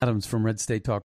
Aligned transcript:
Adams 0.00 0.26
from 0.26 0.46
Red 0.46 0.60
State 0.60 0.84
Talk. 0.84 1.02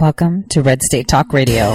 Welcome 0.00 0.44
to 0.50 0.62
Red 0.62 0.82
State 0.82 1.06
Talk 1.08 1.32
Radio. 1.34 1.74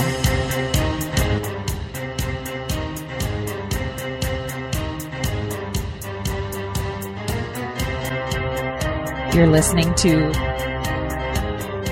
You're 9.33 9.47
listening 9.47 9.93
to 9.95 10.50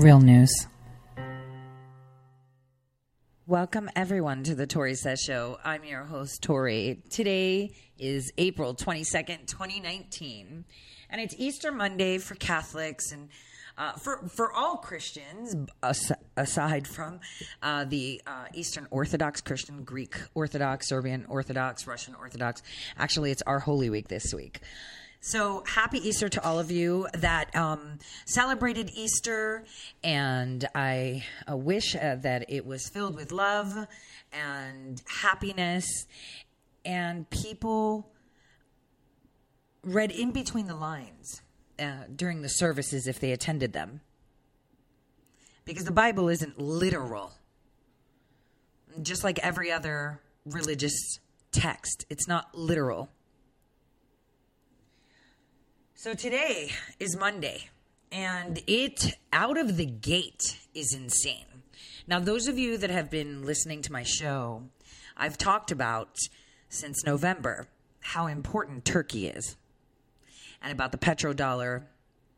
Real 0.00 0.18
news. 0.18 0.50
Welcome, 3.46 3.90
everyone, 3.94 4.44
to 4.44 4.54
the 4.54 4.66
Tore 4.66 4.94
Says 4.94 5.20
Show. 5.20 5.58
I'm 5.62 5.84
your 5.84 6.04
host, 6.04 6.42
Tore. 6.42 6.94
Today 7.10 7.74
is 7.98 8.32
April 8.38 8.74
22nd, 8.74 9.46
2019, 9.46 10.64
and 11.10 11.20
it's 11.20 11.34
Easter 11.36 11.70
Monday 11.70 12.16
for 12.16 12.34
Catholics 12.34 13.12
and 13.12 13.28
uh, 13.76 13.92
for, 13.92 14.26
for 14.28 14.50
all 14.54 14.78
Christians, 14.78 15.54
as, 15.82 16.10
aside 16.34 16.88
from 16.88 17.20
uh, 17.62 17.84
the 17.84 18.22
uh, 18.26 18.46
Eastern 18.54 18.86
Orthodox 18.90 19.42
Christian, 19.42 19.84
Greek 19.84 20.16
Orthodox, 20.32 20.88
Serbian 20.88 21.26
Orthodox, 21.28 21.86
Russian 21.86 22.14
Orthodox. 22.14 22.62
Actually, 22.96 23.32
it's 23.32 23.42
our 23.42 23.58
Holy 23.58 23.90
Week 23.90 24.08
this 24.08 24.32
week. 24.32 24.60
So 25.22 25.62
happy 25.66 25.98
Easter 25.98 26.30
to 26.30 26.42
all 26.42 26.58
of 26.58 26.70
you 26.70 27.06
that 27.12 27.54
um, 27.54 27.98
celebrated 28.24 28.90
Easter, 28.94 29.64
and 30.02 30.66
I 30.74 31.24
uh, 31.48 31.58
wish 31.58 31.94
uh, 31.94 32.16
that 32.16 32.46
it 32.48 32.64
was 32.64 32.88
filled 32.88 33.16
with 33.16 33.30
love 33.30 33.86
and 34.32 35.02
happiness, 35.06 36.06
and 36.86 37.28
people 37.28 38.10
read 39.84 40.10
in 40.10 40.30
between 40.30 40.66
the 40.66 40.74
lines 40.74 41.42
uh, 41.78 42.04
during 42.16 42.40
the 42.40 42.48
services 42.48 43.06
if 43.06 43.20
they 43.20 43.32
attended 43.32 43.74
them, 43.74 44.00
because 45.66 45.84
the 45.84 45.92
Bible 45.92 46.30
isn't 46.30 46.58
literal, 46.58 47.32
just 49.02 49.22
like 49.22 49.38
every 49.40 49.70
other 49.70 50.22
religious 50.46 51.18
text. 51.52 52.06
It's 52.08 52.26
not 52.26 52.54
literal. 52.54 53.10
So 56.02 56.14
today 56.14 56.70
is 56.98 57.14
Monday, 57.14 57.68
and 58.10 58.62
it 58.66 59.18
out 59.34 59.58
of 59.58 59.76
the 59.76 59.84
gate 59.84 60.58
is 60.72 60.94
insane. 60.94 61.44
Now, 62.06 62.18
those 62.18 62.48
of 62.48 62.56
you 62.56 62.78
that 62.78 62.88
have 62.88 63.10
been 63.10 63.44
listening 63.44 63.82
to 63.82 63.92
my 63.92 64.02
show, 64.02 64.62
I've 65.14 65.36
talked 65.36 65.70
about 65.70 66.16
since 66.70 67.04
November 67.04 67.68
how 68.00 68.28
important 68.28 68.86
Turkey 68.86 69.26
is, 69.26 69.58
and 70.62 70.72
about 70.72 70.92
the 70.92 70.96
petrodollar 70.96 71.82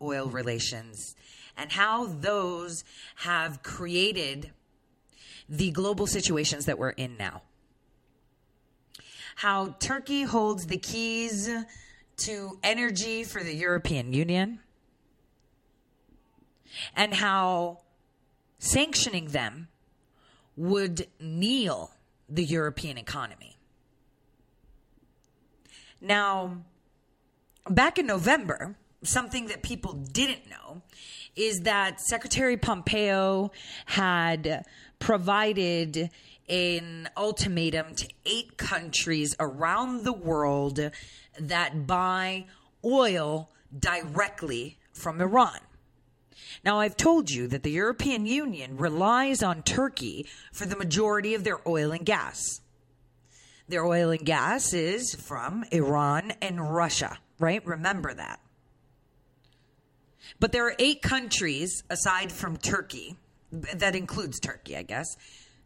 oil 0.02 0.26
relations, 0.26 1.14
and 1.56 1.70
how 1.70 2.06
those 2.06 2.82
have 3.14 3.62
created 3.62 4.50
the 5.48 5.70
global 5.70 6.08
situations 6.08 6.64
that 6.64 6.80
we're 6.80 6.90
in 6.90 7.16
now. 7.16 7.42
How 9.36 9.76
Turkey 9.78 10.24
holds 10.24 10.66
the 10.66 10.78
keys 10.78 11.48
to 12.18 12.58
energy 12.62 13.24
for 13.24 13.42
the 13.42 13.54
European 13.54 14.12
Union 14.12 14.60
and 16.94 17.14
how 17.14 17.80
sanctioning 18.58 19.28
them 19.28 19.68
would 20.56 21.06
kneel 21.20 21.90
the 22.28 22.44
European 22.44 22.98
economy. 22.98 23.56
Now, 26.00 26.58
back 27.68 27.98
in 27.98 28.06
November, 28.06 28.76
something 29.02 29.46
that 29.46 29.62
people 29.62 29.92
didn't 29.92 30.48
know 30.48 30.82
is 31.36 31.62
that 31.62 32.00
Secretary 32.00 32.56
Pompeo 32.56 33.50
had 33.86 34.64
provided 34.98 36.10
an 36.48 37.08
ultimatum 37.16 37.94
to 37.94 38.08
eight 38.26 38.56
countries 38.56 39.34
around 39.40 40.04
the 40.04 40.12
world 40.12 40.90
that 41.38 41.86
buy 41.86 42.46
oil 42.84 43.50
directly 43.76 44.78
from 44.92 45.20
Iran. 45.20 45.58
Now, 46.64 46.80
I've 46.80 46.96
told 46.96 47.30
you 47.30 47.48
that 47.48 47.62
the 47.62 47.70
European 47.70 48.26
Union 48.26 48.76
relies 48.76 49.42
on 49.42 49.62
Turkey 49.62 50.26
for 50.52 50.66
the 50.66 50.76
majority 50.76 51.34
of 51.34 51.44
their 51.44 51.66
oil 51.66 51.92
and 51.92 52.04
gas. 52.04 52.60
Their 53.68 53.84
oil 53.84 54.10
and 54.10 54.24
gas 54.24 54.72
is 54.72 55.14
from 55.14 55.64
Iran 55.72 56.32
and 56.42 56.74
Russia, 56.74 57.18
right? 57.38 57.64
Remember 57.66 58.12
that. 58.12 58.40
But 60.38 60.52
there 60.52 60.66
are 60.66 60.74
eight 60.78 61.02
countries 61.02 61.82
aside 61.88 62.32
from 62.32 62.56
Turkey, 62.56 63.16
that 63.52 63.94
includes 63.94 64.40
Turkey, 64.40 64.76
I 64.76 64.82
guess, 64.82 65.06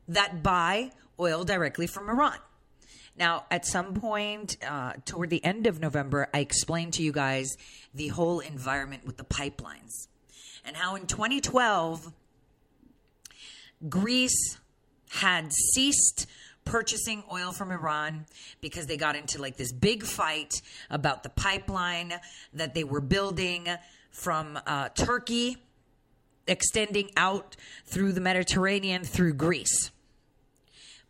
that 0.08 0.42
buy 0.42 0.92
oil 1.18 1.44
directly 1.44 1.86
from 1.86 2.08
Iran. 2.08 2.38
Now, 3.18 3.44
at 3.50 3.64
some 3.64 3.94
point 3.94 4.58
uh, 4.66 4.92
toward 5.04 5.30
the 5.30 5.42
end 5.44 5.66
of 5.66 5.80
November, 5.80 6.28
I 6.34 6.40
explained 6.40 6.94
to 6.94 7.02
you 7.02 7.12
guys 7.12 7.56
the 7.94 8.08
whole 8.08 8.40
environment 8.40 9.06
with 9.06 9.16
the 9.16 9.24
pipelines 9.24 10.08
and 10.66 10.76
how 10.76 10.96
in 10.96 11.06
2012, 11.06 12.12
Greece 13.88 14.58
had 15.10 15.52
ceased 15.52 16.26
purchasing 16.64 17.22
oil 17.32 17.52
from 17.52 17.70
Iran 17.70 18.26
because 18.60 18.86
they 18.86 18.96
got 18.96 19.14
into 19.14 19.40
like 19.40 19.56
this 19.56 19.72
big 19.72 20.02
fight 20.02 20.60
about 20.90 21.22
the 21.22 21.28
pipeline 21.28 22.12
that 22.52 22.74
they 22.74 22.82
were 22.82 23.00
building 23.00 23.68
from 24.10 24.58
uh, 24.66 24.88
Turkey 24.90 25.58
extending 26.48 27.10
out 27.16 27.56
through 27.84 28.12
the 28.12 28.20
Mediterranean 28.20 29.04
through 29.04 29.34
Greece 29.34 29.90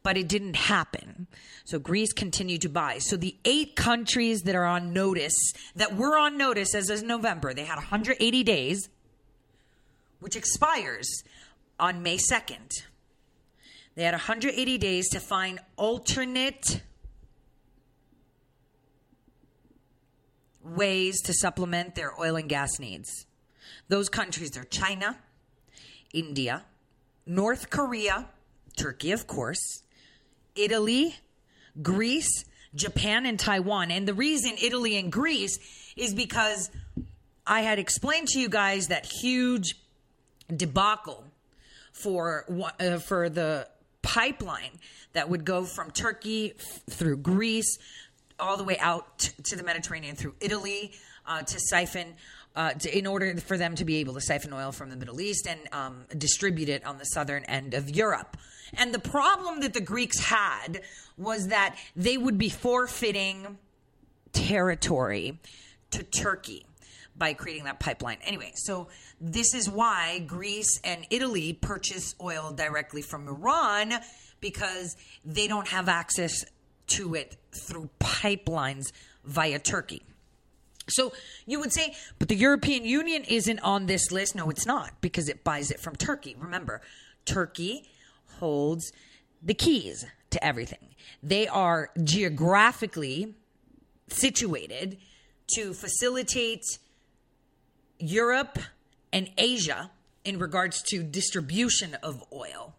but 0.06 0.16
it 0.16 0.28
didn't 0.28 0.54
happen. 0.54 1.26
So 1.64 1.80
Greece 1.80 2.12
continued 2.12 2.62
to 2.62 2.68
buy. 2.68 2.98
So 2.98 3.16
the 3.16 3.34
eight 3.44 3.74
countries 3.74 4.42
that 4.42 4.54
are 4.54 4.64
on 4.64 4.92
notice, 4.92 5.34
that 5.74 5.96
were 5.96 6.16
on 6.16 6.38
notice 6.38 6.76
as 6.76 6.90
of 6.90 7.02
November, 7.02 7.52
they 7.52 7.64
had 7.64 7.74
180 7.74 8.44
days, 8.44 8.88
which 10.20 10.36
expires 10.36 11.24
on 11.80 12.04
May 12.04 12.18
2nd. 12.18 12.84
They 13.96 14.04
had 14.04 14.14
180 14.14 14.78
days 14.78 15.08
to 15.08 15.18
find 15.18 15.58
alternate 15.74 16.82
ways 20.62 21.20
to 21.22 21.32
supplement 21.32 21.96
their 21.96 22.12
oil 22.20 22.36
and 22.36 22.48
gas 22.48 22.78
needs. 22.78 23.26
Those 23.88 24.08
countries 24.08 24.56
are 24.56 24.62
China, 24.62 25.18
India, 26.14 26.64
North 27.26 27.70
Korea, 27.70 28.28
Turkey, 28.76 29.10
of 29.10 29.26
course, 29.26 29.82
Italy, 30.56 31.16
Greece, 31.82 32.44
Japan, 32.74 33.26
and 33.26 33.38
Taiwan. 33.38 33.90
And 33.90 34.06
the 34.06 34.14
reason 34.14 34.52
Italy 34.62 34.96
and 34.96 35.10
Greece 35.10 35.58
is 35.96 36.14
because 36.14 36.70
I 37.46 37.60
had 37.62 37.78
explained 37.78 38.28
to 38.28 38.40
you 38.40 38.48
guys 38.48 38.88
that 38.88 39.06
huge 39.20 39.76
debacle 40.54 41.24
for 41.92 42.44
uh, 42.78 42.98
for 42.98 43.28
the 43.28 43.68
pipeline 44.02 44.78
that 45.12 45.28
would 45.28 45.44
go 45.44 45.64
from 45.64 45.90
Turkey 45.90 46.52
f- 46.58 46.82
through 46.90 47.16
Greece 47.16 47.78
all 48.38 48.56
the 48.56 48.64
way 48.64 48.78
out 48.78 49.18
t- 49.18 49.32
to 49.44 49.56
the 49.56 49.62
Mediterranean 49.62 50.14
through 50.14 50.34
Italy 50.40 50.92
uh, 51.26 51.42
to 51.42 51.58
siphon. 51.58 52.14
Uh, 52.54 52.72
to, 52.72 52.96
in 52.96 53.06
order 53.06 53.36
for 53.36 53.58
them 53.58 53.74
to 53.74 53.84
be 53.84 53.96
able 53.96 54.14
to 54.14 54.20
siphon 54.20 54.50
oil 54.50 54.72
from 54.72 54.88
the 54.88 54.96
Middle 54.96 55.20
East 55.20 55.46
and 55.46 55.60
um, 55.72 56.06
distribute 56.16 56.70
it 56.70 56.86
on 56.86 56.96
the 56.96 57.04
southern 57.04 57.44
end 57.44 57.74
of 57.74 57.90
Europe. 57.90 58.34
And 58.74 58.92
the 58.92 58.98
problem 58.98 59.60
that 59.60 59.74
the 59.74 59.80
Greeks 59.80 60.20
had 60.20 60.82
was 61.16 61.48
that 61.48 61.76
they 61.94 62.16
would 62.16 62.38
be 62.38 62.48
forfeiting 62.48 63.58
territory 64.32 65.38
to 65.90 66.02
Turkey 66.02 66.66
by 67.16 67.32
creating 67.32 67.64
that 67.64 67.80
pipeline. 67.80 68.18
Anyway, 68.24 68.52
so 68.54 68.88
this 69.20 69.54
is 69.54 69.70
why 69.70 70.18
Greece 70.26 70.80
and 70.84 71.06
Italy 71.10 71.52
purchase 71.54 72.14
oil 72.20 72.52
directly 72.52 73.02
from 73.02 73.26
Iran 73.26 73.94
because 74.40 74.96
they 75.24 75.48
don't 75.48 75.68
have 75.68 75.88
access 75.88 76.44
to 76.88 77.14
it 77.14 77.36
through 77.52 77.88
pipelines 77.98 78.92
via 79.24 79.58
Turkey. 79.58 80.02
So 80.88 81.12
you 81.46 81.58
would 81.58 81.72
say, 81.72 81.94
but 82.18 82.28
the 82.28 82.36
European 82.36 82.84
Union 82.84 83.24
isn't 83.24 83.58
on 83.60 83.86
this 83.86 84.12
list. 84.12 84.36
No, 84.36 84.50
it's 84.50 84.66
not 84.66 84.92
because 85.00 85.28
it 85.28 85.42
buys 85.42 85.70
it 85.70 85.80
from 85.80 85.96
Turkey. 85.96 86.36
Remember, 86.38 86.80
Turkey 87.24 87.88
holds 88.38 88.92
the 89.42 89.54
keys 89.54 90.06
to 90.30 90.44
everything. 90.44 90.94
They 91.22 91.46
are 91.46 91.90
geographically 92.02 93.34
situated 94.08 94.98
to 95.54 95.72
facilitate 95.72 96.78
Europe 97.98 98.58
and 99.12 99.30
Asia 99.38 99.90
in 100.24 100.38
regards 100.38 100.82
to 100.82 101.02
distribution 101.02 101.96
of 102.02 102.24
oil, 102.32 102.74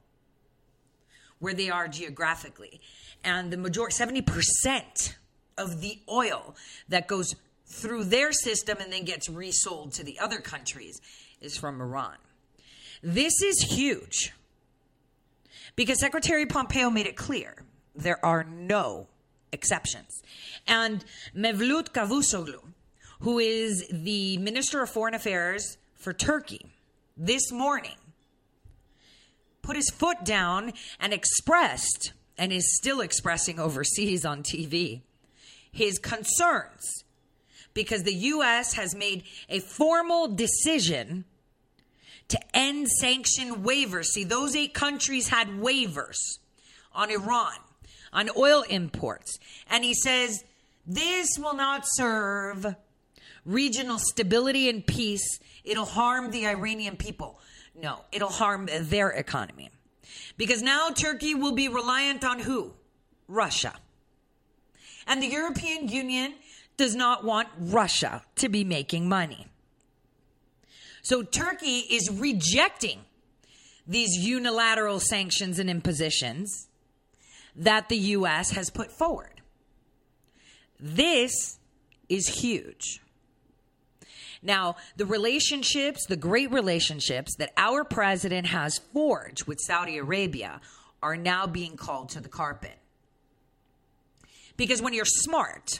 where 1.39 1.53
they 1.53 1.69
are 1.69 1.87
geographically. 1.87 2.81
And 3.23 3.51
the 3.51 3.57
majority, 3.57 3.95
70% 3.95 5.15
of 5.57 5.81
the 5.81 5.99
oil 6.09 6.55
that 6.89 7.07
goes 7.07 7.35
through 7.65 8.05
their 8.05 8.31
system 8.31 8.77
and 8.79 8.91
then 8.91 9.03
gets 9.05 9.29
resold 9.29 9.93
to 9.93 10.03
the 10.03 10.19
other 10.19 10.39
countries 10.39 11.01
is 11.41 11.57
from 11.57 11.81
Iran. 11.81 12.15
This 13.01 13.41
is 13.41 13.61
huge 13.61 14.33
because 15.77 15.99
Secretary 16.01 16.45
Pompeo 16.45 16.89
made 16.89 17.07
it 17.07 17.15
clear 17.15 17.55
there 17.95 18.23
are 18.25 18.43
no 18.43 19.07
exceptions. 19.53 20.21
And 20.67 21.05
Mevlut 21.33 21.91
Cavusoglu, 21.93 22.59
who 23.21 23.39
is 23.39 23.87
the 23.89 24.37
Minister 24.39 24.83
of 24.83 24.89
Foreign 24.89 25.13
Affairs 25.13 25.77
for 25.95 26.11
Turkey, 26.11 26.65
this 27.15 27.51
morning 27.51 27.95
put 29.61 29.77
his 29.77 29.89
foot 29.89 30.23
down 30.23 30.73
and 30.99 31.13
expressed, 31.13 32.13
and 32.37 32.51
is 32.51 32.75
still 32.77 33.01
expressing 33.01 33.59
overseas 33.59 34.25
on 34.25 34.43
TV, 34.43 35.01
his 35.71 35.99
concerns 35.99 37.03
because 37.73 38.03
the 38.03 38.13
U.S. 38.13 38.73
has 38.73 38.95
made 38.95 39.23
a 39.49 39.59
formal 39.59 40.27
decision 40.29 41.25
to 42.29 42.39
end 42.53 42.87
sanction 42.87 43.63
waivers. 43.63 44.05
See, 44.05 44.23
those 44.23 44.55
eight 44.55 44.73
countries 44.73 45.29
had 45.29 45.47
waivers 45.47 46.17
on 46.93 47.09
Iran, 47.09 47.55
on 48.11 48.29
oil 48.35 48.63
imports. 48.69 49.39
And 49.69 49.83
he 49.83 49.93
says, 49.93 50.43
this 50.85 51.37
will 51.37 51.55
not 51.55 51.83
serve 51.85 52.75
regional 53.45 53.97
stability 53.99 54.69
and 54.69 54.85
peace. 54.85 55.39
It'll 55.63 55.85
harm 55.85 56.31
the 56.31 56.47
Iranian 56.47 56.97
people. 56.97 57.39
No, 57.75 58.01
it'll 58.11 58.29
harm 58.29 58.69
their 58.81 59.09
economy. 59.09 59.69
Because 60.37 60.61
now 60.61 60.89
Turkey 60.89 61.35
will 61.35 61.53
be 61.53 61.67
reliant 61.67 62.23
on 62.23 62.39
who? 62.39 62.73
Russia. 63.27 63.73
And 65.05 65.21
the 65.21 65.27
European 65.27 65.87
Union 65.87 66.35
does 66.77 66.95
not 66.95 67.23
want 67.23 67.47
Russia 67.59 68.23
to 68.35 68.49
be 68.49 68.63
making 68.63 69.09
money. 69.09 69.47
So 71.07 71.23
Turkey 71.23 71.85
is 71.89 72.11
rejecting 72.11 72.99
these 73.87 74.09
unilateral 74.17 74.99
sanctions 74.99 75.57
and 75.57 75.69
impositions 75.69 76.67
that 77.55 77.87
the 77.87 77.95
U.S. 78.19 78.51
has 78.51 78.69
put 78.69 78.91
forward. 78.91 79.39
This 80.77 81.59
is 82.09 82.27
huge. 82.27 82.99
Now, 84.43 84.75
the 84.97 85.05
relationships, 85.05 86.05
the 86.07 86.17
great 86.17 86.51
relationships 86.51 87.37
that 87.37 87.53
our 87.55 87.85
president 87.85 88.47
has 88.47 88.77
forged 88.91 89.47
with 89.47 89.59
Saudi 89.61 89.97
Arabia 89.99 90.59
are 91.01 91.15
now 91.15 91.47
being 91.47 91.77
called 91.77 92.09
to 92.09 92.19
the 92.19 92.27
carpet. 92.27 92.77
Because 94.57 94.81
when 94.81 94.93
you're 94.93 95.05
smart, 95.05 95.79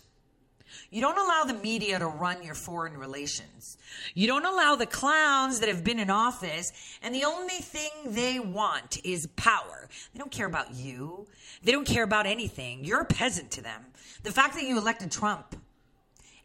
you 0.89 1.01
don't 1.01 1.17
allow 1.17 1.43
the 1.43 1.53
media 1.61 1.99
to 1.99 2.07
run 2.07 2.43
your 2.43 2.55
foreign 2.55 2.97
relations. 2.97 3.77
You 4.13 4.27
don't 4.27 4.45
allow 4.45 4.75
the 4.75 4.85
clowns 4.85 5.59
that 5.59 5.69
have 5.69 5.83
been 5.83 5.99
in 5.99 6.09
office 6.09 6.71
and 7.01 7.13
the 7.13 7.23
only 7.23 7.55
thing 7.55 7.89
they 8.05 8.39
want 8.39 8.99
is 9.03 9.27
power. 9.35 9.89
They 10.13 10.19
don't 10.19 10.31
care 10.31 10.47
about 10.47 10.73
you. 10.73 11.27
They 11.63 11.71
don't 11.71 11.87
care 11.87 12.03
about 12.03 12.25
anything. 12.25 12.83
You're 12.83 13.01
a 13.01 13.05
peasant 13.05 13.51
to 13.51 13.61
them. 13.61 13.85
The 14.23 14.31
fact 14.31 14.55
that 14.55 14.63
you 14.63 14.77
elected 14.77 15.11
Trump 15.11 15.55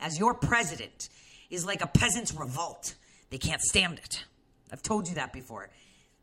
as 0.00 0.19
your 0.19 0.34
president 0.34 1.08
is 1.50 1.64
like 1.64 1.82
a 1.82 1.86
peasant's 1.86 2.34
revolt. 2.34 2.94
They 3.30 3.38
can't 3.38 3.60
stand 3.60 3.98
it. 3.98 4.24
I've 4.72 4.82
told 4.82 5.08
you 5.08 5.14
that 5.16 5.32
before. 5.32 5.70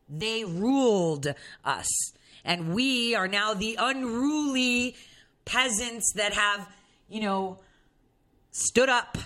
They 0.08 0.44
ruled 0.44 1.32
us, 1.64 1.88
and 2.44 2.74
we 2.74 3.14
are 3.14 3.28
now 3.28 3.54
the 3.54 3.76
unruly 3.78 4.96
peasants 5.44 6.12
that 6.16 6.32
have, 6.32 6.68
you 7.08 7.20
know, 7.20 7.58
stood 8.50 8.88
up 8.88 9.18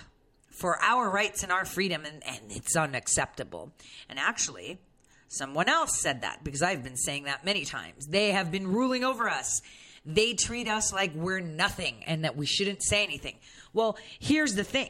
for 0.49 0.81
our 0.81 1.09
rights 1.09 1.43
and 1.43 1.51
our 1.51 1.65
freedom, 1.65 2.03
and, 2.05 2.23
and 2.25 2.39
it's 2.49 2.75
unacceptable. 2.75 3.73
And 4.09 4.17
actually, 4.17 4.79
someone 5.27 5.67
else 5.67 5.99
said 5.99 6.21
that 6.21 6.43
because 6.43 6.61
I've 6.61 6.83
been 6.83 6.97
saying 6.97 7.25
that 7.25 7.43
many 7.43 7.65
times. 7.65 8.07
They 8.07 8.31
have 8.31 8.51
been 8.51 8.67
ruling 8.67 9.03
over 9.03 9.29
us. 9.29 9.61
They 10.05 10.33
treat 10.33 10.67
us 10.67 10.93
like 10.93 11.13
we're 11.13 11.41
nothing 11.41 12.03
and 12.05 12.23
that 12.23 12.37
we 12.37 12.45
shouldn't 12.45 12.83
say 12.83 13.03
anything. 13.03 13.35
Well, 13.73 13.97
here's 14.19 14.55
the 14.55 14.63
thing 14.63 14.89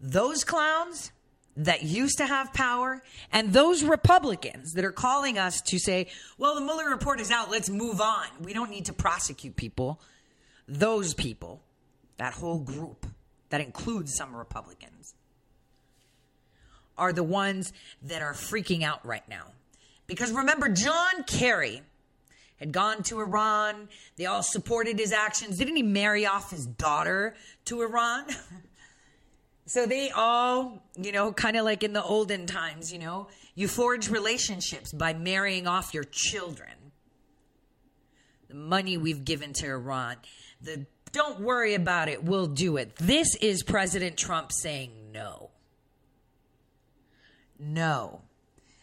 those 0.00 0.44
clowns 0.44 1.12
that 1.56 1.82
used 1.82 2.18
to 2.18 2.26
have 2.26 2.52
power 2.52 3.02
and 3.30 3.52
those 3.52 3.84
Republicans 3.84 4.72
that 4.72 4.84
are 4.84 4.92
calling 4.92 5.38
us 5.38 5.60
to 5.60 5.78
say, 5.78 6.08
well, 6.38 6.54
the 6.54 6.60
Mueller 6.60 6.88
report 6.88 7.20
is 7.20 7.30
out, 7.30 7.50
let's 7.50 7.68
move 7.68 8.00
on. 8.00 8.26
We 8.40 8.52
don't 8.52 8.70
need 8.70 8.86
to 8.86 8.92
prosecute 8.92 9.54
people. 9.54 10.00
Those 10.66 11.14
people 11.14 11.62
that 12.22 12.34
whole 12.34 12.60
group 12.60 13.04
that 13.50 13.60
includes 13.60 14.14
some 14.14 14.32
Republicans, 14.36 15.14
are 16.96 17.12
the 17.12 17.24
ones 17.24 17.72
that 18.00 18.22
are 18.22 18.32
freaking 18.32 18.84
out 18.84 19.04
right 19.04 19.28
now. 19.28 19.46
Because 20.06 20.30
remember, 20.30 20.68
John 20.68 21.24
Kerry 21.26 21.82
had 22.60 22.70
gone 22.70 23.02
to 23.02 23.18
Iran. 23.18 23.88
They 24.14 24.26
all 24.26 24.44
supported 24.44 25.00
his 25.00 25.10
actions. 25.10 25.58
Didn't 25.58 25.74
he 25.74 25.82
marry 25.82 26.24
off 26.24 26.52
his 26.52 26.64
daughter 26.64 27.34
to 27.64 27.82
Iran? 27.82 28.26
so 29.66 29.84
they 29.84 30.10
all, 30.10 30.80
you 30.96 31.10
know, 31.10 31.32
kind 31.32 31.56
of 31.56 31.64
like 31.64 31.82
in 31.82 31.92
the 31.92 32.04
olden 32.04 32.46
times, 32.46 32.92
you 32.92 33.00
know, 33.00 33.26
you 33.56 33.66
forge 33.66 34.08
relationships 34.08 34.92
by 34.92 35.12
marrying 35.12 35.66
off 35.66 35.92
your 35.92 36.04
children. 36.04 36.70
The 38.46 38.54
money 38.54 38.96
we've 38.96 39.24
given 39.24 39.52
to 39.54 39.66
Iran, 39.66 40.18
the 40.60 40.86
don't 41.12 41.40
worry 41.40 41.74
about 41.74 42.08
it. 42.08 42.24
We'll 42.24 42.46
do 42.46 42.78
it. 42.78 42.96
This 42.96 43.36
is 43.36 43.62
President 43.62 44.16
Trump 44.16 44.50
saying 44.50 44.90
no. 45.12 45.50
No. 47.58 48.22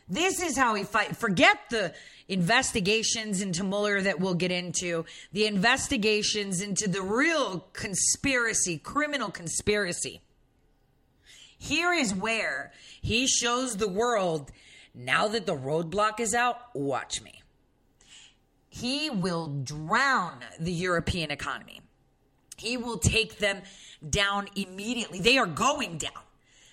This 0.08 0.42
is 0.42 0.58
how 0.58 0.76
he 0.76 0.84
fight. 0.84 1.18
Forget 1.18 1.58
the 1.70 1.94
investigations 2.28 3.42
into 3.42 3.64
Mueller 3.64 4.02
that 4.02 4.20
we'll 4.20 4.36
get 4.36 4.52
into, 4.52 5.06
the 5.34 5.46
investigations 5.46 6.62
into 6.62 6.88
the 6.88 7.02
real 7.02 7.68
conspiracy, 7.74 8.78
criminal 8.78 9.30
conspiracy. 9.30 10.22
Here 11.58 11.92
is 11.92 12.14
where 12.14 12.72
he 13.02 13.28
shows 13.28 13.78
the 13.78 13.90
world 13.90 14.52
now 14.96 15.28
that 15.28 15.46
the 15.46 15.56
roadblock 15.56 16.20
is 16.20 16.34
out, 16.34 16.58
watch 16.74 17.22
me. 17.22 17.42
He 18.70 19.10
will 19.10 19.48
drown 19.64 20.40
the 20.60 20.72
European 20.72 21.32
economy. 21.32 21.82
He 22.60 22.78
will 22.78 22.98
take 22.98 23.38
them 23.38 23.62
down 24.08 24.48
immediately. 24.56 25.20
They 25.20 25.38
are 25.38 25.46
going 25.46 25.98
down. 25.98 26.12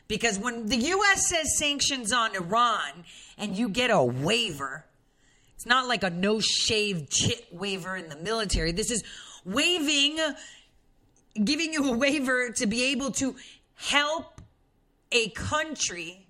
Because 0.08 0.38
when 0.38 0.66
the 0.66 0.76
U.S. 0.76 1.28
says 1.28 1.58
sanctions 1.58 2.12
on 2.12 2.36
Iran 2.36 3.04
and 3.38 3.56
you 3.56 3.68
get 3.68 3.90
a 3.90 4.02
waiver, 4.02 4.84
it's 5.54 5.66
not 5.66 5.88
like 5.88 6.04
a 6.04 6.10
no 6.10 6.38
shave 6.40 7.08
chit 7.10 7.46
waiver 7.50 7.96
in 7.96 8.08
the 8.08 8.16
military. 8.16 8.70
This 8.72 8.90
is 8.90 9.02
waiving, 9.44 10.18
giving 11.42 11.72
you 11.72 11.92
a 11.92 11.96
waiver 11.96 12.50
to 12.50 12.66
be 12.66 12.84
able 12.92 13.10
to 13.12 13.34
help 13.74 14.40
a 15.10 15.30
country 15.30 16.26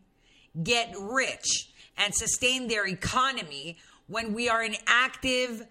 get 0.63 0.95
rich 0.99 1.71
and 1.99 2.15
sustain 2.15 2.69
their 2.69 2.87
economy 2.87 3.77
when 4.07 4.33
we 4.33 4.49
are 4.49 4.63
in 4.63 4.77
active 4.87 5.67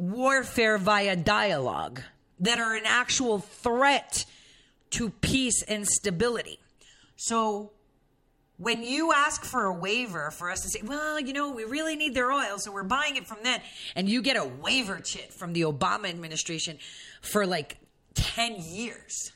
warfare 0.00 0.78
via 0.78 1.14
dialogue 1.14 2.00
that 2.38 2.58
are 2.58 2.74
an 2.74 2.84
actual 2.86 3.38
threat 3.38 4.24
to 4.90 5.10
peace 5.10 5.62
and 5.62 5.86
stability. 5.86 6.58
So 7.16 7.72
when 8.56 8.82
you 8.82 9.12
ask 9.12 9.44
for 9.44 9.64
a 9.64 9.72
waiver 9.72 10.30
for 10.30 10.50
us 10.50 10.62
to 10.62 10.68
say, 10.68 10.80
well, 10.82 11.20
you 11.20 11.32
know, 11.32 11.52
we 11.52 11.64
really 11.64 11.96
need 11.96 12.14
their 12.14 12.32
oil, 12.32 12.58
so 12.58 12.72
we're 12.72 12.82
buying 12.82 13.16
it 13.16 13.26
from 13.26 13.38
them, 13.42 13.60
and 13.94 14.08
you 14.08 14.22
get 14.22 14.36
a 14.36 14.44
waiver 14.44 15.00
chit 15.00 15.32
from 15.32 15.52
the 15.52 15.62
Obama 15.62 16.08
administration 16.08 16.78
for 17.20 17.46
like 17.46 17.76
10 18.14 18.56
years. 18.58 19.32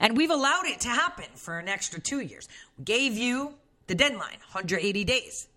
And 0.00 0.16
we've 0.16 0.30
allowed 0.30 0.66
it 0.66 0.80
to 0.80 0.88
happen 0.88 1.26
for 1.36 1.58
an 1.58 1.68
extra 1.68 2.00
two 2.00 2.20
years. 2.20 2.48
We 2.76 2.84
gave 2.84 3.16
you 3.16 3.54
the 3.86 3.94
deadline 3.94 4.38
180 4.52 5.04
days. 5.04 5.48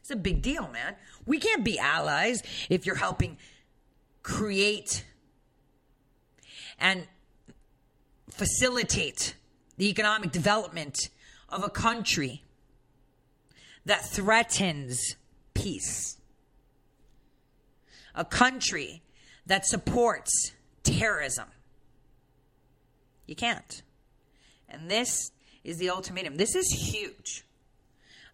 It's 0.00 0.10
a 0.10 0.16
big 0.16 0.42
deal, 0.42 0.68
man. 0.68 0.96
We 1.26 1.38
can't 1.38 1.64
be 1.64 1.78
allies 1.78 2.42
if 2.68 2.86
you're 2.86 2.96
helping 2.96 3.38
create 4.22 5.04
and 6.78 7.06
facilitate 8.30 9.34
the 9.76 9.88
economic 9.88 10.32
development 10.32 11.10
of 11.48 11.64
a 11.64 11.68
country 11.68 12.42
that 13.84 14.04
threatens 14.04 15.16
peace. 15.54 16.18
A 18.14 18.24
country 18.24 19.02
that 19.46 19.66
supports 19.66 20.52
terrorism. 20.82 21.48
You 23.26 23.36
can't. 23.36 23.82
And 24.68 24.90
this 24.90 25.30
is 25.64 25.78
the 25.78 25.90
ultimatum. 25.90 26.36
This 26.36 26.54
is 26.54 26.70
huge. 26.70 27.44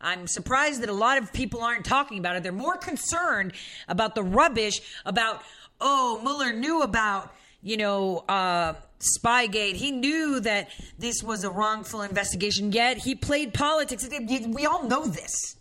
I'm 0.00 0.26
surprised 0.26 0.82
that 0.82 0.88
a 0.88 0.94
lot 0.94 1.18
of 1.18 1.32
people 1.32 1.62
aren't 1.62 1.84
talking 1.84 2.18
about 2.18 2.36
it. 2.36 2.42
They're 2.42 2.52
more 2.52 2.76
concerned 2.76 3.52
about 3.88 4.14
the 4.14 4.22
rubbish 4.22 4.80
about, 5.04 5.42
oh, 5.80 6.20
Mueller 6.22 6.52
knew 6.52 6.82
about, 6.82 7.34
you 7.62 7.76
know, 7.76 8.24
uh, 8.28 8.74
Spygate. 8.98 9.74
He 9.74 9.90
knew 9.90 10.40
that 10.40 10.70
this 10.98 11.22
was 11.22 11.44
a 11.44 11.50
wrongful 11.50 12.02
investigation, 12.02 12.72
yet 12.72 12.98
he 12.98 13.14
played 13.14 13.52
politics. 13.54 14.08
We 14.08 14.66
all 14.66 14.84
know 14.84 15.06
this. 15.06 15.56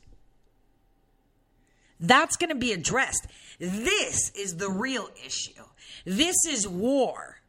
That's 2.00 2.36
going 2.38 2.50
to 2.50 2.56
be 2.56 2.72
addressed. 2.72 3.28
This 3.60 4.32
is 4.36 4.58
the 4.58 4.70
real 4.70 5.10
issue. 5.26 5.64
This 6.06 6.36
is 6.48 6.68
war. 6.68 7.40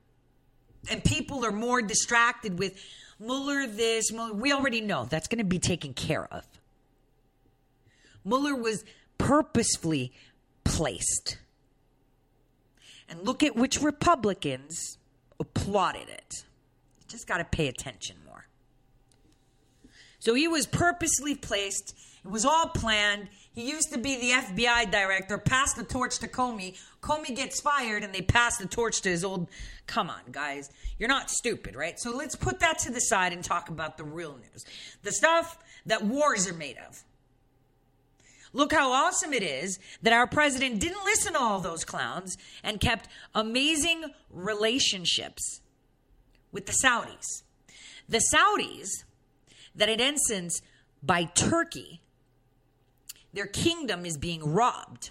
And 0.88 1.02
people 1.02 1.45
are 1.45 1.52
more 1.52 1.83
distracted 1.83 2.59
with 2.59 2.81
Mueller 3.19 3.66
this, 3.66 4.12
Mueller. 4.12 4.35
We 4.35 4.52
already 4.52 4.81
know 4.81 5.05
that's 5.05 5.26
going 5.26 5.38
to 5.38 5.45
be 5.45 5.59
taken 5.59 5.95
care 5.95 6.33
of. 6.33 6.45
Mueller 8.26 8.56
was 8.56 8.85
purposefully 9.18 10.12
placed. 10.64 11.38
And 13.09 13.23
look 13.23 13.42
at 13.42 13.54
which 13.54 13.80
Republicans 13.80 14.99
applauded 15.38 16.09
it. 16.09 16.45
You 16.99 17.04
just 17.09 17.28
got 17.28 17.38
to 17.38 17.45
pay 17.45 17.68
attention 17.68 18.16
more. 18.26 18.47
So 20.18 20.35
he 20.35 20.49
was 20.49 20.66
purposely 20.66 21.37
placed. 21.37 21.95
It 22.25 22.30
was 22.30 22.45
all 22.45 22.66
planned. 22.68 23.28
He 23.54 23.71
used 23.71 23.92
to 23.92 23.99
be 23.99 24.16
the 24.16 24.30
FBI 24.30 24.90
director, 24.90 25.38
passed 25.38 25.76
the 25.76 25.85
torch 25.85 26.18
to 26.18 26.26
Comey. 26.26 26.76
Comey 27.00 27.35
gets 27.35 27.61
fired, 27.61 28.02
and 28.02 28.12
they 28.12 28.23
pass 28.23 28.59
the 28.59 28.66
torch 28.66 29.00
to 29.02 29.09
his 29.09 29.25
old. 29.25 29.49
Come 29.87 30.11
on, 30.11 30.21
guys. 30.33 30.68
You're 30.99 31.09
not 31.09 31.30
stupid, 31.30 31.76
right? 31.76 31.99
So 32.00 32.11
let's 32.11 32.35
put 32.35 32.59
that 32.59 32.80
to 32.80 32.90
the 32.90 32.99
side 32.99 33.33
and 33.33 33.45
talk 33.45 33.68
about 33.68 33.97
the 33.97 34.04
real 34.04 34.37
news 34.37 34.64
the 35.04 35.12
stuff 35.12 35.59
that 35.87 36.04
wars 36.04 36.49
are 36.49 36.54
made 36.54 36.76
of. 36.88 37.04
Look 38.56 38.72
how 38.72 38.90
awesome 38.90 39.34
it 39.34 39.42
is 39.42 39.78
that 40.00 40.14
our 40.14 40.26
president 40.26 40.80
didn't 40.80 41.04
listen 41.04 41.34
to 41.34 41.38
all 41.38 41.60
those 41.60 41.84
clowns 41.84 42.38
and 42.64 42.80
kept 42.80 43.06
amazing 43.34 44.04
relationships 44.30 45.60
with 46.52 46.64
the 46.64 46.72
Saudis. 46.72 47.42
The 48.08 48.22
Saudis, 48.32 48.88
that 49.75 49.90
in 49.90 50.00
essence, 50.00 50.62
by 51.02 51.25
Turkey, 51.25 52.00
their 53.34 53.46
kingdom 53.46 54.06
is 54.06 54.16
being 54.16 54.54
robbed. 54.54 55.10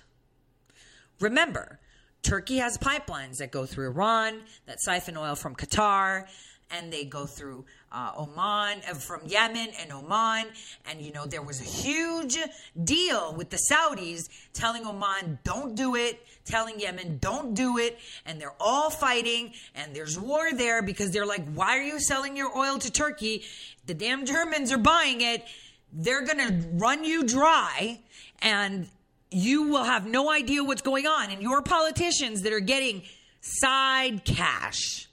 Remember, 1.19 1.79
Turkey 2.23 2.57
has 2.57 2.79
pipelines 2.79 3.37
that 3.37 3.51
go 3.51 3.67
through 3.67 3.89
Iran, 3.89 4.41
that 4.65 4.81
siphon 4.81 5.17
oil 5.17 5.35
from 5.35 5.55
Qatar, 5.55 6.25
and 6.71 6.91
they 6.91 7.05
go 7.05 7.27
through 7.27 7.65
uh, 7.95 8.11
Oman, 8.17 8.81
uh, 8.89 8.93
from 8.95 9.21
Yemen 9.25 9.69
and 9.79 9.91
Oman. 9.91 10.47
And, 10.85 11.01
you 11.01 11.13
know, 11.13 11.25
there 11.25 11.41
was 11.41 11.61
a 11.61 11.63
huge 11.63 12.37
deal 12.83 13.33
with 13.33 13.49
the 13.49 13.59
Saudis 13.71 14.27
telling 14.53 14.85
Oman, 14.85 15.39
don't 15.43 15.75
do 15.75 15.95
it, 15.95 16.25
telling 16.43 16.79
Yemen, 16.79 17.17
don't 17.19 17.53
do 17.53 17.77
it. 17.77 17.97
And 18.25 18.39
they're 18.39 18.53
all 18.59 18.89
fighting, 18.89 19.53
and 19.73 19.95
there's 19.95 20.19
war 20.19 20.53
there 20.53 20.81
because 20.81 21.11
they're 21.11 21.25
like, 21.25 21.47
why 21.53 21.77
are 21.77 21.83
you 21.83 21.99
selling 21.99 22.35
your 22.35 22.55
oil 22.55 22.77
to 22.79 22.91
Turkey? 22.91 23.43
The 23.85 23.93
damn 23.93 24.25
Germans 24.25 24.71
are 24.71 24.77
buying 24.77 25.21
it. 25.21 25.45
They're 25.93 26.25
going 26.25 26.39
to 26.39 26.67
run 26.73 27.05
you 27.05 27.23
dry 27.23 28.01
and 28.41 28.89
you 29.31 29.69
will 29.69 29.83
have 29.83 30.05
no 30.05 30.29
idea 30.29 30.63
what's 30.63 30.81
going 30.81 31.07
on. 31.07 31.31
And 31.31 31.41
your 31.41 31.61
politicians 31.61 32.41
that 32.41 32.51
are 32.51 32.59
getting 32.59 33.03
side 33.41 34.25
cash 34.25 35.07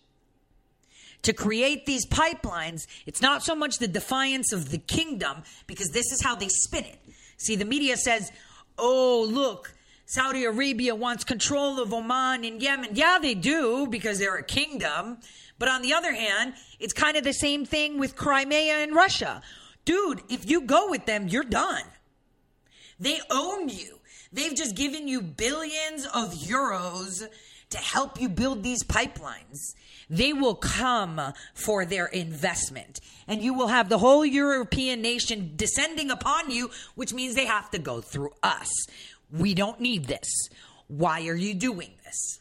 to 1.23 1.33
create 1.33 1.87
these 1.87 2.07
pipelines, 2.07 2.87
it's 3.07 3.23
not 3.23 3.43
so 3.43 3.55
much 3.55 3.79
the 3.79 3.89
defiance 3.89 4.53
of 4.53 4.71
the 4.71 4.79
kingdom, 4.79 5.43
because 5.67 5.91
this 5.91 6.11
is 6.13 6.23
how 6.23 6.35
they 6.35 6.49
spin 6.49 6.85
it. 6.85 6.99
See, 7.37 7.57
the 7.57 7.65
media 7.65 7.97
says, 7.97 8.31
oh, 8.79 9.27
look, 9.29 9.75
Saudi 10.07 10.45
Arabia 10.45 10.95
wants 10.95 11.25
control 11.25 11.81
of 11.81 11.93
Oman 11.93 12.45
and 12.45 12.61
Yemen. 12.61 12.91
Yeah, 12.93 13.19
they 13.21 13.35
do, 13.35 13.87
because 13.87 14.19
they're 14.19 14.37
a 14.37 14.45
kingdom. 14.45 15.19
But 15.59 15.69
on 15.69 15.83
the 15.83 15.95
other 15.95 16.13
hand, 16.13 16.55
it's 16.81 16.93
kind 16.93 17.17
of 17.17 17.25
the 17.25 17.33
same 17.33 17.65
thing 17.65 17.99
with 17.99 18.17
Crimea 18.17 18.83
and 18.83 18.95
Russia. 18.95 19.43
Dude, 19.85 20.23
if 20.29 20.49
you 20.51 20.63
go 20.63 20.91
with 20.91 21.07
them, 21.07 21.29
you're 21.29 21.45
done. 21.45 21.85
They 22.99 23.21
own 23.31 23.69
you. 23.69 24.01
They've 24.33 24.55
just 24.55 24.77
given 24.77 25.09
you 25.09 25.21
billions 25.21 26.07
of 26.07 26.35
euros 26.35 27.29
to 27.73 27.79
help 27.79 28.21
you 28.21 28.29
build 28.29 28.63
these 28.63 28.83
pipelines. 28.83 29.59
They 30.09 30.33
will 30.33 30.55
come 30.55 31.21
for 31.55 31.85
their 31.85 32.07
investment. 32.07 33.01
And 33.27 33.43
you 33.43 33.55
will 33.55 33.69
have 33.69 33.89
the 33.89 33.99
whole 33.99 34.25
European 34.25 35.03
nation 35.03 35.53
descending 35.57 36.11
upon 36.11 36.51
you, 36.51 36.71
which 36.95 37.13
means 37.13 37.35
they 37.35 37.47
have 37.47 37.71
to 37.71 37.79
go 37.79 38.01
through 38.01 38.33
us. 38.43 38.71
We 39.31 39.55
don't 39.55 39.81
need 39.81 40.07
this. 40.07 40.49
Why 40.89 41.27
are 41.29 41.35
you 41.35 41.55
doing 41.55 41.95
this? 42.05 42.41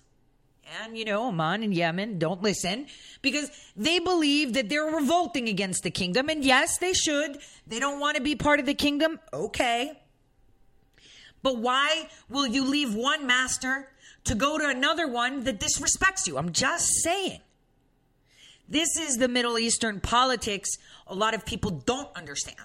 And, 0.84 0.98
you 0.98 1.06
know, 1.06 1.28
Oman 1.28 1.64
and 1.64 1.74
Yemen 1.74 2.18
don't 2.18 2.42
listen 2.42 2.88
because 3.22 3.52
they 3.76 4.00
believe 4.00 4.54
that 4.54 4.70
they're 4.70 4.84
revolting 4.84 5.50
against 5.50 5.84
the 5.84 5.92
kingdom. 5.92 6.30
And 6.30 6.46
yes, 6.46 6.78
they 6.78 6.94
should. 6.94 7.40
They 7.68 7.80
don't 7.80 8.00
want 8.00 8.18
to 8.18 8.24
be 8.24 8.36
part 8.36 8.60
of 8.60 8.66
the 8.66 8.74
kingdom. 8.74 9.20
Okay. 9.34 9.98
But 11.44 11.58
why 11.58 12.08
will 12.30 12.48
you 12.48 12.66
leave 12.66 12.94
one 12.96 13.28
master 13.28 13.91
to 14.26 14.36
go 14.36 14.58
to 14.58 14.68
another 14.68 15.08
one 15.08 15.44
that 15.44 15.60
disrespects 15.60 16.28
you? 16.28 16.38
I'm 16.38 16.52
just 16.52 16.88
saying. 17.04 17.42
This 18.68 18.98
is 18.98 19.18
the 19.18 19.28
Middle 19.28 19.60
Eastern 19.60 20.00
politics 20.00 20.70
a 21.08 21.16
lot 21.16 21.34
of 21.34 21.46
people 21.46 21.72
don't 21.72 22.10
understand. 22.16 22.58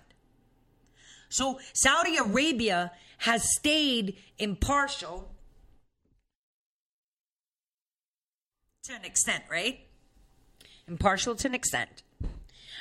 So 1.28 1.58
Saudi 1.72 2.16
Arabia 2.16 2.92
has 3.18 3.44
stayed 3.58 4.16
impartial 4.38 5.28
to 8.84 8.94
an 8.94 9.04
extent, 9.04 9.42
right? 9.50 9.80
Impartial 10.86 11.34
to 11.34 11.48
an 11.48 11.54
extent. 11.54 12.02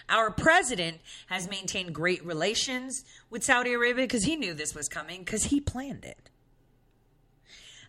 Our 0.08 0.30
president 0.30 1.02
has 1.28 1.50
maintained 1.50 1.96
great 1.96 2.24
relations 2.24 3.04
with 3.32 3.44
Saudi 3.44 3.74
Arabia 3.74 4.04
because 4.04 4.26
he 4.26 4.36
knew 4.36 4.54
this 4.54 4.76
was 4.76 4.88
coming 4.88 5.22
because 5.22 5.46
he 5.46 5.60
planned 5.60 6.06
it. 6.06 6.30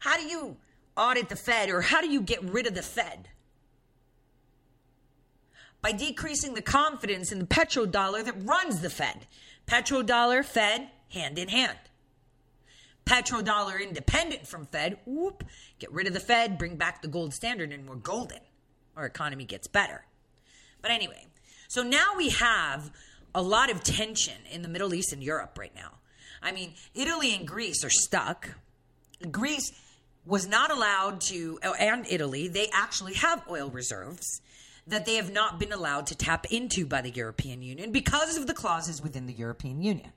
How 0.01 0.17
do 0.17 0.25
you 0.25 0.57
audit 0.97 1.29
the 1.29 1.37
Fed 1.37 1.71
or 1.71 1.81
how 1.83 2.01
do 2.01 2.09
you 2.09 2.21
get 2.21 2.43
rid 2.43 2.67
of 2.67 2.75
the 2.75 2.83
Fed? 2.83 3.29
By 5.83 5.93
decreasing 5.93 6.55
the 6.55 6.63
confidence 6.63 7.31
in 7.31 7.39
the 7.39 7.47
petrodollar 7.47 8.25
that 8.25 8.43
runs 8.45 8.81
the 8.81 8.91
Fed. 8.91 9.27
Petrodollar, 9.67 10.45
Fed, 10.45 10.89
hand 11.11 11.39
in 11.39 11.49
hand. 11.49 11.79
Petrodollar 13.05 13.81
independent 13.81 14.47
from 14.47 14.67
Fed, 14.67 14.99
whoop, 15.07 15.45
get 15.79 15.93
rid 15.93 16.09
of 16.09 16.13
the 16.13 16.21
Fed, 16.21 16.59
bring 16.59 16.77
back 16.77 17.03
the 17.03 17.09
gold 17.09 17.33
standard, 17.33 17.73
and 17.73 17.89
we're 17.89 17.95
golden. 17.95 18.41
Our 18.97 19.07
economy 19.07 19.45
gets 19.45 19.69
better. 19.69 20.05
But 20.83 20.91
anyway, 20.91 21.27
so 21.69 21.83
now 21.83 22.15
we 22.17 22.31
have 22.31 22.91
a 23.35 23.43
lot 23.43 23.71
of 23.71 23.85
tension 23.85 24.35
in 24.51 24.63
the 24.63 24.69
Middle 24.69 24.93
East 24.95 25.13
and 25.13 25.23
Europe 25.23 25.57
right 25.59 25.75
now. 25.75 25.93
I 26.43 26.53
mean, 26.53 26.75
Italy 26.95 27.35
and 27.35 27.47
Greece 27.47 27.85
are 27.85 27.91
stuck. 27.91 28.51
Greece 29.31 29.73
was 30.27 30.47
not 30.47 30.71
allowed 30.71 31.21
to, 31.21 31.59
and 31.79 32.05
Italy, 32.09 32.49
they 32.49 32.69
actually 32.73 33.15
have 33.15 33.43
oil 33.49 33.71
reserves 33.71 34.41
that 34.87 35.07
they 35.07 35.17
have 35.17 35.33
not 35.33 35.59
been 35.59 35.73
allowed 35.73 36.07
to 36.07 36.15
tap 36.15 36.47
into 36.51 36.87
by 36.87 37.01
the 37.01 37.11
European 37.11 37.63
Union 37.63 37.93
because 37.93 38.37
of 38.37 38.47
the 38.47 38.55
clauses 38.55 39.03
within 39.03 39.27
the 39.27 39.33
European 39.33 39.83
Union. 39.83 40.13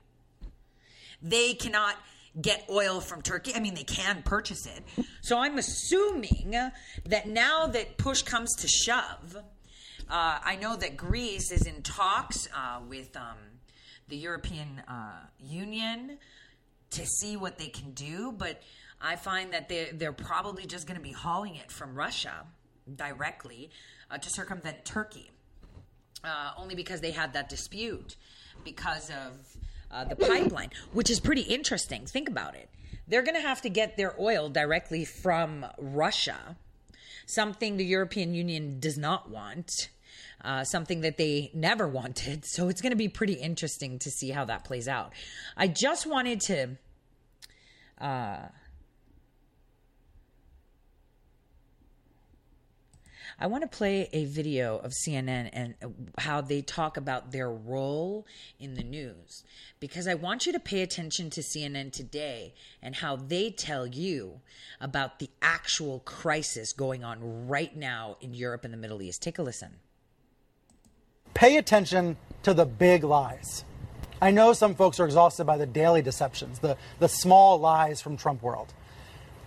They 1.22 1.54
cannot 1.54 1.96
get 2.40 2.64
oil 2.70 3.00
from 3.00 3.22
Turkey. 3.22 3.52
I 3.54 3.60
mean, 3.60 3.74
they 3.74 3.84
can 3.84 4.22
purchase 4.22 4.66
it. 4.66 5.04
So 5.22 5.38
I'm 5.38 5.58
assuming 5.58 6.54
that 7.06 7.26
now 7.26 7.66
that 7.66 7.96
push 7.98 8.22
comes 8.22 8.54
to 8.56 8.68
shove, 8.68 9.36
uh, 10.08 10.38
I 10.44 10.56
know 10.56 10.76
that 10.76 10.96
Greece 10.96 11.50
is 11.50 11.66
in 11.66 11.82
talks 11.82 12.48
uh, 12.56 12.80
with 12.88 13.16
um, 13.16 13.36
the 14.08 14.16
European 14.16 14.82
uh, 14.88 15.26
Union 15.40 16.18
to 16.90 17.06
see 17.06 17.36
what 17.36 17.58
they 17.58 17.68
can 17.68 17.92
do, 17.92 18.32
but 18.32 18.62
I 19.00 19.16
find 19.16 19.52
that 19.52 19.68
they're, 19.68 19.92
they're 19.92 20.12
probably 20.12 20.66
just 20.66 20.86
going 20.86 20.96
to 20.96 21.02
be 21.02 21.12
hauling 21.12 21.56
it 21.56 21.70
from 21.70 21.94
Russia 21.94 22.44
directly 22.96 23.70
uh, 24.10 24.18
to 24.18 24.30
circumvent 24.30 24.84
Turkey, 24.84 25.30
uh, 26.24 26.52
only 26.56 26.74
because 26.74 27.00
they 27.00 27.10
had 27.10 27.32
that 27.32 27.48
dispute 27.48 28.16
because 28.64 29.10
of 29.10 29.56
uh, 29.90 30.04
the 30.04 30.16
pipeline, 30.16 30.70
which 30.92 31.10
is 31.10 31.18
pretty 31.18 31.42
interesting. 31.42 32.06
Think 32.06 32.28
about 32.28 32.54
it. 32.54 32.68
They're 33.08 33.22
going 33.22 33.34
to 33.34 33.40
have 33.40 33.62
to 33.62 33.70
get 33.70 33.96
their 33.96 34.14
oil 34.20 34.48
directly 34.48 35.04
from 35.04 35.66
Russia, 35.78 36.56
something 37.26 37.76
the 37.76 37.84
European 37.84 38.34
Union 38.34 38.80
does 38.80 38.98
not 38.98 39.30
want. 39.30 39.88
Uh, 40.42 40.64
something 40.64 41.02
that 41.02 41.18
they 41.18 41.50
never 41.52 41.86
wanted. 42.00 42.46
So 42.46 42.68
it's 42.68 42.80
going 42.80 42.92
to 42.92 42.96
be 42.96 43.08
pretty 43.08 43.34
interesting 43.34 43.98
to 43.98 44.10
see 44.10 44.30
how 44.30 44.46
that 44.46 44.64
plays 44.64 44.88
out. 44.88 45.12
I 45.54 45.68
just 45.68 46.06
wanted 46.06 46.40
to 46.42 46.78
uh, 48.00 48.48
I 53.42 53.46
want 53.46 53.62
to 53.62 53.68
play 53.68 54.10
a 54.12 54.26
video 54.26 54.76
of 54.76 54.92
CNN 54.92 55.48
and 55.54 55.74
how 56.18 56.42
they 56.42 56.60
talk 56.60 56.98
about 56.98 57.32
their 57.32 57.50
role 57.50 58.26
in 58.58 58.74
the 58.74 58.82
news 58.82 59.44
because 59.80 60.06
I 60.06 60.12
want 60.12 60.44
you 60.44 60.52
to 60.52 60.60
pay 60.60 60.82
attention 60.82 61.30
to 61.30 61.40
CNN 61.40 61.90
today 61.90 62.52
and 62.82 62.94
how 62.96 63.16
they 63.16 63.50
tell 63.50 63.86
you 63.86 64.40
about 64.78 65.20
the 65.20 65.30
actual 65.40 66.00
crisis 66.00 66.74
going 66.74 67.02
on 67.02 67.48
right 67.48 67.74
now 67.74 68.18
in 68.20 68.34
Europe 68.34 68.64
and 68.66 68.74
the 68.74 68.78
Middle 68.78 69.00
East. 69.00 69.22
Take 69.22 69.38
a 69.38 69.42
listen. 69.42 69.76
Pay 71.32 71.56
attention 71.56 72.18
to 72.42 72.52
the 72.52 72.66
big 72.66 73.04
lies. 73.04 73.64
I 74.20 74.32
know 74.32 74.52
some 74.52 74.74
folks 74.74 75.00
are 75.00 75.06
exhausted 75.06 75.46
by 75.46 75.56
the 75.56 75.64
daily 75.64 76.02
deceptions, 76.02 76.58
the, 76.58 76.76
the 76.98 77.08
small 77.08 77.58
lies 77.58 78.02
from 78.02 78.18
Trump 78.18 78.42
world. 78.42 78.74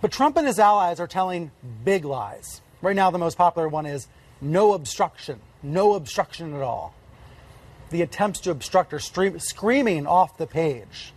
But 0.00 0.10
Trump 0.10 0.36
and 0.36 0.48
his 0.48 0.58
allies 0.58 0.98
are 0.98 1.06
telling 1.06 1.52
big 1.84 2.04
lies. 2.04 2.60
Right 2.84 2.94
now, 2.94 3.10
the 3.10 3.18
most 3.18 3.38
popular 3.38 3.66
one 3.66 3.86
is 3.86 4.08
no 4.42 4.74
obstruction, 4.74 5.40
no 5.62 5.94
obstruction 5.94 6.52
at 6.54 6.60
all. 6.60 6.94
The 7.88 8.02
attempts 8.02 8.40
to 8.40 8.50
obstruct 8.50 8.92
are 8.92 8.98
stream, 8.98 9.38
screaming 9.38 10.06
off 10.06 10.36
the 10.36 10.46
page. 10.46 11.14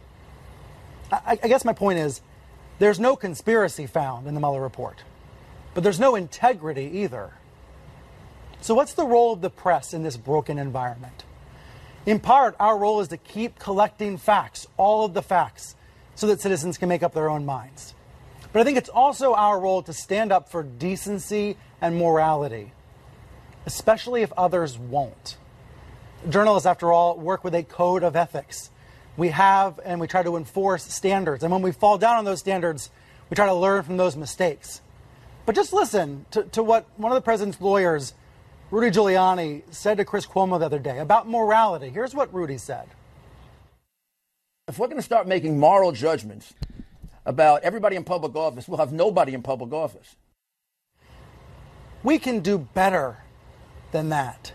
I, 1.12 1.38
I 1.44 1.48
guess 1.50 1.66
my 1.66 1.74
point 1.74 2.00
is 2.00 2.22
there's 2.80 3.02
no 3.02 3.18
conspiracy 3.18 3.86
found 3.86 4.28
in 4.28 4.34
the 4.34 4.40
Mueller 4.40 4.62
report, 4.62 5.04
but 5.74 5.84
there's 5.84 6.00
no 6.00 6.16
integrity 6.16 7.00
either. 7.00 7.32
So, 8.62 8.74
what's 8.74 8.94
the 8.94 9.06
role 9.06 9.34
of 9.34 9.42
the 9.42 9.50
press 9.50 9.94
in 9.94 10.04
this 10.04 10.16
broken 10.16 10.58
environment? 10.58 11.26
In 12.06 12.22
part, 12.22 12.56
our 12.62 12.78
role 12.78 13.02
is 13.02 13.10
to 13.10 13.18
keep 13.18 13.60
collecting 13.60 14.18
facts, 14.18 14.68
all 14.78 15.04
of 15.04 15.14
the 15.14 15.22
facts, 15.22 15.76
so 16.16 16.28
that 16.28 16.40
citizens 16.40 16.78
can 16.78 16.88
make 16.88 17.04
up 17.04 17.14
their 17.14 17.30
own 17.30 17.46
minds. 17.46 17.94
But 18.54 18.62
I 18.62 18.64
think 18.64 18.78
it's 18.78 18.90
also 18.90 19.34
our 19.34 19.60
role 19.60 19.82
to 19.84 19.94
stand 19.94 20.32
up 20.32 20.50
for 20.50 20.64
decency 20.64 21.58
and 21.82 21.98
morality, 21.98 22.72
especially 23.66 24.22
if 24.22 24.32
others 24.34 24.78
won't. 24.78 25.38
Journalists, 26.30 26.66
after 26.66 26.92
all, 26.92 27.18
work 27.18 27.44
with 27.44 27.54
a 27.54 27.64
code 27.64 28.04
of 28.04 28.16
ethics. 28.16 28.72
We 29.16 29.30
have 29.30 29.80
and 29.84 30.00
we 30.00 30.08
try 30.08 30.24
to 30.24 30.38
enforce 30.38 30.84
standards. 30.84 31.44
And 31.44 31.52
when 31.52 31.62
we 31.62 31.72
fall 31.72 31.98
down 31.98 32.18
on 32.18 32.26
those 32.26 32.40
standards, 32.40 32.90
we 33.30 33.36
try 33.36 33.46
to 33.46 33.54
learn 33.54 33.84
from 33.84 33.98
those 33.98 34.16
mistakes. 34.16 34.82
But 35.46 35.56
just 35.56 35.74
listen 35.74 36.26
to, 36.32 36.44
to 36.44 36.64
what 36.64 36.86
one 36.98 37.12
of 37.12 37.16
the 37.16 37.22
president's 37.22 37.62
lawyers, 37.62 38.14
Rudy 38.72 38.92
Giuliani, 38.96 39.64
said 39.72 39.98
to 39.98 40.06
Chris 40.06 40.26
Cuomo 40.26 40.60
the 40.60 40.66
other 40.66 40.80
day 40.80 41.00
about 41.00 41.28
morality. 41.30 41.90
Here's 41.90 42.14
what 42.14 42.34
Rudy 42.34 42.58
said. 42.58 42.88
If 44.68 44.78
we're 44.78 44.88
going 44.88 44.98
to 44.98 45.04
start 45.04 45.28
making 45.28 45.58
moral 45.58 45.94
judgments 45.94 46.54
about 47.28 47.62
everybody 47.64 47.98
in 47.98 48.06
public 48.06 48.36
office, 48.36 48.68
we'll 48.68 48.78
have 48.78 48.94
nobody 48.94 49.34
in 49.34 49.44
public 49.44 49.74
office. 49.74 50.16
We 52.02 52.20
can 52.20 52.40
do 52.40 52.58
better 52.58 53.18
than 53.92 54.10
that. 54.10 54.54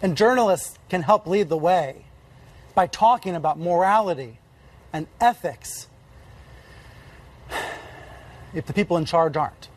And 0.00 0.16
journalists 0.16 0.78
can 0.88 1.02
help 1.02 1.26
lead 1.26 1.50
the 1.50 1.56
way 1.56 2.06
by 2.74 2.86
talking 2.86 3.34
about 3.34 3.58
morality 3.58 4.38
and 4.92 5.06
ethics 5.20 5.86
if 8.54 8.64
the 8.66 8.72
people 8.72 8.96
in 8.96 9.04
charge 9.04 9.36
aren't. 9.36 9.68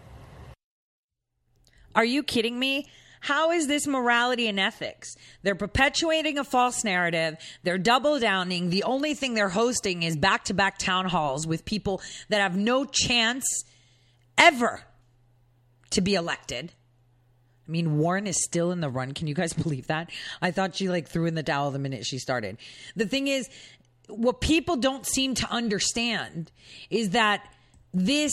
Are 1.96 2.06
you 2.06 2.24
kidding 2.24 2.58
me? 2.58 2.88
How 3.20 3.52
is 3.52 3.68
this 3.68 3.86
morality 3.86 4.48
and 4.48 4.60
ethics? 4.60 5.16
They're 5.44 5.56
perpetuating 5.56 6.38
a 6.38 6.44
false 6.44 6.84
narrative. 6.84 7.38
They're 7.64 7.78
double 7.78 8.20
downing. 8.20 8.70
The 8.70 8.84
only 8.84 9.14
thing 9.14 9.34
they're 9.34 9.50
hosting 9.50 10.04
is 10.04 10.16
back 10.16 10.46
to 10.46 10.54
back 10.54 10.78
town 10.78 11.06
halls 11.06 11.46
with 11.46 11.66
people 11.66 12.02
that 12.30 12.42
have 12.42 12.56
no 12.56 12.86
chance 12.86 13.46
ever 14.38 14.84
to 15.92 16.02
be 16.02 16.16
elected. 16.16 16.72
I 17.68 17.72
mean, 17.72 17.98
Warren 17.98 18.26
is 18.26 18.44
still 18.44 18.72
in 18.72 18.80
the 18.80 18.90
run. 18.90 19.14
Can 19.14 19.28
you 19.28 19.36
guys 19.36 19.54
believe 19.64 19.88
that? 19.88 20.10
I 20.42 20.52
thought 20.52 20.76
she 20.76 20.90
like 20.90 21.08
threw 21.08 21.26
in 21.26 21.36
the 21.36 21.44
towel 21.44 21.72
the 21.72 21.80
minute 21.80 22.06
she 22.06 22.18
started. 22.18 22.58
The 22.96 23.06
thing 23.06 23.28
is, 23.28 23.50
what 24.08 24.42
people 24.42 24.76
don't 24.76 25.06
seem 25.06 25.36
to 25.36 25.52
understand 25.52 26.52
is 26.90 27.12
that 27.12 27.44
this 27.94 28.32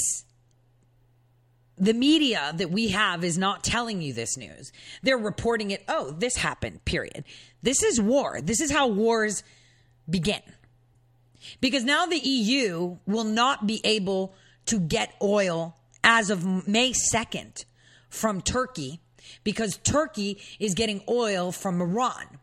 the 1.79 1.95
media 1.95 2.53
that 2.57 2.71
we 2.71 2.89
have 2.89 3.23
is 3.23 3.37
not 3.37 3.63
telling 3.63 4.01
you 4.01 4.13
this 4.13 4.37
news. 4.37 4.73
They're 5.03 5.19
reporting 5.19 5.71
it, 5.71 5.85
oh, 5.89 6.11
this 6.11 6.37
happened, 6.37 6.85
period. 6.85 7.25
This 7.63 7.83
is 7.83 8.01
war. 8.01 8.41
This 8.41 8.61
is 8.61 8.71
how 8.71 8.87
wars 8.89 9.43
begin. 10.09 10.43
Because 11.61 11.85
now 11.85 12.07
the 12.07 12.19
EU 12.19 12.97
will 13.07 13.25
not 13.25 13.67
be 13.67 13.81
able 13.85 14.35
to 14.67 14.81
get 14.81 15.15
oil 15.23 15.77
as 16.03 16.31
of 16.31 16.67
May 16.67 16.93
2nd 16.93 17.65
from 18.09 18.41
Turkey 18.41 19.01
because 19.45 19.77
Turkey 19.79 20.39
is 20.59 20.75
getting 20.75 21.03
oil 21.09 21.53
from 21.53 21.81
Iran. 21.81 22.39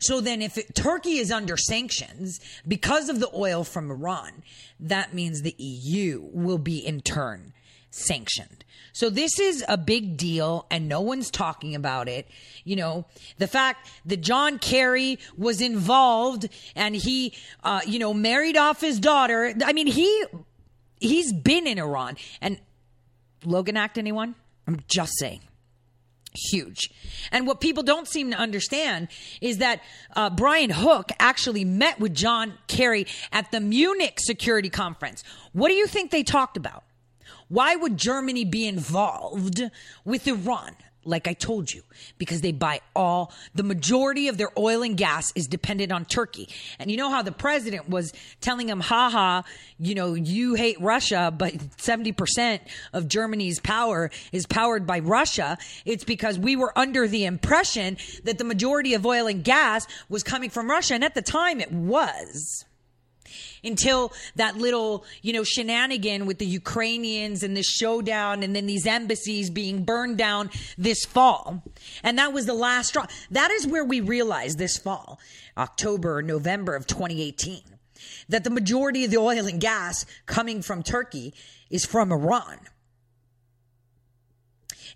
So 0.00 0.20
then, 0.20 0.42
if 0.42 0.56
it, 0.56 0.74
Turkey 0.74 1.18
is 1.18 1.32
under 1.32 1.56
sanctions 1.56 2.40
because 2.66 3.08
of 3.08 3.20
the 3.20 3.30
oil 3.34 3.64
from 3.64 3.90
Iran, 3.90 4.44
that 4.78 5.12
means 5.12 5.42
the 5.42 5.56
EU 5.58 6.28
will 6.32 6.58
be 6.58 6.78
in 6.78 7.00
turn 7.00 7.52
sanctioned. 7.90 8.64
So 8.92 9.10
this 9.10 9.38
is 9.38 9.64
a 9.68 9.76
big 9.76 10.16
deal 10.16 10.66
and 10.70 10.88
no 10.88 11.00
one's 11.00 11.30
talking 11.30 11.74
about 11.74 12.08
it. 12.08 12.28
You 12.64 12.76
know, 12.76 13.06
the 13.38 13.46
fact 13.46 13.90
that 14.06 14.18
John 14.20 14.58
Kerry 14.58 15.18
was 15.36 15.60
involved 15.60 16.48
and 16.74 16.94
he, 16.94 17.34
uh, 17.62 17.80
you 17.86 17.98
know, 17.98 18.12
married 18.14 18.56
off 18.56 18.80
his 18.80 18.98
daughter. 18.98 19.54
I 19.64 19.72
mean, 19.72 19.86
he, 19.86 20.24
he's 21.00 21.32
been 21.32 21.66
in 21.66 21.78
Iran 21.78 22.16
and 22.40 22.58
Logan 23.44 23.76
Act 23.76 23.98
anyone? 23.98 24.34
I'm 24.66 24.80
just 24.88 25.12
saying 25.18 25.40
huge. 26.34 26.90
And 27.32 27.46
what 27.46 27.60
people 27.60 27.82
don't 27.82 28.06
seem 28.06 28.30
to 28.30 28.36
understand 28.36 29.08
is 29.40 29.58
that 29.58 29.80
uh, 30.14 30.30
Brian 30.30 30.70
Hook 30.70 31.10
actually 31.18 31.64
met 31.64 31.98
with 32.00 32.14
John 32.14 32.54
Kerry 32.66 33.06
at 33.32 33.50
the 33.50 33.60
Munich 33.60 34.18
Security 34.20 34.70
Conference. 34.70 35.24
What 35.52 35.68
do 35.68 35.74
you 35.74 35.86
think 35.86 36.10
they 36.10 36.22
talked 36.22 36.56
about? 36.56 36.84
Why 37.48 37.76
would 37.76 37.96
Germany 37.96 38.44
be 38.44 38.66
involved 38.66 39.62
with 40.04 40.26
Iran? 40.26 40.76
Like 41.04 41.26
I 41.26 41.32
told 41.32 41.72
you, 41.72 41.82
because 42.18 42.42
they 42.42 42.52
buy 42.52 42.80
all 42.94 43.32
the 43.54 43.62
majority 43.62 44.28
of 44.28 44.36
their 44.36 44.50
oil 44.58 44.82
and 44.82 44.94
gas 44.94 45.32
is 45.34 45.46
dependent 45.46 45.90
on 45.90 46.04
Turkey. 46.04 46.50
And 46.78 46.90
you 46.90 46.98
know 46.98 47.08
how 47.08 47.22
the 47.22 47.32
president 47.32 47.88
was 47.88 48.12
telling 48.42 48.68
him, 48.68 48.80
haha, 48.80 49.42
you 49.78 49.94
know, 49.94 50.12
you 50.12 50.54
hate 50.54 50.78
Russia, 50.80 51.32
but 51.34 51.54
70% 51.54 52.60
of 52.92 53.08
Germany's 53.08 53.58
power 53.58 54.10
is 54.32 54.44
powered 54.44 54.86
by 54.86 54.98
Russia. 54.98 55.56
It's 55.86 56.04
because 56.04 56.38
we 56.38 56.56
were 56.56 56.76
under 56.78 57.08
the 57.08 57.24
impression 57.24 57.96
that 58.24 58.36
the 58.36 58.44
majority 58.44 58.92
of 58.92 59.06
oil 59.06 59.28
and 59.28 59.42
gas 59.42 59.86
was 60.10 60.22
coming 60.22 60.50
from 60.50 60.68
Russia. 60.68 60.92
And 60.94 61.04
at 61.04 61.14
the 61.14 61.22
time 61.22 61.60
it 61.60 61.72
was 61.72 62.66
until 63.64 64.12
that 64.36 64.56
little, 64.56 65.04
you 65.22 65.32
know, 65.32 65.44
shenanigan 65.44 66.26
with 66.26 66.38
the 66.38 66.46
Ukrainians 66.46 67.42
and 67.42 67.56
this 67.56 67.68
showdown 67.68 68.42
and 68.42 68.54
then 68.54 68.66
these 68.66 68.86
embassies 68.86 69.50
being 69.50 69.84
burned 69.84 70.18
down 70.18 70.50
this 70.76 71.04
fall. 71.04 71.62
And 72.02 72.18
that 72.18 72.32
was 72.32 72.46
the 72.46 72.54
last 72.54 72.88
straw. 72.88 73.06
That 73.30 73.50
is 73.50 73.66
where 73.66 73.84
we 73.84 74.00
realized 74.00 74.58
this 74.58 74.78
fall, 74.78 75.18
October, 75.56 76.22
November 76.22 76.74
of 76.74 76.86
2018, 76.86 77.62
that 78.28 78.44
the 78.44 78.50
majority 78.50 79.04
of 79.04 79.10
the 79.10 79.18
oil 79.18 79.46
and 79.46 79.60
gas 79.60 80.06
coming 80.26 80.62
from 80.62 80.82
Turkey 80.82 81.34
is 81.70 81.84
from 81.84 82.12
Iran. 82.12 82.58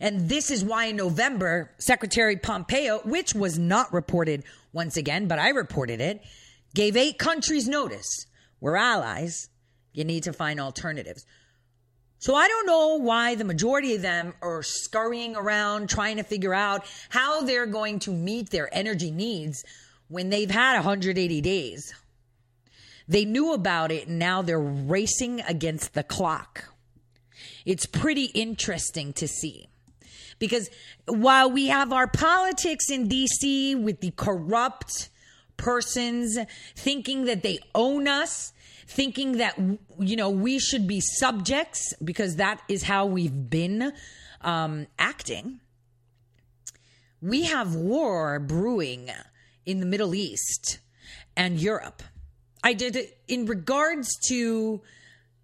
And 0.01 0.29
this 0.29 0.51
is 0.51 0.64
why 0.64 0.87
in 0.87 0.96
November, 0.96 1.70
Secretary 1.79 2.37
Pompeo, 2.37 2.98
which 3.05 3.35
was 3.35 3.59
not 3.59 3.92
reported 3.92 4.42
once 4.72 4.96
again, 4.96 5.29
but 5.29 5.38
I 5.38 5.51
reported 5.51 6.01
it, 6.01 6.22
gave 6.75 6.96
eight 6.96 7.18
countries 7.18 7.68
notice 7.68 8.27
we're 8.62 8.77
allies. 8.77 9.51
You 9.92 10.05
need 10.05 10.22
to 10.22 10.33
find 10.33 10.61
alternatives. 10.61 11.27
So 12.18 12.37
I 12.37 12.46
don't 12.46 12.64
know 12.64 12.94
why 12.94 13.35
the 13.35 13.44
majority 13.44 13.96
of 13.96 14.03
them 14.03 14.35
are 14.40 14.62
scurrying 14.62 15.35
around 15.35 15.90
trying 15.90 16.18
to 16.18 16.22
figure 16.22 16.55
out 16.55 16.87
how 17.09 17.42
they're 17.42 17.66
going 17.66 17.98
to 18.01 18.12
meet 18.12 18.51
their 18.51 18.72
energy 18.72 19.11
needs 19.11 19.64
when 20.07 20.31
they've 20.31 20.51
had 20.51 20.77
180 20.77 21.40
days. 21.40 21.92
They 23.09 23.25
knew 23.25 23.53
about 23.53 23.90
it 23.90 24.07
and 24.07 24.20
now 24.20 24.42
they're 24.42 24.61
racing 24.61 25.40
against 25.40 25.94
the 25.94 26.05
clock. 26.05 26.72
It's 27.66 27.85
pretty 27.85 28.27
interesting 28.27 29.12
to 29.14 29.27
see. 29.27 29.68
Because 30.38 30.70
while 31.07 31.51
we 31.51 31.66
have 31.66 31.92
our 31.92 32.07
politics 32.07 32.90
in 32.90 33.09
DC 33.09 33.83
with 33.83 34.01
the 34.01 34.12
corrupt 34.12 35.09
persons 35.62 36.37
thinking 36.75 37.25
that 37.27 37.42
they 37.42 37.61
own 37.75 38.09
us, 38.09 38.53
thinking 38.87 39.38
that, 39.38 39.59
you 39.98 40.16
know, 40.16 40.29
we 40.29 40.59
should 40.59 40.87
be 40.88 41.01
subjects 41.01 41.94
because 42.05 42.37
that 42.37 42.61
is 42.68 42.83
how 42.83 43.07
we've 43.07 43.48
been 43.48 43.92
um, 44.42 44.88
acting, 44.98 45.61
we 47.20 47.44
have 47.44 47.77
war 47.77 48.40
brewing 48.40 49.09
in 49.64 49.79
the 49.79 49.87
Middle 49.87 50.14
East 50.14 50.81
and 51.37 51.61
Europe. 51.61 52.03
I 52.64 52.72
did 52.72 52.98
in 53.29 53.46
regards 53.46 54.09
to 54.29 54.83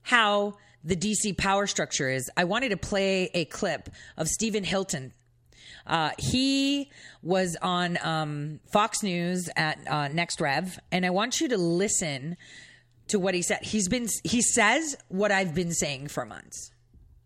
how 0.03 0.55
the 0.83 0.97
DC 0.97 1.37
power 1.37 1.67
structure 1.67 2.11
is. 2.11 2.29
I 2.37 2.45
wanted 2.45 2.71
to 2.71 2.77
play 2.77 3.31
a 3.35 3.45
clip 3.45 3.89
of 4.17 4.29
Stephen 4.29 4.65
Hilton. 4.65 5.13
Uh, 5.89 6.11
he 6.19 6.91
was 7.23 7.57
on 7.63 7.99
um, 8.03 8.61
Fox 8.71 9.03
News 9.03 9.49
at 9.57 9.79
uh, 9.89 10.09
Next 10.09 10.41
Rev, 10.41 10.79
and 10.93 11.07
I 11.07 11.11
want 11.11 11.41
you 11.41 11.49
to 11.49 11.57
listen 11.57 12.37
to 13.09 13.19
what 13.19 13.35
he 13.35 13.43
said. 13.43 13.61
He's 13.63 13.89
been 13.89 14.09
he 14.23 14.43
says 14.43 14.97
what 15.09 15.33
I've 15.33 15.55
been 15.55 15.73
saying 15.73 16.09
for 16.09 16.27
months. 16.27 16.71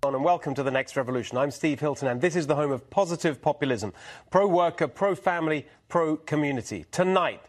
And 0.05 0.25
welcome 0.25 0.55
to 0.55 0.63
the 0.63 0.71
next 0.71 0.97
revolution. 0.97 1.39
I'm 1.39 1.51
Steve 1.51 1.79
Hilton, 1.79 2.09
and 2.09 2.21
this 2.21 2.35
is 2.35 2.47
the 2.47 2.57
home 2.57 2.73
of 2.73 2.89
positive 2.91 3.41
populism 3.43 3.93
pro 4.31 4.47
worker, 4.47 4.89
pro 4.89 5.15
family, 5.15 5.67
pro 5.89 6.17
community. 6.17 6.87
Tonight, 6.91 7.43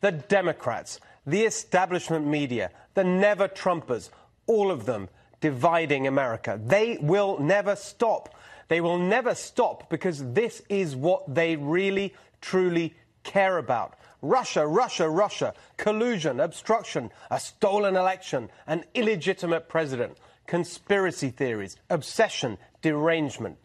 the 0.00 0.12
Democrats, 0.12 1.00
the 1.26 1.42
establishment 1.42 2.26
media, 2.26 2.70
the 2.94 3.04
never 3.04 3.48
Trumpers, 3.48 4.10
all 4.46 4.70
of 4.70 4.86
them 4.86 5.08
dividing 5.40 6.06
America. 6.06 6.60
They 6.64 6.98
will 7.00 7.38
never 7.38 7.76
stop. 7.76 8.34
They 8.68 8.80
will 8.80 8.98
never 8.98 9.34
stop 9.34 9.88
because 9.88 10.32
this 10.32 10.62
is 10.68 10.96
what 10.96 11.32
they 11.32 11.56
really, 11.56 12.14
truly 12.40 12.94
care 13.22 13.58
about. 13.58 13.98
Russia, 14.22 14.66
Russia, 14.66 15.08
Russia, 15.08 15.54
collusion, 15.76 16.40
obstruction, 16.40 17.10
a 17.30 17.38
stolen 17.38 17.96
election, 17.96 18.48
an 18.66 18.84
illegitimate 18.94 19.68
president 19.68 20.16
conspiracy 20.46 21.30
theories, 21.30 21.76
obsession, 21.90 22.58
derangement. 22.82 23.58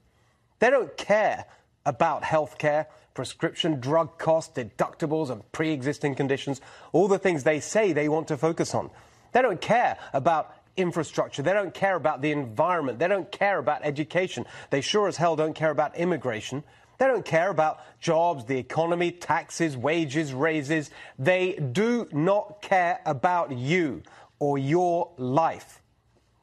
They 0.60 0.70
don't 0.70 0.96
care 0.98 1.46
about 1.86 2.24
health 2.24 2.58
care, 2.58 2.88
prescription 3.14 3.80
drug 3.80 4.18
costs, 4.18 4.58
deductibles, 4.58 5.30
and 5.30 5.50
pre 5.52 5.72
existing 5.72 6.16
conditions, 6.16 6.62
all 6.92 7.08
the 7.08 7.20
things 7.20 7.44
they 7.44 7.60
say 7.60 7.94
they 7.94 8.10
want 8.10 8.28
to 8.28 8.38
focus 8.38 8.76
on. 8.76 8.90
They 9.32 9.42
don't 9.42 9.62
care 9.62 9.98
about 10.14 10.54
infrastructure. 10.82 11.42
They 11.42 11.54
don't 11.54 11.74
care 11.74 11.96
about 11.96 12.22
the 12.22 12.32
environment. 12.32 13.00
They 13.00 13.08
don't 13.08 13.32
care 13.32 13.60
about 13.60 13.82
education. 13.84 14.46
They 14.70 14.82
sure 14.82 15.08
as 15.08 15.18
hell 15.18 15.36
don't 15.36 15.54
care 15.54 15.72
about 15.72 15.96
immigration. 15.96 16.64
They 16.98 17.08
don't 17.08 17.26
care 17.26 17.50
about 17.50 17.80
jobs, 18.00 18.46
the 18.46 18.58
economy, 18.58 19.12
taxes, 19.12 19.76
wages, 19.76 20.34
raises. 20.34 20.92
They 21.18 21.54
do 21.54 22.08
not 22.12 22.62
care 22.62 23.00
about 23.06 23.52
you 23.52 24.04
or 24.38 24.58
your 24.58 25.12
life. 25.18 25.82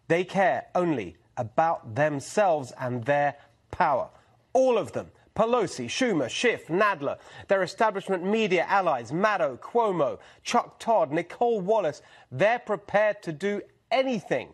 They 0.09 0.25
care 0.25 0.67
only 0.75 1.17
about 1.37 1.95
themselves 1.95 2.73
and 2.81 3.05
their 3.05 3.37
power. 3.71 4.09
All 4.53 4.79
of 4.79 4.93
them. 4.93 5.13
Pelosi, 5.37 5.87
Schumer, 5.87 6.29
Schiff, 6.29 6.67
Nadler, 6.67 7.19
their 7.47 7.63
establishment 7.63 8.25
media 8.25 8.67
allies, 8.69 9.13
Maddow, 9.13 9.57
Cuomo, 9.61 10.19
Chuck 10.43 10.81
Todd, 10.81 11.13
Nicolle 11.13 11.61
Wallace, 11.61 12.03
they're 12.33 12.59
prepared 12.59 13.23
to 13.23 13.33
do 13.33 13.63
anything. 13.91 14.51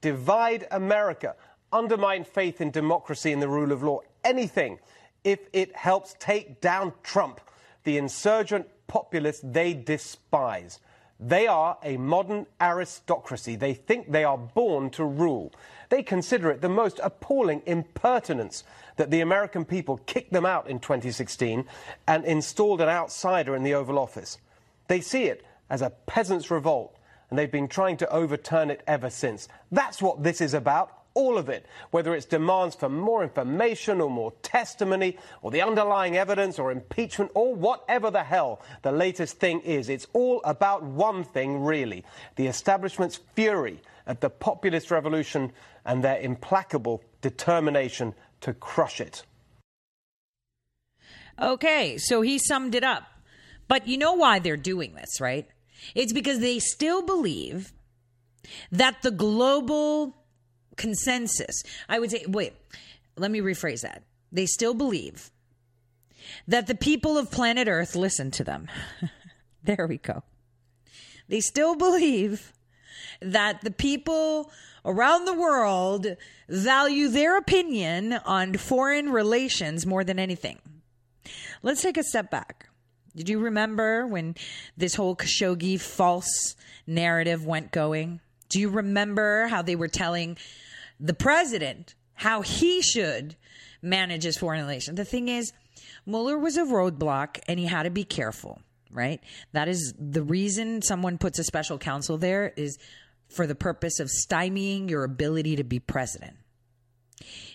Divide 0.00 0.66
America, 0.70 1.34
undermine 1.72 2.24
faith 2.24 2.60
in 2.60 2.70
democracy 2.70 3.32
and 3.32 3.42
the 3.42 3.48
rule 3.48 3.72
of 3.72 3.82
law, 3.82 4.00
anything, 4.24 4.78
if 5.24 5.40
it 5.52 5.74
helps 5.74 6.14
take 6.18 6.60
down 6.60 6.92
Trump, 7.02 7.40
the 7.84 7.96
insurgent 7.96 8.66
populace 8.86 9.40
they 9.42 9.74
despise. 9.74 10.80
They 11.18 11.46
are 11.46 11.78
a 11.82 11.96
modern 11.96 12.46
aristocracy. 12.60 13.56
They 13.56 13.72
think 13.72 14.12
they 14.12 14.24
are 14.24 14.36
born 14.36 14.90
to 14.90 15.04
rule. 15.04 15.52
They 15.88 16.02
consider 16.02 16.50
it 16.50 16.60
the 16.60 16.68
most 16.68 17.00
appalling 17.02 17.62
impertinence 17.64 18.64
that 18.96 19.10
the 19.10 19.20
American 19.20 19.64
people 19.64 19.98
kicked 20.06 20.32
them 20.32 20.44
out 20.44 20.68
in 20.68 20.78
2016 20.78 21.64
and 22.06 22.24
installed 22.24 22.80
an 22.80 22.88
outsider 22.88 23.56
in 23.56 23.62
the 23.62 23.74
Oval 23.74 23.98
Office. 23.98 24.38
They 24.88 25.00
see 25.00 25.24
it 25.24 25.44
as 25.70 25.82
a 25.82 25.90
peasants' 25.90 26.50
revolt, 26.50 26.95
and 27.30 27.38
they've 27.38 27.50
been 27.50 27.68
trying 27.68 27.96
to 27.98 28.10
overturn 28.10 28.70
it 28.70 28.82
ever 28.86 29.10
since. 29.10 29.48
That's 29.70 30.00
what 30.00 30.22
this 30.22 30.40
is 30.40 30.54
about 30.54 30.92
all 31.16 31.38
of 31.38 31.48
it, 31.48 31.64
whether 31.90 32.14
it's 32.14 32.26
demands 32.26 32.74
for 32.76 32.90
more 32.90 33.22
information 33.22 34.02
or 34.02 34.10
more 34.10 34.32
testimony 34.42 35.16
or 35.40 35.50
the 35.50 35.62
underlying 35.62 36.16
evidence 36.16 36.58
or 36.58 36.70
impeachment 36.70 37.30
or 37.34 37.54
whatever 37.54 38.10
the 38.10 38.22
hell 38.22 38.60
the 38.82 38.92
latest 38.92 39.38
thing 39.38 39.60
is. 39.60 39.88
It's 39.88 40.06
all 40.12 40.42
about 40.44 40.82
one 40.82 41.24
thing, 41.24 41.64
really 41.64 42.04
the 42.36 42.46
establishment's 42.46 43.18
fury 43.34 43.80
at 44.06 44.20
the 44.20 44.30
populist 44.30 44.90
revolution 44.90 45.52
and 45.86 46.04
their 46.04 46.18
implacable 46.18 47.02
determination 47.22 48.14
to 48.42 48.52
crush 48.52 49.00
it. 49.00 49.24
Okay, 51.40 51.96
so 51.98 52.20
he 52.20 52.38
summed 52.38 52.74
it 52.74 52.84
up. 52.84 53.04
But 53.68 53.88
you 53.88 53.98
know 53.98 54.12
why 54.12 54.38
they're 54.38 54.56
doing 54.56 54.94
this, 54.94 55.20
right? 55.20 55.48
It's 55.94 56.12
because 56.12 56.40
they 56.40 56.58
still 56.58 57.02
believe 57.02 57.72
that 58.70 59.02
the 59.02 59.10
global 59.10 60.16
consensus. 60.76 61.62
I 61.88 61.98
would 61.98 62.10
say, 62.10 62.24
wait, 62.28 62.52
let 63.16 63.30
me 63.30 63.40
rephrase 63.40 63.82
that. 63.82 64.02
They 64.32 64.46
still 64.46 64.74
believe 64.74 65.30
that 66.48 66.66
the 66.66 66.74
people 66.74 67.16
of 67.16 67.30
planet 67.30 67.68
Earth 67.68 67.94
listen 67.96 68.30
to 68.32 68.44
them. 68.44 68.68
there 69.62 69.86
we 69.88 69.98
go. 69.98 70.22
They 71.28 71.40
still 71.40 71.76
believe 71.76 72.52
that 73.20 73.62
the 73.62 73.70
people 73.70 74.50
around 74.84 75.24
the 75.24 75.34
world 75.34 76.06
value 76.48 77.08
their 77.08 77.36
opinion 77.36 78.12
on 78.24 78.54
foreign 78.54 79.10
relations 79.10 79.86
more 79.86 80.04
than 80.04 80.18
anything. 80.18 80.58
Let's 81.62 81.82
take 81.82 81.96
a 81.96 82.04
step 82.04 82.30
back. 82.30 82.68
Did 83.16 83.28
you 83.28 83.40
remember 83.40 84.06
when 84.06 84.36
this 84.76 84.94
whole 84.94 85.16
Khashoggi 85.16 85.80
false 85.80 86.54
narrative 86.86 87.44
went 87.44 87.72
going? 87.72 88.20
Do 88.48 88.60
you 88.60 88.68
remember 88.68 89.46
how 89.48 89.62
they 89.62 89.74
were 89.74 89.88
telling 89.88 90.36
the 91.00 91.14
president 91.14 91.94
how 92.14 92.42
he 92.42 92.82
should 92.82 93.36
manage 93.82 94.24
his 94.24 94.36
foreign 94.36 94.60
relations. 94.60 94.96
The 94.96 95.04
thing 95.04 95.28
is, 95.28 95.52
Mueller 96.04 96.38
was 96.38 96.56
a 96.56 96.64
roadblock 96.64 97.40
and 97.48 97.58
he 97.58 97.66
had 97.66 97.84
to 97.84 97.90
be 97.90 98.04
careful, 98.04 98.60
right? 98.90 99.20
That 99.52 99.68
is 99.68 99.94
the 99.98 100.22
reason 100.22 100.82
someone 100.82 101.18
puts 101.18 101.38
a 101.38 101.44
special 101.44 101.78
counsel 101.78 102.18
there 102.18 102.52
is 102.56 102.78
for 103.28 103.46
the 103.46 103.54
purpose 103.54 104.00
of 104.00 104.08
stymieing 104.08 104.88
your 104.88 105.04
ability 105.04 105.56
to 105.56 105.64
be 105.64 105.78
president. 105.78 106.36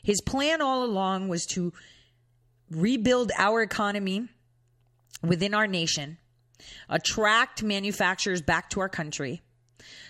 His 0.04 0.22
plan 0.22 0.62
all 0.62 0.84
along 0.84 1.28
was 1.28 1.46
to 1.48 1.74
rebuild 2.70 3.32
our 3.38 3.62
economy 3.62 4.28
within 5.24 5.54
our 5.54 5.68
nation, 5.68 6.18
attract 6.90 7.64
manufacturers 7.64 8.42
back 8.42 8.70
to 8.72 8.80
our 8.80 8.90
country, 8.90 9.42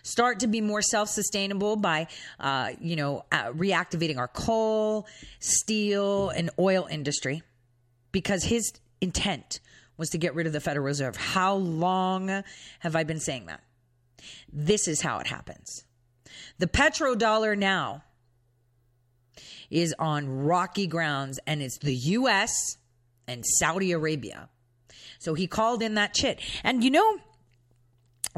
start 0.03 0.39
to 0.39 0.47
be 0.47 0.61
more 0.61 0.81
self-sustainable 0.81 1.75
by, 1.77 2.07
uh, 2.39 2.71
you 2.79 2.95
know, 2.95 3.23
uh, 3.31 3.51
reactivating 3.51 4.17
our 4.17 4.27
coal, 4.27 5.07
steel, 5.39 6.29
and 6.29 6.49
oil 6.59 6.87
industry, 6.89 7.41
because 8.11 8.43
his 8.43 8.73
intent 8.99 9.59
was 9.97 10.09
to 10.09 10.17
get 10.17 10.35
rid 10.35 10.47
of 10.47 10.53
the 10.53 10.59
Federal 10.59 10.85
Reserve. 10.85 11.15
How 11.15 11.55
long 11.55 12.43
have 12.79 12.95
I 12.95 13.03
been 13.03 13.19
saying 13.19 13.45
that? 13.45 13.61
This 14.51 14.87
is 14.87 15.01
how 15.01 15.19
it 15.19 15.27
happens. 15.27 15.83
The 16.57 16.67
petrodollar 16.67 17.57
now 17.57 18.03
is 19.69 19.95
on 19.97 20.43
rocky 20.43 20.87
grounds, 20.87 21.39
and 21.47 21.61
it's 21.61 21.77
the 21.79 21.95
U.S. 21.95 22.53
and 23.27 23.43
Saudi 23.45 23.91
Arabia. 23.91 24.49
So 25.19 25.33
he 25.33 25.47
called 25.47 25.81
in 25.81 25.95
that 25.95 26.13
chit. 26.13 26.39
And 26.63 26.83
you 26.83 26.91
know, 26.91 27.17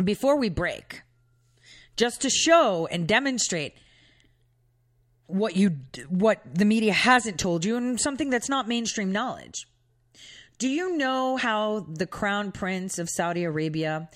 before 0.04 0.38
we 0.38 0.49
break, 0.49 1.02
just 1.95 2.21
to 2.21 2.30
show 2.30 2.88
and 2.88 3.08
demonstrate 3.08 3.76
what 5.28 5.56
you 5.56 5.78
what 6.10 6.41
the 6.54 6.65
media 6.65 6.93
hasn't 6.93 7.39
told 7.39 7.65
you 7.65 7.78
and 7.78 7.99
something 7.99 8.30
that's 8.30 8.49
not 8.49 8.67
mainstream 8.67 9.12
knowledge. 9.12 9.67
Do 10.60 10.69
you 10.69 10.95
know 10.95 11.38
how 11.38 11.86
the 11.89 12.06
crown 12.06 12.52
prince 12.52 12.99
of 12.99 13.10
Saudi 13.10 13.43
Arabia 13.43 14.10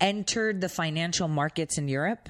entered 0.00 0.60
the 0.60 0.68
financial 0.68 1.28
markets 1.28 1.78
in 1.78 1.88
Europe? 1.88 2.28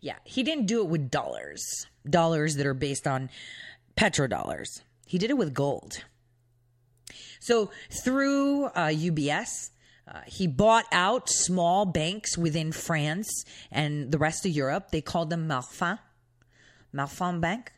Yeah, 0.00 0.16
he 0.24 0.42
didn't 0.42 0.66
do 0.66 0.80
it 0.80 0.88
with 0.88 1.10
dollars, 1.10 1.86
dollars 2.08 2.56
that 2.56 2.66
are 2.66 2.74
based 2.74 3.06
on 3.06 3.28
petrodollars. 3.96 4.80
He 5.06 5.18
did 5.18 5.30
it 5.30 5.36
with 5.36 5.52
gold. 5.52 6.04
So 7.40 7.70
through 7.90 8.66
uh, 8.66 8.88
UBS, 8.88 9.70
uh, 10.06 10.20
he 10.26 10.46
bought 10.46 10.86
out 10.92 11.28
small 11.28 11.86
banks 11.86 12.36
within 12.36 12.72
France 12.72 13.28
and 13.70 14.10
the 14.12 14.18
rest 14.18 14.46
of 14.46 14.52
Europe. 14.52 14.90
They 14.90 15.00
called 15.00 15.30
them 15.30 15.48
Marfin, 15.48 15.98
Marfin 16.94 17.40
Bank. 17.40 17.72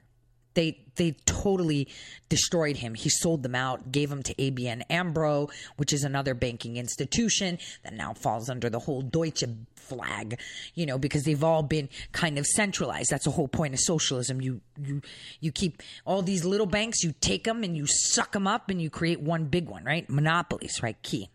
They 0.55 0.79
they 0.97 1.13
totally 1.25 1.89
destroyed 2.29 2.77
him. 2.77 2.95
He 2.95 3.09
sold 3.09 3.43
them 3.43 3.55
out, 3.55 3.91
gave 3.91 4.11
them 4.11 4.23
to 4.25 4.35
ABN 4.35 4.83
AMRO, 4.91 5.49
which 5.77 5.93
is 5.93 6.05
another 6.05 6.35
banking 6.35 6.77
institution 6.77 7.59
that 7.83 7.95
now 7.95 8.13
falls 8.13 8.51
under 8.51 8.69
the 8.69 8.79
whole 8.79 9.01
Deutsche 9.01 9.45
flag, 9.75 10.39
you 10.75 10.87
know, 10.87 10.99
because 10.99 11.25
they've 11.25 11.43
all 11.43 11.63
been 11.63 11.89
kind 12.13 12.39
of 12.39 12.47
centralized. 12.47 13.11
That's 13.11 13.25
the 13.25 13.31
whole 13.31 13.49
point 13.49 13.75
of 13.75 13.81
socialism. 13.81 14.41
You 14.41 14.61
you 14.81 15.01
you 15.41 15.53
keep 15.53 15.83
all 16.05 16.23
these 16.23 16.45
little 16.45 16.67
banks, 16.67 17.03
you 17.03 17.15
take 17.21 17.45
them 17.45 17.65
and 17.65 17.77
you 17.77 17.87
suck 17.87 18.33
them 18.33 18.47
up 18.47 18.71
and 18.71 18.81
you 18.81 18.91
create 18.91 19.21
one 19.21 19.47
big 19.47 19.69
one, 19.69 19.85
right? 19.85 20.09
Monopolies, 20.09 20.83
right? 20.83 21.01
Key. 21.03 21.31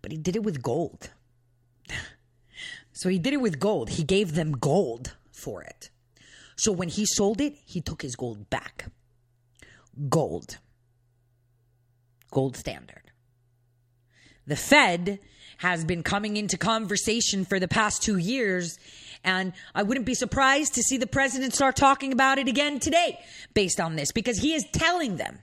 But 0.00 0.10
he 0.10 0.18
did 0.18 0.34
it 0.34 0.42
with 0.42 0.62
gold. 0.62 1.10
so 2.92 3.08
he 3.08 3.18
did 3.18 3.32
it 3.32 3.40
with 3.40 3.60
gold. 3.60 3.90
He 3.90 4.02
gave 4.02 4.34
them 4.34 4.52
gold 4.52 5.14
for 5.30 5.62
it. 5.62 5.90
So 6.62 6.70
when 6.70 6.88
he 6.88 7.06
sold 7.06 7.40
it, 7.40 7.56
he 7.64 7.80
took 7.80 8.02
his 8.02 8.14
gold 8.14 8.48
back. 8.48 8.84
Gold. 10.08 10.58
Gold 12.30 12.56
standard. 12.56 13.10
The 14.46 14.54
Fed 14.54 15.18
has 15.58 15.84
been 15.84 16.04
coming 16.04 16.36
into 16.36 16.56
conversation 16.56 17.44
for 17.44 17.58
the 17.58 17.66
past 17.66 18.00
two 18.00 18.16
years. 18.16 18.78
And 19.24 19.54
I 19.74 19.82
wouldn't 19.82 20.06
be 20.06 20.14
surprised 20.14 20.74
to 20.74 20.84
see 20.84 20.98
the 20.98 21.06
president 21.08 21.52
start 21.52 21.74
talking 21.74 22.12
about 22.12 22.38
it 22.38 22.46
again 22.46 22.78
today 22.78 23.18
based 23.54 23.80
on 23.80 23.96
this 23.96 24.12
because 24.12 24.38
he 24.38 24.54
is 24.54 24.64
telling 24.70 25.16
them 25.16 25.40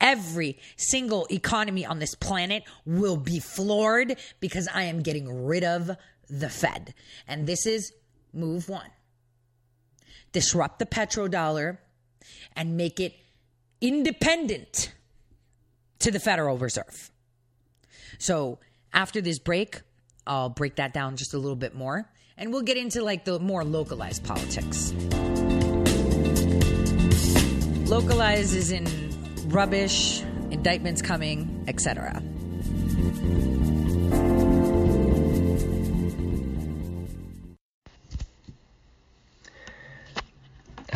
every 0.00 0.58
single 0.78 1.26
economy 1.30 1.84
on 1.84 1.98
this 1.98 2.14
planet 2.14 2.62
will 2.86 3.18
be 3.18 3.40
floored 3.40 4.16
because 4.40 4.70
I 4.72 4.84
am 4.84 5.02
getting 5.02 5.44
rid 5.44 5.64
of 5.64 5.90
the 6.30 6.48
Fed. 6.48 6.94
And 7.26 7.46
this 7.46 7.66
is 7.66 7.92
move 8.32 8.70
one 8.70 8.88
disrupt 10.32 10.78
the 10.78 10.86
petrodollar 10.86 11.78
and 12.54 12.76
make 12.76 13.00
it 13.00 13.14
independent 13.80 14.92
to 16.00 16.10
the 16.10 16.20
Federal 16.20 16.58
Reserve. 16.58 17.10
So 18.18 18.58
after 18.92 19.20
this 19.20 19.38
break, 19.38 19.80
I'll 20.26 20.50
break 20.50 20.76
that 20.76 20.92
down 20.92 21.16
just 21.16 21.34
a 21.34 21.38
little 21.38 21.56
bit 21.56 21.74
more 21.74 22.10
and 22.36 22.52
we'll 22.52 22.62
get 22.62 22.76
into 22.76 23.02
like 23.02 23.24
the 23.24 23.38
more 23.38 23.64
localized 23.64 24.24
politics. 24.24 24.92
Localized 27.88 28.54
is 28.54 28.70
in 28.70 28.86
rubbish, 29.48 30.22
indictments 30.50 31.02
coming, 31.02 31.64
etc. 31.66 32.22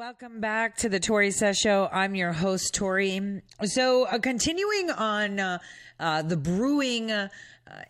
Welcome 0.00 0.40
back 0.40 0.78
to 0.78 0.88
the 0.88 0.98
Tore 0.98 1.30
Says 1.30 1.58
Show. 1.58 1.86
I'm 1.92 2.14
your 2.14 2.32
host, 2.32 2.72
Tore. 2.72 3.02
So, 3.64 4.06
uh, 4.06 4.18
continuing 4.18 4.88
on 4.88 5.38
uh, 5.38 5.58
uh, 5.98 6.22
the 6.22 6.38
brewing 6.38 7.10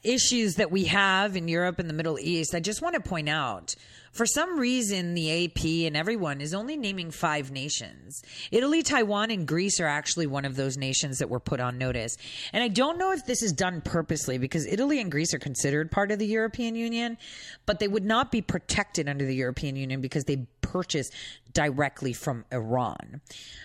issues 0.02 0.56
that 0.56 0.70
we 0.70 0.84
have 0.84 1.36
in 1.36 1.48
Europe 1.48 1.78
and 1.78 1.88
the 1.88 1.94
Middle 1.94 2.18
East, 2.18 2.54
I 2.54 2.60
just 2.60 2.82
want 2.82 2.94
to 2.94 3.00
point 3.00 3.28
out 3.28 3.74
for 4.12 4.26
some 4.26 4.58
reason, 4.58 5.14
the 5.14 5.44
AP 5.44 5.64
and 5.86 5.96
everyone 5.96 6.40
is 6.40 6.52
only 6.52 6.76
naming 6.76 7.12
five 7.12 7.52
nations. 7.52 8.22
Italy, 8.50 8.82
Taiwan, 8.82 9.30
and 9.30 9.46
Greece 9.46 9.78
are 9.78 9.86
actually 9.86 10.26
one 10.26 10.44
of 10.44 10.56
those 10.56 10.76
nations 10.76 11.18
that 11.18 11.30
were 11.30 11.38
put 11.38 11.60
on 11.60 11.78
notice. 11.78 12.16
And 12.52 12.62
I 12.62 12.68
don't 12.68 12.98
know 12.98 13.12
if 13.12 13.24
this 13.24 13.42
is 13.42 13.52
done 13.52 13.80
purposely 13.80 14.36
because 14.36 14.66
Italy 14.66 15.00
and 15.00 15.12
Greece 15.12 15.32
are 15.32 15.38
considered 15.38 15.92
part 15.92 16.10
of 16.10 16.18
the 16.18 16.26
European 16.26 16.74
Union, 16.74 17.18
but 17.66 17.78
they 17.78 17.86
would 17.86 18.04
not 18.04 18.32
be 18.32 18.42
protected 18.42 19.08
under 19.08 19.24
the 19.24 19.34
European 19.34 19.76
Union 19.76 20.00
because 20.00 20.24
they 20.24 20.46
purchase 20.60 21.08
directly 21.52 22.12
from 22.12 22.44
Iran. 22.50 23.20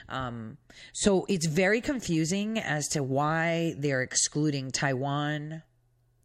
Um, 0.10 0.58
so 0.93 1.25
it's 1.28 1.47
very 1.47 1.82
confusing 1.82 2.60
as 2.60 2.88
to 2.89 3.01
why 3.01 3.73
they're 3.78 4.04
excluding 4.04 4.71
Taiwan, 4.71 5.63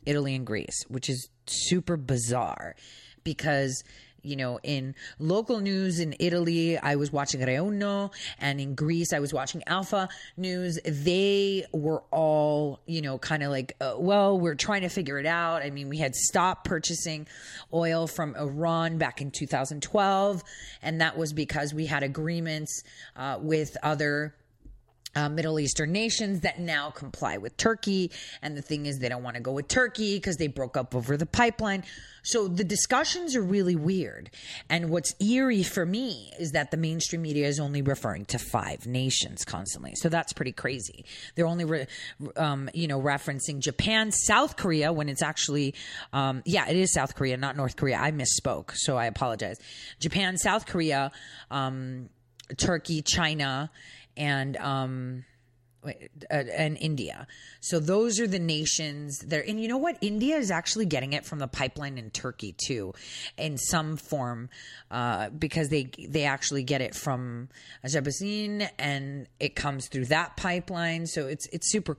Italy, 0.07 0.35
and 0.35 0.47
Greece, 0.47 0.85
which 0.89 1.09
is 1.09 1.29
super 1.47 1.97
bizarre 1.97 2.75
because 3.25 3.83
you 4.23 4.37
know, 4.37 4.59
in 4.63 4.95
local 5.19 5.61
news 5.61 5.99
in 5.99 6.15
Italy, 6.19 6.79
I 6.79 6.97
was 6.97 7.13
watching 7.13 7.41
Rai 7.41 7.57
Uno, 7.57 8.11
and 8.39 8.61
in 8.61 8.75
Greece, 8.75 9.13
I 9.13 9.21
was 9.21 9.33
watching 9.33 9.63
Alpha 9.67 10.09
News. 10.37 10.79
They 10.85 11.65
were 11.73 12.03
all, 12.11 12.81
you 12.87 13.03
know, 13.03 13.19
kind 13.19 13.43
of 13.43 13.51
like, 13.51 13.77
uh, 13.81 13.95
well, 13.99 14.39
we're 14.39 14.55
trying 14.55 14.83
to 14.83 14.89
figure 14.89 15.19
it 15.19 15.27
out. 15.27 15.63
I 15.63 15.71
mean, 15.71 15.89
we 15.89 15.99
had 15.99 16.15
stopped 16.15 16.65
purchasing 16.65 17.27
oil 17.73 18.07
from 18.07 18.35
Iran 18.37 18.99
back 18.99 19.21
in 19.21 19.31
2012, 19.31 20.43
and 20.83 21.01
that 21.01 21.17
was 21.17 21.33
because 21.33 21.73
we 21.73 21.87
had 21.87 22.03
agreements 22.03 22.83
uh, 23.17 23.39
with 23.41 23.77
other 23.83 24.35
uh, 25.15 25.29
Middle 25.29 25.59
Eastern 25.59 25.93
nations 25.93 26.41
that 26.41 26.61
now 26.61 26.91
comply 26.91 27.37
with 27.39 27.57
Turkey. 27.57 28.11
And 28.43 28.57
the 28.57 28.63
thing 28.63 28.87
is, 28.87 28.99
they 28.99 29.09
don't 29.09 29.23
want 29.23 29.37
to 29.37 29.43
go 29.43 29.53
with 29.53 29.69
Turkey 29.69 30.17
because 30.17 30.37
they 30.37 30.47
broke 30.47 30.77
up 30.77 30.95
over 30.95 31.17
the 31.17 31.27
pipeline. 31.27 31.85
So 32.23 32.49
the 32.49 32.65
discussions 32.65 33.35
are 33.35 33.43
really 33.43 33.77
weird. 33.77 34.31
And 34.69 34.91
what's 34.91 35.15
eerie 35.21 35.63
for 35.63 35.87
me 35.87 36.33
is 36.39 36.53
that 36.53 36.71
the 36.71 36.77
mainstream 36.77 37.23
media 37.23 37.47
is 37.47 37.59
only 37.59 37.83
referring 37.83 38.27
to 38.27 38.39
five 38.39 38.87
nations 38.87 39.45
constantly. 39.45 39.95
So 39.97 40.09
that's 40.09 40.33
pretty 40.33 40.53
crazy. 40.53 41.05
They're 41.35 41.47
only, 41.47 41.65
re- 41.65 41.87
um, 42.37 42.69
you 42.75 42.89
know, 42.89 43.01
referencing 43.01 43.61
Japan, 43.61 44.13
South 44.13 44.57
Korea 44.57 44.93
when 44.93 45.09
it's 45.09 45.23
actually, 45.23 45.75
um, 46.13 46.43
yeah, 46.45 46.69
it 46.69 46.77
is 46.77 46.93
South 46.93 47.15
Korea, 47.15 47.37
not 47.37 47.57
North 47.57 47.77
Korea. 47.77 47.99
I 47.99 48.13
misspoke. 48.13 48.73
So 48.75 48.97
I 48.97 49.07
apologize. 49.07 49.57
Japan, 49.99 50.37
South 50.37 50.67
Korea, 50.67 51.11
um, 51.51 52.11
Turkey, 52.57 53.01
China, 53.01 53.71
and 54.17 54.57
um, 54.57 55.25
uh, 55.83 55.93
and 56.31 56.77
India. 56.79 57.27
So 57.61 57.81
those 57.81 58.21
are 58.21 58.27
the 58.27 58.39
nations 58.39 59.19
there. 59.21 59.43
And 59.47 59.61
you 59.61 59.67
know 59.67 59.79
what? 59.79 59.97
India 60.03 60.37
is 60.37 60.51
actually 60.51 60.85
getting 60.85 61.15
it 61.15 61.25
from 61.25 61.39
the 61.39 61.49
pipeline 61.49 61.97
in 61.97 62.11
Turkey 62.11 62.53
too, 62.53 62.93
in 63.39 63.57
some 63.57 63.97
form, 63.97 64.51
uh, 64.91 65.31
because 65.31 65.71
they 65.71 65.91
they 66.07 66.25
actually 66.25 66.65
get 66.65 66.83
it 66.83 66.95
from 66.95 67.49
Azerbaijan 67.83 68.69
and 68.79 69.27
it 69.39 69.57
comes 69.57 69.89
through 69.89 70.07
that 70.07 70.37
pipeline. 70.37 71.07
So 71.07 71.27
it's 71.27 71.47
it's 71.47 71.71
super. 71.71 71.97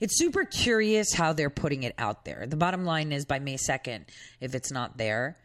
It's 0.00 0.18
super 0.18 0.44
curious 0.44 1.14
how 1.14 1.32
they're 1.32 1.48
putting 1.48 1.84
it 1.84 1.94
out 1.96 2.26
there. 2.26 2.44
The 2.46 2.56
bottom 2.56 2.84
line 2.84 3.10
is 3.10 3.24
by 3.24 3.38
May 3.38 3.56
2nd, 3.56 4.04
if 4.38 4.54
it's 4.54 4.70
not 4.70 4.98
there, 4.98 5.38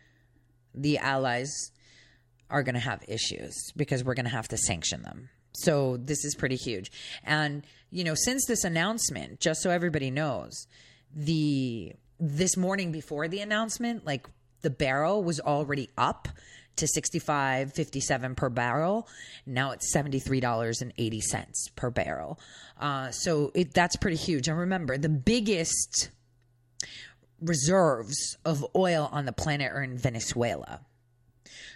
the 0.75 0.97
allies 0.97 1.71
are 2.49 2.61
going 2.61 2.75
to 2.75 2.81
have 2.81 3.05
issues 3.07 3.71
because 3.77 4.03
we're 4.03 4.15
going 4.15 4.25
to 4.25 4.31
have 4.31 4.49
to 4.49 4.57
sanction 4.57 5.03
them. 5.03 5.29
So 5.57 5.97
this 5.97 6.23
is 6.23 6.35
pretty 6.35 6.55
huge. 6.55 6.91
And 7.23 7.65
you 7.89 8.03
know, 8.03 8.15
since 8.15 8.45
this 8.45 8.63
announcement, 8.63 9.39
just 9.39 9.61
so 9.61 9.69
everybody 9.69 10.11
knows, 10.11 10.67
the 11.15 11.93
this 12.19 12.57
morning 12.57 12.91
before 12.91 13.27
the 13.27 13.39
announcement, 13.39 14.05
like 14.05 14.27
the 14.61 14.69
barrel 14.69 15.23
was 15.23 15.39
already 15.39 15.89
up 15.97 16.27
to 16.77 16.87
65 16.87 17.73
57 17.73 18.35
per 18.35 18.49
barrel. 18.49 19.07
Now 19.45 19.71
it's 19.71 19.93
$73.80 19.95 21.75
per 21.75 21.89
barrel. 21.89 22.39
Uh, 22.79 23.09
so 23.11 23.51
it, 23.55 23.73
that's 23.73 23.95
pretty 23.95 24.17
huge. 24.17 24.47
And 24.47 24.57
remember 24.57 24.97
the 24.97 25.09
biggest 25.09 26.11
reserves 27.41 28.37
of 28.45 28.65
oil 28.75 29.09
on 29.11 29.25
the 29.25 29.31
planet 29.31 29.71
are 29.71 29.81
in 29.81 29.97
venezuela 29.97 30.81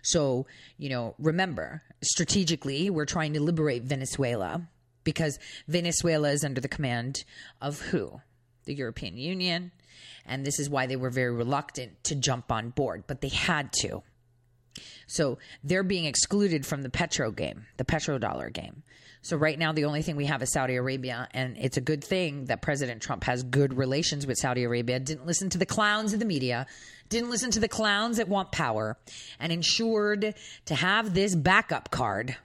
so, 0.02 0.46
you 0.78 0.90
know, 0.90 1.16
remember, 1.20 1.84
strategically, 2.02 2.90
we're 2.90 3.06
trying 3.06 3.34
to 3.34 3.42
liberate 3.42 3.84
Venezuela 3.84 4.68
because 5.04 5.40
Venezuela 5.68 6.30
is 6.30 6.44
under 6.44 6.62
the 6.62 6.68
command 6.68 7.24
of 7.62 7.80
who? 7.82 8.22
The 8.66 8.74
European 8.74 9.18
Union. 9.18 9.72
And 10.26 10.46
this 10.46 10.60
is 10.60 10.70
why 10.70 10.86
they 10.86 10.96
were 10.96 11.10
very 11.10 11.34
reluctant 11.34 12.04
to 12.06 12.16
jump 12.16 12.52
on 12.52 12.70
board, 12.70 13.04
but 13.08 13.22
they 13.22 13.30
had 13.30 13.72
to. 13.82 14.04
So 15.08 15.40
they're 15.64 15.84
being 15.84 16.06
excluded 16.06 16.66
from 16.66 16.84
the 16.84 16.90
petro 16.90 17.32
game, 17.32 17.66
the 17.78 17.84
petrodollar 17.84 18.54
game. 18.54 18.84
So 19.24 19.38
right 19.38 19.58
now, 19.58 19.72
the 19.72 19.86
only 19.86 20.02
thing 20.02 20.16
we 20.16 20.26
have 20.26 20.42
is 20.42 20.52
Saudi 20.52 20.76
Arabia, 20.76 21.28
and 21.32 21.56
it's 21.58 21.78
a 21.78 21.82
good 21.82 22.04
thing 22.04 22.46
that 22.46 22.64
President 22.64 23.04
Trump 23.04 23.24
has 23.26 23.44
good 23.44 23.76
relations 23.76 24.26
with 24.26 24.38
Saudi 24.38 24.64
Arabia. 24.64 25.00
Didn't 25.00 25.28
listen 25.28 25.50
to 25.52 25.60
the 25.60 25.66
clowns 25.66 26.12
in 26.12 26.20
the 26.20 26.26
media, 26.26 26.66
didn't 27.10 27.30
listen 27.30 27.52
to 27.52 27.60
the 27.60 27.68
clowns 27.68 28.18
that 28.18 28.28
want 28.28 28.52
power, 28.52 28.98
and 29.40 29.52
ensured 29.52 30.34
to 30.66 30.76
have 30.76 31.14
this 31.14 31.36
backup 31.36 31.92
card 31.92 32.36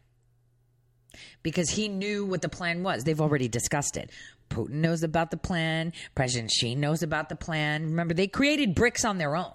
because 1.42 1.70
he 1.70 1.88
knew 1.88 2.26
what 2.26 2.42
the 2.42 2.48
plan 2.48 2.82
was. 2.82 3.04
They've 3.04 3.20
already 3.20 3.48
discussed 3.48 3.96
it. 3.96 4.10
Putin 4.50 4.74
knows 4.74 5.02
about 5.02 5.30
the 5.30 5.36
plan. 5.38 5.94
President 6.14 6.50
Xi 6.50 6.74
knows 6.74 7.02
about 7.02 7.30
the 7.30 7.36
plan. 7.36 7.84
Remember, 7.84 8.12
they 8.12 8.26
created 8.26 8.76
BRICS 8.76 9.08
on 9.08 9.16
their 9.16 9.34
own. 9.34 9.52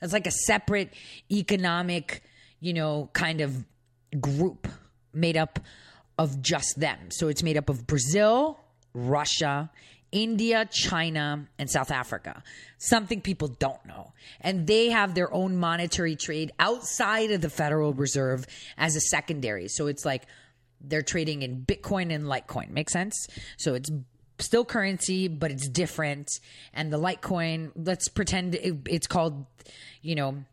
It's 0.00 0.12
like 0.12 0.26
a 0.26 0.32
separate 0.46 0.94
economic, 1.30 2.22
you 2.60 2.74
know, 2.74 3.10
kind 3.12 3.40
of 3.40 3.64
group 4.20 4.68
made 5.12 5.36
up 5.36 5.58
of 6.18 6.42
just 6.42 6.78
them. 6.78 7.10
So 7.10 7.28
it's 7.28 7.42
made 7.42 7.56
up 7.56 7.68
of 7.68 7.86
Brazil, 7.86 8.58
Russia, 8.94 9.70
India, 10.12 10.68
China, 10.70 11.48
and 11.58 11.70
South 11.70 11.90
Africa. 11.90 12.42
Something 12.78 13.22
people 13.22 13.48
don't 13.48 13.84
know. 13.86 14.12
And 14.40 14.66
they 14.66 14.90
have 14.90 15.14
their 15.14 15.32
own 15.32 15.56
monetary 15.56 16.16
trade 16.16 16.52
outside 16.58 17.30
of 17.30 17.40
the 17.40 17.48
Federal 17.48 17.94
Reserve 17.94 18.46
as 18.76 18.94
a 18.94 19.00
secondary. 19.00 19.68
So 19.68 19.86
it's 19.86 20.04
like 20.04 20.24
they're 20.80 21.02
trading 21.02 21.42
in 21.42 21.64
Bitcoin 21.64 22.12
and 22.14 22.24
Litecoin. 22.24 22.70
Make 22.70 22.90
sense? 22.90 23.26
So 23.56 23.74
it's 23.74 23.90
still 24.38 24.64
currency, 24.64 25.28
but 25.28 25.50
it's 25.50 25.68
different. 25.68 26.28
And 26.74 26.92
the 26.92 26.98
Litecoin, 26.98 27.72
let's 27.74 28.08
pretend 28.08 28.54
it, 28.54 28.76
it's 28.88 29.06
called, 29.06 29.46
you 30.02 30.14
know, 30.14 30.44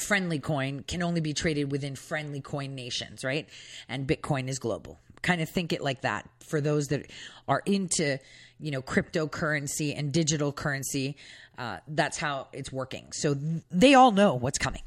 friendly 0.00 0.38
coin 0.38 0.84
can 0.86 1.02
only 1.02 1.20
be 1.20 1.34
traded 1.34 1.70
within 1.70 1.96
friendly 1.96 2.40
coin 2.40 2.74
nations, 2.74 3.24
right? 3.24 3.48
And 3.88 4.06
Bitcoin 4.06 4.48
is 4.48 4.58
global. 4.58 4.98
Kind 5.22 5.40
of 5.40 5.48
think 5.48 5.72
it 5.72 5.80
like 5.80 6.02
that 6.02 6.28
for 6.46 6.60
those 6.60 6.86
that 6.88 7.10
are 7.46 7.62
into, 7.66 8.18
you 8.60 8.70
know, 8.70 8.82
cryptocurrency 8.82 9.96
and 9.96 10.12
digital 10.12 10.52
currency. 10.52 11.16
Uh, 11.56 11.78
that's 11.88 12.18
how 12.18 12.48
it's 12.52 12.72
working. 12.72 13.10
So 13.12 13.34
th- 13.34 13.62
they 13.70 13.94
all 13.94 14.12
know 14.12 14.34
what's 14.34 14.58
coming. 14.58 14.82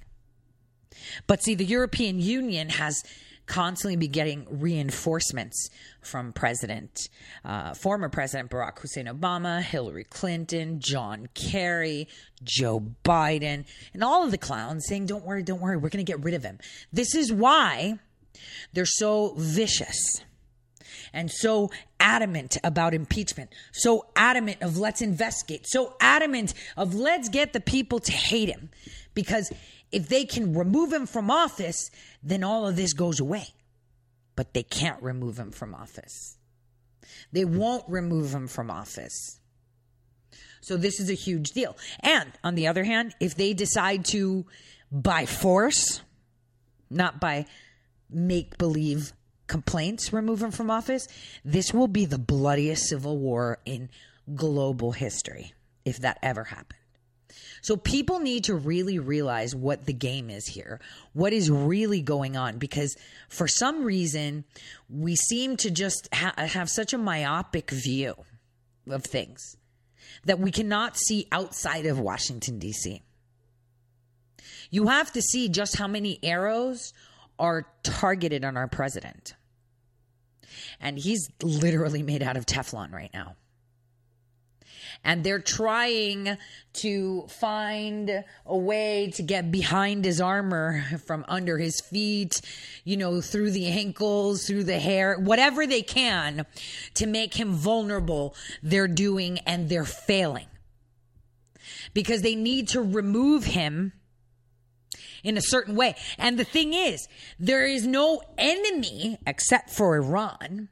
But 1.27 1.43
see, 1.43 1.55
the 1.55 1.65
European 1.65 2.19
Union 2.19 2.69
has 2.69 3.03
constantly 3.45 3.95
be 3.95 4.07
getting 4.07 4.45
reinforcements 4.49 5.69
from 6.01 6.33
President, 6.33 7.09
uh, 7.43 7.73
former 7.73 8.09
President 8.09 8.49
Barack 8.49 8.79
Hussein 8.79 9.05
Obama, 9.05 9.61
Hillary 9.61 10.03
Clinton, 10.03 10.79
John 10.79 11.27
Kerry, 11.33 12.07
Joe 12.43 12.83
Biden, 13.03 13.65
and 13.93 14.03
all 14.03 14.23
of 14.23 14.31
the 14.31 14.37
clowns 14.37 14.85
saying, 14.87 15.05
Don't 15.05 15.25
worry, 15.25 15.43
don't 15.43 15.61
worry, 15.61 15.77
we're 15.77 15.89
going 15.89 16.05
to 16.05 16.11
get 16.11 16.23
rid 16.23 16.33
of 16.33 16.43
him. 16.43 16.59
This 16.91 17.15
is 17.15 17.31
why 17.31 17.99
they're 18.73 18.85
so 18.85 19.33
vicious 19.37 20.21
and 21.13 21.29
so 21.29 21.69
adamant 21.99 22.57
about 22.63 22.93
impeachment, 22.93 23.53
so 23.71 24.05
adamant 24.15 24.61
of 24.61 24.77
let's 24.77 25.01
investigate, 25.01 25.65
so 25.67 25.95
adamant 25.99 26.53
of 26.77 26.95
let's 26.95 27.29
get 27.29 27.53
the 27.53 27.59
people 27.59 27.99
to 27.99 28.11
hate 28.11 28.49
him. 28.49 28.69
Because 29.13 29.51
if 29.91 30.07
they 30.07 30.25
can 30.25 30.53
remove 30.53 30.91
him 30.91 31.05
from 31.05 31.29
office, 31.29 31.89
then 32.23 32.43
all 32.43 32.67
of 32.67 32.75
this 32.75 32.93
goes 32.93 33.19
away. 33.19 33.47
But 34.35 34.53
they 34.53 34.63
can't 34.63 35.01
remove 35.01 35.37
him 35.37 35.51
from 35.51 35.75
office. 35.75 36.37
They 37.31 37.45
won't 37.45 37.83
remove 37.87 38.33
him 38.33 38.47
from 38.47 38.71
office. 38.71 39.39
So 40.61 40.77
this 40.77 40.99
is 40.99 41.09
a 41.09 41.15
huge 41.15 41.49
deal. 41.49 41.75
And 42.01 42.31
on 42.43 42.55
the 42.55 42.67
other 42.67 42.83
hand, 42.83 43.15
if 43.19 43.35
they 43.35 43.53
decide 43.53 44.05
to, 44.05 44.45
by 44.91 45.25
force, 45.25 46.01
not 46.89 47.19
by 47.19 47.45
make 48.09 48.57
believe 48.57 49.13
complaints, 49.47 50.13
remove 50.13 50.41
him 50.41 50.51
from 50.51 50.69
office, 50.69 51.07
this 51.43 51.73
will 51.73 51.87
be 51.87 52.05
the 52.05 52.19
bloodiest 52.19 52.87
civil 52.87 53.17
war 53.17 53.57
in 53.65 53.89
global 54.35 54.91
history 54.91 55.53
if 55.83 55.97
that 55.97 56.19
ever 56.21 56.45
happened. 56.45 56.80
So 57.61 57.77
people 57.77 58.19
need 58.19 58.45
to 58.45 58.55
really 58.55 58.99
realize 58.99 59.55
what 59.55 59.85
the 59.85 59.93
game 59.93 60.29
is 60.29 60.47
here, 60.47 60.79
what 61.13 61.33
is 61.33 61.49
really 61.49 62.01
going 62.01 62.35
on, 62.35 62.57
because 62.57 62.95
for 63.29 63.47
some 63.47 63.83
reason, 63.83 64.43
we 64.89 65.15
seem 65.15 65.57
to 65.57 65.71
just 65.71 66.09
ha- 66.13 66.33
have 66.37 66.69
such 66.69 66.93
a 66.93 66.97
myopic 66.97 67.71
view 67.71 68.15
of 68.89 69.03
things. 69.03 69.57
that 70.25 70.39
we 70.39 70.51
cannot 70.51 70.97
see 70.97 71.27
outside 71.31 71.85
of 71.85 71.97
Washington, 71.99 72.59
D.C. 72.59 73.01
You 74.69 74.87
have 74.87 75.11
to 75.13 75.21
see 75.21 75.49
just 75.49 75.77
how 75.77 75.87
many 75.87 76.19
arrows 76.21 76.93
are 77.39 77.65
targeted 77.83 78.43
on 78.45 78.57
our 78.57 78.67
president. 78.67 79.33
And 80.79 80.99
he's 80.99 81.27
literally 81.41 82.03
made 82.03 82.21
out 82.21 82.37
of 82.37 82.45
Teflon 82.45 82.91
right 82.91 83.09
now 83.13 83.35
and 85.03 85.23
they're 85.23 85.39
trying 85.39 86.37
to 86.73 87.23
find 87.27 88.23
a 88.45 88.57
way 88.57 89.11
to 89.15 89.23
get 89.23 89.51
behind 89.51 90.05
his 90.05 90.21
armor 90.21 90.83
from 91.05 91.25
under 91.27 91.57
his 91.57 91.81
feet, 91.81 92.41
you 92.83 92.97
know, 92.97 93.21
through 93.21 93.51
the 93.51 93.67
ankles, 93.67 94.45
through 94.45 94.63
the 94.63 94.79
hair, 94.79 95.17
whatever 95.17 95.65
they 95.65 95.81
can 95.81 96.45
to 96.93 97.07
make 97.07 97.33
him 97.33 97.53
vulnerable, 97.53 98.35
they're 98.61 98.87
doing 98.87 99.39
and 99.39 99.69
they're 99.69 99.85
failing. 99.85 100.47
Because 101.93 102.21
they 102.21 102.35
need 102.35 102.69
to 102.69 102.81
remove 102.81 103.43
him 103.45 103.93
in 105.23 105.37
a 105.37 105.41
certain 105.41 105.75
way. 105.75 105.95
And 106.17 106.37
the 106.37 106.43
thing 106.43 106.73
is, 106.73 107.07
there 107.39 107.65
is 107.65 107.85
no 107.85 108.21
enemy 108.37 109.17
except 109.25 109.69
for 109.69 109.95
Iran 109.95 110.69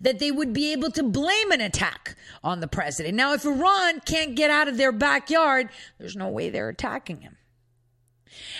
that 0.00 0.18
they 0.18 0.30
would 0.30 0.52
be 0.52 0.72
able 0.72 0.90
to 0.92 1.02
blame 1.02 1.50
an 1.50 1.60
attack 1.60 2.16
on 2.42 2.60
the 2.60 2.68
president. 2.68 3.14
Now, 3.14 3.32
if 3.32 3.44
Iran 3.44 4.00
can't 4.00 4.34
get 4.34 4.50
out 4.50 4.68
of 4.68 4.76
their 4.76 4.92
backyard, 4.92 5.68
there's 5.98 6.16
no 6.16 6.28
way 6.28 6.50
they're 6.50 6.68
attacking 6.68 7.20
him. 7.20 7.36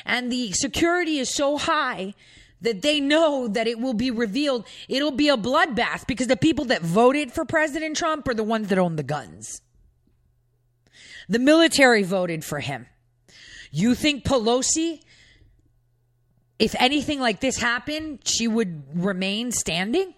And 0.05 0.31
the 0.31 0.53
security 0.53 1.19
is 1.19 1.35
so 1.35 1.59
high 1.59 2.15
that 2.61 2.83
they 2.83 3.01
know 3.01 3.49
that 3.49 3.67
it 3.67 3.79
will 3.79 3.95
be 3.95 4.11
revealed. 4.11 4.67
It'll 4.89 5.11
be 5.11 5.29
a 5.29 5.37
bloodbath 5.37 6.07
because 6.07 6.27
the 6.27 6.37
people 6.37 6.65
that 6.67 6.83
voted 6.83 7.33
for 7.33 7.45
President 7.45 7.97
Trump 7.97 8.27
are 8.29 8.35
the 8.35 8.45
ones 8.45 8.69
that 8.69 8.79
own 8.79 8.97
the 8.97 9.03
guns. 9.03 9.61
The 11.29 11.39
military 11.39 12.03
voted 12.03 12.45
for 12.45 12.61
him. 12.61 12.87
You 13.71 13.95
think 13.95 14.25
Pelosi, 14.25 15.01
if 16.59 16.75
anything 16.79 17.21
like 17.21 17.41
this 17.41 17.59
happened, 17.59 18.21
she 18.25 18.49
would 18.49 18.85
remain 18.95 19.53
standing? 19.53 20.15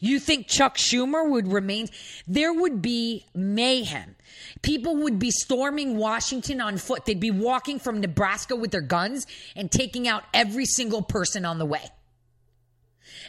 You 0.00 0.18
think 0.18 0.48
Chuck 0.48 0.76
Schumer 0.76 1.28
would 1.28 1.52
remain? 1.52 1.88
There 2.26 2.52
would 2.52 2.82
be 2.82 3.26
mayhem. 3.34 4.16
People 4.62 4.96
would 4.96 5.18
be 5.18 5.30
storming 5.30 5.96
Washington 5.96 6.60
on 6.60 6.78
foot. 6.78 7.04
They'd 7.04 7.20
be 7.20 7.30
walking 7.30 7.78
from 7.78 8.00
Nebraska 8.00 8.56
with 8.56 8.70
their 8.70 8.80
guns 8.80 9.26
and 9.56 9.70
taking 9.70 10.08
out 10.08 10.24
every 10.32 10.66
single 10.66 11.02
person 11.02 11.44
on 11.44 11.58
the 11.58 11.66
way. 11.66 11.84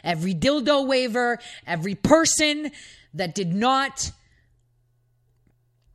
Every 0.02 0.34
dildo 0.34 0.86
waiver, 0.86 1.38
every 1.66 1.94
person 1.94 2.70
that 3.14 3.34
did 3.34 3.54
not 3.54 4.10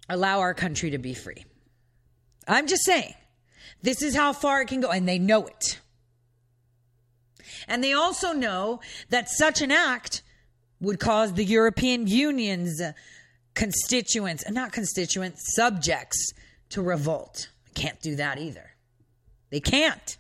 allow 0.08 0.40
our 0.40 0.54
country 0.54 0.92
to 0.92 0.98
be 0.98 1.14
free. 1.14 1.46
I'm 2.48 2.68
just 2.68 2.84
saying, 2.84 3.14
this 3.82 4.02
is 4.02 4.16
how 4.16 4.34
far 4.34 4.62
it 4.62 4.68
can 4.68 4.82
go, 4.82 4.90
and 4.90 5.08
they 5.08 5.20
know 5.20 5.46
it. 5.46 5.80
And 7.68 7.84
they 7.84 7.94
also 7.94 8.34
know 8.34 8.80
that 9.10 9.30
such 9.30 9.62
an 9.62 9.72
act 9.72 10.24
would 10.82 11.00
cause 11.00 11.34
the 11.34 11.44
European 11.44 12.08
Union's 12.08 12.82
constituents, 13.54 14.50
not 14.50 14.72
constituents, 14.72 15.54
subjects 15.56 16.34
to 16.70 16.82
revolt. 16.82 17.50
Can't 17.76 18.00
do 18.02 18.16
that 18.16 18.38
either. 18.38 18.72
They 19.50 19.60
can't. 19.60 20.18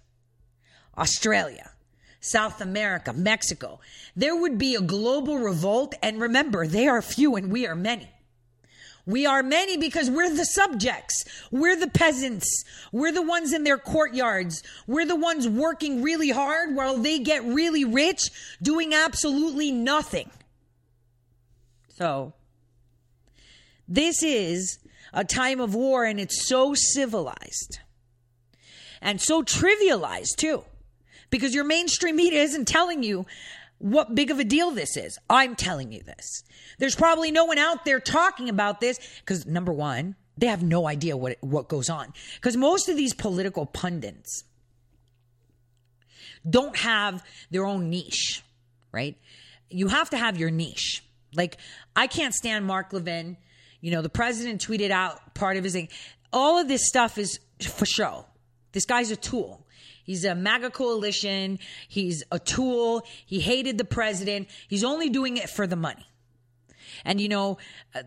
Australia, 0.97 1.71
South 2.19 2.61
America, 2.61 3.13
Mexico. 3.13 3.79
There 4.15 4.35
would 4.35 4.57
be 4.57 4.75
a 4.75 4.81
global 4.81 5.37
revolt. 5.37 5.95
And 6.01 6.19
remember, 6.19 6.67
they 6.67 6.87
are 6.87 7.01
few 7.01 7.35
and 7.35 7.51
we 7.51 7.65
are 7.65 7.75
many. 7.75 8.09
We 9.05 9.25
are 9.25 9.41
many 9.41 9.77
because 9.77 10.09
we're 10.09 10.29
the 10.29 10.45
subjects. 10.45 11.23
We're 11.49 11.75
the 11.75 11.87
peasants. 11.87 12.63
We're 12.91 13.11
the 13.11 13.23
ones 13.23 13.53
in 13.53 13.63
their 13.63 13.77
courtyards. 13.77 14.61
We're 14.85 15.05
the 15.05 15.15
ones 15.15 15.47
working 15.47 16.03
really 16.03 16.29
hard 16.29 16.75
while 16.75 16.97
they 16.97 17.17
get 17.19 17.43
really 17.43 17.85
rich 17.85 18.29
doing 18.61 18.93
absolutely 18.93 19.71
nothing. 19.71 20.29
So, 21.99 22.31
this 23.85 24.23
is 24.23 24.79
a 25.11 25.25
time 25.25 25.59
of 25.59 25.75
war 25.75 26.05
and 26.05 26.17
it's 26.17 26.47
so 26.47 26.73
civilized 26.73 27.79
and 29.01 29.19
so 29.19 29.43
trivialized 29.43 30.37
too 30.37 30.63
because 31.29 31.53
your 31.53 31.65
mainstream 31.65 32.15
media 32.15 32.41
isn't 32.41 32.69
telling 32.69 33.03
you 33.03 33.25
what 33.79 34.15
big 34.15 34.31
of 34.31 34.39
a 34.39 34.45
deal 34.45 34.71
this 34.71 34.95
is. 34.95 35.19
I'm 35.29 35.57
telling 35.57 35.91
you 35.91 36.01
this. 36.01 36.43
There's 36.77 36.95
probably 36.95 37.31
no 37.31 37.43
one 37.43 37.57
out 37.57 37.83
there 37.83 37.99
talking 37.99 38.47
about 38.47 38.79
this 38.79 38.97
because 39.19 39.45
number 39.45 39.73
one, 39.73 40.15
they 40.37 40.47
have 40.47 40.63
no 40.63 40.87
idea 40.87 41.17
what 41.17 41.35
what 41.41 41.67
goes 41.67 41.89
on 41.89 42.13
because 42.35 42.55
most 42.55 42.87
of 42.87 42.95
these 42.95 43.13
political 43.13 43.65
pundits 43.65 44.45
don't 46.49 46.77
have 46.77 47.25
their 47.51 47.65
own 47.65 47.89
niche, 47.89 48.41
right? 48.93 49.17
You 49.69 49.89
have 49.89 50.09
to 50.11 50.17
have 50.17 50.37
your 50.37 50.49
niche. 50.49 51.03
Like, 51.33 51.57
I 51.95 52.07
can't 52.07 52.33
stand 52.33 52.65
Mark 52.65 52.93
Levin. 52.93 53.37
You 53.81 53.91
know, 53.91 54.01
the 54.01 54.09
president 54.09 54.65
tweeted 54.65 54.91
out 54.91 55.33
part 55.35 55.57
of 55.57 55.63
his 55.63 55.73
thing. 55.73 55.89
All 56.33 56.57
of 56.57 56.67
this 56.67 56.87
stuff 56.87 57.17
is 57.17 57.39
for 57.61 57.85
show. 57.85 58.25
This 58.71 58.85
guy's 58.85 59.11
a 59.11 59.15
tool. 59.15 59.65
He's 60.03 60.25
a 60.25 60.35
MAGA 60.35 60.71
coalition. 60.71 61.59
He's 61.87 62.23
a 62.31 62.39
tool. 62.39 63.03
He 63.25 63.39
hated 63.39 63.77
the 63.77 63.85
president. 63.85 64.49
He's 64.67 64.83
only 64.83 65.09
doing 65.09 65.37
it 65.37 65.49
for 65.49 65.67
the 65.67 65.75
money. 65.75 66.05
And, 67.05 67.21
you 67.21 67.29
know, 67.29 67.57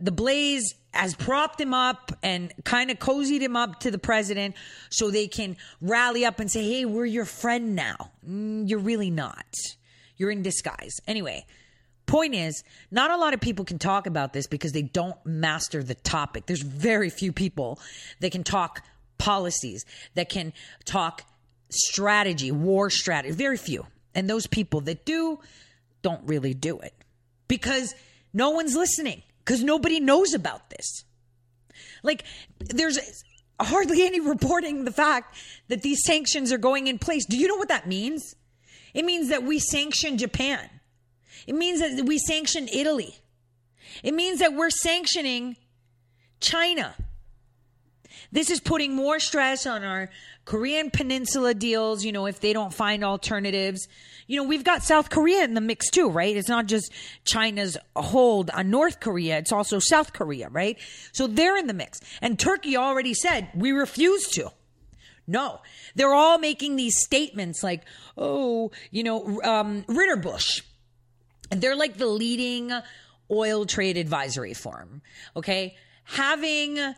the 0.01 0.13
Blaze 0.13 0.75
has 0.93 1.15
propped 1.15 1.61
him 1.61 1.73
up 1.73 2.13
and 2.23 2.53
kind 2.65 2.91
of 2.91 2.99
cozied 2.99 3.41
him 3.41 3.57
up 3.57 3.81
to 3.81 3.91
the 3.91 3.99
president 3.99 4.55
so 4.91 5.11
they 5.11 5.29
can 5.29 5.57
rally 5.81 6.25
up 6.25 6.41
and 6.41 6.51
say, 6.51 6.69
hey, 6.69 6.85
we're 6.85 7.07
your 7.07 7.25
friend 7.25 7.75
now. 7.75 8.11
Mm, 8.29 8.69
you're 8.69 8.79
really 8.79 9.11
not. 9.11 9.47
You're 10.17 10.31
in 10.31 10.43
disguise. 10.43 11.01
Anyway, 11.07 11.47
Point 12.07 12.35
is, 12.35 12.63
not 12.91 13.11
a 13.11 13.17
lot 13.17 13.33
of 13.33 13.41
people 13.41 13.65
can 13.65 13.79
talk 13.79 14.07
about 14.07 14.33
this 14.33 14.47
because 14.47 14.73
they 14.73 14.83
don't 14.83 15.17
master 15.25 15.83
the 15.83 15.95
topic. 15.95 16.47
There's 16.47 16.63
very 16.63 17.11
few 17.11 17.33
people 17.33 17.79
that 18.21 18.33
can 18.33 18.45
talk 18.45 18.85
policies, 19.19 19.85
that 20.15 20.29
can 20.29 20.53
talk 20.85 21.23
strategy, 21.71 22.51
war 22.51 22.91
strategy. 22.91 23.35
Very 23.35 23.57
few. 23.57 23.87
And 24.15 24.29
those 24.29 24.47
people 24.47 24.83
that 24.83 25.05
do 25.07 25.39
don't 26.03 26.27
really 26.27 26.55
do 26.55 26.81
it 26.81 26.93
because 27.49 27.95
no 28.35 28.51
one's 28.51 28.75
listening, 28.75 29.23
because 29.45 29.63
nobody 29.63 30.01
knows 30.01 30.35
about 30.35 30.71
this. 30.71 31.05
Like, 32.03 32.25
there's 32.59 32.99
hardly 33.61 34.05
any 34.05 34.21
reporting 34.21 34.85
the 34.85 34.93
fact 34.93 35.37
that 35.69 35.83
these 35.83 36.03
sanctions 36.05 36.53
are 36.53 36.59
going 36.59 36.89
in 36.89 36.99
place. 36.99 37.25
Do 37.27 37.39
you 37.39 37.47
know 37.47 37.57
what 37.57 37.69
that 37.69 37.87
means? 37.87 38.35
It 38.93 39.05
means 39.05 39.29
that 39.29 39.45
we 39.45 39.59
sanction 39.59 40.19
Japan. 40.19 40.69
It 41.47 41.55
means 41.55 41.81
that 41.81 42.05
we 42.07 42.19
sanction 42.19 42.69
Italy. 42.73 43.17
It 44.03 44.15
means 44.15 44.41
that 44.41 44.55
we're 44.55 44.71
sanctioning 44.71 45.57
China. 46.41 46.95
This 48.31 48.51
is 48.51 48.61
putting 48.61 48.95
more 48.95 49.21
stress 49.21 49.67
on 49.67 49.85
our 49.85 50.09
Korean 50.45 50.91
Peninsula 50.91 51.55
deals, 51.55 52.05
you 52.05 52.13
know, 52.13 52.27
if 52.27 52.41
they 52.41 52.53
don't 52.53 52.73
find 52.73 53.05
alternatives. 53.05 53.87
You 54.27 54.39
know, 54.39 54.45
we've 54.45 54.65
got 54.65 54.83
South 54.83 55.11
Korea 55.11 55.45
in 55.45 55.55
the 55.55 55.61
mix 55.61 55.91
too, 55.91 56.09
right? 56.09 56.37
It's 56.37 56.49
not 56.49 56.67
just 56.67 56.93
China's 57.25 57.77
hold 57.95 58.51
on 58.51 58.71
North 58.71 59.01
Korea, 59.01 59.39
it's 59.39 59.53
also 59.53 59.79
South 59.79 60.13
Korea, 60.13 60.49
right? 60.49 60.79
So 61.13 61.27
they're 61.27 61.57
in 61.57 61.67
the 61.67 61.75
mix. 61.75 62.01
And 62.21 62.39
Turkey 62.39 62.77
already 62.77 63.15
said, 63.15 63.49
we 63.55 63.73
refuse 63.73 64.27
to. 64.31 64.51
No, 65.27 65.61
they're 65.95 66.15
all 66.15 66.39
making 66.39 66.77
these 66.77 67.01
statements 67.01 67.63
like, 67.63 67.85
oh, 68.17 68.73
you 68.91 69.05
know, 69.05 69.41
um, 69.45 69.83
Ritterbusch 69.85 70.63
they're 71.61 71.77
like 71.77 71.97
the 71.97 72.07
leading 72.07 72.73
oil 73.31 73.67
trade 73.67 73.97
advisory 73.97 74.55
firm. 74.55 75.03
Okay. 75.37 75.77
Having 76.05 76.95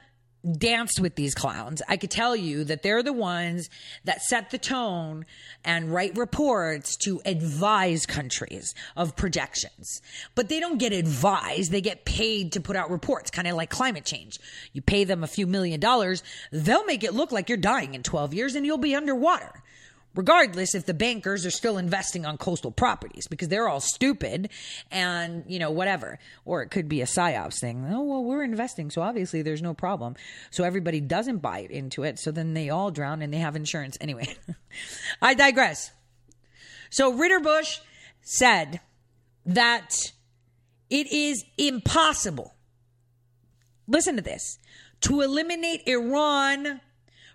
danced 0.58 1.00
with 1.00 1.14
these 1.14 1.34
clowns, 1.34 1.80
I 1.88 1.96
could 1.96 2.10
tell 2.10 2.36
you 2.36 2.64
that 2.64 2.82
they're 2.82 3.02
the 3.02 3.12
ones 3.12 3.70
that 4.04 4.20
set 4.22 4.50
the 4.50 4.58
tone 4.58 5.24
and 5.64 5.92
write 5.92 6.16
reports 6.16 6.96
to 7.04 7.20
advise 7.24 8.04
countries 8.04 8.74
of 8.96 9.16
projections. 9.16 10.02
But 10.34 10.48
they 10.48 10.60
don't 10.60 10.78
get 10.78 10.92
advised, 10.92 11.70
they 11.70 11.80
get 11.80 12.04
paid 12.04 12.52
to 12.52 12.60
put 12.60 12.76
out 12.76 12.90
reports, 12.90 13.30
kind 13.30 13.48
of 13.48 13.56
like 13.56 13.70
climate 13.70 14.04
change. 14.04 14.38
You 14.72 14.82
pay 14.82 15.04
them 15.04 15.24
a 15.24 15.28
few 15.28 15.46
million 15.46 15.80
dollars, 15.80 16.22
they'll 16.52 16.84
make 16.84 17.04
it 17.04 17.14
look 17.14 17.32
like 17.32 17.48
you're 17.48 17.56
dying 17.56 17.94
in 17.94 18.02
12 18.02 18.34
years 18.34 18.54
and 18.54 18.66
you'll 18.66 18.76
be 18.78 18.94
underwater 18.94 19.62
regardless 20.14 20.74
if 20.74 20.86
the 20.86 20.94
bankers 20.94 21.44
are 21.44 21.50
still 21.50 21.78
investing 21.78 22.24
on 22.24 22.36
coastal 22.36 22.70
properties 22.70 23.26
because 23.28 23.48
they're 23.48 23.68
all 23.68 23.80
stupid 23.80 24.50
and 24.90 25.44
you 25.46 25.58
know 25.58 25.70
whatever. 25.70 26.18
Or 26.44 26.62
it 26.62 26.70
could 26.70 26.88
be 26.88 27.00
a 27.00 27.06
psyops 27.06 27.60
thing. 27.60 27.86
Oh 27.90 28.02
well 28.02 28.24
we're 28.24 28.44
investing 28.44 28.90
so 28.90 29.02
obviously 29.02 29.42
there's 29.42 29.62
no 29.62 29.74
problem. 29.74 30.16
So 30.50 30.64
everybody 30.64 31.00
doesn't 31.00 31.38
buy 31.38 31.66
into 31.70 32.04
it 32.04 32.18
so 32.18 32.30
then 32.30 32.54
they 32.54 32.70
all 32.70 32.90
drown 32.90 33.22
and 33.22 33.32
they 33.32 33.38
have 33.38 33.56
insurance. 33.56 33.96
Anyway 34.00 34.36
i 35.22 35.34
digress. 35.34 35.90
So 36.90 37.12
ritterbusch 37.12 37.78
said 38.22 38.80
that 39.46 39.94
it 40.90 41.12
is 41.12 41.44
impossible 41.58 42.54
listen 43.86 44.16
to 44.16 44.22
this, 44.22 44.58
to 45.02 45.20
eliminate 45.20 45.82
Iran 45.86 46.80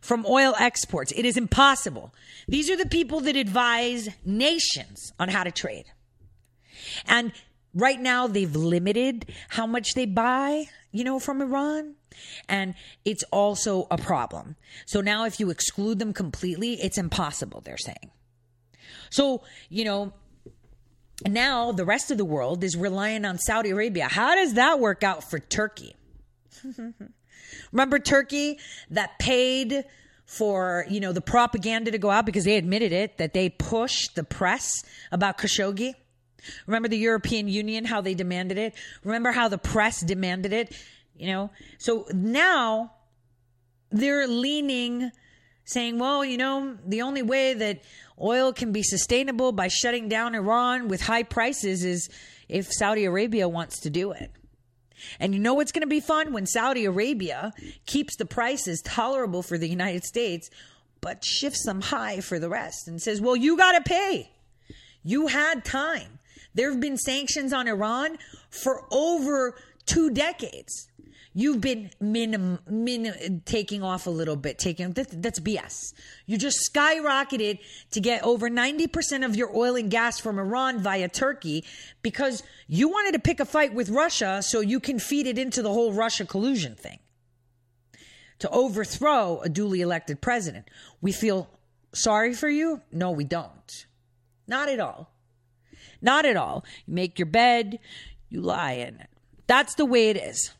from 0.01 0.25
oil 0.25 0.55
exports. 0.59 1.11
It 1.11 1.25
is 1.25 1.37
impossible. 1.37 2.13
These 2.47 2.69
are 2.69 2.77
the 2.77 2.87
people 2.87 3.19
that 3.21 3.35
advise 3.35 4.09
nations 4.25 5.11
on 5.19 5.29
how 5.29 5.43
to 5.43 5.51
trade. 5.51 5.85
And 7.07 7.31
right 7.73 7.99
now 7.99 8.27
they've 8.27 8.55
limited 8.55 9.25
how 9.49 9.67
much 9.67 9.93
they 9.93 10.05
buy, 10.05 10.65
you 10.91 11.03
know, 11.03 11.19
from 11.19 11.41
Iran. 11.41 11.95
And 12.47 12.75
it's 13.05 13.23
also 13.31 13.87
a 13.91 13.97
problem. 13.97 14.55
So 14.85 15.01
now 15.01 15.25
if 15.25 15.39
you 15.39 15.49
exclude 15.49 15.99
them 15.99 16.13
completely, 16.13 16.73
it's 16.81 16.97
impossible, 16.97 17.61
they're 17.61 17.77
saying. 17.77 18.11
So, 19.09 19.43
you 19.69 19.85
know, 19.85 20.13
now 21.27 21.71
the 21.71 21.85
rest 21.85 22.11
of 22.11 22.17
the 22.17 22.25
world 22.25 22.63
is 22.63 22.75
relying 22.75 23.25
on 23.25 23.37
Saudi 23.37 23.71
Arabia. 23.71 24.07
How 24.07 24.35
does 24.35 24.53
that 24.53 24.79
work 24.79 25.03
out 25.03 25.29
for 25.29 25.39
Turkey? 25.39 25.95
Remember 27.71 27.99
Turkey 27.99 28.59
that 28.91 29.19
paid 29.19 29.85
for, 30.25 30.85
you 30.89 30.99
know, 30.99 31.11
the 31.11 31.21
propaganda 31.21 31.91
to 31.91 31.97
go 31.97 32.09
out 32.09 32.25
because 32.25 32.45
they 32.45 32.57
admitted 32.57 32.91
it 32.91 33.17
that 33.17 33.33
they 33.33 33.49
pushed 33.49 34.15
the 34.15 34.23
press 34.23 34.83
about 35.11 35.37
Khashoggi? 35.37 35.93
Remember 36.67 36.87
the 36.87 36.97
European 36.97 37.47
Union 37.47 37.85
how 37.85 38.01
they 38.01 38.13
demanded 38.13 38.57
it? 38.57 38.73
Remember 39.03 39.31
how 39.31 39.47
the 39.47 39.57
press 39.57 40.01
demanded 40.01 40.53
it? 40.53 40.75
You 41.17 41.27
know? 41.27 41.49
So 41.77 42.05
now 42.13 42.93
they're 43.91 44.27
leaning 44.27 45.11
saying, 45.65 45.99
well, 45.99 46.25
you 46.25 46.37
know, 46.37 46.77
the 46.85 47.01
only 47.01 47.21
way 47.21 47.53
that 47.53 47.81
oil 48.19 48.53
can 48.53 48.71
be 48.71 48.83
sustainable 48.83 49.51
by 49.51 49.67
shutting 49.67 50.09
down 50.09 50.35
Iran 50.35 50.87
with 50.87 51.01
high 51.01 51.23
prices 51.23 51.83
is 51.83 52.09
if 52.47 52.71
Saudi 52.71 53.05
Arabia 53.05 53.47
wants 53.47 53.79
to 53.81 53.89
do 53.89 54.11
it. 54.11 54.31
And 55.19 55.33
you 55.33 55.39
know 55.39 55.53
what's 55.53 55.71
going 55.71 55.81
to 55.81 55.87
be 55.87 55.99
fun 55.99 56.33
when 56.33 56.45
Saudi 56.45 56.85
Arabia 56.85 57.53
keeps 57.85 58.15
the 58.15 58.25
prices 58.25 58.81
tolerable 58.83 59.41
for 59.43 59.57
the 59.57 59.69
United 59.69 60.03
States, 60.03 60.49
but 61.01 61.23
shifts 61.23 61.65
them 61.65 61.81
high 61.81 62.19
for 62.19 62.39
the 62.39 62.49
rest 62.49 62.87
and 62.87 63.01
says, 63.01 63.21
well, 63.21 63.35
you 63.35 63.57
got 63.57 63.73
to 63.73 63.81
pay. 63.81 64.31
You 65.03 65.27
had 65.27 65.63
time. 65.63 66.19
There 66.53 66.69
have 66.71 66.81
been 66.81 66.97
sanctions 66.97 67.53
on 67.53 67.67
Iran 67.67 68.17
for 68.49 68.85
over 68.91 69.55
two 69.85 70.09
decades. 70.09 70.88
You've 71.33 71.61
been 71.61 71.91
minim, 72.01 72.59
minim, 72.67 73.41
taking 73.45 73.83
off 73.83 74.07
a 74.07 74.09
little 74.09 74.35
bit, 74.35 74.57
taking 74.57 74.91
that, 74.93 75.21
that's 75.21 75.39
BS. 75.39 75.93
You 76.25 76.37
just 76.37 76.71
skyrocketed 76.73 77.59
to 77.91 77.99
get 77.99 78.23
over 78.23 78.49
90% 78.49 79.23
of 79.23 79.35
your 79.35 79.55
oil 79.55 79.75
and 79.75 79.91
gas 79.91 80.19
from 80.19 80.39
Iran 80.39 80.81
via 80.81 81.07
Turkey 81.07 81.63
because 82.01 82.41
you 82.67 82.89
wanted 82.89 83.11
to 83.13 83.19
pick 83.19 83.39
a 83.39 83.45
fight 83.45 83.73
with 83.75 83.89
Russia 83.89 84.41
so 84.41 84.59
you 84.59 84.79
can 84.79 84.97
feed 84.97 85.27
it 85.27 85.37
into 85.37 85.61
the 85.61 85.71
whole 85.71 85.93
Russia 85.93 86.25
collusion 86.25 86.73
thing 86.73 86.99
to 88.39 88.49
overthrow 88.49 89.39
a 89.41 89.49
duly 89.49 89.81
elected 89.81 90.21
president. 90.21 90.67
We 90.99 91.11
feel 91.11 91.47
sorry 91.93 92.33
for 92.33 92.49
you? 92.49 92.81
No, 92.91 93.11
we 93.11 93.23
don't. 93.23 93.85
Not 94.47 94.67
at 94.67 94.79
all. 94.79 95.11
Not 96.01 96.25
at 96.25 96.37
all. 96.37 96.65
You 96.87 96.93
make 96.95 97.19
your 97.19 97.27
bed, 97.27 97.79
you 98.29 98.41
lie 98.41 98.73
in 98.73 98.95
it. 98.95 99.09
That's 99.45 99.75
the 99.75 99.85
way 99.85 100.09
it 100.09 100.17
is. 100.17 100.53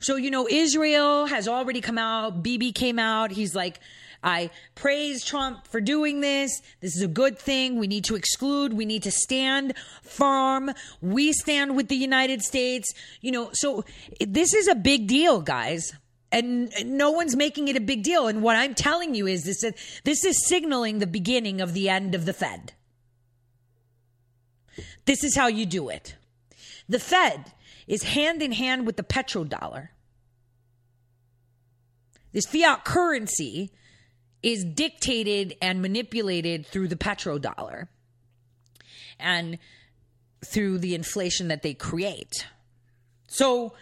So, 0.00 0.16
you 0.16 0.30
know, 0.30 0.48
Israel 0.48 1.26
has 1.26 1.48
already 1.48 1.80
come 1.80 1.98
out. 1.98 2.42
BB 2.42 2.74
came 2.74 2.98
out. 2.98 3.30
He's 3.30 3.54
like, 3.54 3.80
I 4.22 4.50
praise 4.74 5.24
Trump 5.24 5.66
for 5.66 5.80
doing 5.80 6.20
this. 6.20 6.60
This 6.80 6.96
is 6.96 7.02
a 7.02 7.08
good 7.08 7.38
thing. 7.38 7.78
We 7.78 7.86
need 7.86 8.04
to 8.04 8.16
exclude. 8.16 8.72
We 8.72 8.84
need 8.84 9.04
to 9.04 9.10
stand 9.10 9.74
firm. 10.02 10.72
We 11.00 11.32
stand 11.32 11.76
with 11.76 11.88
the 11.88 11.96
United 11.96 12.42
States. 12.42 12.92
You 13.20 13.32
know, 13.32 13.50
so 13.52 13.84
this 14.20 14.54
is 14.54 14.68
a 14.68 14.74
big 14.74 15.06
deal, 15.06 15.40
guys. 15.40 15.92
And 16.30 16.70
no 16.84 17.10
one's 17.10 17.36
making 17.36 17.68
it 17.68 17.76
a 17.76 17.80
big 17.80 18.02
deal. 18.02 18.26
And 18.26 18.42
what 18.42 18.56
I'm 18.56 18.74
telling 18.74 19.14
you 19.14 19.26
is 19.26 19.44
this, 19.44 19.64
this 20.04 20.24
is 20.24 20.46
signaling 20.46 20.98
the 20.98 21.06
beginning 21.06 21.60
of 21.60 21.72
the 21.72 21.88
end 21.88 22.14
of 22.14 22.26
the 22.26 22.34
Fed. 22.34 22.72
This 25.06 25.24
is 25.24 25.36
how 25.36 25.46
you 25.46 25.64
do 25.64 25.88
it. 25.88 26.16
The 26.88 26.98
Fed 26.98 27.52
is 27.88 28.02
hand 28.04 28.42
in 28.42 28.52
hand 28.52 28.86
with 28.86 28.96
the 28.96 29.02
petrodollar. 29.02 29.88
This 32.32 32.46
fiat 32.46 32.84
currency 32.84 33.72
is 34.42 34.62
dictated 34.62 35.56
and 35.60 35.82
manipulated 35.82 36.66
through 36.66 36.88
the 36.88 36.96
petrodollar 36.96 37.88
and 39.18 39.58
through 40.46 40.78
the 40.78 40.94
inflation 40.94 41.48
that 41.48 41.62
they 41.62 41.74
create. 41.74 42.46
So 43.26 43.74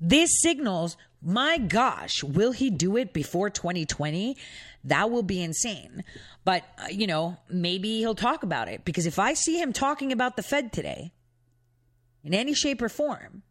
this 0.00 0.30
signals, 0.40 0.96
my 1.20 1.58
gosh, 1.58 2.22
will 2.22 2.52
he 2.52 2.70
do 2.70 2.96
it 2.96 3.12
before 3.12 3.50
2020? 3.50 4.36
That 4.84 5.10
will 5.10 5.24
be 5.24 5.42
insane. 5.42 6.04
But, 6.44 6.64
uh, 6.78 6.86
you 6.90 7.06
know, 7.06 7.36
maybe 7.50 7.98
he'll 7.98 8.14
talk 8.14 8.42
about 8.44 8.68
it 8.68 8.84
because 8.84 9.04
if 9.04 9.18
I 9.18 9.34
see 9.34 9.60
him 9.60 9.72
talking 9.72 10.12
about 10.12 10.36
the 10.36 10.42
Fed 10.42 10.72
today, 10.72 11.12
in 12.24 12.34
any 12.34 12.54
shape 12.54 12.82
or 12.82 12.88
form, 12.88 13.42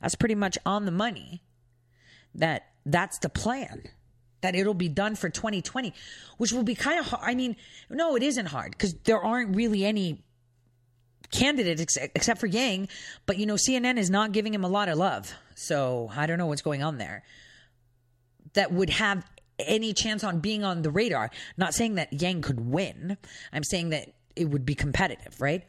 that's 0.00 0.14
pretty 0.14 0.34
much 0.34 0.58
on 0.66 0.84
the 0.84 0.92
money 0.92 1.42
that 2.34 2.66
that's 2.84 3.18
the 3.20 3.28
plan 3.28 3.82
that 4.42 4.54
it'll 4.54 4.74
be 4.74 4.88
done 4.88 5.14
for 5.14 5.30
2020 5.30 5.94
which 6.36 6.52
will 6.52 6.62
be 6.62 6.74
kind 6.74 6.98
of 6.98 7.06
hard 7.06 7.22
i 7.24 7.34
mean 7.34 7.56
no 7.88 8.16
it 8.16 8.22
isn't 8.22 8.46
hard 8.46 8.72
because 8.72 8.94
there 9.04 9.22
aren't 9.22 9.56
really 9.56 9.84
any 9.84 10.22
candidates 11.30 11.80
ex- 11.80 11.96
except 12.14 12.40
for 12.40 12.46
yang 12.46 12.88
but 13.24 13.38
you 13.38 13.46
know 13.46 13.54
cnn 13.54 13.96
is 13.96 14.10
not 14.10 14.32
giving 14.32 14.52
him 14.52 14.64
a 14.64 14.68
lot 14.68 14.88
of 14.88 14.98
love 14.98 15.32
so 15.54 16.10
i 16.14 16.26
don't 16.26 16.38
know 16.38 16.46
what's 16.46 16.62
going 16.62 16.82
on 16.82 16.98
there 16.98 17.22
that 18.52 18.72
would 18.72 18.90
have 18.90 19.24
any 19.58 19.92
chance 19.92 20.24
on 20.24 20.40
being 20.40 20.64
on 20.64 20.82
the 20.82 20.90
radar. 20.90 21.30
Not 21.56 21.74
saying 21.74 21.94
that 21.94 22.12
yang 22.12 22.42
could 22.42 22.60
win 22.60 23.16
i'm 23.52 23.64
saying 23.64 23.90
that 23.90 24.12
it 24.36 24.50
would 24.50 24.66
be 24.66 24.74
competitive 24.74 25.40
right 25.40 25.64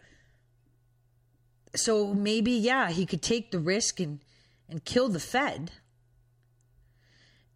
so 1.76 2.14
maybe 2.14 2.52
yeah 2.52 2.90
he 2.90 3.06
could 3.06 3.22
take 3.22 3.52
the 3.52 3.60
risk 3.60 4.00
and 4.00 4.20
and 4.70 4.84
kill 4.84 5.10
the 5.10 5.20
fed 5.20 5.72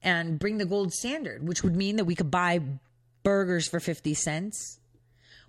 and 0.02 0.40
bring 0.40 0.58
the 0.58 0.66
gold 0.66 0.94
standard 0.94 1.48
which 1.48 1.64
would 1.64 1.76
mean 1.76 1.96
that 1.96 2.06
we 2.06 2.16
could 2.16 2.32
buy 2.32 2.60
burgers 3.24 3.68
for 3.68 3.80
50 3.80 4.14
cents 4.14 4.80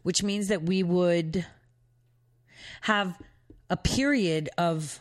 which 0.02 0.22
means 0.22 0.48
that 0.48 0.62
we 0.62 0.82
would 0.82 1.46
have 2.82 3.18
a 3.68 3.76
period 3.76 4.48
of 4.56 5.00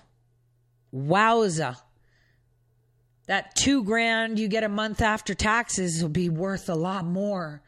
wowza 0.93 1.77
that 3.27 3.55
two 3.55 3.83
grand 3.83 4.39
you 4.39 4.47
get 4.47 4.63
a 4.63 4.69
month 4.69 5.01
after 5.01 5.35
taxes 5.35 6.01
will 6.01 6.09
be 6.09 6.29
worth 6.29 6.67
a 6.67 6.75
lot 6.75 7.05
more 7.05 7.61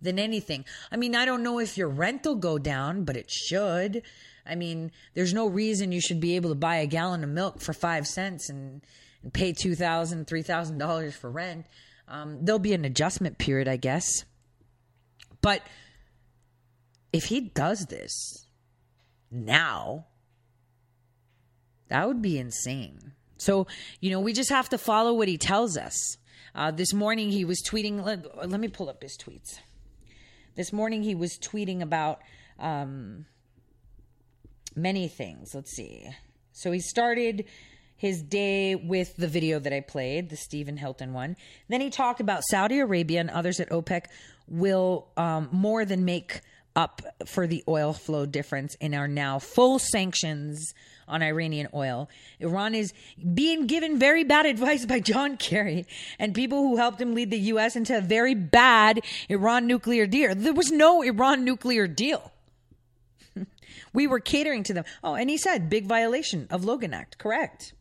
than 0.00 0.18
anything. 0.18 0.64
I 0.90 0.96
mean, 0.96 1.14
I 1.14 1.24
don't 1.24 1.42
know 1.42 1.58
if 1.58 1.76
your 1.76 1.88
rent 1.88 2.24
will 2.24 2.36
go 2.36 2.58
down, 2.58 3.04
but 3.04 3.16
it 3.16 3.30
should. 3.30 4.02
I 4.46 4.54
mean, 4.54 4.92
there's 5.14 5.34
no 5.34 5.46
reason 5.46 5.92
you 5.92 6.00
should 6.00 6.20
be 6.20 6.36
able 6.36 6.50
to 6.50 6.56
buy 6.56 6.76
a 6.76 6.86
gallon 6.86 7.24
of 7.24 7.30
milk 7.30 7.60
for 7.60 7.72
five 7.72 8.06
cents 8.06 8.48
and, 8.48 8.82
and 9.22 9.32
pay 9.32 9.52
two 9.52 9.74
thousand, 9.74 10.26
three 10.26 10.42
thousand 10.42 10.78
dollars 10.78 11.14
for 11.14 11.30
rent. 11.30 11.66
Um, 12.08 12.44
there'll 12.44 12.58
be 12.58 12.74
an 12.74 12.84
adjustment 12.84 13.38
period, 13.38 13.68
I 13.68 13.76
guess. 13.76 14.24
But 15.40 15.62
if 17.12 17.24
he 17.24 17.40
does 17.40 17.86
this 17.86 18.46
now, 19.30 20.06
that 21.88 22.06
would 22.06 22.22
be 22.22 22.38
insane. 22.38 23.12
So, 23.36 23.66
you 24.00 24.10
know, 24.10 24.20
we 24.20 24.32
just 24.32 24.50
have 24.50 24.68
to 24.70 24.78
follow 24.78 25.14
what 25.14 25.28
he 25.28 25.38
tells 25.38 25.76
us. 25.76 26.16
Uh, 26.54 26.70
this 26.70 26.92
morning 26.92 27.30
he 27.30 27.44
was 27.44 27.62
tweeting, 27.62 28.04
let, 28.04 28.48
let, 28.48 28.60
me 28.60 28.68
pull 28.68 28.88
up 28.88 29.02
his 29.02 29.16
tweets. 29.16 29.58
This 30.56 30.72
morning 30.72 31.02
he 31.02 31.14
was 31.14 31.38
tweeting 31.38 31.80
about 31.80 32.20
um, 32.58 33.26
many 34.74 35.08
things. 35.08 35.54
Let's 35.54 35.72
see. 35.72 36.08
So 36.52 36.72
he 36.72 36.80
started 36.80 37.44
his 37.96 38.22
day 38.22 38.74
with 38.74 39.14
the 39.16 39.28
video 39.28 39.58
that 39.58 39.72
I 39.72 39.80
played, 39.80 40.30
the 40.30 40.36
Stephen 40.36 40.78
Hilton 40.78 41.12
one. 41.12 41.36
Then 41.68 41.80
he 41.80 41.90
talked 41.90 42.20
about 42.20 42.42
Saudi 42.48 42.78
Arabia 42.78 43.20
and 43.20 43.30
others 43.30 43.60
at 43.60 43.68
OPEC 43.68 44.06
will 44.48 45.08
um, 45.16 45.48
more 45.52 45.84
than 45.84 46.04
make 46.04 46.40
up 46.74 47.02
for 47.26 47.46
the 47.46 47.62
oil 47.68 47.92
flow 47.92 48.26
difference 48.26 48.74
in 48.76 48.94
our 48.94 49.08
now 49.08 49.38
full 49.38 49.78
sanctions 49.78 50.72
on 51.08 51.22
Iranian 51.22 51.68
oil. 51.74 52.08
Iran 52.38 52.74
is 52.74 52.94
being 53.34 53.66
given 53.66 53.98
very 53.98 54.24
bad 54.24 54.46
advice 54.54 54.86
by 54.86 55.00
John 55.00 55.36
Kerry 55.36 55.86
and 56.18 56.34
people 56.34 56.62
who 56.62 56.76
helped 56.76 57.00
him 57.00 57.14
lead 57.14 57.30
the 57.30 57.38
U.S. 57.38 57.76
into 57.76 57.96
a 57.96 58.00
very 58.00 58.34
bad 58.34 59.00
Iran 59.28 59.66
nuclear 59.66 60.06
deal. 60.06 60.34
There 60.34 60.54
was 60.54 60.70
no 60.70 61.02
Iran 61.02 61.44
nuclear 61.44 61.86
deal. 61.86 62.32
We 63.92 64.06
were 64.06 64.20
catering 64.20 64.62
to 64.64 64.74
them. 64.74 64.84
Oh, 65.02 65.14
and 65.14 65.30
he 65.30 65.36
said 65.36 65.70
big 65.70 65.86
violation 65.86 66.46
of 66.50 66.64
Logan 66.64 66.94
Act. 66.94 67.18
Correct. 67.18 67.74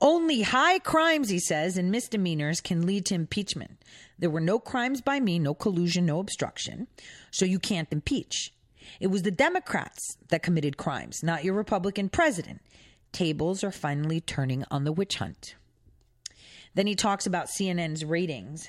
Only 0.00 0.42
high 0.42 0.78
crimes, 0.78 1.28
he 1.28 1.40
says, 1.40 1.76
and 1.76 1.90
misdemeanors 1.90 2.60
can 2.60 2.86
lead 2.86 3.04
to 3.06 3.14
impeachment. 3.14 3.82
There 4.18 4.30
were 4.30 4.40
no 4.40 4.60
crimes 4.60 5.00
by 5.00 5.18
me, 5.18 5.38
no 5.40 5.54
collusion, 5.54 6.06
no 6.06 6.20
obstruction, 6.20 6.86
so 7.32 7.44
you 7.44 7.58
can't 7.58 7.88
impeach. 7.90 8.52
It 9.00 9.08
was 9.08 9.22
the 9.22 9.30
Democrats 9.32 10.16
that 10.28 10.42
committed 10.42 10.76
crimes, 10.76 11.22
not 11.22 11.44
your 11.44 11.54
Republican 11.54 12.08
president. 12.08 12.60
tables 13.10 13.64
are 13.64 13.72
finally 13.72 14.20
turning 14.20 14.64
on 14.70 14.84
the 14.84 14.92
witch 14.92 15.16
hunt. 15.16 15.56
Then 16.74 16.86
he 16.86 16.94
talks 16.94 17.26
about 17.26 17.48
CNN's 17.48 18.04
ratings. 18.04 18.68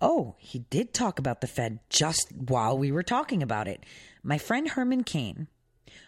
Oh, 0.00 0.34
he 0.38 0.60
did 0.70 0.94
talk 0.94 1.18
about 1.18 1.40
the 1.40 1.46
Fed 1.46 1.80
just 1.90 2.32
while 2.32 2.76
we 2.78 2.90
were 2.90 3.02
talking 3.02 3.42
about 3.42 3.68
it. 3.68 3.84
My 4.22 4.38
friend 4.38 4.68
Herman 4.68 5.04
Cain, 5.04 5.48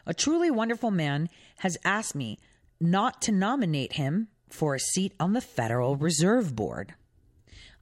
a 0.07 0.15
truly 0.15 0.51
wonderful 0.51 0.91
man, 0.91 1.29
has 1.59 1.77
asked 1.85 2.15
me 2.15 2.39
not 2.81 3.21
to 3.23 3.33
nominate 3.33 3.95
him 3.95 4.29
for 4.49 4.75
a 4.75 4.81
seat 4.81 5.13
on 5.21 5.35
the 5.35 5.41
Federal 5.41 5.97
Reserve 5.97 6.57
Board. 6.57 6.95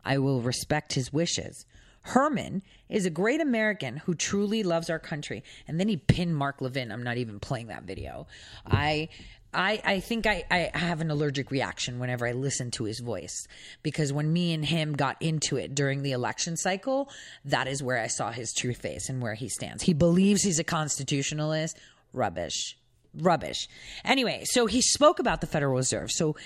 I 0.05 0.19
will 0.19 0.41
respect 0.41 0.95
his 0.95 1.13
wishes. 1.13 1.65
Herman 2.03 2.63
is 2.89 3.07
a 3.07 3.11
great 3.11 3.41
American 3.41 3.99
who 3.99 4.15
truly 4.15 4.63
loves 4.63 4.91
our 4.91 4.99
country. 4.99 5.45
And 5.69 5.79
then 5.79 5.89
he 5.89 5.97
pinned 5.97 6.37
Mark 6.37 6.61
Levin. 6.61 6.91
I'm 6.91 7.03
not 7.03 7.19
even 7.19 7.41
playing 7.41 7.69
that 7.69 7.85
video. 7.85 8.27
I 8.67 9.09
I, 9.53 9.81
I 9.85 10.01
think 10.01 10.27
I, 10.27 10.45
I 10.51 10.71
have 10.79 11.01
an 11.01 11.11
allergic 11.11 11.51
reaction 11.51 11.99
whenever 11.99 12.27
I 12.27 12.33
listen 12.33 12.71
to 12.73 12.85
his 12.85 13.01
voice 13.01 13.49
because 13.83 14.13
when 14.13 14.33
me 14.33 14.53
and 14.53 14.65
him 14.65 14.93
got 14.93 15.21
into 15.21 15.57
it 15.57 15.75
during 15.75 16.03
the 16.03 16.13
election 16.13 16.57
cycle, 16.57 17.11
that 17.45 17.67
is 17.67 17.83
where 17.83 17.99
I 17.99 18.07
saw 18.07 18.31
his 18.31 18.53
true 18.53 18.75
face 18.75 19.09
and 19.09 19.21
where 19.21 19.35
he 19.35 19.49
stands. 19.49 19.83
He 19.83 19.93
believes 19.93 20.43
he's 20.43 20.61
a 20.61 20.65
constitutionalist. 20.65 21.77
Rubbish. 22.13 22.79
Rubbish. 23.13 23.69
Anyway, 24.05 24.43
so 24.45 24.67
he 24.67 24.81
spoke 24.81 25.19
about 25.19 25.41
the 25.41 25.49
Federal 25.49 25.75
Reserve. 25.75 26.13
So, 26.13 26.37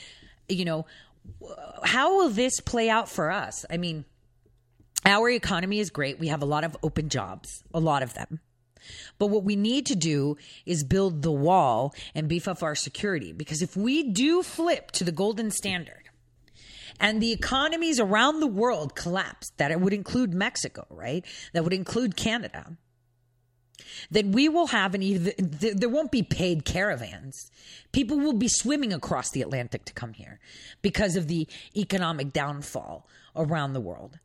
you 0.48 0.64
know, 0.64 0.86
how 1.82 2.16
will 2.16 2.30
this 2.30 2.58
play 2.60 2.88
out 2.88 3.10
for 3.10 3.30
us? 3.30 3.66
I 3.68 3.76
mean, 3.76 4.06
our 5.04 5.28
economy 5.30 5.80
is 5.80 5.90
great. 5.90 6.18
We 6.18 6.28
have 6.28 6.42
a 6.42 6.46
lot 6.46 6.64
of 6.64 6.76
open 6.82 7.08
jobs, 7.08 7.62
a 7.72 7.80
lot 7.80 8.02
of 8.02 8.14
them. 8.14 8.40
But 9.18 9.28
what 9.28 9.44
we 9.44 9.56
need 9.56 9.86
to 9.86 9.94
do 9.94 10.36
is 10.66 10.84
build 10.84 11.22
the 11.22 11.32
wall 11.32 11.94
and 12.14 12.28
beef 12.28 12.48
up 12.48 12.62
our 12.62 12.74
security. 12.74 13.32
Because 13.32 13.62
if 13.62 13.76
we 13.76 14.10
do 14.10 14.42
flip 14.42 14.90
to 14.92 15.04
the 15.04 15.12
golden 15.12 15.50
standard 15.50 16.02
and 17.00 17.20
the 17.20 17.32
economies 17.32 17.98
around 17.98 18.40
the 18.40 18.46
world 18.46 18.94
collapse, 18.94 19.50
that 19.56 19.70
it 19.70 19.80
would 19.80 19.92
include 19.92 20.34
Mexico, 20.34 20.86
right? 20.90 21.24
That 21.52 21.64
would 21.64 21.72
include 21.72 22.16
Canada. 22.16 22.76
Then 24.10 24.32
we 24.32 24.48
will 24.48 24.68
have 24.68 24.94
an 24.94 25.02
even, 25.02 25.32
there 25.38 25.88
won't 25.88 26.12
be 26.12 26.22
paid 26.22 26.64
caravans. 26.64 27.50
People 27.92 28.18
will 28.18 28.34
be 28.34 28.48
swimming 28.48 28.92
across 28.92 29.30
the 29.30 29.42
Atlantic 29.42 29.84
to 29.86 29.92
come 29.92 30.12
here 30.12 30.38
because 30.82 31.16
of 31.16 31.28
the 31.28 31.48
economic 31.76 32.32
downfall 32.32 33.06
around 33.34 33.72
the 33.72 33.80
world. 33.80 34.18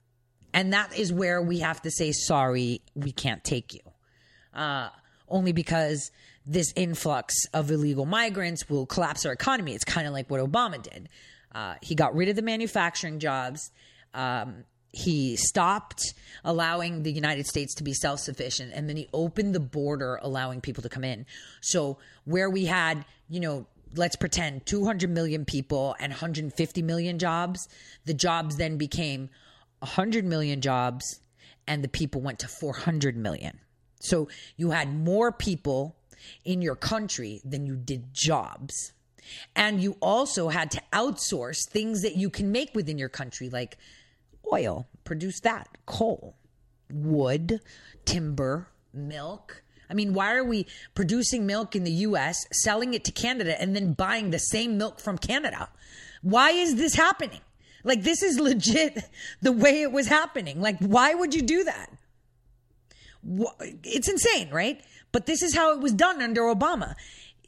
And 0.54 0.74
that 0.74 0.97
is 0.97 1.14
where 1.14 1.41
we 1.41 1.60
have 1.60 1.82
to 1.84 1.91
say, 1.91 2.12
sorry, 2.12 2.82
we 2.95 3.12
can't 3.12 3.43
take 3.43 3.74
you 3.74 3.82
uh, 4.54 4.89
only 5.28 5.52
because 5.52 6.12
this 6.45 6.74
influx 6.76 7.36
of 7.54 7.70
illegal 7.70 8.06
migrants 8.06 8.70
will 8.70 8.86
collapse 8.86 9.26
our 9.26 9.32
economy. 9.32 9.74
It's 9.74 9.86
kind 9.86 10.08
of 10.08 10.14
like 10.14 10.30
what 10.30 10.41
Obama 10.41 10.82
did. 10.82 11.10
Uh, 11.54 11.76
he 11.82 11.95
got 11.95 12.16
rid 12.16 12.30
of 12.30 12.36
the 12.36 12.41
manufacturing 12.41 13.20
jobs. 13.20 13.72
Um, 14.14 14.64
he 14.91 15.36
stopped 15.36 16.02
allowing 16.43 17.04
the 17.04 17.12
United 17.12 17.45
States 17.45 17.76
to 17.76 17.84
be 17.84 17.93
self 17.93 18.20
sufficient, 18.20 18.72
and 18.74 18.89
then 18.89 18.97
he 18.97 19.08
opened 19.14 19.54
the 19.54 19.60
border, 19.60 20.20
allowing 20.22 20.62
people 20.62 20.82
to 20.82 20.89
come 20.89 21.04
in. 21.04 21.28
So, 21.62 22.00
where 22.26 22.50
we 22.50 22.66
had, 22.66 23.06
you 23.30 23.39
know, 23.39 23.68
let's 23.95 24.16
pretend 24.16 24.66
200 24.66 25.10
million 25.10 25.45
people 25.45 25.95
and 26.00 26.12
150 26.12 26.82
million 26.82 27.20
jobs, 27.20 27.68
the 28.06 28.16
jobs 28.16 28.56
then 28.56 28.78
became 28.78 29.30
100 29.80 30.26
million 30.26 30.62
jobs, 30.62 31.22
and 31.68 31.84
the 31.84 31.88
people 31.88 32.22
went 32.22 32.40
to 32.40 32.48
400 32.48 33.16
million. 33.16 33.60
So 34.02 34.28
you 34.58 34.72
had 34.72 34.94
more 34.94 35.32
people 35.32 35.96
in 36.46 36.62
your 36.62 36.76
country 36.76 37.42
than 37.44 37.66
you 37.66 37.76
did 37.76 38.14
jobs. 38.14 38.94
And 39.56 39.82
you 39.82 39.96
also 40.02 40.50
had 40.50 40.72
to 40.72 40.82
outsource 40.92 41.68
things 41.70 42.02
that 42.02 42.16
you 42.16 42.30
can 42.30 42.52
make 42.52 42.74
within 42.74 42.98
your 42.98 43.10
country, 43.10 43.50
like 43.50 43.78
oil, 44.52 44.88
produce 45.04 45.40
that, 45.42 45.78
coal, 45.86 46.36
wood, 46.92 47.60
timber, 48.06 48.68
milk. 48.94 49.64
I 49.90 49.94
mean, 49.94 50.14
why 50.14 50.36
are 50.36 50.44
we 50.44 50.68
producing 50.96 51.46
milk 51.46 51.76
in 51.76 51.84
the 51.84 51.92
US, 51.92 52.46
selling 52.52 52.94
it 52.94 53.04
to 53.06 53.12
Canada, 53.12 53.60
and 53.60 53.76
then 53.76 53.94
buying 53.94 54.32
the 54.32 54.40
same 54.40 54.78
milk 54.78 55.00
from 55.00 55.18
Canada? 55.18 55.70
Why 56.22 56.52
is 56.52 56.76
this 56.76 56.96
happening? 56.96 57.42
Like, 57.84 58.04
this 58.04 58.22
is 58.24 58.40
legit 58.40 59.04
the 59.42 59.52
way 59.52 59.82
it 59.82 59.92
was 59.92 60.08
happening. 60.08 60.62
Like, 60.62 60.80
why 60.80 61.14
would 61.14 61.34
you 61.34 61.42
do 61.42 61.64
that? 61.64 61.92
It's 63.84 64.08
insane, 64.08 64.50
right? 64.50 64.82
But 65.12 65.26
this 65.26 65.42
is 65.42 65.56
how 65.56 65.74
it 65.74 65.80
was 65.80 65.92
done 65.92 66.22
under 66.22 66.42
Obama. 66.44 66.96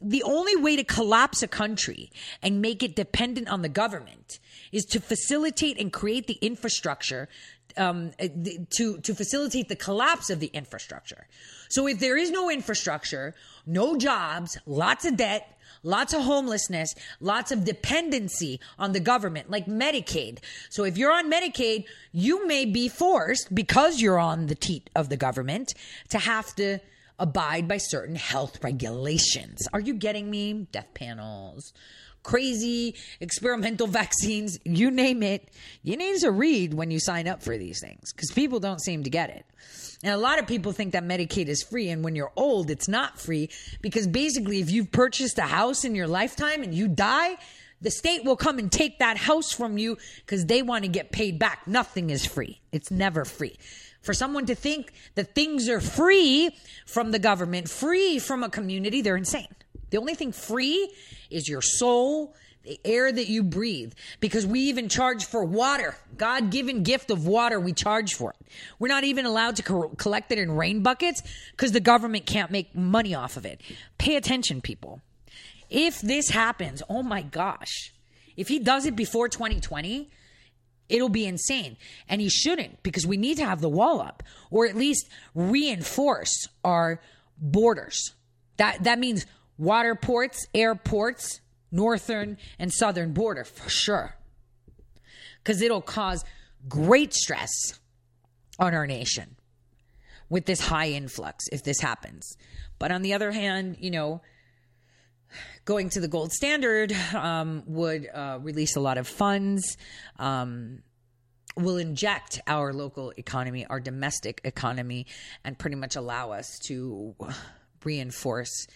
The 0.01 0.23
only 0.23 0.55
way 0.55 0.75
to 0.75 0.83
collapse 0.83 1.43
a 1.43 1.47
country 1.47 2.11
and 2.41 2.61
make 2.61 2.81
it 2.81 2.95
dependent 2.95 3.47
on 3.49 3.61
the 3.61 3.69
government 3.69 4.39
is 4.71 4.83
to 4.85 4.99
facilitate 4.99 5.79
and 5.79 5.93
create 5.93 6.25
the 6.27 6.39
infrastructure 6.41 7.29
um, 7.77 8.11
to 8.17 8.97
to 8.99 9.15
facilitate 9.15 9.69
the 9.69 9.75
collapse 9.75 10.29
of 10.29 10.39
the 10.39 10.47
infrastructure. 10.47 11.27
So 11.69 11.87
if 11.87 11.99
there 11.99 12.17
is 12.17 12.31
no 12.31 12.49
infrastructure, 12.49 13.33
no 13.65 13.97
jobs, 13.97 14.57
lots 14.65 15.05
of 15.05 15.17
debt, 15.17 15.57
lots 15.83 16.13
of 16.13 16.21
homelessness, 16.21 16.93
lots 17.19 17.51
of 17.51 17.65
dependency 17.65 18.59
on 18.77 18.91
the 18.91 18.99
government, 18.99 19.49
like 19.49 19.65
Medicaid. 19.65 20.39
So 20.69 20.83
if 20.83 20.97
you're 20.97 21.11
on 21.11 21.31
Medicaid, 21.31 21.85
you 22.11 22.47
may 22.47 22.65
be 22.65 22.87
forced, 22.87 23.53
because 23.53 24.01
you're 24.01 24.19
on 24.19 24.47
the 24.47 24.55
teat 24.55 24.89
of 24.95 25.09
the 25.09 25.17
government, 25.17 25.73
to 26.09 26.19
have 26.19 26.55
to 26.55 26.79
abide 27.19 27.67
by 27.67 27.77
certain 27.77 28.15
health 28.15 28.63
regulations. 28.63 29.67
Are 29.73 29.79
you 29.79 29.93
getting 29.93 30.29
me? 30.29 30.67
Death 30.71 30.93
panels, 30.93 31.73
crazy 32.23 32.95
experimental 33.19 33.87
vaccines, 34.01 34.59
you 34.63 34.91
name 34.91 35.23
it. 35.23 35.49
You 35.83 35.97
need 35.97 36.19
to 36.21 36.31
read 36.31 36.73
when 36.73 36.91
you 36.91 36.99
sign 36.99 37.27
up 37.27 37.41
for 37.43 37.57
these 37.57 37.79
things 37.79 38.13
because 38.13 38.31
people 38.31 38.59
don't 38.59 38.81
seem 38.81 39.03
to 39.03 39.09
get 39.09 39.29
it. 39.29 39.45
And 40.03 40.13
a 40.13 40.17
lot 40.17 40.39
of 40.39 40.47
people 40.47 40.71
think 40.71 40.93
that 40.93 41.03
Medicaid 41.03 41.47
is 41.47 41.61
free. 41.63 41.89
And 41.89 42.03
when 42.03 42.15
you're 42.15 42.31
old, 42.35 42.71
it's 42.71 42.87
not 42.87 43.19
free 43.19 43.49
because 43.81 44.07
basically, 44.07 44.59
if 44.59 44.71
you've 44.71 44.91
purchased 44.91 45.37
a 45.37 45.43
house 45.43 45.85
in 45.85 45.93
your 45.93 46.07
lifetime 46.07 46.63
and 46.63 46.73
you 46.73 46.87
die, 46.87 47.37
the 47.81 47.91
state 47.91 48.23
will 48.23 48.35
come 48.35 48.59
and 48.59 48.71
take 48.71 48.99
that 48.99 49.17
house 49.17 49.51
from 49.51 49.77
you 49.77 49.97
because 50.25 50.45
they 50.45 50.61
want 50.61 50.83
to 50.83 50.87
get 50.87 51.11
paid 51.11 51.39
back. 51.39 51.67
Nothing 51.67 52.09
is 52.09 52.25
free, 52.25 52.61
it's 52.71 52.91
never 52.91 53.25
free. 53.25 53.57
For 54.01 54.13
someone 54.15 54.47
to 54.47 54.55
think 54.55 54.93
that 55.13 55.35
things 55.35 55.69
are 55.69 55.79
free 55.79 56.55
from 56.87 57.11
the 57.11 57.19
government, 57.19 57.69
free 57.69 58.17
from 58.17 58.43
a 58.43 58.49
community, 58.49 59.01
they're 59.01 59.17
insane. 59.17 59.47
The 59.91 59.97
only 59.97 60.15
thing 60.15 60.31
free 60.31 60.91
is 61.29 61.47
your 61.47 61.61
soul 61.61 62.35
the 62.63 62.79
air 62.85 63.11
that 63.11 63.27
you 63.27 63.43
breathe, 63.43 63.93
because 64.19 64.45
we 64.45 64.59
even 64.61 64.87
charge 64.87 65.25
for 65.25 65.43
water. 65.43 65.95
God 66.15 66.51
given 66.51 66.83
gift 66.83 67.09
of 67.09 67.25
water, 67.25 67.59
we 67.59 67.73
charge 67.73 68.13
for 68.13 68.31
it. 68.31 68.47
We're 68.77 68.87
not 68.87 69.03
even 69.03 69.25
allowed 69.25 69.55
to 69.55 69.63
co- 69.63 69.89
collect 69.89 70.31
it 70.31 70.37
in 70.37 70.51
rain 70.51 70.83
buckets 70.83 71.23
because 71.51 71.71
the 71.71 71.79
government 71.79 72.25
can't 72.25 72.51
make 72.51 72.75
money 72.75 73.15
off 73.15 73.35
of 73.35 73.45
it. 73.45 73.61
Pay 73.97 74.15
attention, 74.15 74.61
people. 74.61 75.01
If 75.69 76.01
this 76.01 76.29
happens, 76.29 76.83
oh 76.87 77.01
my 77.01 77.21
gosh, 77.23 77.93
if 78.37 78.47
he 78.47 78.59
does 78.59 78.85
it 78.85 78.95
before 78.95 79.27
2020, 79.27 80.09
it'll 80.89 81.09
be 81.09 81.25
insane. 81.25 81.77
And 82.07 82.21
he 82.21 82.29
shouldn't 82.29 82.83
because 82.83 83.07
we 83.07 83.17
need 83.17 83.37
to 83.37 83.45
have 83.45 83.61
the 83.61 83.69
wall 83.69 84.01
up 84.01 84.21
or 84.51 84.67
at 84.67 84.75
least 84.75 85.09
reinforce 85.33 86.47
our 86.63 87.01
borders. 87.37 88.13
That, 88.57 88.83
that 88.83 88.99
means 88.99 89.25
water 89.61 89.93
ports, 89.93 90.47
airports, 90.55 91.39
northern 91.71 92.37
and 92.57 92.73
southern 92.73 93.13
border 93.13 93.43
for 93.43 93.69
sure. 93.69 94.15
Because 95.37 95.61
it'll 95.61 95.81
cause 95.81 96.25
great 96.67 97.13
stress 97.13 97.49
on 98.59 98.73
our 98.73 98.87
nation 98.87 99.35
with 100.29 100.45
this 100.45 100.59
high 100.59 100.89
influx 100.89 101.47
if 101.51 101.63
this 101.63 101.79
happens. 101.79 102.35
But 102.79 102.91
on 102.91 103.03
the 103.03 103.13
other 103.13 103.31
hand, 103.31 103.77
you 103.79 103.91
know, 103.91 104.21
going 105.65 105.89
to 105.91 105.99
the 105.99 106.07
gold 106.07 106.31
standard 106.31 106.91
um, 107.13 107.63
would 107.67 108.09
uh, 108.11 108.39
release 108.41 108.75
a 108.75 108.79
lot 108.79 108.97
of 108.97 109.07
funds, 109.07 109.77
um, 110.17 110.81
will 111.55 111.77
inject 111.77 112.41
our 112.47 112.73
local 112.73 113.13
economy, 113.15 113.65
our 113.67 113.79
domestic 113.79 114.41
economy, 114.43 115.05
and 115.43 115.57
pretty 115.59 115.75
much 115.75 115.95
allow 115.95 116.31
us 116.31 116.57
to 116.63 117.15
reinforce, 117.83 118.67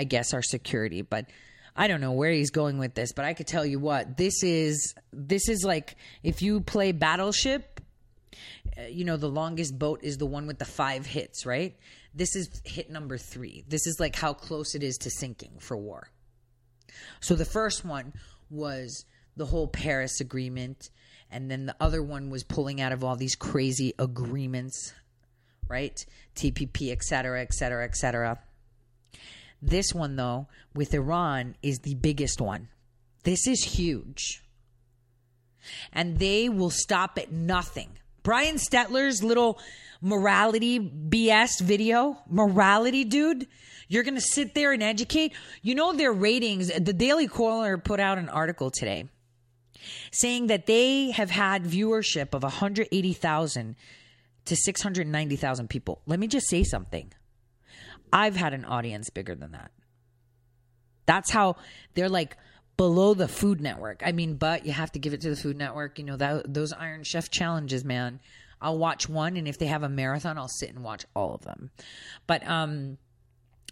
I 0.00 0.04
guess, 0.04 0.32
our 0.32 0.40
security. 0.40 1.02
But 1.02 1.26
I 1.76 1.86
don't 1.86 2.00
know 2.00 2.12
where 2.12 2.32
he's 2.32 2.50
going 2.50 2.78
with 2.78 2.94
this, 2.94 3.12
but 3.12 3.26
I 3.26 3.34
could 3.34 3.46
tell 3.46 3.66
you 3.66 3.78
what 3.78 4.16
this 4.16 4.42
is. 4.42 4.94
This 5.12 5.48
is 5.48 5.62
like 5.62 5.96
if 6.22 6.40
you 6.40 6.62
play 6.62 6.92
Battleship, 6.92 7.80
uh, 8.78 8.82
you 8.88 9.04
know 9.04 9.18
the 9.18 9.28
longest 9.28 9.78
boat 9.78 10.00
is 10.02 10.16
the 10.16 10.26
one 10.26 10.46
with 10.46 10.58
the 10.58 10.64
five 10.64 11.04
hits, 11.04 11.44
right? 11.44 11.76
This 12.14 12.34
is 12.34 12.62
hit 12.64 12.90
number 12.90 13.18
three. 13.18 13.62
This 13.68 13.86
is 13.86 14.00
like 14.00 14.16
how 14.16 14.32
close 14.32 14.74
it 14.74 14.82
is 14.82 14.96
to 14.98 15.10
sinking 15.10 15.58
for 15.58 15.76
war. 15.76 16.10
So 17.20 17.34
the 17.34 17.44
first 17.44 17.84
one 17.84 18.14
was 18.48 19.04
the 19.36 19.46
whole 19.46 19.68
Paris 19.68 20.20
Agreement, 20.20 20.88
and 21.30 21.50
then 21.50 21.66
the 21.66 21.76
other 21.78 22.02
one 22.02 22.30
was 22.30 22.42
pulling 22.42 22.80
out 22.80 22.92
of 22.92 23.04
all 23.04 23.16
these 23.16 23.36
crazy 23.36 23.92
agreements, 23.98 24.94
right? 25.68 26.04
TPP, 26.36 26.90
et 26.90 27.02
cetera, 27.04 27.42
et 27.42 27.52
cetera, 27.52 27.84
et 27.84 27.96
cetera. 27.96 28.38
This 29.62 29.92
one, 29.92 30.16
though, 30.16 30.48
with 30.74 30.94
Iran, 30.94 31.56
is 31.62 31.80
the 31.80 31.94
biggest 31.94 32.40
one. 32.40 32.68
This 33.24 33.46
is 33.46 33.62
huge. 33.62 34.42
And 35.92 36.18
they 36.18 36.48
will 36.48 36.70
stop 36.70 37.18
at 37.18 37.30
nothing. 37.30 37.90
Brian 38.22 38.56
Stelter's 38.56 39.22
little 39.22 39.58
morality 40.00 40.78
BS 40.78 41.60
video, 41.60 42.18
morality 42.28 43.04
dude, 43.04 43.46
you're 43.88 44.02
going 44.02 44.14
to 44.14 44.20
sit 44.20 44.54
there 44.54 44.72
and 44.72 44.82
educate. 44.82 45.32
You 45.62 45.74
know, 45.74 45.92
their 45.92 46.12
ratings, 46.12 46.68
the 46.68 46.92
Daily 46.92 47.26
Caller 47.26 47.76
put 47.76 48.00
out 48.00 48.18
an 48.18 48.28
article 48.28 48.70
today 48.70 49.08
saying 50.12 50.48
that 50.48 50.66
they 50.66 51.10
have 51.10 51.30
had 51.30 51.64
viewership 51.64 52.34
of 52.34 52.42
180,000 52.42 53.76
to 54.44 54.56
690,000 54.56 55.68
people. 55.68 56.02
Let 56.06 56.20
me 56.20 56.26
just 56.26 56.48
say 56.48 56.62
something. 56.62 57.12
I've 58.12 58.36
had 58.36 58.54
an 58.54 58.64
audience 58.64 59.10
bigger 59.10 59.34
than 59.34 59.52
that. 59.52 59.70
That's 61.06 61.30
how 61.30 61.56
they're 61.94 62.08
like 62.08 62.36
below 62.76 63.14
the 63.14 63.28
Food 63.28 63.60
Network. 63.60 64.02
I 64.04 64.12
mean, 64.12 64.34
but 64.34 64.64
you 64.64 64.72
have 64.72 64.92
to 64.92 64.98
give 64.98 65.12
it 65.12 65.20
to 65.22 65.30
the 65.30 65.36
Food 65.36 65.56
Network. 65.56 65.98
You 65.98 66.04
know 66.04 66.16
that 66.16 66.52
those 66.52 66.72
Iron 66.72 67.04
Chef 67.04 67.30
challenges, 67.30 67.84
man. 67.84 68.20
I'll 68.60 68.78
watch 68.78 69.08
one, 69.08 69.36
and 69.36 69.48
if 69.48 69.58
they 69.58 69.66
have 69.66 69.82
a 69.82 69.88
marathon, 69.88 70.36
I'll 70.36 70.48
sit 70.48 70.70
and 70.70 70.84
watch 70.84 71.06
all 71.16 71.34
of 71.34 71.42
them. 71.42 71.70
But 72.26 72.46
um, 72.46 72.98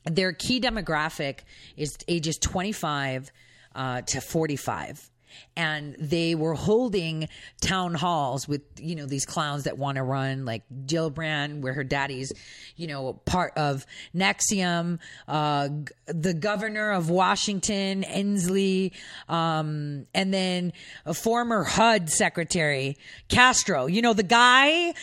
their 0.05 0.33
key 0.33 0.61
demographic 0.61 1.41
is 1.77 1.99
ages 2.09 2.39
25 2.39 3.31
uh, 3.75 4.01
to 4.03 4.21
45 4.21 5.11
and 5.57 5.97
they 5.99 6.35
were 6.35 6.55
holding 6.55 7.29
town 7.61 7.95
halls 7.95 8.47
with 8.47 8.63
you 8.79 8.95
know 8.95 9.07
these 9.07 9.27
clowns 9.27 9.65
that 9.65 9.77
want 9.77 9.97
to 9.97 10.03
run 10.03 10.45
like 10.45 10.63
Gillibrand, 10.87 11.61
where 11.61 11.73
her 11.73 11.85
daddy's 11.85 12.33
you 12.77 12.87
know 12.87 13.15
part 13.25 13.53
of 13.57 13.85
NXIVM, 14.15 14.99
uh, 15.27 15.69
the 16.07 16.35
governor 16.35 16.93
of 16.93 17.11
Washington, 17.11 18.05
Inslee, 18.05 18.93
um, 19.29 20.07
and 20.15 20.33
then 20.33 20.73
a 21.05 21.15
former 21.15 21.65
HUD 21.65 22.09
secretary 22.11 22.97
Castro. 23.29 23.87
You 23.87 24.03
know 24.03 24.13
the 24.13 24.23
guy 24.23 24.95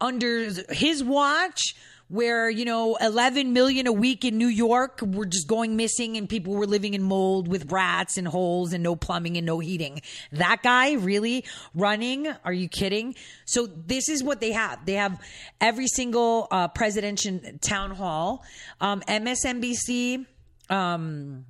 under 0.00 0.50
his 0.70 1.02
watch 1.02 1.74
where 2.08 2.50
you 2.50 2.64
know 2.64 2.96
11 3.00 3.52
million 3.52 3.86
a 3.86 3.92
week 3.92 4.24
in 4.24 4.36
New 4.36 4.48
York 4.48 5.00
were 5.02 5.26
just 5.26 5.48
going 5.48 5.76
missing 5.76 6.16
and 6.16 6.28
people 6.28 6.54
were 6.54 6.66
living 6.66 6.94
in 6.94 7.02
mold 7.02 7.48
with 7.48 7.70
rats 7.72 8.16
and 8.16 8.28
holes 8.28 8.72
and 8.72 8.82
no 8.82 8.94
plumbing 8.94 9.36
and 9.36 9.46
no 9.46 9.58
heating. 9.58 10.00
That 10.32 10.62
guy 10.62 10.92
really 10.94 11.44
running? 11.74 12.28
Are 12.44 12.52
you 12.52 12.68
kidding? 12.68 13.14
So 13.46 13.66
this 13.66 14.08
is 14.08 14.22
what 14.22 14.40
they 14.40 14.52
have. 14.52 14.84
They 14.84 14.94
have 14.94 15.20
every 15.60 15.86
single 15.86 16.48
uh, 16.50 16.68
presidential 16.68 17.40
town 17.60 17.92
hall. 17.92 18.44
Um, 18.80 19.00
MSNBC 19.08 20.26
um, 20.70 21.46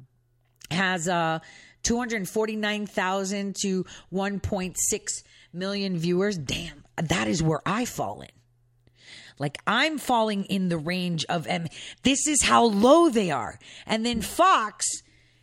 has 0.70 1.08
uh, 1.08 1.40
249,000 1.82 3.56
to 3.62 3.84
1.6 4.12 5.22
million 5.52 5.98
viewers. 5.98 6.36
Damn, 6.38 6.84
that 6.96 7.28
is 7.28 7.42
where 7.42 7.60
I 7.66 7.84
fall 7.84 8.22
in. 8.22 8.28
Like 9.38 9.58
I'm 9.66 9.98
falling 9.98 10.44
in 10.44 10.68
the 10.68 10.78
range 10.78 11.24
of 11.28 11.46
M. 11.46 11.66
This 12.02 12.26
is 12.26 12.42
how 12.42 12.64
low 12.64 13.08
they 13.08 13.30
are. 13.30 13.58
And 13.86 14.04
then 14.06 14.20
Fox 14.22 14.86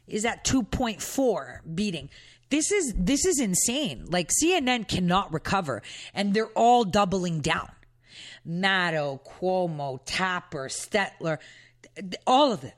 is 0.08 0.26
at 0.26 0.46
2.4 0.46 1.60
beating. 1.76 2.10
This 2.50 2.72
is 2.72 2.94
this 2.98 3.26
is 3.26 3.40
insane. 3.40 4.06
Like 4.10 4.30
CNN 4.30 4.88
cannot 4.88 5.34
recover 5.34 5.82
and 6.14 6.34
they're 6.34 6.48
all 6.48 6.84
doubling 6.84 7.40
down. 7.42 7.70
Maddow, 8.48 9.20
Cuomo, 9.24 10.00
Tapper, 10.06 10.68
Stelter, 10.68 11.38
all 12.26 12.52
of 12.52 12.62
them. 12.62 12.72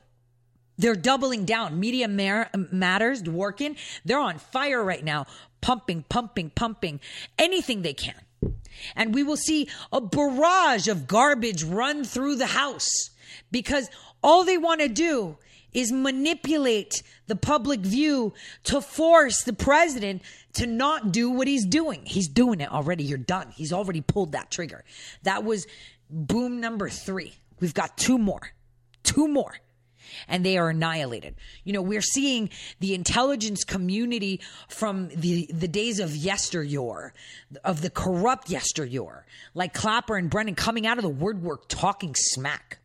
They're 0.76 0.96
doubling 0.96 1.44
down. 1.44 1.78
Media 1.78 2.08
Mar- 2.08 2.50
Matters 2.72 3.22
working. 3.22 3.76
They're 4.04 4.20
on 4.20 4.38
fire 4.38 4.82
right 4.82 5.04
now, 5.04 5.26
pumping, 5.60 6.04
pumping, 6.08 6.50
pumping 6.50 7.00
anything 7.38 7.82
they 7.82 7.94
can. 7.94 8.16
And 8.96 9.14
we 9.14 9.22
will 9.22 9.36
see 9.36 9.68
a 9.92 10.00
barrage 10.00 10.88
of 10.88 11.06
garbage 11.06 11.64
run 11.64 12.04
through 12.04 12.36
the 12.36 12.46
House 12.46 12.88
because 13.50 13.90
all 14.22 14.44
they 14.44 14.58
want 14.58 14.80
to 14.80 14.88
do 14.88 15.36
is 15.72 15.90
manipulate 15.90 17.02
the 17.26 17.36
public 17.36 17.80
view 17.80 18.32
to 18.62 18.80
force 18.80 19.42
the 19.42 19.52
president 19.52 20.22
to 20.54 20.66
not 20.66 21.12
do 21.12 21.30
what 21.30 21.48
he's 21.48 21.66
doing. 21.66 22.02
He's 22.04 22.28
doing 22.28 22.60
it 22.60 22.70
already. 22.70 23.02
You're 23.04 23.18
done. 23.18 23.52
He's 23.54 23.72
already 23.72 24.00
pulled 24.00 24.32
that 24.32 24.50
trigger. 24.50 24.84
That 25.24 25.44
was 25.44 25.66
boom 26.08 26.60
number 26.60 26.88
three. 26.88 27.34
We've 27.60 27.74
got 27.74 27.96
two 27.96 28.18
more. 28.18 28.52
Two 29.02 29.28
more 29.28 29.54
and 30.28 30.44
they 30.44 30.58
are 30.58 30.70
annihilated. 30.70 31.34
You 31.64 31.72
know, 31.72 31.82
we're 31.82 32.02
seeing 32.02 32.50
the 32.80 32.94
intelligence 32.94 33.64
community 33.64 34.40
from 34.68 35.08
the, 35.08 35.48
the 35.52 35.68
days 35.68 36.00
of 36.00 36.14
yesteryear, 36.16 37.12
of 37.64 37.82
the 37.82 37.90
corrupt 37.90 38.50
yesteryear, 38.50 39.26
like 39.54 39.74
Clapper 39.74 40.16
and 40.16 40.30
Brennan 40.30 40.54
coming 40.54 40.86
out 40.86 40.98
of 40.98 41.02
the 41.02 41.08
woodwork 41.08 41.68
talking 41.68 42.14
smack. 42.16 42.78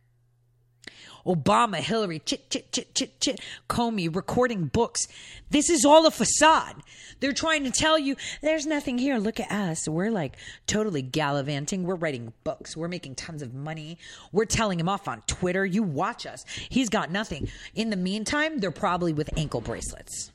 Obama, 1.26 1.76
Hillary, 1.76 2.20
chit, 2.20 2.50
chit, 2.50 2.72
chit, 2.72 2.94
chit, 2.94 3.20
chit, 3.20 3.40
Comey 3.68 4.14
recording 4.14 4.66
books. 4.66 5.06
This 5.50 5.68
is 5.68 5.84
all 5.84 6.06
a 6.06 6.10
facade. 6.10 6.76
They're 7.20 7.32
trying 7.32 7.64
to 7.64 7.70
tell 7.70 7.98
you 7.98 8.16
there's 8.42 8.66
nothing 8.66 8.98
here. 8.98 9.18
Look 9.18 9.40
at 9.40 9.50
us. 9.50 9.88
We're 9.88 10.10
like 10.10 10.36
totally 10.66 11.02
gallivanting. 11.02 11.84
We're 11.84 11.96
writing 11.96 12.32
books. 12.44 12.76
We're 12.76 12.88
making 12.88 13.16
tons 13.16 13.42
of 13.42 13.54
money. 13.54 13.98
We're 14.32 14.46
telling 14.46 14.80
him 14.80 14.88
off 14.88 15.08
on 15.08 15.22
Twitter. 15.26 15.66
You 15.66 15.82
watch 15.82 16.26
us. 16.26 16.44
He's 16.68 16.88
got 16.88 17.10
nothing. 17.10 17.48
In 17.74 17.90
the 17.90 17.96
meantime, 17.96 18.58
they're 18.58 18.70
probably 18.70 19.12
with 19.12 19.36
ankle 19.36 19.60
bracelets. 19.60 20.32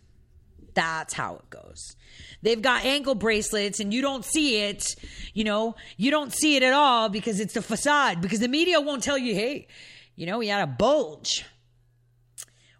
That's 0.75 1.13
how 1.13 1.35
it 1.35 1.49
goes. 1.49 1.95
They've 2.41 2.61
got 2.61 2.85
ankle 2.85 3.15
bracelets 3.15 3.79
and 3.79 3.93
you 3.93 4.01
don't 4.01 4.25
see 4.25 4.61
it. 4.61 4.95
You 5.33 5.45
know, 5.45 5.75
you 5.97 6.11
don't 6.11 6.33
see 6.33 6.57
it 6.57 6.63
at 6.63 6.73
all 6.73 7.09
because 7.09 7.39
it's 7.39 7.53
the 7.53 7.61
facade, 7.61 8.21
because 8.21 8.39
the 8.39 8.49
media 8.49 8.79
won't 8.81 9.01
tell 9.01 9.17
you, 9.17 9.33
hey, 9.33 9.67
you 10.15 10.25
know, 10.25 10.39
he 10.39 10.49
had 10.49 10.61
a 10.61 10.67
bulge 10.67 11.45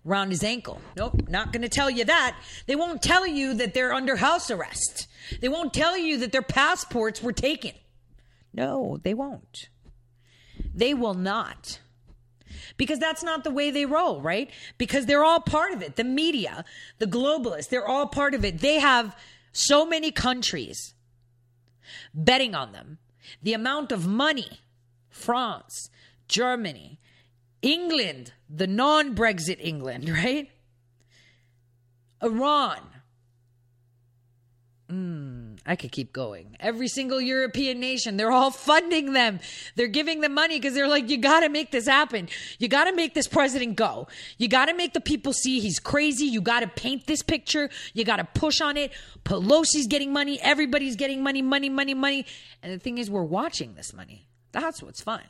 around 0.06 0.30
his 0.30 0.44
ankle. 0.44 0.80
Nope, 0.96 1.28
not 1.28 1.52
going 1.52 1.64
to 1.64 1.70
tell 1.70 1.90
you 1.90 2.06
that. 2.06 2.38
They 2.68 2.76
won't 2.76 3.02
tell 3.02 3.26
you 3.26 3.54
that 3.56 3.74
they're 3.74 3.94
under 3.94 4.18
house 4.18 4.52
arrest. 4.52 5.08
They 5.42 5.50
won't 5.50 5.74
tell 5.74 5.98
you 5.98 6.18
that 6.20 6.32
their 6.32 6.42
passports 6.42 7.22
were 7.22 7.34
taken. 7.34 7.72
No, 8.54 9.00
they 9.04 9.14
won't. 9.14 9.70
They 10.74 10.94
will 10.94 11.14
not. 11.14 11.80
Because 12.78 13.00
that's 13.00 13.24
not 13.24 13.44
the 13.44 13.52
way 13.52 13.72
they 13.72 13.86
roll, 13.86 14.22
right? 14.22 14.50
Because 14.78 15.06
they're 15.06 15.24
all 15.24 15.40
part 15.42 15.74
of 15.74 15.82
it. 15.82 15.96
The 15.96 16.04
media, 16.04 16.64
the 17.00 17.08
globalists, 17.08 17.70
they're 17.70 17.88
all 17.88 18.08
part 18.08 18.34
of 18.34 18.46
it. 18.46 18.60
They 18.60 18.80
have 18.80 19.16
so 19.52 19.86
many 19.86 20.12
countries 20.12 20.94
betting 22.14 22.56
on 22.56 22.72
them. 22.72 22.98
The 23.42 23.54
amount 23.54 23.92
of 23.92 24.08
money, 24.08 24.60
France, 25.10 25.90
Germany, 26.28 27.00
England, 27.66 28.32
the 28.48 28.68
non 28.68 29.16
Brexit 29.16 29.58
England, 29.60 30.08
right? 30.10 30.50
Iran. 32.22 32.80
Mm, 34.88 35.58
I 35.66 35.76
could 35.76 35.92
keep 35.92 36.14
going. 36.14 36.58
Every 36.60 36.88
single 36.88 37.20
European 37.20 37.80
nation, 37.80 38.18
they're 38.18 38.32
all 38.32 38.52
funding 38.52 39.14
them. 39.14 39.40
They're 39.76 39.88
giving 39.88 40.22
them 40.22 40.36
money 40.36 40.60
because 40.60 40.76
they're 40.76 40.88
like, 40.88 41.10
you 41.10 41.18
got 41.18 41.40
to 41.40 41.50
make 41.50 41.72
this 41.72 41.88
happen. 41.88 42.30
You 42.60 42.68
got 42.68 42.84
to 42.84 42.94
make 42.94 43.16
this 43.16 43.28
president 43.28 43.76
go. 43.76 44.08
You 44.38 44.48
got 44.48 44.68
to 44.68 44.76
make 44.76 44.94
the 44.94 45.02
people 45.02 45.34
see 45.34 45.60
he's 45.60 45.80
crazy. 45.80 46.26
You 46.26 46.40
got 46.40 46.60
to 46.60 46.68
paint 46.68 47.08
this 47.08 47.24
picture. 47.24 47.72
You 47.94 48.06
got 48.06 48.18
to 48.18 48.26
push 48.40 48.62
on 48.62 48.78
it. 48.78 48.92
Pelosi's 49.24 49.88
getting 49.88 50.14
money. 50.14 50.40
Everybody's 50.40 50.96
getting 50.96 51.24
money, 51.24 51.42
money, 51.42 51.70
money, 51.70 51.96
money. 51.96 52.28
And 52.62 52.72
the 52.72 52.78
thing 52.78 53.00
is, 53.00 53.10
we're 53.10 53.24
watching 53.24 53.74
this 53.74 53.92
money. 53.92 54.28
That's 54.52 54.84
what's 54.84 55.02
fun. 55.02 55.24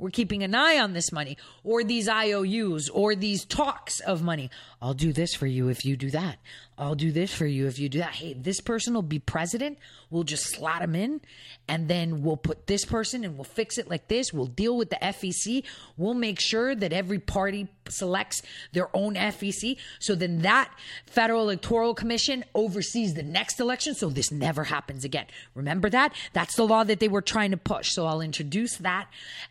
We're 0.00 0.10
keeping 0.10 0.42
an 0.42 0.54
eye 0.54 0.78
on 0.78 0.94
this 0.94 1.12
money 1.12 1.36
or 1.62 1.84
these 1.84 2.08
IOUs 2.08 2.88
or 2.88 3.14
these 3.14 3.44
talks 3.44 4.00
of 4.00 4.22
money. 4.22 4.50
I'll 4.82 4.94
do 4.94 5.12
this 5.12 5.34
for 5.34 5.46
you 5.46 5.68
if 5.68 5.84
you 5.84 5.94
do 5.94 6.10
that. 6.10 6.38
I'll 6.78 6.94
do 6.94 7.12
this 7.12 7.34
for 7.34 7.44
you 7.44 7.66
if 7.66 7.78
you 7.78 7.90
do 7.90 7.98
that. 7.98 8.14
Hey, 8.14 8.32
this 8.32 8.62
person 8.62 8.94
will 8.94 9.02
be 9.02 9.18
president. 9.18 9.78
We'll 10.08 10.22
just 10.22 10.46
slot 10.46 10.80
him 10.80 10.94
in 10.94 11.20
and 11.68 11.86
then 11.86 12.22
we'll 12.22 12.38
put 12.38 12.66
this 12.66 12.86
person 12.86 13.22
and 13.22 13.36
we'll 13.36 13.44
fix 13.44 13.76
it 13.76 13.90
like 13.90 14.08
this. 14.08 14.32
We'll 14.32 14.46
deal 14.46 14.78
with 14.78 14.88
the 14.88 14.96
FEC. 14.96 15.64
We'll 15.98 16.14
make 16.14 16.40
sure 16.40 16.74
that 16.74 16.94
every 16.94 17.18
party 17.18 17.68
selects 17.90 18.40
their 18.72 18.88
own 18.96 19.16
FEC. 19.16 19.76
So 19.98 20.14
then 20.14 20.40
that 20.40 20.72
Federal 21.04 21.42
Electoral 21.42 21.94
Commission 21.94 22.42
oversees 22.54 23.12
the 23.12 23.22
next 23.22 23.60
election. 23.60 23.94
So 23.94 24.08
this 24.08 24.32
never 24.32 24.64
happens 24.64 25.04
again. 25.04 25.26
Remember 25.54 25.90
that? 25.90 26.14
That's 26.32 26.56
the 26.56 26.66
law 26.66 26.84
that 26.84 27.00
they 27.00 27.08
were 27.08 27.20
trying 27.20 27.50
to 27.50 27.58
push. 27.58 27.90
So 27.92 28.06
I'll 28.06 28.22
introduce 28.22 28.78
that 28.78 29.08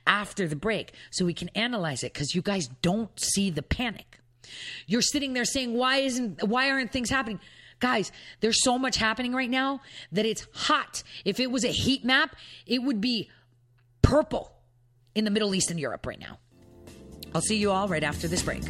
after 0.08 0.48
the 0.48 0.56
break 0.56 0.94
so 1.12 1.26
we 1.26 1.36
can 1.36 1.50
analyze 1.50 2.04
it 2.04 2.14
because 2.14 2.34
you 2.34 2.42
guys 2.42 2.68
don't 2.82 3.12
see 3.20 3.52
the 3.52 3.62
panic. 3.62 4.19
You're 4.88 5.02
sitting 5.02 5.34
there 5.34 5.46
saying, 5.46 5.74
why 5.74 5.98
isn't, 5.98 6.44
why 6.44 6.72
aren't 6.72 6.92
things 6.92 7.10
happening? 7.10 7.40
Guys, 7.80 8.12
there's 8.42 8.62
so 8.64 8.78
much 8.78 8.98
happening 8.98 9.34
right 9.34 9.50
now 9.50 9.82
that 10.12 10.26
it's 10.26 10.48
hot. 10.54 11.04
If 11.24 11.40
it 11.40 11.50
was 11.50 11.64
a 11.64 11.70
heat 11.70 12.04
map, 12.04 12.36
it 12.66 12.84
would 12.84 13.00
be 13.00 13.30
purple 14.02 14.52
in 15.16 15.24
the 15.24 15.32
Middle 15.32 15.56
East 15.56 15.72
and 15.72 15.80
Europe 15.80 16.06
right 16.06 16.20
now. 16.20 16.40
I'll 17.34 17.42
see 17.42 17.58
you 17.58 17.72
all 17.72 17.88
right 17.88 18.04
after 18.04 18.28
this 18.28 18.42
break. 18.42 18.64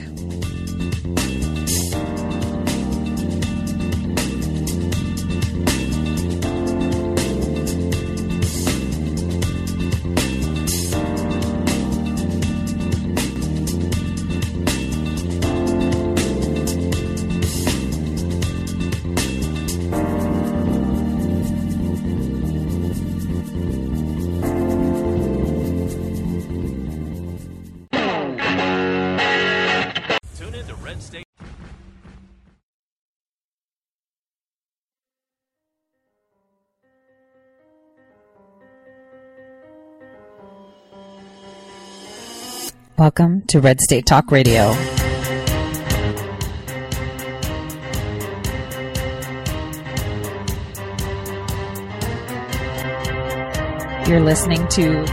Red 31.00 31.06
State. 31.06 31.26
Welcome 42.98 43.44
to 43.48 43.62
Red 43.62 43.80
State 43.80 44.06
Talk 44.06 44.30
Radio. 44.30 44.74
You're 54.06 54.20
listening 54.20 54.68
to 54.70 55.06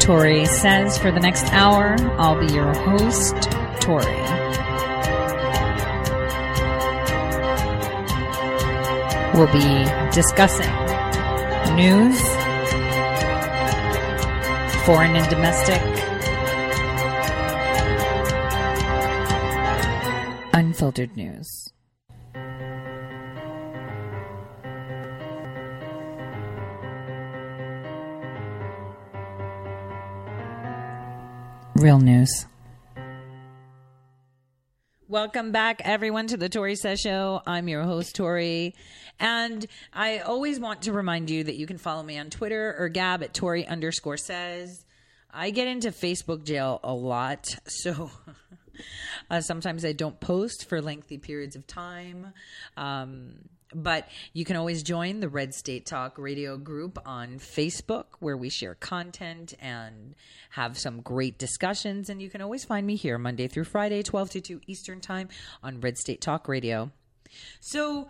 Tore 0.00 0.44
Says 0.46 0.98
for 0.98 1.12
the 1.12 1.20
next 1.20 1.44
hour. 1.52 1.94
I'll 2.18 2.40
be 2.40 2.52
your 2.52 2.74
host, 2.74 3.53
We'll 9.34 9.52
be 9.52 9.84
discussing 10.10 10.72
news, 11.76 12.18
foreign 14.86 15.16
and 15.16 15.28
domestic, 15.28 15.82
unfiltered 20.54 21.14
news. 21.14 21.72
Real 31.76 31.98
news. 31.98 32.46
Welcome 35.14 35.52
back, 35.52 35.80
everyone, 35.84 36.26
to 36.26 36.36
the 36.36 36.48
Tore 36.48 36.74
Says 36.74 36.98
Show. 36.98 37.40
I'm 37.46 37.68
your 37.68 37.84
host, 37.84 38.16
Tore. 38.16 38.72
And 39.20 39.66
I 39.92 40.18
always 40.18 40.58
want 40.58 40.82
to 40.82 40.92
remind 40.92 41.30
you 41.30 41.44
that 41.44 41.54
you 41.54 41.68
can 41.68 41.78
follow 41.78 42.02
me 42.02 42.18
on 42.18 42.30
Twitter 42.30 42.74
or 42.76 42.88
Gab 42.88 43.22
at 43.22 43.32
Tore 43.32 43.58
underscore 43.58 44.16
says. 44.16 44.84
I 45.32 45.50
get 45.50 45.68
into 45.68 45.90
Facebook 45.92 46.42
jail 46.44 46.80
a 46.82 46.92
lot, 46.92 47.46
so 47.68 48.10
uh, 49.30 49.40
sometimes 49.40 49.84
I 49.84 49.92
don't 49.92 50.18
post 50.18 50.68
for 50.68 50.82
lengthy 50.82 51.18
periods 51.18 51.54
of 51.54 51.64
time. 51.64 52.32
Um, 52.76 53.34
but 53.74 54.08
you 54.32 54.44
can 54.44 54.56
always 54.56 54.82
join 54.82 55.20
the 55.20 55.28
Red 55.28 55.54
State 55.54 55.84
Talk 55.84 56.16
radio 56.16 56.56
group 56.56 56.98
on 57.04 57.38
Facebook 57.38 58.04
where 58.20 58.36
we 58.36 58.48
share 58.48 58.74
content 58.76 59.54
and 59.60 60.14
have 60.50 60.78
some 60.78 61.00
great 61.00 61.38
discussions. 61.38 62.08
And 62.08 62.22
you 62.22 62.30
can 62.30 62.40
always 62.40 62.64
find 62.64 62.86
me 62.86 62.96
here 62.96 63.18
Monday 63.18 63.48
through 63.48 63.64
Friday, 63.64 64.02
12 64.02 64.30
to 64.30 64.40
2 64.40 64.60
Eastern 64.66 65.00
Time 65.00 65.28
on 65.62 65.80
Red 65.80 65.98
State 65.98 66.20
Talk 66.20 66.48
Radio. 66.48 66.90
So, 67.60 68.08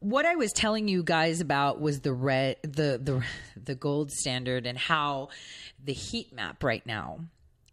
what 0.00 0.26
I 0.26 0.34
was 0.34 0.52
telling 0.52 0.86
you 0.86 1.02
guys 1.02 1.40
about 1.40 1.80
was 1.80 2.00
the 2.00 2.12
red, 2.12 2.56
the 2.62 3.00
the 3.02 3.24
the 3.62 3.74
gold 3.74 4.10
standard, 4.10 4.66
and 4.66 4.76
how 4.76 5.28
the 5.82 5.94
heat 5.94 6.32
map 6.32 6.62
right 6.62 6.84
now 6.84 7.20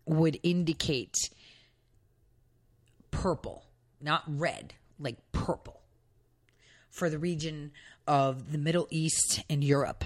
would 0.05 0.39
indicate 0.43 1.15
purple, 3.09 3.65
not 3.99 4.23
red, 4.27 4.73
like 4.99 5.17
purple 5.33 5.80
for 6.91 7.09
the 7.09 7.17
region 7.17 7.71
of 8.05 8.51
the 8.51 8.57
Middle 8.57 8.87
East 8.91 9.41
and 9.49 9.63
Europe. 9.63 10.03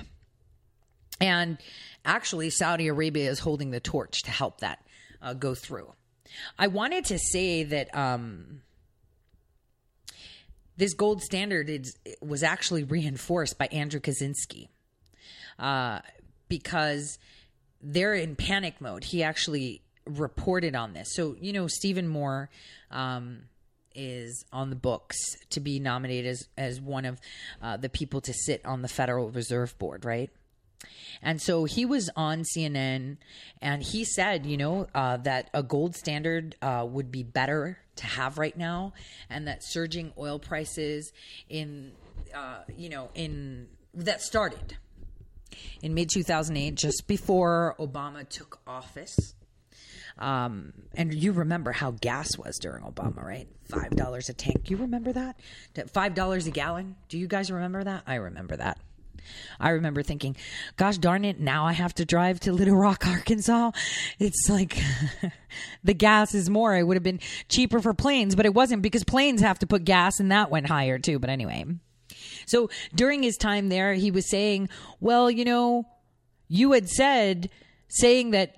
And 1.19 1.57
actually, 2.05 2.49
Saudi 2.49 2.87
Arabia 2.87 3.29
is 3.29 3.39
holding 3.39 3.71
the 3.71 3.79
torch 3.79 4.21
to 4.23 4.31
help 4.31 4.61
that 4.61 4.79
uh, 5.21 5.33
go 5.33 5.55
through. 5.55 5.91
I 6.57 6.67
wanted 6.67 7.05
to 7.05 7.17
say 7.17 7.63
that 7.63 7.95
um, 7.95 8.61
this 10.77 10.93
gold 10.93 11.21
standard 11.21 11.69
is, 11.69 11.97
was 12.21 12.43
actually 12.43 12.83
reinforced 12.83 13.57
by 13.57 13.67
Andrew 13.67 13.99
Kaczynski 13.99 14.67
uh, 15.57 15.99
because 16.49 17.17
they're 17.81 18.13
in 18.13 18.35
panic 18.35 18.81
mode. 18.81 19.05
He 19.05 19.23
actually 19.23 19.81
reported 20.05 20.75
on 20.75 20.93
this. 20.93 21.13
So, 21.15 21.35
you 21.39 21.53
know, 21.53 21.67
Stephen 21.67 22.07
Moore. 22.07 22.49
Um, 22.91 23.43
is 23.95 24.45
on 24.51 24.69
the 24.69 24.75
books 24.75 25.17
to 25.51 25.59
be 25.59 25.79
nominated 25.79 26.31
as, 26.31 26.47
as 26.57 26.81
one 26.81 27.05
of 27.05 27.19
uh, 27.61 27.77
the 27.77 27.89
people 27.89 28.21
to 28.21 28.33
sit 28.33 28.65
on 28.65 28.81
the 28.81 28.87
Federal 28.87 29.29
Reserve 29.29 29.77
Board, 29.77 30.05
right? 30.05 30.29
And 31.21 31.41
so 31.41 31.65
he 31.65 31.85
was 31.85 32.09
on 32.15 32.43
CNN 32.43 33.17
and 33.61 33.81
he 33.81 34.03
said, 34.03 34.45
you 34.45 34.57
know, 34.57 34.87
uh, 34.93 35.17
that 35.17 35.49
a 35.53 35.63
gold 35.63 35.95
standard 35.95 36.55
uh, 36.61 36.85
would 36.87 37.11
be 37.11 37.23
better 37.23 37.79
to 37.97 38.05
have 38.05 38.37
right 38.37 38.55
now 38.55 38.93
and 39.29 39.47
that 39.47 39.63
surging 39.63 40.13
oil 40.17 40.37
prices 40.37 41.11
in, 41.49 41.91
uh, 42.33 42.59
you 42.75 42.89
know, 42.89 43.09
in 43.15 43.67
that 43.93 44.21
started 44.21 44.77
in 45.81 45.93
mid 45.93 46.09
2008, 46.13 46.75
just 46.75 47.07
before 47.07 47.75
Obama 47.79 48.27
took 48.27 48.59
office. 48.67 49.33
Um, 50.17 50.73
and 50.93 51.13
you 51.13 51.33
remember 51.33 51.71
how 51.71 51.91
gas 51.91 52.37
was 52.37 52.57
during 52.57 52.83
Obama, 52.83 53.23
right? 53.23 53.47
Five 53.65 53.91
dollars 53.91 54.29
a 54.29 54.33
tank. 54.33 54.69
You 54.69 54.77
remember 54.77 55.11
that? 55.11 55.39
Five 55.91 56.13
dollars 56.15 56.47
a 56.47 56.51
gallon. 56.51 56.95
Do 57.09 57.17
you 57.17 57.27
guys 57.27 57.51
remember 57.51 57.83
that? 57.83 58.03
I 58.07 58.15
remember 58.15 58.55
that. 58.55 58.79
I 59.59 59.69
remember 59.69 60.03
thinking, 60.03 60.35
gosh 60.77 60.97
darn 60.97 61.25
it, 61.25 61.39
now 61.39 61.65
I 61.65 61.73
have 61.73 61.95
to 61.95 62.05
drive 62.05 62.39
to 62.41 62.53
Little 62.53 62.75
Rock, 62.75 63.07
Arkansas. 63.07 63.71
It's 64.19 64.47
like 64.49 64.77
the 65.83 65.93
gas 65.93 66.33
is 66.33 66.49
more. 66.49 66.75
It 66.75 66.83
would 66.83 66.95
have 66.95 67.03
been 67.03 67.19
cheaper 67.49 67.79
for 67.79 67.93
planes, 67.93 68.35
but 68.35 68.45
it 68.45 68.53
wasn't 68.53 68.81
because 68.81 69.03
planes 69.03 69.41
have 69.41 69.59
to 69.59 69.67
put 69.67 69.83
gas 69.83 70.19
and 70.19 70.31
that 70.31 70.51
went 70.51 70.67
higher 70.67 70.99
too. 70.99 71.19
But 71.19 71.29
anyway. 71.29 71.65
So 72.45 72.69
during 72.93 73.23
his 73.23 73.37
time 73.37 73.69
there, 73.69 73.93
he 73.93 74.11
was 74.11 74.29
saying, 74.29 74.69
well, 74.99 75.31
you 75.31 75.45
know, 75.45 75.87
you 76.47 76.73
had 76.73 76.87
said 76.87 77.49
saying 77.87 78.31
that 78.31 78.55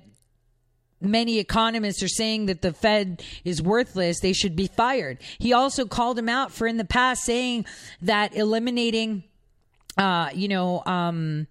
many 1.01 1.39
economists 1.39 2.01
are 2.03 2.07
saying 2.07 2.47
that 2.47 2.61
the 2.61 2.73
Fed 2.73 3.23
is 3.43 3.61
worthless, 3.61 4.19
they 4.19 4.33
should 4.33 4.55
be 4.55 4.67
fired. 4.67 5.19
He 5.39 5.53
also 5.53 5.85
called 5.85 6.17
him 6.17 6.29
out 6.29 6.51
for 6.51 6.67
in 6.67 6.77
the 6.77 6.85
past 6.85 7.23
saying 7.23 7.65
that 8.01 8.35
eliminating 8.35 9.23
uh, 9.97 10.29
you 10.33 10.47
know, 10.47 10.83
um, 10.85 11.47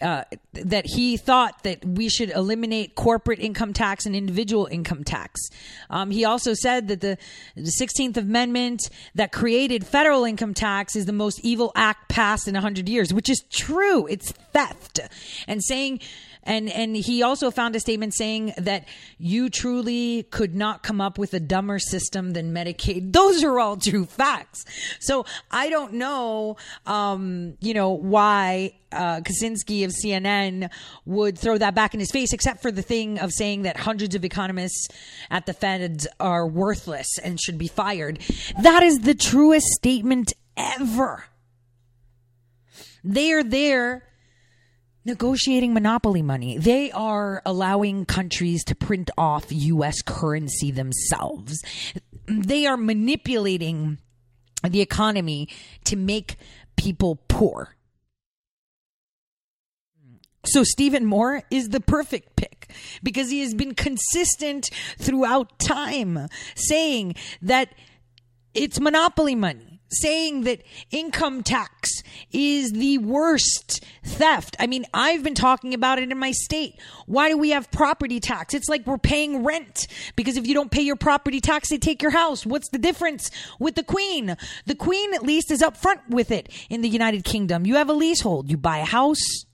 uh, 0.00 0.22
that 0.52 0.86
he 0.86 1.16
thought 1.16 1.64
that 1.64 1.84
we 1.84 2.08
should 2.08 2.30
eliminate 2.30 2.94
corporate 2.94 3.40
income 3.40 3.72
tax 3.72 4.06
and 4.06 4.14
individual 4.14 4.66
income 4.70 5.02
tax. 5.02 5.40
Um, 5.90 6.10
he 6.10 6.24
also 6.24 6.54
said 6.54 6.88
that 6.88 7.00
the, 7.00 7.18
the 7.56 7.72
16th 7.80 8.16
Amendment 8.16 8.88
that 9.16 9.32
created 9.32 9.84
federal 9.84 10.24
income 10.24 10.54
tax 10.54 10.94
is 10.94 11.06
the 11.06 11.12
most 11.12 11.40
evil 11.42 11.72
act 11.74 12.08
passed 12.08 12.46
in 12.46 12.54
a 12.54 12.58
100 12.58 12.88
years, 12.88 13.12
which 13.12 13.28
is 13.28 13.42
true. 13.50 14.06
It's 14.06 14.30
theft. 14.30 15.00
And 15.48 15.62
saying, 15.64 16.00
and 16.42 16.70
and 16.70 16.96
he 16.96 17.22
also 17.22 17.50
found 17.50 17.76
a 17.76 17.80
statement 17.80 18.14
saying 18.14 18.54
that 18.56 18.86
you 19.18 19.50
truly 19.50 20.24
could 20.24 20.54
not 20.54 20.82
come 20.82 21.00
up 21.00 21.18
with 21.18 21.34
a 21.34 21.40
dumber 21.40 21.78
system 21.78 22.32
than 22.32 22.52
Medicaid. 22.52 23.12
Those 23.18 23.44
are 23.44 23.58
all 23.58 23.76
true 23.76 24.04
facts. 24.04 24.64
So 25.00 25.26
I 25.50 25.68
don't 25.68 25.94
know, 25.94 26.56
um, 26.86 27.56
you 27.60 27.74
know, 27.74 27.90
why 27.90 28.72
uh, 28.92 29.20
Kaczynski 29.20 29.84
of 29.84 29.92
CNN 29.92 30.70
would 31.04 31.38
throw 31.38 31.58
that 31.58 31.74
back 31.74 31.94
in 31.94 32.00
his 32.00 32.10
face, 32.10 32.32
except 32.32 32.62
for 32.62 32.70
the 32.70 32.82
thing 32.82 33.18
of 33.18 33.32
saying 33.32 33.62
that 33.62 33.76
hundreds 33.76 34.14
of 34.14 34.24
economists 34.24 34.88
at 35.30 35.46
the 35.46 35.52
Fed 35.52 36.06
are 36.18 36.46
worthless 36.46 37.18
and 37.22 37.40
should 37.40 37.58
be 37.58 37.68
fired. 37.68 38.20
That 38.62 38.82
is 38.82 39.00
the 39.00 39.14
truest 39.14 39.66
statement 39.66 40.32
ever. 40.56 41.24
They 43.04 43.32
are 43.32 43.44
there 43.44 44.04
negotiating 45.08 45.74
monopoly 45.74 46.22
money. 46.22 46.56
They 46.58 46.92
are 46.92 47.42
allowing 47.44 48.04
countries 48.04 48.62
to 48.64 48.74
print 48.76 49.10
off 49.18 49.46
US 49.50 50.00
currency 50.02 50.70
themselves. 50.70 51.60
They 52.26 52.66
are 52.66 52.76
manipulating 52.76 53.98
the 54.62 54.80
economy 54.80 55.48
to 55.84 55.96
make 55.96 56.36
people 56.76 57.16
poor. 57.28 57.74
So 60.44 60.62
Stephen 60.62 61.04
Moore 61.04 61.42
is 61.50 61.70
the 61.70 61.80
perfect 61.80 62.36
pick 62.36 62.70
because 63.02 63.30
he 63.30 63.40
has 63.40 63.54
been 63.54 63.74
consistent 63.74 64.70
throughout 64.98 65.58
time 65.58 66.28
saying 66.54 67.16
that 67.42 67.74
it's 68.54 68.80
monopoly 68.80 69.34
money, 69.34 69.67
saying 69.90 70.42
that 70.42 70.62
income 70.90 71.42
tax 71.42 72.02
is 72.32 72.72
the 72.72 72.98
worst 72.98 73.84
theft. 74.04 74.56
I 74.58 74.66
mean, 74.66 74.84
I've 74.92 75.22
been 75.22 75.34
talking 75.34 75.74
about 75.74 75.98
it 75.98 76.10
in 76.10 76.18
my 76.18 76.32
state. 76.32 76.74
Why 77.06 77.28
do 77.28 77.38
we 77.38 77.50
have 77.50 77.70
property 77.70 78.20
tax? 78.20 78.54
It's 78.54 78.68
like 78.68 78.86
we're 78.86 78.98
paying 78.98 79.44
rent 79.44 79.86
because 80.16 80.36
if 80.36 80.46
you 80.46 80.54
don't 80.54 80.70
pay 80.70 80.82
your 80.82 80.96
property 80.96 81.40
tax, 81.40 81.70
they 81.70 81.78
take 81.78 82.02
your 82.02 82.12
house. 82.12 82.44
What's 82.44 82.68
the 82.70 82.78
difference 82.78 83.30
with 83.58 83.74
the 83.74 83.84
queen? 83.84 84.36
The 84.66 84.74
queen 84.74 85.14
at 85.14 85.22
least 85.22 85.50
is 85.50 85.62
upfront 85.62 86.00
with 86.08 86.30
it 86.30 86.50
in 86.68 86.82
the 86.82 86.88
United 86.88 87.24
Kingdom. 87.24 87.66
You 87.66 87.76
have 87.76 87.88
a 87.88 87.94
leasehold, 87.94 88.50
you 88.50 88.56
buy 88.56 88.78
a 88.78 88.84
house 88.84 89.44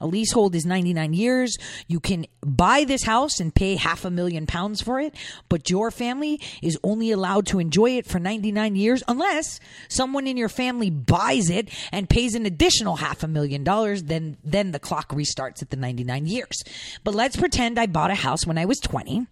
a 0.00 0.06
leasehold 0.06 0.54
is 0.54 0.66
99 0.66 1.12
years. 1.12 1.56
You 1.86 2.00
can 2.00 2.26
buy 2.40 2.84
this 2.84 3.04
house 3.04 3.40
and 3.40 3.54
pay 3.54 3.76
half 3.76 4.04
a 4.04 4.10
million 4.10 4.46
pounds 4.46 4.80
for 4.80 5.00
it, 5.00 5.14
but 5.48 5.70
your 5.70 5.90
family 5.90 6.40
is 6.62 6.78
only 6.82 7.10
allowed 7.10 7.46
to 7.48 7.58
enjoy 7.58 7.90
it 7.92 8.06
for 8.06 8.18
99 8.18 8.76
years 8.76 9.02
unless 9.08 9.60
someone 9.88 10.26
in 10.26 10.36
your 10.36 10.48
family 10.48 10.90
buys 10.90 11.50
it 11.50 11.68
and 11.92 12.08
pays 12.08 12.34
an 12.34 12.46
additional 12.46 12.96
half 12.96 13.22
a 13.22 13.28
million 13.28 13.64
dollars. 13.64 14.04
Then, 14.04 14.36
then 14.44 14.72
the 14.72 14.78
clock 14.78 15.10
restarts 15.10 15.62
at 15.62 15.70
the 15.70 15.76
99 15.76 16.26
years. 16.26 16.62
But 17.04 17.14
let's 17.14 17.36
pretend 17.36 17.78
I 17.78 17.86
bought 17.86 18.10
a 18.10 18.14
house 18.14 18.46
when 18.46 18.58
I 18.58 18.64
was 18.64 18.78
20 18.80 19.26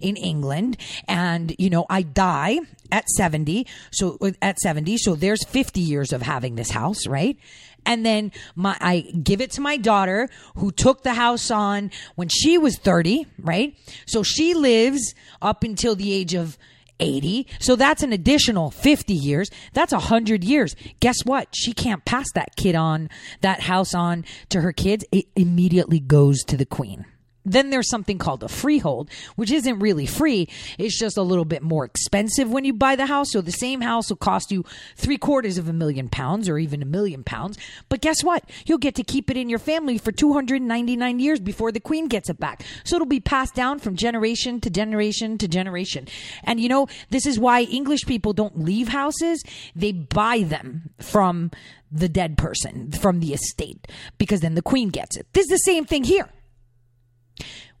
in 0.00 0.16
England 0.16 0.76
and 1.08 1.54
you 1.58 1.70
know 1.70 1.86
I 1.88 2.02
die 2.02 2.58
at 2.92 3.08
70 3.08 3.66
so 3.92 4.18
at 4.42 4.58
70 4.58 4.98
so 4.98 5.14
there's 5.14 5.44
50 5.44 5.80
years 5.80 6.12
of 6.12 6.22
having 6.22 6.54
this 6.56 6.70
house 6.70 7.06
right 7.06 7.38
and 7.86 8.04
then 8.04 8.32
my 8.54 8.76
I 8.80 9.00
give 9.22 9.40
it 9.40 9.50
to 9.52 9.60
my 9.60 9.76
daughter 9.76 10.28
who 10.56 10.70
took 10.70 11.02
the 11.02 11.14
house 11.14 11.50
on 11.50 11.90
when 12.14 12.28
she 12.28 12.58
was 12.58 12.78
30, 12.78 13.26
right? 13.38 13.76
So 14.06 14.22
she 14.22 14.54
lives 14.54 15.14
up 15.40 15.62
until 15.62 15.94
the 15.94 16.12
age 16.12 16.34
of 16.34 16.58
80. 17.00 17.46
So 17.58 17.76
that's 17.76 18.02
an 18.02 18.12
additional 18.12 18.70
50 18.70 19.12
years. 19.12 19.50
That's 19.72 19.92
100 19.92 20.44
years. 20.44 20.74
Guess 21.00 21.24
what? 21.24 21.48
She 21.52 21.72
can't 21.72 22.04
pass 22.04 22.26
that 22.34 22.56
kid 22.56 22.74
on, 22.74 23.10
that 23.40 23.60
house 23.60 23.94
on 23.94 24.24
to 24.50 24.60
her 24.60 24.72
kids. 24.72 25.04
It 25.12 25.26
immediately 25.36 26.00
goes 26.00 26.42
to 26.44 26.56
the 26.56 26.66
queen. 26.66 27.06
Then 27.44 27.70
there's 27.70 27.90
something 27.90 28.18
called 28.18 28.42
a 28.42 28.48
freehold, 28.48 29.10
which 29.36 29.50
isn't 29.50 29.78
really 29.78 30.06
free. 30.06 30.48
It's 30.78 30.98
just 30.98 31.16
a 31.16 31.22
little 31.22 31.44
bit 31.44 31.62
more 31.62 31.84
expensive 31.84 32.50
when 32.50 32.64
you 32.64 32.72
buy 32.72 32.96
the 32.96 33.06
house. 33.06 33.32
So 33.32 33.40
the 33.40 33.52
same 33.52 33.80
house 33.80 34.08
will 34.08 34.16
cost 34.16 34.50
you 34.50 34.64
three 34.96 35.18
quarters 35.18 35.58
of 35.58 35.68
a 35.68 35.72
million 35.72 36.08
pounds 36.08 36.48
or 36.48 36.58
even 36.58 36.82
a 36.82 36.86
million 36.86 37.22
pounds. 37.22 37.58
But 37.88 38.00
guess 38.00 38.22
what? 38.22 38.48
You'll 38.66 38.78
get 38.78 38.94
to 38.96 39.02
keep 39.02 39.30
it 39.30 39.36
in 39.36 39.48
your 39.48 39.58
family 39.58 39.98
for 39.98 40.12
299 40.12 41.18
years 41.18 41.40
before 41.40 41.72
the 41.72 41.80
queen 41.80 42.08
gets 42.08 42.30
it 42.30 42.40
back. 42.40 42.64
So 42.84 42.96
it'll 42.96 43.06
be 43.06 43.20
passed 43.20 43.54
down 43.54 43.78
from 43.78 43.96
generation 43.96 44.60
to 44.60 44.70
generation 44.70 45.38
to 45.38 45.48
generation. 45.48 46.08
And 46.44 46.60
you 46.60 46.68
know, 46.68 46.88
this 47.10 47.26
is 47.26 47.38
why 47.38 47.62
English 47.62 48.06
people 48.06 48.32
don't 48.32 48.58
leave 48.58 48.88
houses. 48.88 49.42
They 49.76 49.92
buy 49.92 50.40
them 50.42 50.90
from 50.98 51.50
the 51.92 52.08
dead 52.08 52.36
person, 52.36 52.90
from 52.90 53.20
the 53.20 53.32
estate, 53.32 53.86
because 54.18 54.40
then 54.40 54.54
the 54.54 54.62
queen 54.62 54.88
gets 54.88 55.16
it. 55.16 55.26
This 55.32 55.44
is 55.44 55.50
the 55.50 55.58
same 55.58 55.84
thing 55.84 56.04
here 56.04 56.28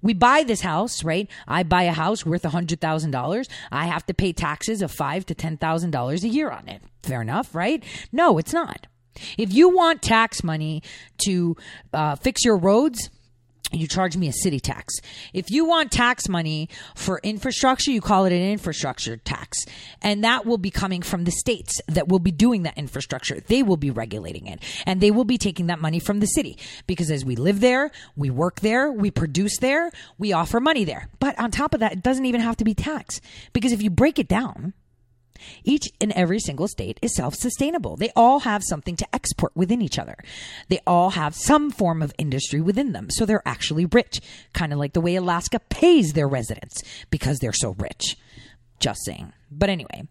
we 0.02 0.12
buy 0.12 0.42
this 0.42 0.60
house, 0.60 1.02
right? 1.02 1.28
I 1.48 1.62
buy 1.62 1.84
a 1.84 1.92
house 1.92 2.26
worth 2.26 2.42
$100,000. 2.42 3.48
I 3.72 3.86
have 3.86 4.04
to 4.06 4.14
pay 4.14 4.32
taxes 4.32 4.82
of 4.82 4.90
five 4.92 5.24
to 5.26 5.34
$10,000 5.34 6.22
a 6.22 6.28
year 6.28 6.50
on 6.50 6.68
it. 6.68 6.82
Fair 7.02 7.22
enough, 7.22 7.54
right? 7.54 7.82
No, 8.12 8.36
it's 8.38 8.52
not. 8.52 8.86
If 9.38 9.52
you 9.52 9.68
want 9.68 10.02
tax 10.02 10.44
money 10.44 10.82
to 11.24 11.56
uh, 11.92 12.16
fix 12.16 12.44
your 12.44 12.58
roads, 12.58 13.10
you 13.72 13.86
charge 13.86 14.16
me 14.16 14.28
a 14.28 14.32
city 14.32 14.60
tax. 14.60 14.94
If 15.32 15.50
you 15.50 15.64
want 15.64 15.90
tax 15.90 16.28
money 16.28 16.68
for 16.94 17.20
infrastructure, 17.22 17.90
you 17.90 18.00
call 18.00 18.24
it 18.24 18.32
an 18.32 18.42
infrastructure 18.42 19.16
tax. 19.16 19.58
And 20.02 20.22
that 20.24 20.46
will 20.46 20.58
be 20.58 20.70
coming 20.70 21.02
from 21.02 21.24
the 21.24 21.30
states 21.30 21.80
that 21.88 22.08
will 22.08 22.18
be 22.18 22.30
doing 22.30 22.62
that 22.64 22.76
infrastructure. 22.76 23.40
They 23.40 23.62
will 23.62 23.76
be 23.76 23.90
regulating 23.90 24.46
it 24.46 24.62
and 24.86 25.00
they 25.00 25.10
will 25.10 25.24
be 25.24 25.38
taking 25.38 25.66
that 25.68 25.80
money 25.80 25.98
from 25.98 26.20
the 26.20 26.26
city 26.26 26.58
because 26.86 27.10
as 27.10 27.24
we 27.24 27.36
live 27.36 27.60
there, 27.60 27.90
we 28.16 28.30
work 28.30 28.60
there, 28.60 28.92
we 28.92 29.10
produce 29.10 29.58
there, 29.58 29.90
we 30.18 30.32
offer 30.32 30.60
money 30.60 30.84
there. 30.84 31.08
But 31.18 31.38
on 31.38 31.50
top 31.50 31.74
of 31.74 31.80
that, 31.80 31.92
it 31.92 32.02
doesn't 32.02 32.26
even 32.26 32.40
have 32.40 32.56
to 32.58 32.64
be 32.64 32.74
tax 32.74 33.20
because 33.52 33.72
if 33.72 33.82
you 33.82 33.90
break 33.90 34.18
it 34.18 34.28
down, 34.28 34.74
each 35.64 35.88
and 36.00 36.12
every 36.12 36.38
single 36.38 36.68
state 36.68 36.98
is 37.02 37.14
self 37.14 37.34
sustainable. 37.34 37.96
They 37.96 38.10
all 38.16 38.40
have 38.40 38.62
something 38.64 38.96
to 38.96 39.14
export 39.14 39.52
within 39.54 39.82
each 39.82 39.98
other. 39.98 40.16
They 40.68 40.80
all 40.86 41.10
have 41.10 41.34
some 41.34 41.70
form 41.70 42.02
of 42.02 42.14
industry 42.18 42.60
within 42.60 42.92
them. 42.92 43.08
So 43.10 43.26
they're 43.26 43.46
actually 43.46 43.86
rich, 43.86 44.20
kind 44.52 44.72
of 44.72 44.78
like 44.78 44.92
the 44.92 45.00
way 45.00 45.16
Alaska 45.16 45.60
pays 45.60 46.12
their 46.12 46.28
residents 46.28 46.82
because 47.10 47.38
they're 47.38 47.52
so 47.52 47.74
rich. 47.78 48.16
Just 48.80 49.04
saying. 49.04 49.32
But 49.50 49.70
anyway, 49.70 50.08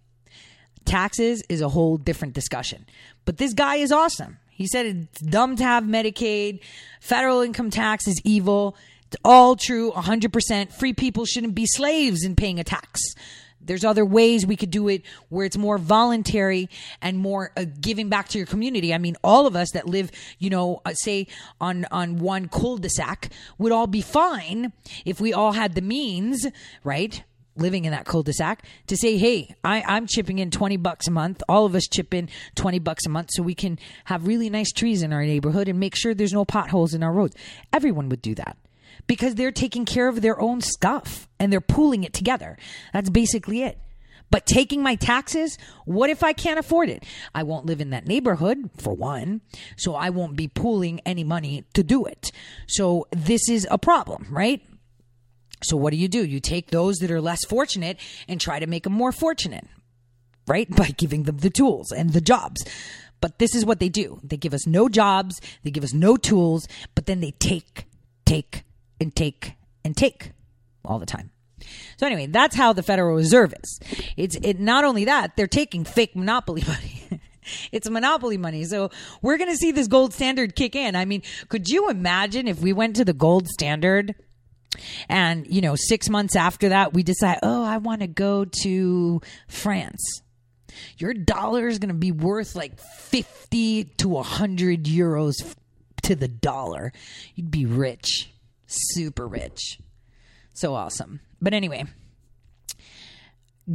taxes 0.85 1.43
is 1.49 1.61
a 1.61 1.69
whole 1.69 1.97
different 1.97 2.33
discussion. 2.33 2.85
But 3.25 3.37
this 3.37 3.53
guy 3.53 3.75
is 3.75 3.91
awesome. 3.91 4.37
He 4.49 4.67
said 4.67 4.85
it's 4.85 5.21
dumb 5.21 5.55
to 5.57 5.63
have 5.63 5.83
Medicaid, 5.83 6.59
federal 7.01 7.41
income 7.41 7.71
tax 7.71 8.07
is 8.07 8.21
evil. 8.23 8.77
It's 9.07 9.17
all 9.25 9.55
true, 9.55 9.91
100%. 9.91 10.71
Free 10.71 10.93
people 10.93 11.25
shouldn't 11.25 11.55
be 11.55 11.65
slaves 11.65 12.23
in 12.23 12.35
paying 12.35 12.59
a 12.59 12.63
tax. 12.63 13.01
There's 13.65 13.83
other 13.83 14.05
ways 14.05 14.45
we 14.45 14.55
could 14.55 14.71
do 14.71 14.87
it 14.87 15.03
where 15.29 15.45
it's 15.45 15.57
more 15.57 15.77
voluntary 15.77 16.69
and 17.01 17.17
more 17.17 17.51
uh, 17.55 17.65
giving 17.79 18.09
back 18.09 18.29
to 18.29 18.37
your 18.37 18.47
community. 18.47 18.93
I 18.93 18.97
mean, 18.97 19.15
all 19.23 19.47
of 19.47 19.55
us 19.55 19.71
that 19.71 19.87
live, 19.87 20.11
you 20.39 20.49
know, 20.49 20.81
uh, 20.85 20.93
say 20.93 21.27
on 21.59 21.85
on 21.91 22.19
one 22.19 22.47
cul-de-sac 22.47 23.29
would 23.57 23.71
all 23.71 23.87
be 23.87 24.01
fine 24.01 24.73
if 25.05 25.19
we 25.19 25.33
all 25.33 25.53
had 25.53 25.75
the 25.75 25.81
means, 25.81 26.45
right? 26.83 27.23
Living 27.55 27.85
in 27.85 27.91
that 27.91 28.05
cul-de-sac 28.05 28.65
to 28.87 28.97
say, 28.97 29.17
hey, 29.17 29.55
I, 29.63 29.83
I'm 29.83 30.07
chipping 30.07 30.39
in 30.39 30.49
20 30.49 30.77
bucks 30.77 31.07
a 31.07 31.11
month. 31.11 31.43
All 31.47 31.65
of 31.65 31.75
us 31.75 31.87
chip 31.87 32.13
in 32.13 32.29
20 32.55 32.79
bucks 32.79 33.05
a 33.05 33.09
month 33.09 33.29
so 33.31 33.43
we 33.43 33.53
can 33.53 33.77
have 34.05 34.25
really 34.25 34.49
nice 34.49 34.71
trees 34.71 35.03
in 35.03 35.13
our 35.13 35.23
neighborhood 35.23 35.67
and 35.67 35.79
make 35.79 35.95
sure 35.95 36.15
there's 36.15 36.33
no 36.33 36.45
potholes 36.45 36.95
in 36.95 37.03
our 37.03 37.13
roads. 37.13 37.35
Everyone 37.71 38.09
would 38.09 38.23
do 38.23 38.33
that 38.35 38.57
because 39.07 39.35
they're 39.35 39.51
taking 39.51 39.85
care 39.85 40.07
of 40.07 40.21
their 40.21 40.39
own 40.39 40.61
stuff 40.61 41.27
and 41.39 41.51
they're 41.51 41.61
pooling 41.61 42.03
it 42.03 42.13
together. 42.13 42.57
That's 42.93 43.09
basically 43.09 43.63
it. 43.63 43.79
But 44.33 44.47
taking 44.47 44.81
my 44.81 44.95
taxes, 44.95 45.59
what 45.85 46.09
if 46.09 46.23
I 46.23 46.33
can't 46.33 46.57
afford 46.57 46.89
it? 46.89 47.03
I 47.35 47.43
won't 47.43 47.67
live 47.67 47.79
in 47.79 47.91
that 47.91 48.07
neighborhood, 48.07 48.71
for 48.77 48.91
one, 48.91 49.41
so 49.77 49.93
I 49.93 50.09
won't 50.09 50.35
be 50.35 50.47
pooling 50.47 51.01
any 51.05 51.23
money 51.23 51.65
to 51.75 51.83
do 51.83 52.05
it. 52.05 52.31
So 52.65 53.05
this 53.11 53.47
is 53.47 53.67
a 53.69 53.77
problem, 53.77 54.25
right? 54.31 54.59
So 55.61 55.77
what 55.77 55.91
do 55.91 55.97
you 55.97 56.07
do? 56.07 56.25
You 56.25 56.39
take 56.39 56.71
those 56.71 56.97
that 56.97 57.11
are 57.11 57.21
less 57.21 57.45
fortunate 57.45 57.99
and 58.27 58.41
try 58.41 58.59
to 58.59 58.65
make 58.65 58.85
them 58.85 58.93
more 58.93 59.11
fortunate, 59.11 59.67
right? 60.47 60.67
By 60.75 60.87
giving 60.97 61.23
them 61.23 61.37
the 61.37 61.51
tools 61.51 61.91
and 61.91 62.11
the 62.11 62.21
jobs. 62.21 62.65
But 63.21 63.37
this 63.37 63.53
is 63.53 63.65
what 63.65 63.79
they 63.79 63.89
do. 63.89 64.19
They 64.23 64.37
give 64.37 64.55
us 64.55 64.65
no 64.65 64.89
jobs, 64.89 65.39
they 65.63 65.69
give 65.69 65.83
us 65.83 65.93
no 65.93 66.17
tools, 66.17 66.67
but 66.95 67.05
then 67.05 67.19
they 67.21 67.31
take, 67.31 67.85
take, 68.25 68.63
and 68.99 69.15
take 69.15 69.53
and 69.83 69.95
take 69.95 70.31
all 70.85 70.99
the 70.99 71.05
time. 71.05 71.31
So 71.97 72.05
anyway, 72.05 72.27
that's 72.27 72.55
how 72.55 72.73
the 72.73 72.83
Federal 72.83 73.15
Reserve 73.15 73.53
is. 73.63 73.79
It's 74.17 74.35
it 74.37 74.59
not 74.59 74.83
only 74.83 75.05
that, 75.05 75.35
they're 75.35 75.47
taking 75.47 75.85
fake 75.85 76.15
monopoly 76.15 76.63
money. 76.67 77.21
it's 77.71 77.89
monopoly 77.89 78.37
money. 78.37 78.65
So 78.65 78.89
we're 79.21 79.37
going 79.37 79.49
to 79.49 79.57
see 79.57 79.71
this 79.71 79.87
gold 79.87 80.13
standard 80.13 80.55
kick 80.55 80.75
in. 80.75 80.95
I 80.95 81.05
mean, 81.05 81.21
could 81.49 81.69
you 81.69 81.89
imagine 81.89 82.47
if 82.47 82.61
we 82.61 82.73
went 82.73 82.95
to 82.97 83.05
the 83.05 83.13
gold 83.13 83.47
standard 83.47 84.15
and, 85.07 85.45
you 85.47 85.61
know, 85.61 85.75
6 85.75 86.09
months 86.09 86.35
after 86.35 86.69
that 86.69 86.93
we 86.93 87.03
decide, 87.03 87.39
"Oh, 87.43 87.63
I 87.63 87.77
want 87.77 88.01
to 88.01 88.07
go 88.07 88.45
to 88.63 89.21
France." 89.47 90.21
Your 90.97 91.13
dollar 91.13 91.67
is 91.67 91.77
going 91.77 91.89
to 91.89 91.93
be 91.93 92.11
worth 92.11 92.55
like 92.55 92.79
50 92.79 93.83
to 93.83 94.09
100 94.09 94.85
euros 94.85 95.55
to 96.01 96.15
the 96.15 96.27
dollar. 96.27 96.91
You'd 97.35 97.51
be 97.51 97.67
rich 97.67 98.32
super 98.73 99.27
rich. 99.27 99.79
So 100.53 100.75
awesome. 100.75 101.19
But 101.41 101.53
anyway, 101.53 101.85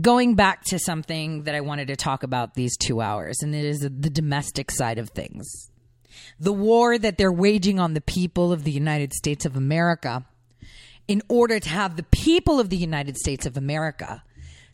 going 0.01 0.35
back 0.35 0.65
to 0.67 0.79
something 0.79 1.45
that 1.45 1.55
I 1.55 1.61
wanted 1.61 1.89
to 1.89 1.97
talk 1.97 2.23
about 2.23 2.55
these 2.55 2.77
two 2.77 3.01
hours, 3.01 3.39
and 3.43 3.55
it 3.55 3.65
is 3.65 3.81
the 3.81 4.11
domestic 4.11 4.71
side 4.71 4.99
of 4.99 5.11
things. 5.11 5.71
The 6.41 6.53
war 6.53 6.99
that 6.99 7.19
they're 7.19 7.33
waging 7.33 7.79
on 7.79 7.95
the 7.95 8.01
people 8.01 8.53
of 8.53 8.65
the 8.65 8.71
United 8.71 9.13
States 9.13 9.45
of 9.45 9.57
America 9.57 10.25
in 11.07 11.23
order 11.29 11.59
to 11.59 11.69
have 11.69 11.97
the 11.97 12.03
people 12.05 12.61
of 12.61 12.71
the 12.71 12.77
United 12.77 13.17
States 13.17 13.47
of 13.47 13.57
America 13.57 14.23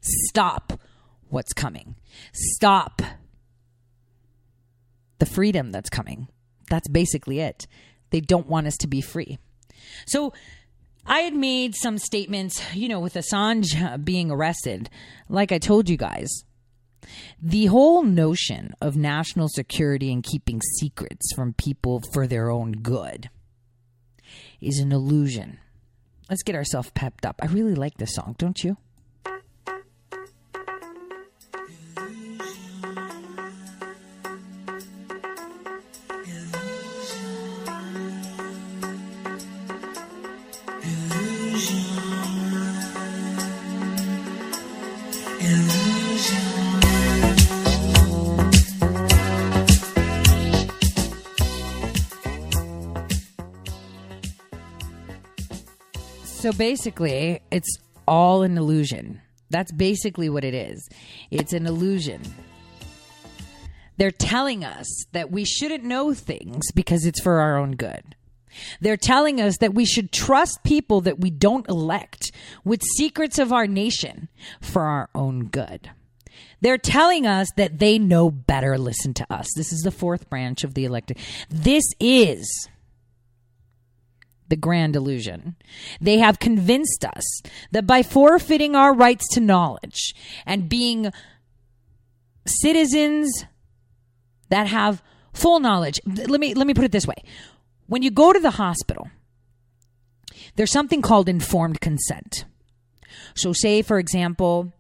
stop 0.01 0.81
what's 1.29 1.53
coming, 1.53 1.97
stop 2.33 3.01
the 5.19 5.27
freedom 5.27 5.71
that's 5.71 5.91
coming. 5.91 6.29
That's 6.69 6.89
basically 6.89 7.41
it. 7.41 7.67
They 8.11 8.21
don't 8.21 8.49
want 8.49 8.67
us 8.67 8.77
to 8.79 8.87
be 8.87 9.01
free. 9.01 9.39
So 10.07 10.33
I 11.07 11.21
had 11.21 11.35
made 11.35 11.75
some 11.75 11.99
statements, 11.99 12.63
you 12.75 12.89
know, 12.89 13.01
with 13.01 13.15
Assange 13.15 14.05
being 14.05 14.31
arrested. 14.31 14.89
Like 15.29 15.53
I 15.53 15.59
told 15.59 15.89
you 15.89 15.97
guys, 15.97 16.45
the 17.43 17.67
whole 17.67 18.03
notion 18.03 18.73
of 18.81 18.97
national 18.97 19.49
security 19.49 20.13
and 20.13 20.23
keeping 20.23 20.61
secrets 20.79 21.35
from 21.35 21.53
people 21.53 22.03
for 22.13 22.27
their 22.27 22.51
own 22.51 22.73
good 22.73 23.29
is 24.61 24.79
an 24.79 24.93
illusion. 24.93 25.59
Let's 26.31 26.43
get 26.43 26.55
ourselves 26.55 26.91
pepped 26.95 27.27
up. 27.27 27.41
I 27.43 27.47
really 27.47 27.75
like 27.75 27.99
this 27.99 28.15
song, 28.15 28.35
don't 28.39 28.65
you? 28.65 28.79
So 56.45 56.53
basically, 56.53 57.41
it's 57.51 57.79
all 58.07 58.43
an 58.43 58.59
illusion. 58.59 59.23
That's 59.49 59.73
basically 59.73 60.29
what 60.29 60.45
it 60.45 60.53
is. 60.53 60.87
It's 61.31 61.55
an 61.55 61.67
illusion. 61.67 62.21
They're 63.97 64.11
telling 64.11 64.63
us 64.63 65.07
that 65.13 65.31
we 65.31 65.47
shouldn't 65.47 65.85
know 65.85 66.13
things 66.13 66.71
because 66.75 67.07
it's 67.07 67.23
for 67.23 67.41
our 67.41 67.57
own 67.57 67.77
good. 67.77 68.15
They're 68.79 68.99
telling 68.99 69.41
us 69.41 69.57
that 69.61 69.73
we 69.73 69.87
should 69.87 70.13
trust 70.13 70.63
people 70.65 71.01
that 71.01 71.19
we 71.19 71.31
don't 71.31 71.67
elect 71.67 72.31
with 72.63 72.83
secrets 72.99 73.39
of 73.39 73.51
our 73.51 73.67
nation 73.67 74.29
for 74.61 74.83
our 74.83 75.09
own 75.15 75.47
good. 75.47 75.93
They're 76.61 76.77
telling 76.77 77.27
us 77.27 77.49
that 77.57 77.79
they 77.79 77.99
know 77.99 78.31
better. 78.31 78.77
Listen 78.77 79.15
to 79.15 79.27
us. 79.33 79.49
This 79.57 79.73
is 79.73 79.81
the 79.81 79.91
fourth 79.91 80.29
branch 80.29 80.63
of 80.63 80.75
the 80.75 80.85
elected. 80.85 81.17
This 81.49 81.85
is 81.99 82.69
the 84.49 84.57
grand 84.57 84.97
illusion. 84.97 85.57
They 86.01 86.19
have 86.19 86.39
convinced 86.39 87.05
us 87.05 87.43
that 87.73 87.87
by 87.87 88.03
forfeiting 88.03 88.75
our 88.75 88.95
rights 88.95 89.27
to 89.35 89.41
knowledge 89.41 90.15
and 90.47 90.69
being 90.69 91.13
citizens 92.47 93.45
that 94.51 94.67
have 94.67 95.03
full 95.33 95.61
knowledge, 95.61 96.01
let 96.07 96.41
me 96.41 96.55
let 96.55 96.67
me 96.67 96.75
put 96.75 96.85
it 96.85 96.93
this 96.93 97.07
way. 97.07 97.17
When 97.87 98.03
you 98.03 98.11
go 98.11 98.33
to 98.33 98.41
the 98.41 98.53
hospital, 98.53 99.09
there's 100.57 100.71
something 100.71 101.03
called 101.03 101.29
informed 101.29 101.81
consent. 101.81 102.45
So, 103.35 103.53
say, 103.53 103.83
for 103.83 103.99
example, 103.99 104.73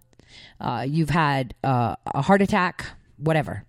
uh, 0.60 0.86
you've 0.88 1.10
had 1.10 1.54
uh, 1.64 1.96
a 2.06 2.22
heart 2.22 2.42
attack, 2.42 2.86
whatever, 3.16 3.64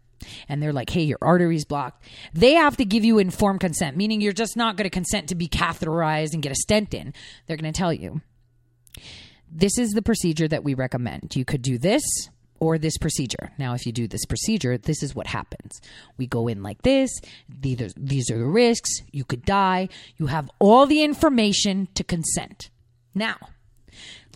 and 0.48 0.62
they're 0.62 0.74
like, 0.74 0.90
hey, 0.90 1.04
your 1.04 1.18
artery's 1.22 1.66
blocked. 1.66 2.04
They 2.34 2.54
have 2.54 2.78
to 2.78 2.86
give 2.86 3.04
you 3.04 3.18
informed 3.18 3.60
consent, 3.60 3.98
meaning 3.98 4.22
you're 4.22 4.34
just 4.34 4.58
not 4.58 4.78
going 4.78 4.86
to 4.86 4.90
consent 4.90 5.30
to 5.30 5.36
be 5.36 5.48
catheterized 5.48 6.34
and 6.34 6.44
get 6.44 6.52
a 6.52 6.56
stent 6.56 6.94
in. 6.94 7.14
They're 7.48 7.58
going 7.58 7.72
to 7.72 7.78
tell 7.78 7.94
you, 7.94 8.22
this 9.52 9.78
is 9.78 9.92
the 9.92 10.02
procedure 10.02 10.48
that 10.48 10.64
we 10.64 10.74
recommend. 10.74 11.36
You 11.36 11.46
could 11.46 11.62
do 11.62 11.78
this 11.78 12.04
or 12.60 12.78
this 12.78 12.98
procedure. 12.98 13.52
Now, 13.58 13.74
if 13.74 13.86
you 13.86 13.92
do 13.92 14.08
this 14.08 14.26
procedure, 14.26 14.78
this 14.78 15.04
is 15.04 15.14
what 15.14 15.28
happens. 15.28 15.82
We 16.18 16.28
go 16.28 16.48
in 16.48 16.64
like 16.64 16.82
this. 16.82 17.12
These 17.50 17.82
are, 17.82 17.90
these 17.98 18.32
are 18.32 18.38
the 18.38 18.46
risks. 18.46 19.02
You 19.12 19.24
could 19.26 19.46
die. 19.46 19.90
You 20.18 20.28
have 20.28 20.50
all 20.60 20.86
the 20.86 21.04
information 21.04 21.88
to 21.96 22.04
consent. 22.04 22.70
Now, 23.14 23.38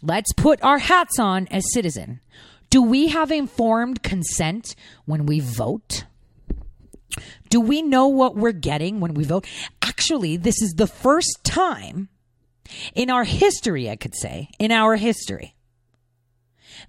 let's 0.02 0.34
put 0.34 0.62
our 0.64 0.80
hats 0.80 1.20
on 1.20 1.48
as 1.48 1.64
citizen. 1.74 2.20
Do 2.70 2.84
we 2.84 3.08
have 3.08 3.32
informed 3.32 4.04
consent 4.04 4.76
when 5.06 5.26
we 5.26 5.40
vote? 5.40 6.06
Do 7.50 7.60
we 7.60 7.82
know 7.82 8.08
what 8.08 8.36
we're 8.36 8.52
getting 8.52 9.00
when 9.00 9.16
we 9.16 9.24
vote? 9.24 9.48
Actually, 9.82 10.38
this 10.38 10.62
is 10.62 10.74
the 10.74 10.88
first 10.88 11.40
time 11.44 12.10
in 12.94 13.10
our 13.10 13.24
history, 13.24 13.90
I 13.90 13.96
could 13.96 14.16
say, 14.16 14.50
in 14.60 14.72
our 14.72 14.96
history, 14.96 15.56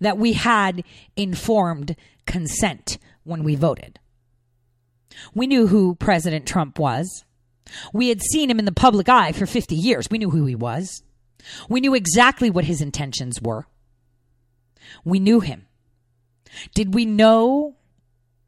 that 0.01 0.18
we 0.18 0.35
had 0.35 0.85
informed 1.16 1.97
consent 2.26 2.99
when 3.24 3.43
we 3.43 3.55
voted. 3.55 3.99
We 5.35 5.47
knew 5.47 5.66
who 5.66 5.95
President 5.95 6.47
Trump 6.47 6.78
was. 6.78 7.24
We 7.93 8.09
had 8.09 8.20
seen 8.22 8.51
him 8.51 8.59
in 8.59 8.64
the 8.64 8.72
public 8.72 9.09
eye 9.09 9.33
for 9.33 9.47
50 9.47 9.74
years. 9.74 10.09
We 10.11 10.18
knew 10.18 10.31
who 10.31 10.45
he 10.45 10.55
was. 10.55 11.03
We 11.68 11.81
knew 11.81 11.95
exactly 11.95 12.51
what 12.51 12.64
his 12.64 12.81
intentions 12.81 13.41
were. 13.41 13.66
We 15.05 15.20
knew 15.20 15.41
him. 15.41 15.66
Did 16.75 16.95
we 16.95 17.07
know 17.07 17.75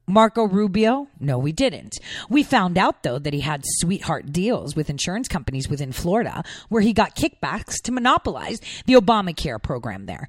Marco 0.06 0.44
Rubio? 0.44 1.08
No, 1.20 1.38
we 1.38 1.52
didn't. 1.52 1.98
We 2.28 2.42
found 2.42 2.76
out, 2.76 3.02
though, 3.02 3.18
that 3.18 3.32
he 3.32 3.40
had 3.40 3.62
sweetheart 3.64 4.32
deals 4.32 4.74
with 4.74 4.90
insurance 4.90 5.28
companies 5.28 5.68
within 5.68 5.92
Florida 5.92 6.42
where 6.68 6.82
he 6.82 6.92
got 6.92 7.16
kickbacks 7.16 7.80
to 7.84 7.92
monopolize 7.92 8.60
the 8.86 8.94
Obamacare 8.94 9.62
program 9.62 10.06
there. 10.06 10.28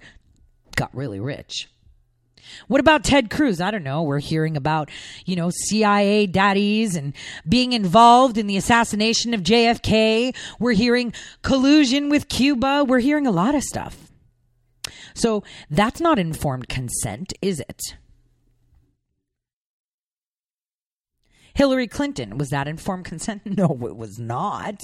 Got 0.76 0.96
really 0.96 1.20
rich. 1.20 1.70
What 2.68 2.80
about 2.80 3.04
Ted 3.04 3.30
Cruz? 3.30 3.62
I 3.62 3.72
don't 3.72 3.84
know. 3.84 4.04
We're 4.04 4.20
hearing 4.20 4.58
about, 4.58 4.90
you 5.26 5.36
know, 5.36 5.50
CIA 5.50 6.28
daddies 6.28 6.96
and 6.96 7.14
being 7.48 7.74
involved 7.74 8.38
in 8.38 8.48
the 8.48 8.58
assassination 8.58 9.34
of 9.34 9.42
JFK. 9.42 10.36
We're 10.60 10.74
hearing 10.74 11.14
collusion 11.42 12.10
with 12.10 12.28
Cuba. 12.30 12.84
We're 12.86 13.00
hearing 13.00 13.28
a 13.28 13.32
lot 13.32 13.56
of 13.56 13.64
stuff. 13.64 14.13
So 15.14 15.44
that's 15.70 16.02
not 16.02 16.20
informed 16.20 16.70
consent, 16.70 17.34
is 17.42 17.60
it? 17.60 17.82
Hillary 21.56 21.88
Clinton, 21.88 22.38
was 22.38 22.50
that 22.50 22.68
informed 22.68 23.06
consent? 23.06 23.44
No, 23.54 23.78
it 23.86 23.96
was 23.96 24.18
not. 24.18 24.82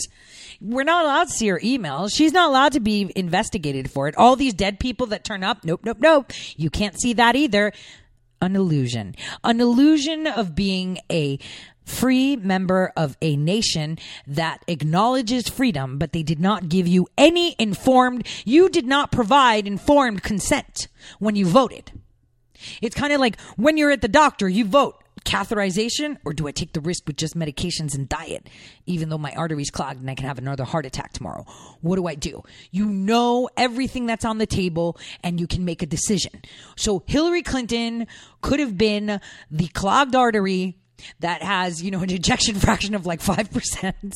We're 0.61 0.83
not 0.83 1.03
allowed 1.05 1.27
to 1.29 1.33
see 1.33 1.47
her 1.47 1.59
emails. 1.59 2.11
She's 2.13 2.31
not 2.31 2.49
allowed 2.49 2.73
to 2.73 2.79
be 2.79 3.11
investigated 3.15 3.89
for 3.89 4.07
it. 4.07 4.15
All 4.15 4.35
these 4.35 4.53
dead 4.53 4.79
people 4.79 5.07
that 5.07 5.23
turn 5.23 5.43
up, 5.43 5.63
nope, 5.63 5.81
nope, 5.83 5.97
nope. 5.99 6.31
You 6.55 6.69
can't 6.69 6.99
see 6.99 7.13
that 7.13 7.35
either. 7.35 7.73
An 8.41 8.55
illusion. 8.55 9.15
An 9.43 9.59
illusion 9.59 10.27
of 10.27 10.55
being 10.55 10.99
a 11.11 11.39
free 11.89 12.35
member 12.35 12.93
of 12.95 13.17
a 13.21 13.35
nation 13.35 13.97
that 14.27 14.63
acknowledges 14.67 15.49
freedom, 15.49 15.97
but 15.97 16.13
they 16.13 16.23
did 16.23 16.39
not 16.39 16.69
give 16.69 16.87
you 16.87 17.07
any 17.17 17.55
informed, 17.59 18.25
you 18.45 18.69
did 18.69 18.85
not 18.85 19.11
provide 19.11 19.67
informed 19.67 20.23
consent 20.23 20.87
when 21.19 21.35
you 21.35 21.45
voted. 21.45 21.91
It's 22.81 22.95
kind 22.95 23.13
of 23.13 23.19
like 23.19 23.39
when 23.55 23.77
you're 23.77 23.91
at 23.91 24.01
the 24.01 24.07
doctor, 24.07 24.47
you 24.47 24.65
vote 24.65 25.01
catheterization 25.25 26.17
or 26.25 26.33
do 26.33 26.47
I 26.47 26.51
take 26.51 26.73
the 26.73 26.81
risk 26.81 27.05
with 27.07 27.17
just 27.17 27.37
medications 27.37 27.95
and 27.95 28.07
diet, 28.07 28.47
even 28.85 29.09
though 29.09 29.17
my 29.17 29.31
artery's 29.33 29.69
clogged 29.69 29.99
and 29.99 30.09
I 30.09 30.15
can 30.15 30.25
have 30.25 30.37
another 30.37 30.63
heart 30.63 30.85
attack 30.85 31.13
tomorrow? 31.13 31.45
What 31.81 31.97
do 31.97 32.07
I 32.07 32.15
do? 32.15 32.43
You 32.71 32.85
know 32.85 33.49
everything 33.57 34.05
that's 34.05 34.25
on 34.25 34.37
the 34.37 34.45
table 34.45 34.97
and 35.23 35.39
you 35.39 35.47
can 35.47 35.65
make 35.65 35.81
a 35.81 35.85
decision. 35.85 36.41
So 36.77 37.03
Hillary 37.05 37.41
Clinton 37.41 38.07
could 38.41 38.59
have 38.59 38.77
been 38.77 39.19
the 39.51 39.67
clogged 39.67 40.15
artery 40.15 40.78
that 41.19 41.41
has, 41.41 41.81
you 41.81 41.91
know, 41.91 41.99
an 41.99 42.11
ejection 42.11 42.55
fraction 42.59 42.95
of 42.95 43.05
like 43.05 43.21
5%. 43.21 44.13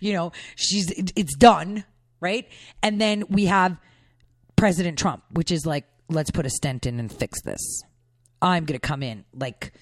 You 0.00 0.12
know, 0.12 0.32
she's, 0.56 0.90
it's 1.16 1.34
done, 1.36 1.84
right? 2.20 2.48
And 2.82 3.00
then 3.00 3.24
we 3.28 3.46
have 3.46 3.76
President 4.56 4.98
Trump, 4.98 5.22
which 5.32 5.50
is 5.50 5.66
like, 5.66 5.86
let's 6.08 6.30
put 6.30 6.46
a 6.46 6.50
stent 6.50 6.86
in 6.86 6.98
and 6.98 7.12
fix 7.12 7.42
this. 7.42 7.82
I'm 8.42 8.64
going 8.64 8.78
to 8.78 8.86
come 8.86 9.02
in 9.02 9.24
like 9.34 9.72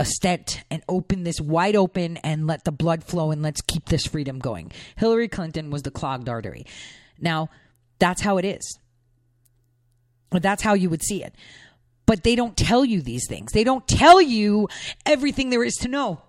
a 0.00 0.04
stent 0.04 0.62
and 0.70 0.82
open 0.88 1.24
this 1.24 1.40
wide 1.40 1.76
open 1.76 2.16
and 2.18 2.46
let 2.46 2.64
the 2.64 2.72
blood 2.72 3.04
flow 3.04 3.30
and 3.30 3.42
let's 3.42 3.60
keep 3.60 3.86
this 3.86 4.06
freedom 4.06 4.38
going. 4.38 4.72
Hillary 4.96 5.28
Clinton 5.28 5.70
was 5.70 5.82
the 5.82 5.90
clogged 5.90 6.28
artery. 6.28 6.66
Now, 7.20 7.50
that's 7.98 8.22
how 8.22 8.38
it 8.38 8.44
is. 8.44 8.78
That's 10.30 10.62
how 10.62 10.74
you 10.74 10.90
would 10.90 11.02
see 11.02 11.22
it 11.22 11.34
but 12.06 12.22
they 12.22 12.36
don't 12.36 12.56
tell 12.56 12.84
you 12.84 13.00
these 13.00 13.26
things. 13.28 13.52
They 13.52 13.64
don't 13.64 13.86
tell 13.86 14.20
you 14.20 14.68
everything 15.06 15.50
there 15.50 15.64
is 15.64 15.74
to 15.76 15.88
know 15.88 16.20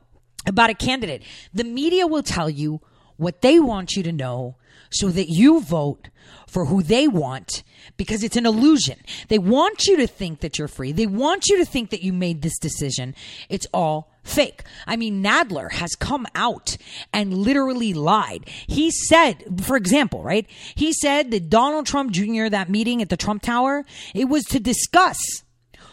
about 0.46 0.70
a 0.70 0.76
candidate. 0.76 1.24
The 1.54 1.64
media 1.64 2.08
will 2.08 2.24
tell 2.24 2.50
you 2.50 2.82
what 3.18 3.42
they 3.42 3.60
want 3.60 3.94
you 3.94 4.04
to 4.04 4.12
know 4.12 4.56
so 4.90 5.10
that 5.10 5.30
you 5.30 5.62
vote 5.62 6.10
for 6.48 6.66
who 6.66 6.82
they 6.82 7.08
want 7.08 7.64
because 7.98 8.24
it's 8.24 8.38
an 8.38 8.46
illusion. 8.46 9.00
They 9.28 9.40
want 9.40 9.86
you 9.86 9.98
to 9.98 10.08
think 10.08 10.40
that 10.40 10.58
you're 10.58 10.68
free. 10.68 10.92
They 10.92 11.06
want 11.06 11.48
you 11.48 11.58
to 11.58 11.66
think 11.66 11.90
that 11.90 12.02
you 12.02 12.14
made 12.14 12.42
this 12.42 12.58
decision. 12.58 13.16
It's 13.50 13.68
all 13.74 14.12
fake. 14.24 14.64
I 14.88 14.96
mean, 14.96 15.24
Nadler 15.24 15.72
has 15.74 15.96
come 15.96 16.26
out 16.34 16.78
and 17.14 17.38
literally 17.38 17.94
lied. 17.94 18.50
He 18.68 18.92
said, 18.92 19.62
for 19.62 19.76
example, 19.76 20.24
right? 20.24 20.48
He 20.76 20.94
said 20.94 21.32
that 21.32 21.50
Donald 21.50 21.86
Trump 21.86 22.12
Jr., 22.12 22.50
that 22.50 22.70
meeting 22.70 23.02
at 23.02 23.10
the 23.10 23.18
Trump 23.18 23.42
Tower, 23.42 23.86
it 24.14 24.26
was 24.26 24.44
to 24.46 24.60
discuss 24.60 25.18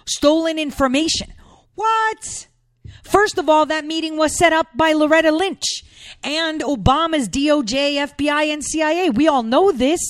stolen 0.04 0.58
information. 0.58 1.32
What? 1.74 2.46
First 3.02 3.38
of 3.38 3.48
all, 3.48 3.66
that 3.66 3.84
meeting 3.84 4.16
was 4.16 4.36
set 4.36 4.52
up 4.52 4.68
by 4.76 4.92
Loretta 4.92 5.32
Lynch 5.32 5.64
and 6.22 6.60
Obama's 6.60 7.28
DOJ, 7.28 7.94
FBI, 7.94 8.52
and 8.52 8.64
CIA. 8.64 9.10
We 9.10 9.28
all 9.28 9.42
know 9.42 9.72
this 9.72 10.00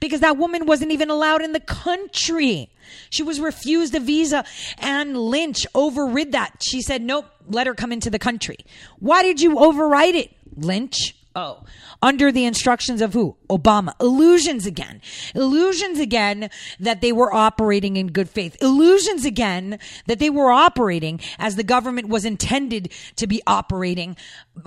because 0.00 0.20
that 0.20 0.36
woman 0.36 0.66
wasn't 0.66 0.92
even 0.92 1.10
allowed 1.10 1.42
in 1.42 1.52
the 1.52 1.60
country. 1.60 2.70
She 3.10 3.22
was 3.22 3.40
refused 3.40 3.94
a 3.94 4.00
visa, 4.00 4.44
and 4.78 5.16
Lynch 5.16 5.66
overrid 5.74 6.32
that. 6.32 6.62
She 6.62 6.82
said, 6.82 7.02
Nope, 7.02 7.26
let 7.48 7.66
her 7.66 7.74
come 7.74 7.92
into 7.92 8.10
the 8.10 8.18
country. 8.18 8.58
Why 8.98 9.22
did 9.22 9.40
you 9.40 9.58
override 9.58 10.14
it, 10.14 10.30
Lynch? 10.56 11.16
Oh, 11.36 11.64
under 12.00 12.30
the 12.30 12.44
instructions 12.44 13.00
of 13.00 13.12
who? 13.12 13.36
Obama. 13.50 13.92
Illusions 14.00 14.66
again. 14.66 15.00
Illusions 15.34 15.98
again 15.98 16.48
that 16.78 17.00
they 17.00 17.10
were 17.10 17.34
operating 17.34 17.96
in 17.96 18.08
good 18.08 18.28
faith. 18.28 18.56
Illusions 18.62 19.24
again 19.24 19.80
that 20.06 20.20
they 20.20 20.30
were 20.30 20.52
operating 20.52 21.20
as 21.38 21.56
the 21.56 21.64
government 21.64 22.08
was 22.08 22.24
intended 22.24 22.92
to 23.16 23.26
be 23.26 23.42
operating 23.48 24.16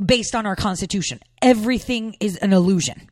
based 0.04 0.36
on 0.36 0.46
our 0.46 0.58
Constitution. 0.58 1.22
Everything 1.42 2.18
is 2.20 2.36
an 2.38 2.52
illusion. 2.52 3.10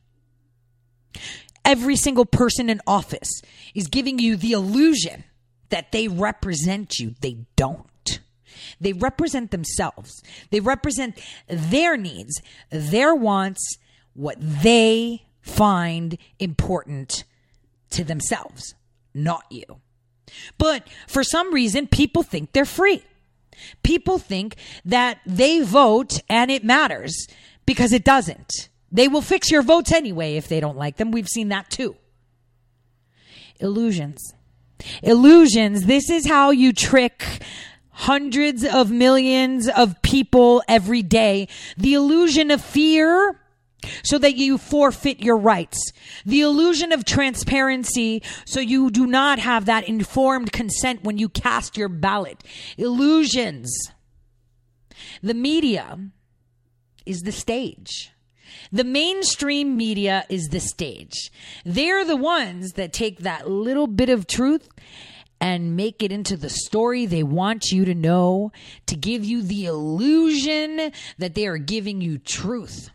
Every 1.64 1.96
single 1.96 2.26
person 2.26 2.70
in 2.70 2.82
office 2.86 3.42
is 3.74 3.88
giving 3.88 4.20
you 4.20 4.36
the 4.36 4.52
illusion 4.52 5.24
that 5.70 5.94
they 5.94 6.10
represent 6.10 7.00
you. 7.00 7.16
They 7.22 7.46
don't. 7.56 7.88
They 8.80 8.94
represent 8.94 9.52
themselves. 9.52 10.22
They 10.50 10.60
represent 10.60 11.20
their 11.48 11.98
needs, 11.98 12.42
their 12.70 13.16
wants, 13.16 13.78
what 14.14 14.38
they 14.40 15.26
find 15.42 16.18
important 16.40 17.24
to 17.92 18.04
themselves, 18.04 18.76
not 19.14 19.44
you. 19.50 19.82
But 20.58 20.88
for 21.08 21.24
some 21.24 21.54
reason, 21.54 21.88
people 21.88 22.24
think 22.24 22.52
they're 22.52 22.66
free. 22.66 23.04
People 23.84 24.18
think 24.18 24.56
that 24.84 25.20
they 25.26 25.62
vote 25.62 26.20
and 26.28 26.52
it 26.52 26.64
matters 26.64 27.28
because 27.66 27.94
it 27.94 28.04
doesn't. 28.04 28.70
They 28.92 29.08
will 29.08 29.22
fix 29.22 29.52
your 29.52 29.62
votes 29.62 29.92
anyway 29.92 30.36
if 30.36 30.48
they 30.48 30.60
don't 30.60 30.78
like 30.78 30.98
them. 30.98 31.12
We've 31.12 31.28
seen 31.28 31.50
that 31.50 31.70
too. 31.70 31.96
Illusions. 33.60 34.34
Illusions. 35.02 35.86
This 35.86 36.10
is 36.10 36.28
how 36.28 36.52
you 36.52 36.74
trick 36.74 37.24
hundreds 37.96 38.66
of 38.66 38.92
millions 38.92 39.70
of 39.70 40.02
people 40.02 40.62
every 40.68 41.02
day. 41.02 41.48
The 41.78 41.94
illusion 41.94 42.52
of 42.52 42.62
fear 42.62 43.40
so 44.04 44.18
that 44.18 44.36
you 44.36 44.58
forfeit 44.58 45.22
your 45.22 45.38
rights. 45.38 45.92
The 46.26 46.42
illusion 46.42 46.92
of 46.92 47.06
transparency 47.06 48.22
so 48.46 48.60
you 48.60 48.90
do 48.90 49.06
not 49.06 49.40
have 49.40 49.66
that 49.66 49.88
informed 49.88 50.52
consent 50.52 51.04
when 51.04 51.18
you 51.18 51.30
cast 51.30 51.78
your 51.78 51.90
ballot. 51.90 52.44
Illusions. 52.78 53.72
The 55.22 55.34
media 55.34 56.00
is 57.06 57.24
the 57.24 57.32
stage. 57.32 58.12
The 58.72 58.84
mainstream 58.84 59.78
media 59.78 60.26
is 60.28 60.50
the 60.50 60.60
stage. 60.60 61.32
They're 61.64 62.04
the 62.04 62.18
ones 62.18 62.74
that 62.74 62.92
take 62.92 63.20
that 63.20 63.50
little 63.50 63.88
bit 63.88 64.10
of 64.10 64.28
truth 64.28 64.70
and 65.46 65.76
make 65.76 66.02
it 66.02 66.12
into 66.12 66.36
the 66.36 66.50
story 66.50 67.06
they 67.06 67.22
want 67.22 67.66
you 67.72 67.86
to 67.86 67.94
know 67.94 68.52
to 68.88 68.96
give 68.96 69.24
you 69.24 69.44
the 69.44 69.66
illusion 69.66 70.92
that 71.20 71.36
they 71.36 71.46
are 71.46 71.60
giving 71.60 72.02
you 72.02 72.18
truth. 72.18 72.90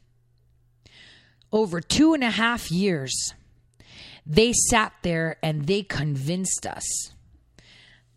Over 1.52 1.81
two 1.81 2.12
and 2.12 2.24
a 2.24 2.31
half 2.31 2.72
years, 2.72 3.35
they 4.27 4.52
sat 4.52 4.93
there 5.02 5.36
and 5.44 5.68
they 5.68 5.85
convinced 5.85 6.66
us, 6.66 7.12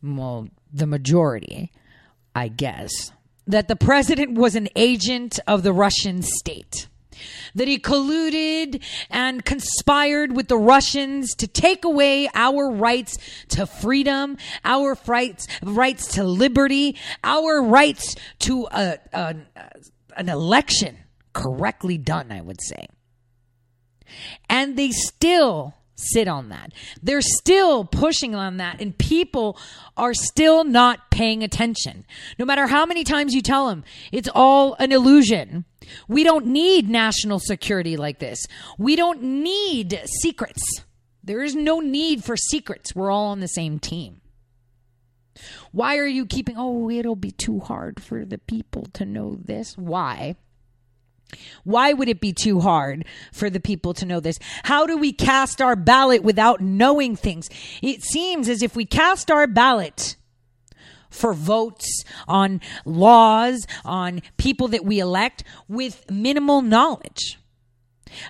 well, 0.01 0.49
the 0.73 0.87
majority, 0.87 1.71
I 2.33 2.47
guess, 2.47 3.11
that 3.45 3.67
the 3.67 3.75
president 3.75 4.35
was 4.35 4.55
an 4.55 4.67
agent 4.75 5.39
of 5.45 5.61
the 5.61 5.73
Russian 5.73 6.23
state 6.23 6.87
that 7.55 7.67
he 7.67 7.79
colluded 7.79 8.81
and 9.09 9.43
conspired 9.45 10.35
with 10.35 10.47
the 10.47 10.57
Russians 10.57 11.35
to 11.35 11.47
take 11.47 11.85
away 11.85 12.29
our 12.33 12.71
rights 12.71 13.17
to 13.49 13.65
freedom, 13.65 14.37
our 14.63 14.97
rights, 15.07 15.47
rights 15.61 16.07
to 16.15 16.23
liberty, 16.23 16.97
our 17.23 17.61
rights 17.61 18.15
to 18.39 18.67
a, 18.71 18.97
a, 19.13 19.35
an 20.17 20.29
election 20.29 20.97
correctly 21.33 21.97
done, 21.97 22.31
I 22.31 22.41
would 22.41 22.61
say. 22.61 22.87
And 24.49 24.77
they 24.77 24.91
still 24.91 25.75
sit 25.95 26.27
on 26.27 26.49
that. 26.49 26.73
They're 27.01 27.21
still 27.21 27.85
pushing 27.85 28.35
on 28.35 28.57
that, 28.57 28.81
and 28.81 28.97
people 28.97 29.57
are 29.95 30.13
still 30.13 30.63
not 30.63 31.11
paying 31.11 31.43
attention. 31.43 32.05
No 32.39 32.45
matter 32.45 32.67
how 32.67 32.85
many 32.85 33.03
times 33.03 33.33
you 33.33 33.41
tell 33.41 33.67
them 33.67 33.83
it's 34.11 34.29
all 34.33 34.75
an 34.79 34.91
illusion. 34.91 35.65
We 36.07 36.23
don't 36.23 36.47
need 36.47 36.89
national 36.89 37.39
security 37.39 37.97
like 37.97 38.19
this. 38.19 38.39
We 38.77 38.95
don't 38.95 39.21
need 39.21 40.01
secrets. 40.05 40.63
There 41.23 41.43
is 41.43 41.55
no 41.55 41.79
need 41.79 42.23
for 42.23 42.35
secrets. 42.35 42.95
We're 42.95 43.11
all 43.11 43.27
on 43.27 43.39
the 43.39 43.47
same 43.47 43.79
team. 43.79 44.21
Why 45.71 45.97
are 45.97 46.05
you 46.05 46.25
keeping, 46.25 46.55
oh, 46.57 46.89
it'll 46.89 47.15
be 47.15 47.31
too 47.31 47.59
hard 47.59 48.01
for 48.01 48.25
the 48.25 48.37
people 48.37 48.87
to 48.93 49.05
know 49.05 49.35
this? 49.43 49.77
Why? 49.77 50.35
Why 51.63 51.93
would 51.93 52.09
it 52.09 52.19
be 52.19 52.33
too 52.33 52.59
hard 52.59 53.05
for 53.31 53.49
the 53.49 53.59
people 53.59 53.93
to 53.95 54.05
know 54.05 54.19
this? 54.19 54.39
How 54.63 54.85
do 54.85 54.97
we 54.97 55.11
cast 55.11 55.61
our 55.61 55.75
ballot 55.75 56.23
without 56.23 56.61
knowing 56.61 57.15
things? 57.15 57.49
It 57.81 58.03
seems 58.03 58.49
as 58.49 58.61
if 58.61 58.75
we 58.75 58.85
cast 58.85 59.31
our 59.31 59.47
ballot 59.47 60.15
for 61.09 61.33
votes 61.33 62.03
on 62.27 62.59
laws, 62.85 63.67
on 63.85 64.21
people 64.37 64.67
that 64.69 64.83
we 64.83 64.99
elect 64.99 65.43
with 65.67 66.09
minimal 66.09 66.61
knowledge. 66.61 67.39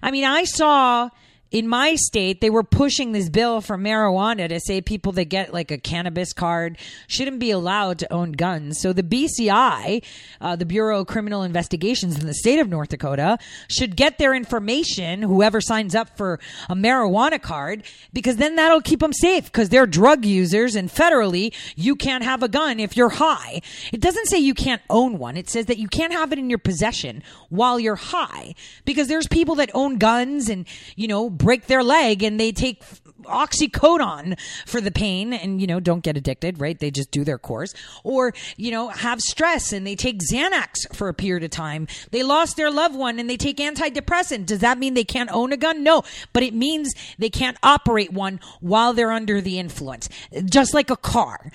I 0.02 0.12
mean, 0.12 0.26
I 0.26 0.44
saw 0.44 1.10
in 1.54 1.68
my 1.68 1.94
state, 1.94 2.42
they 2.42 2.50
were 2.50 2.64
pushing 2.64 3.12
this 3.12 3.30
bill 3.30 3.62
for 3.62 3.78
marijuana 3.78 4.50
to 4.50 4.60
say 4.60 4.82
people 4.82 5.12
that 5.12 5.26
get 5.26 5.54
like 5.54 5.70
a 5.70 5.78
cannabis 5.78 6.34
card 6.34 6.80
shouldn't 7.06 7.38
be 7.38 7.52
allowed 7.52 8.00
to 8.00 8.12
own 8.12 8.32
guns. 8.32 8.80
So 8.82 8.92
the 8.92 9.04
BCI, 9.04 10.04
uh, 10.42 10.56
the 10.56 10.66
Bureau 10.66 11.02
of 11.02 11.08
Criminal 11.08 11.44
Investigations 11.44 12.20
in 12.20 12.26
the 12.26 12.34
state 12.34 12.58
of 12.58 12.70
North 12.70 12.90
Dakota, 12.90 13.38
should 13.68 13.96
get 13.96 14.18
their 14.18 14.34
information, 14.34 15.22
whoever 15.22 15.62
signs 15.62 15.94
up 15.94 16.18
for 16.18 16.40
a 16.70 16.76
marijuana 16.76 17.40
card, 17.40 17.84
because 18.12 18.38
then 18.38 18.56
that'll 18.56 18.82
keep 18.82 19.02
them 19.02 19.14
safe 19.14 19.46
because 19.46 19.70
they're 19.70 19.86
drug 19.86 20.26
users 20.26 20.76
and 20.76 20.90
federally, 20.90 21.54
you 21.76 21.96
can't 21.96 22.24
have 22.24 22.42
a 22.42 22.48
gun 22.48 22.80
if 22.80 22.98
you're 22.98 23.10
high. 23.10 23.62
It 23.92 24.02
doesn't 24.02 24.26
say 24.26 24.40
you 24.40 24.56
can't 24.56 24.82
own 24.90 25.20
one. 25.20 25.38
It 25.38 25.52
says 25.52 25.68
that 25.68 25.78
you 25.78 25.88
can't 25.88 26.14
have 26.14 26.34
it 26.34 26.40
in 26.40 26.50
your 26.50 26.58
possession 26.58 27.22
while 27.50 27.80
you're 27.80 27.96
high 27.96 28.56
because 28.86 29.08
there's 29.08 29.28
people 29.28 29.54
that 29.56 29.70
own 29.76 30.00
guns 30.00 30.50
and, 30.50 30.66
you 30.96 31.08
know, 31.08 31.30
break 31.44 31.68
their 31.68 31.84
leg 31.84 32.24
and 32.24 32.40
they 32.40 32.52
take 32.52 32.82
oxycodone 33.24 34.40
for 34.66 34.82
the 34.82 34.92
pain 34.92 35.34
and 35.34 35.62
you 35.62 35.68
know 35.68 35.80
don't 35.80 36.04
get 36.04 36.18
addicted 36.18 36.60
right? 36.60 36.78
They 36.78 36.92
just 36.92 37.12
do 37.12 37.24
their 37.24 37.38
course. 37.38 37.74
Or 38.04 38.34
you 38.58 38.72
know 38.72 38.90
have 38.90 39.22
stress 39.22 39.72
and 39.74 39.86
they 39.86 39.96
take 39.96 40.20
xanax 40.20 40.94
for 40.96 41.10
a 41.10 41.14
period 41.14 41.44
of 41.44 41.52
time. 41.52 41.88
They 42.12 42.24
lost 42.24 42.58
their 42.58 42.72
loved 42.72 42.96
one 42.96 43.20
and 43.20 43.30
they 43.30 43.38
take 43.38 43.58
antidepressant. 43.58 44.46
Does 44.46 44.60
that 44.60 44.78
mean 44.78 44.94
they 44.94 45.04
can't 45.04 45.32
own 45.32 45.54
a 45.54 45.58
gun? 45.58 45.84
No 45.84 46.04
but 46.32 46.44
it 46.44 46.54
means 46.54 46.94
they 47.18 47.30
can't 47.30 47.58
operate 47.64 48.12
one 48.12 48.40
while 48.60 48.94
they're 48.94 49.12
under 49.12 49.42
the 49.42 49.60
influence 49.60 50.10
just 50.46 50.74
like 50.74 50.90
a 50.90 50.98
car. 50.98 51.52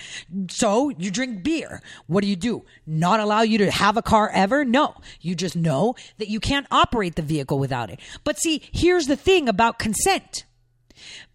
So 0.49 0.90
you 0.90 1.11
drink 1.11 1.43
beer. 1.43 1.82
What 2.07 2.23
do 2.23 2.27
you 2.27 2.36
do? 2.36 2.65
Not 2.86 3.20
allow 3.20 3.43
you 3.43 3.59
to 3.59 3.70
have 3.70 3.97
a 3.97 4.03
car 4.03 4.31
ever? 4.32 4.65
No. 4.65 4.97
You 5.20 5.35
just 5.35 5.57
know 5.57 5.95
that 6.19 6.28
you 6.28 6.40
can't 6.40 6.66
operate 6.70 7.16
the 7.16 7.23
vehicle 7.23 7.59
without 7.59 7.90
it. 7.90 8.01
But 8.24 8.39
see 8.39 8.62
here's 8.73 9.07
the 9.07 9.16
thing 9.16 9.49
about 9.49 9.78
consent 9.78 10.45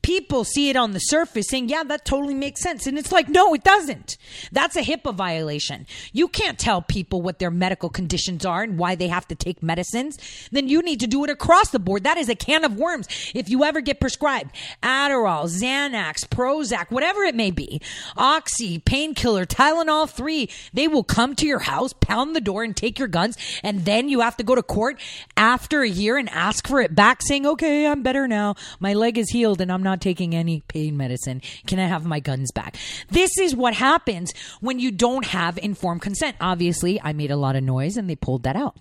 people 0.03 0.44
see 0.44 0.69
it 0.69 0.76
on 0.76 0.91
the 0.91 0.99
surface 0.99 1.48
saying, 1.49 1.69
yeah, 1.69 1.84
that 1.84 2.06
totally 2.06 2.35
makes 2.35 2.61
sense. 2.61 2.85
And 2.85 2.99
it's 2.99 3.11
like, 3.11 3.30
no, 3.30 3.53
it 3.53 3.64
doesn't. 3.64 4.18
That's 4.52 4.76
a 4.76 4.81
HIPAA 4.81 5.15
violation. 5.15 5.88
You 6.11 6.27
can't 6.27 6.60
tell 6.60 6.81
people 6.81 7.22
what 7.22 7.40
their 7.40 7.49
medical 7.49 7.90
conditions 7.90 8.45
are 8.45 8.61
and 8.61 8.77
why 8.77 8.95
they 8.95 9.07
have 9.07 9.27
to 9.30 9.35
take 9.35 9.64
medicines. 9.64 10.19
Then 10.52 10.68
you 10.68 10.81
need 10.81 10.99
to 10.99 11.07
do 11.07 11.23
it 11.23 11.30
across 11.30 11.69
the 11.69 11.80
board. 11.80 12.03
That 12.03 12.18
is 12.18 12.30
a 12.30 12.35
can 12.35 12.64
of 12.65 12.76
worms. 12.76 13.07
If 13.34 13.49
you 13.49 13.64
ever 13.64 13.81
get 13.81 13.99
prescribed 13.99 14.53
Adderall, 14.84 15.45
Xanax, 15.45 16.27
Prozac, 16.27 16.91
whatever 16.91 17.23
it 17.23 17.35
may 17.35 17.52
be, 17.52 17.81
Oxy, 18.18 18.80
painkiller, 18.80 19.45
Tylenol 19.45 20.10
3, 20.10 20.49
they 20.73 20.88
will 20.88 21.03
come 21.03 21.35
to 21.35 21.48
your 21.48 21.60
house, 21.60 21.94
pound 21.94 22.35
the 22.35 22.41
door 22.41 22.64
and 22.64 22.76
take 22.76 22.99
your 22.99 23.07
guns. 23.07 23.38
And 23.64 23.85
then 23.85 24.10
you 24.10 24.19
have 24.19 24.35
to 24.38 24.44
go 24.44 24.53
to 24.53 24.64
court 24.64 24.99
after 25.38 25.81
a 25.81 25.90
year 25.90 26.18
and 26.18 26.30
ask 26.30 26.68
for 26.68 26.81
it 26.81 26.94
back 26.94 27.22
saying, 27.22 27.45
okay, 27.45 27.88
I'm 27.88 28.03
better 28.03 28.27
now. 28.27 28.56
My 28.81 28.94
leg 28.94 29.18
is 29.18 29.30
healed 29.30 29.52
and 29.61 29.71
I'm 29.71 29.84
not 29.84 30.01
taking 30.01 30.35
any 30.35 30.61
pain 30.67 30.97
medicine. 30.97 31.41
Can 31.67 31.80
I 31.80 31.88
have 31.88 32.05
my 32.05 32.19
guns 32.19 32.51
back? 32.51 32.77
This 33.09 33.38
is 33.38 33.55
what 33.55 33.73
happens 33.73 34.34
when 34.61 34.80
you 34.80 34.91
don't 34.91 35.25
have 35.25 35.57
informed 35.57 36.01
consent. 36.01 36.38
Obviously, 36.39 37.01
I 37.01 37.13
made 37.13 37.31
a 37.31 37.38
lot 37.38 37.55
of 37.55 37.63
noise 37.63 37.97
and 37.97 38.09
they 38.09 38.15
pulled 38.15 38.43
that 38.43 38.55
out. 38.55 38.77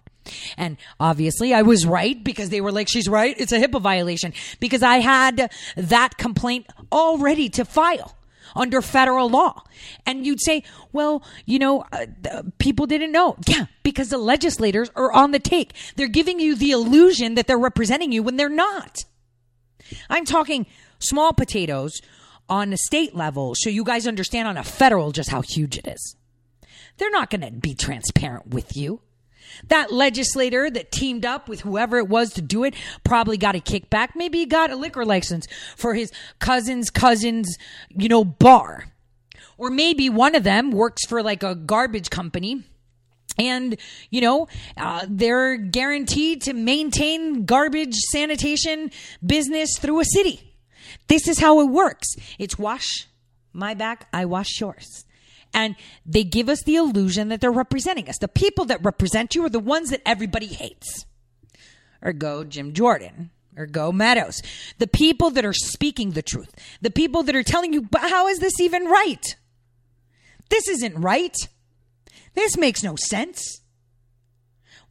And 0.56 0.76
obviously, 1.00 1.52
I 1.52 1.62
was 1.62 1.86
right 1.86 2.22
because 2.22 2.50
they 2.50 2.60
were 2.60 2.72
like, 2.72 2.88
she's 2.88 3.08
right. 3.08 3.34
It's 3.38 3.52
a 3.52 3.58
HIPAA 3.58 3.80
violation 3.80 4.32
because 4.60 4.82
I 4.82 4.98
had 4.98 5.50
that 5.76 6.16
complaint 6.16 6.66
already 6.92 7.48
to 7.50 7.64
file 7.64 8.16
under 8.54 8.82
federal 8.82 9.28
law. 9.28 9.64
And 10.06 10.26
you'd 10.26 10.40
say, 10.40 10.62
well, 10.92 11.24
you 11.46 11.58
know, 11.58 11.84
uh, 11.92 12.42
people 12.58 12.86
didn't 12.86 13.12
know. 13.12 13.36
Yeah, 13.46 13.66
because 13.82 14.10
the 14.10 14.18
legislators 14.18 14.90
are 14.94 15.12
on 15.12 15.32
the 15.32 15.38
take. 15.38 15.72
They're 15.96 16.08
giving 16.08 16.40
you 16.40 16.54
the 16.54 16.70
illusion 16.70 17.34
that 17.34 17.46
they're 17.46 17.58
representing 17.58 18.12
you 18.12 18.22
when 18.22 18.36
they're 18.36 18.48
not. 18.48 19.04
I'm 20.08 20.24
talking 20.24 20.66
small 20.98 21.32
potatoes 21.32 22.00
on 22.48 22.72
a 22.72 22.76
state 22.76 23.14
level 23.14 23.54
so 23.54 23.70
you 23.70 23.84
guys 23.84 24.06
understand 24.06 24.48
on 24.48 24.56
a 24.56 24.64
federal 24.64 25.12
just 25.12 25.30
how 25.30 25.42
huge 25.42 25.78
it 25.78 25.86
is. 25.86 26.16
They're 26.98 27.10
not 27.10 27.30
going 27.30 27.40
to 27.40 27.50
be 27.50 27.74
transparent 27.74 28.48
with 28.48 28.76
you. 28.76 29.00
That 29.68 29.92
legislator 29.92 30.70
that 30.70 30.92
teamed 30.92 31.26
up 31.26 31.48
with 31.48 31.60
whoever 31.60 31.98
it 31.98 32.08
was 32.08 32.32
to 32.34 32.42
do 32.42 32.64
it 32.64 32.74
probably 33.04 33.36
got 33.36 33.56
a 33.56 33.60
kickback. 33.60 34.10
Maybe 34.14 34.38
he 34.38 34.46
got 34.46 34.70
a 34.70 34.76
liquor 34.76 35.04
license 35.04 35.46
for 35.76 35.94
his 35.94 36.10
cousin's 36.38 36.90
cousin's, 36.90 37.56
you 37.90 38.08
know, 38.08 38.24
bar. 38.24 38.86
Or 39.58 39.70
maybe 39.70 40.08
one 40.08 40.34
of 40.34 40.44
them 40.44 40.70
works 40.70 41.06
for 41.06 41.22
like 41.22 41.42
a 41.42 41.54
garbage 41.54 42.10
company 42.10 42.64
and 43.38 43.76
you 44.10 44.20
know 44.20 44.48
uh, 44.76 45.06
they're 45.08 45.56
guaranteed 45.56 46.42
to 46.42 46.52
maintain 46.52 47.44
garbage 47.44 47.94
sanitation 48.10 48.90
business 49.24 49.78
through 49.78 50.00
a 50.00 50.04
city. 50.04 50.54
This 51.08 51.26
is 51.28 51.38
how 51.38 51.60
it 51.60 51.66
works. 51.66 52.08
It's 52.38 52.58
wash 52.58 53.06
my 53.52 53.74
back 53.74 54.08
i 54.12 54.24
wash 54.24 54.60
yours. 54.60 55.04
And 55.54 55.76
they 56.06 56.24
give 56.24 56.48
us 56.48 56.62
the 56.62 56.76
illusion 56.76 57.28
that 57.28 57.42
they're 57.42 57.52
representing 57.52 58.08
us. 58.08 58.16
The 58.16 58.28
people 58.28 58.64
that 58.66 58.82
represent 58.82 59.34
you 59.34 59.44
are 59.44 59.50
the 59.50 59.60
ones 59.60 59.90
that 59.90 60.00
everybody 60.06 60.46
hates. 60.46 61.04
Or 62.00 62.12
go 62.12 62.44
jim 62.44 62.72
jordan. 62.72 63.30
Or 63.54 63.66
go 63.66 63.92
meadows. 63.92 64.40
The 64.78 64.86
people 64.86 65.30
that 65.32 65.44
are 65.44 65.52
speaking 65.52 66.12
the 66.12 66.22
truth. 66.22 66.54
The 66.80 66.90
people 66.90 67.22
that 67.24 67.36
are 67.36 67.42
telling 67.42 67.72
you 67.72 67.82
but 67.82 68.02
how 68.02 68.28
is 68.28 68.38
this 68.38 68.58
even 68.60 68.86
right? 68.86 69.36
This 70.48 70.68
isn't 70.68 70.96
right 70.96 71.36
this 72.34 72.56
makes 72.56 72.82
no 72.82 72.96
sense. 72.96 73.62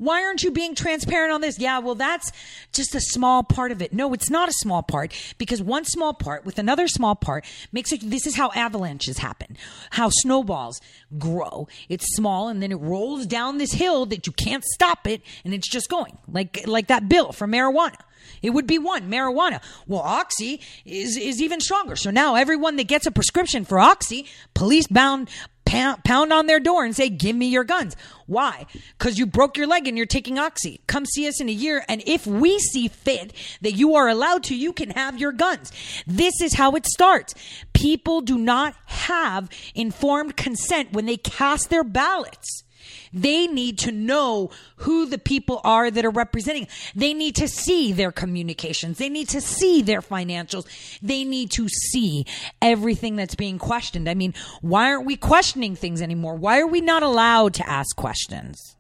Why 0.02 0.24
aren't 0.24 0.42
you 0.42 0.50
being 0.50 0.74
transparent 0.74 1.32
on 1.32 1.42
this? 1.42 1.60
Yeah, 1.60 1.78
well, 1.78 1.94
that's 1.94 2.32
just 2.74 2.96
a 2.96 3.00
small 3.00 3.44
part 3.44 3.72
of 3.72 3.84
it. 3.84 3.94
No, 3.94 4.16
it's 4.16 4.32
not 4.32 4.50
a 4.50 4.54
small 4.54 4.82
part 4.82 5.14
because 5.38 5.62
one 5.62 5.86
small 5.86 6.12
part 6.12 6.44
with 6.44 6.58
another 6.58 6.88
small 6.88 7.14
part 7.14 7.46
makes 7.72 7.92
it. 7.92 8.02
This 8.02 8.26
is 8.26 8.36
how 8.36 8.50
avalanches 8.56 9.20
happen, 9.20 9.58
how 9.92 10.10
snowballs 10.10 10.82
grow. 11.20 11.68
It's 11.88 12.16
small 12.16 12.48
and 12.48 12.64
then 12.64 12.72
it 12.72 12.80
rolls 12.80 13.28
down 13.28 13.60
this 13.60 13.74
hill 13.74 14.08
that 14.08 14.26
you 14.26 14.34
can't 14.34 14.64
stop 14.64 15.06
it 15.06 15.22
and 15.46 15.54
it's 15.54 15.70
just 15.70 15.88
going 15.88 16.18
like, 16.28 16.66
like 16.66 16.88
that 16.88 17.08
bill 17.08 17.32
for 17.32 17.46
marijuana. 17.46 18.00
It 18.42 18.52
would 18.52 18.66
be 18.66 18.80
one 18.80 19.08
marijuana. 19.08 19.62
Well, 19.86 20.02
oxy 20.02 20.62
is 20.84 21.16
is 21.16 21.42
even 21.42 21.60
stronger. 21.60 21.96
So 21.96 22.10
now 22.10 22.34
everyone 22.34 22.76
that 22.78 22.88
gets 22.88 23.06
a 23.06 23.12
prescription 23.12 23.66
for 23.66 23.80
oxy, 23.80 24.26
police 24.56 24.88
bound 24.88 25.30
pound, 25.72 26.34
on 26.34 26.48
their 26.48 26.60
door 26.60 26.84
and 26.84 26.96
say, 26.96 27.10
Give 27.10 27.36
me 27.36 27.48
your 27.48 27.64
guns. 27.64 27.96
Why? 28.28 28.66
Because 28.98 29.18
you 29.18 29.26
broke 29.26 29.58
your 29.58 29.68
leg 29.68 29.88
and 29.88 29.98
you're 29.98 30.06
taking 30.06 30.38
Oxy. 30.38 30.82
Come 30.88 31.06
see 31.06 31.28
us 31.28 31.42
in 31.42 31.50
a 31.50 31.54
year. 31.54 31.84
And 31.88 32.04
if 32.06 32.26
we 32.26 32.60
see 32.60 32.88
fit 32.88 33.34
that 33.62 33.74
you 33.74 33.96
are 33.96 34.08
allowed 34.08 34.44
to, 34.46 34.56
you 34.56 34.74
can 34.74 34.92
have 34.92 35.20
your 35.20 35.32
guns. 35.32 35.72
This 36.08 36.42
is 36.42 36.54
how 36.54 36.76
it 36.76 36.86
starts. 36.86 37.34
People 37.74 38.22
do 38.22 38.38
not 38.38 38.76
have 38.86 39.50
informed 39.76 40.38
consent 40.38 40.94
when 40.94 41.06
they 41.06 41.18
cast 41.18 41.70
their 41.70 41.84
ballots. 41.84 42.64
They 43.14 43.48
need 43.48 43.78
to 43.80 43.92
know 43.92 44.52
who 44.78 45.06
the 45.06 45.18
people 45.18 45.62
are 45.64 45.92
that 45.92 46.06
are 46.06 46.12
representing. 46.12 46.68
They 46.96 47.14
need 47.14 47.36
to 47.36 47.48
see 47.48 47.92
their 47.92 48.12
communications. 48.12 48.98
They 48.98 49.10
need 49.10 49.30
to 49.30 49.42
see 49.42 49.82
their 49.82 50.02
financials. 50.02 50.66
They 51.02 51.24
need 51.24 51.52
to 51.52 51.68
see 51.68 52.26
everything 52.62 53.16
that's 53.16 53.36
being 53.36 53.60
questioned. 53.60 54.10
I 54.10 54.14
mean, 54.14 54.34
why 54.62 54.92
aren't 54.92 55.06
we 55.06 55.18
questioning 55.18 55.76
things 55.76 56.02
anymore? 56.02 56.36
Why 56.36 56.60
are 56.60 56.68
we 56.68 56.82
not 56.82 57.04
allowed 57.04 57.54
to 57.56 57.70
ask 57.70 57.96
questions? 57.96 58.76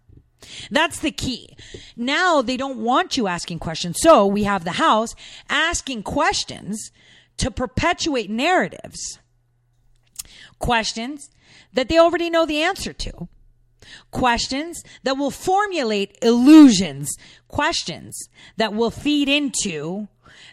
That's 0.69 0.99
the 0.99 1.11
key. 1.11 1.56
Now 1.95 2.41
they 2.41 2.57
don't 2.57 2.80
want 2.80 3.18
you 3.18 3.28
asking 3.28 3.60
questions. 3.60 3.98
So 3.99 4.26
we 4.26 4.44
have 4.44 4.64
the 4.64 4.72
House 4.72 5.15
asking 5.49 6.03
questions 6.03 6.91
to 7.38 7.52
perpetuate 7.52 8.30
narratives. 8.30 9.19
Questions 10.60 11.30
that 11.73 11.90
they 11.90 11.98
already 11.98 12.30
know 12.30 12.45
the 12.45 12.61
answer 12.61 12.94
to 12.94 13.28
questions 14.12 14.84
that 15.03 15.18
will 15.18 15.32
formulate 15.32 16.18
illusions, 16.22 17.10
questions 17.48 18.18
that 18.58 18.74
will 18.74 18.91
feed 18.91 19.28
into 19.30 20.08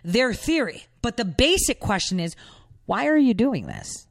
their 0.05 0.35
theory. 0.35 0.87
But 1.03 1.17
the 1.17 1.25
basic 1.25 1.81
question 1.81 2.21
is 2.21 2.35
why 2.87 3.07
are 3.07 3.19
you 3.19 3.35
doing 3.35 3.67
this? 3.67 4.07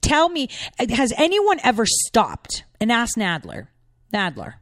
Tell 0.00 0.28
me, 0.28 0.48
has 0.78 1.12
anyone 1.16 1.60
ever 1.62 1.84
stopped 1.86 2.64
and 2.80 2.90
asked 2.90 3.16
Nadler? 3.16 3.68
Nadler. 4.12 4.54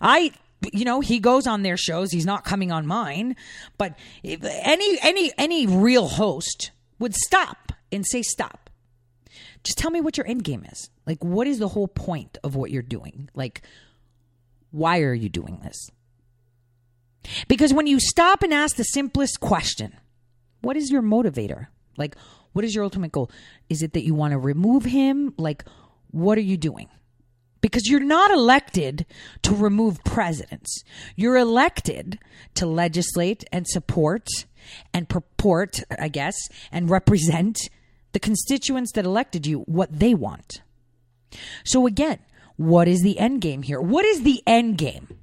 I 0.00 0.32
you 0.72 0.84
know 0.84 1.00
he 1.00 1.18
goes 1.18 1.46
on 1.46 1.62
their 1.62 1.76
shows 1.76 2.10
he's 2.10 2.24
not 2.24 2.42
coming 2.42 2.72
on 2.72 2.86
mine 2.86 3.36
but 3.76 3.94
any 4.24 4.98
any 5.02 5.30
any 5.36 5.66
real 5.66 6.08
host 6.08 6.70
would 6.98 7.14
stop 7.14 7.72
and 7.92 8.06
say 8.06 8.22
stop 8.22 8.65
just 9.66 9.78
tell 9.78 9.90
me 9.90 10.00
what 10.00 10.16
your 10.16 10.26
end 10.28 10.44
game 10.44 10.64
is 10.70 10.90
like, 11.06 11.22
what 11.24 11.48
is 11.48 11.58
the 11.58 11.66
whole 11.68 11.88
point 11.88 12.38
of 12.44 12.54
what 12.54 12.70
you're 12.70 12.82
doing? 12.82 13.28
Like, 13.34 13.62
why 14.70 15.00
are 15.00 15.12
you 15.12 15.28
doing 15.28 15.58
this? 15.62 15.90
Because 17.48 17.74
when 17.74 17.88
you 17.88 17.98
stop 17.98 18.44
and 18.44 18.54
ask 18.54 18.76
the 18.76 18.84
simplest 18.84 19.40
question, 19.40 19.96
what 20.60 20.76
is 20.76 20.90
your 20.92 21.02
motivator? 21.02 21.66
Like, 21.96 22.16
what 22.52 22.64
is 22.64 22.76
your 22.76 22.84
ultimate 22.84 23.10
goal? 23.10 23.28
Is 23.68 23.82
it 23.82 23.92
that 23.94 24.04
you 24.04 24.14
want 24.14 24.32
to 24.32 24.38
remove 24.38 24.84
him? 24.84 25.34
Like, 25.36 25.64
what 26.12 26.38
are 26.38 26.42
you 26.42 26.56
doing? 26.56 26.88
Because 27.60 27.88
you're 27.88 27.98
not 27.98 28.30
elected 28.30 29.04
to 29.42 29.52
remove 29.52 30.04
presidents. 30.04 30.84
You're 31.16 31.36
elected 31.36 32.20
to 32.54 32.66
legislate 32.66 33.42
and 33.50 33.66
support 33.66 34.28
and 34.94 35.08
purport, 35.08 35.80
I 35.98 36.06
guess, 36.06 36.36
and 36.70 36.88
represent 36.88 37.68
the 38.16 38.20
constituents 38.20 38.92
that 38.92 39.04
elected 39.04 39.46
you 39.46 39.58
what 39.66 39.92
they 39.92 40.14
want. 40.14 40.62
So 41.64 41.86
again, 41.86 42.18
what 42.56 42.88
is 42.88 43.02
the 43.02 43.18
end 43.18 43.42
game 43.42 43.60
here? 43.60 43.78
What 43.78 44.06
is 44.06 44.22
the 44.22 44.42
end 44.46 44.78
game 44.78 45.18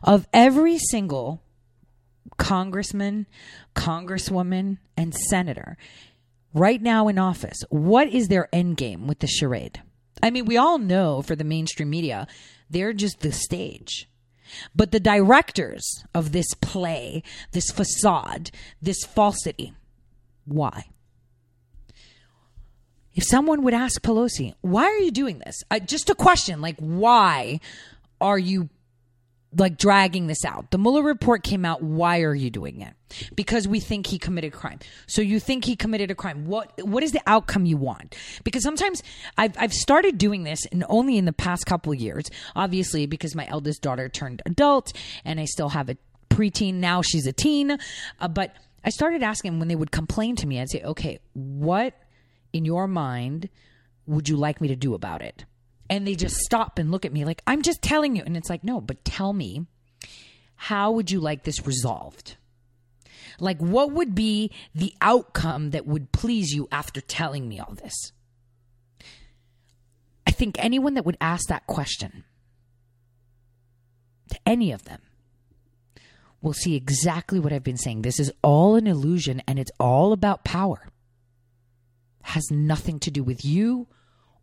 of 0.00 0.28
every 0.32 0.78
single 0.78 1.42
congressman, 2.36 3.26
congresswoman, 3.74 4.78
and 4.96 5.12
senator 5.12 5.76
right 6.52 6.80
now 6.80 7.08
in 7.08 7.18
office? 7.18 7.64
What 7.68 8.06
is 8.06 8.28
their 8.28 8.48
end 8.52 8.76
game 8.76 9.08
with 9.08 9.18
the 9.18 9.26
charade? 9.26 9.82
I 10.22 10.30
mean, 10.30 10.44
we 10.44 10.56
all 10.56 10.78
know 10.78 11.20
for 11.20 11.34
the 11.34 11.42
mainstream 11.42 11.90
media, 11.90 12.28
they're 12.70 12.92
just 12.92 13.22
the 13.22 13.32
stage. 13.32 14.08
But 14.72 14.92
the 14.92 15.00
directors 15.00 16.04
of 16.14 16.30
this 16.30 16.54
play, 16.60 17.24
this 17.50 17.72
facade, 17.72 18.52
this 18.80 19.02
falsity, 19.02 19.74
why? 20.44 20.90
If 23.14 23.24
someone 23.24 23.62
would 23.62 23.74
ask 23.74 24.02
Pelosi, 24.02 24.54
why 24.60 24.84
are 24.84 24.98
you 24.98 25.10
doing 25.10 25.38
this? 25.38 25.62
Uh, 25.70 25.78
just 25.78 26.10
a 26.10 26.14
question, 26.14 26.60
like, 26.60 26.76
why 26.78 27.60
are 28.20 28.38
you 28.38 28.68
like 29.56 29.78
dragging 29.78 30.26
this 30.26 30.44
out? 30.44 30.70
The 30.70 30.78
Mueller 30.78 31.02
report 31.02 31.44
came 31.44 31.64
out. 31.64 31.82
Why 31.82 32.22
are 32.22 32.34
you 32.34 32.50
doing 32.50 32.80
it? 32.80 32.94
Because 33.36 33.68
we 33.68 33.78
think 33.78 34.08
he 34.08 34.18
committed 34.18 34.52
crime. 34.52 34.80
So 35.06 35.22
you 35.22 35.38
think 35.38 35.64
he 35.64 35.76
committed 35.76 36.10
a 36.10 36.14
crime. 36.14 36.46
What 36.46 36.72
what 36.84 37.04
is 37.04 37.12
the 37.12 37.20
outcome 37.26 37.64
you 37.64 37.76
want? 37.76 38.16
Because 38.42 38.64
sometimes 38.64 39.02
I've 39.38 39.54
I've 39.56 39.72
started 39.72 40.18
doing 40.18 40.42
this 40.42 40.66
and 40.66 40.84
only 40.88 41.16
in 41.16 41.24
the 41.24 41.32
past 41.32 41.66
couple 41.66 41.94
years, 41.94 42.24
obviously 42.56 43.06
because 43.06 43.36
my 43.36 43.46
eldest 43.46 43.82
daughter 43.82 44.08
turned 44.08 44.42
adult 44.44 44.92
and 45.24 45.38
I 45.38 45.44
still 45.44 45.68
have 45.68 45.88
a 45.88 45.96
preteen 46.30 46.74
now. 46.74 47.02
She's 47.02 47.26
a 47.28 47.32
teen, 47.32 47.78
uh, 48.20 48.28
but 48.28 48.56
I 48.84 48.90
started 48.90 49.22
asking 49.22 49.60
when 49.60 49.68
they 49.68 49.76
would 49.76 49.92
complain 49.92 50.34
to 50.36 50.46
me. 50.46 50.60
I'd 50.60 50.70
say, 50.70 50.82
okay, 50.82 51.20
what 51.32 51.94
in 52.54 52.64
your 52.64 52.86
mind 52.86 53.50
would 54.06 54.28
you 54.28 54.36
like 54.36 54.60
me 54.60 54.68
to 54.68 54.76
do 54.76 54.94
about 54.94 55.22
it? 55.22 55.44
And 55.90 56.06
they 56.06 56.14
just 56.14 56.36
stop 56.36 56.78
and 56.78 56.90
look 56.90 57.04
at 57.04 57.12
me 57.12 57.24
like, 57.24 57.42
I'm 57.46 57.62
just 57.62 57.82
telling 57.82 58.16
you. 58.16 58.22
And 58.24 58.36
it's 58.36 58.48
like, 58.48 58.64
no, 58.64 58.80
but 58.80 59.04
tell 59.04 59.32
me, 59.32 59.66
how 60.56 60.92
would 60.92 61.10
you 61.10 61.20
like 61.20 61.44
this 61.44 61.66
resolved? 61.66 62.36
Like, 63.40 63.58
what 63.58 63.92
would 63.92 64.14
be 64.14 64.50
the 64.74 64.94
outcome 65.00 65.70
that 65.70 65.86
would 65.86 66.12
please 66.12 66.52
you 66.52 66.68
after 66.70 67.00
telling 67.00 67.48
me 67.48 67.60
all 67.60 67.74
this? 67.74 68.12
I 70.26 70.30
think 70.30 70.56
anyone 70.58 70.94
that 70.94 71.04
would 71.04 71.18
ask 71.20 71.48
that 71.48 71.66
question 71.66 72.24
to 74.30 74.38
any 74.46 74.72
of 74.72 74.84
them 74.84 75.00
will 76.40 76.52
see 76.52 76.76
exactly 76.76 77.40
what 77.40 77.52
I've 77.52 77.64
been 77.64 77.76
saying. 77.76 78.02
This 78.02 78.20
is 78.20 78.32
all 78.42 78.76
an 78.76 78.86
illusion 78.86 79.42
and 79.46 79.58
it's 79.58 79.72
all 79.78 80.12
about 80.12 80.44
power 80.44 80.88
has 82.24 82.50
nothing 82.50 82.98
to 83.00 83.10
do 83.10 83.22
with 83.22 83.44
you 83.44 83.86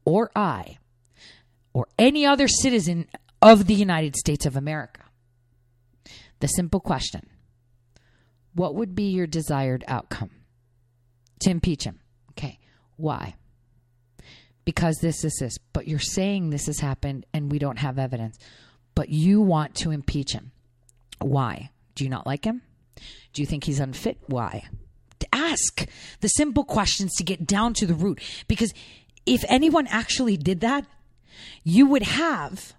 or 0.05 0.31
I 0.35 0.77
or 1.73 1.87
any 1.97 2.25
other 2.25 2.47
citizen 2.47 3.07
of 3.41 3.65
the 3.65 3.73
United 3.73 4.15
States 4.15 4.45
of 4.45 4.55
America. 4.55 5.01
The 6.39 6.47
simple 6.47 6.79
question 6.79 7.27
What 8.53 8.75
would 8.75 8.95
be 8.95 9.05
your 9.05 9.27
desired 9.27 9.83
outcome? 9.87 10.31
To 11.41 11.49
impeach 11.49 11.83
him. 11.83 11.99
Okay. 12.31 12.59
Why? 12.97 13.35
Because 14.63 14.97
this, 14.97 15.21
this, 15.21 15.39
this. 15.39 15.57
But 15.73 15.87
you're 15.87 15.97
saying 15.97 16.49
this 16.49 16.67
has 16.67 16.79
happened 16.79 17.25
and 17.33 17.51
we 17.51 17.57
don't 17.57 17.79
have 17.79 17.97
evidence. 17.97 18.37
But 18.93 19.09
you 19.09 19.41
want 19.41 19.73
to 19.75 19.91
impeach 19.91 20.33
him. 20.33 20.51
Why? 21.19 21.71
Do 21.95 22.03
you 22.03 22.09
not 22.11 22.27
like 22.27 22.45
him? 22.45 22.61
Do 23.33 23.41
you 23.41 23.47
think 23.47 23.63
he's 23.63 23.79
unfit? 23.79 24.17
Why? 24.27 24.65
Ask 25.51 25.87
the 26.21 26.27
simple 26.29 26.63
questions 26.63 27.13
to 27.15 27.23
get 27.23 27.45
down 27.45 27.73
to 27.75 27.85
the 27.85 27.93
root. 27.93 28.19
Because 28.47 28.73
if 29.25 29.43
anyone 29.47 29.87
actually 29.87 30.37
did 30.37 30.61
that, 30.61 30.85
you 31.63 31.85
would 31.85 32.03
have 32.03 32.73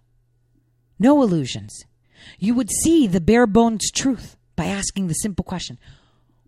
No 0.99 1.21
illusions. 1.23 1.85
You 2.39 2.55
would 2.55 2.71
see 2.71 3.09
the 3.09 3.21
bare 3.21 3.49
bones 3.49 3.91
truth 3.91 4.37
by 4.55 4.67
asking 4.67 5.09
the 5.09 5.15
simple 5.15 5.45
question 5.45 5.79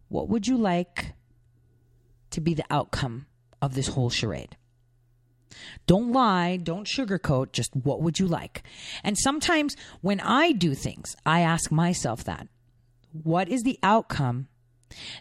What 0.09 0.29
would 0.29 0.47
you 0.47 0.57
like 0.57 1.15
to 2.31 2.41
be 2.41 2.55
the 2.55 2.65
outcome 2.71 3.27
of 3.61 3.75
this 3.75 3.89
whole 3.89 4.11
charade? 4.11 4.57
Don't 5.87 6.13
lie, 6.13 6.57
don't 6.57 6.87
sugarcoat, 6.87 7.53
just 7.53 7.75
what 7.75 8.01
would 8.03 8.19
you 8.19 8.27
like? 8.27 8.63
And 9.03 9.17
sometimes 9.19 9.77
when 10.01 10.21
I 10.21 10.53
do 10.53 10.75
things, 10.75 11.17
I 11.27 11.41
ask 11.41 11.71
myself 11.71 12.25
that. 12.25 12.49
What 13.13 13.49
is 13.49 13.63
the 13.63 13.79
outcome 13.83 14.49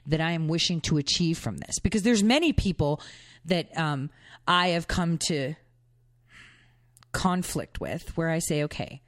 that 0.05 0.21
I 0.21 0.31
am 0.31 0.47
wishing 0.47 0.81
to 0.81 0.97
achieve 0.97 1.37
from 1.37 1.57
this? 1.57 1.79
Because 1.79 2.03
there's 2.03 2.23
many 2.23 2.53
people 2.53 3.01
that 3.45 3.75
um, 3.77 4.09
I 4.47 4.69
have 4.69 4.87
come 4.87 5.17
to 5.29 5.55
conflict 7.11 7.79
with 7.79 8.15
where 8.17 8.29
I 8.29 8.39
say, 8.39 8.63
okay, 8.63 9.01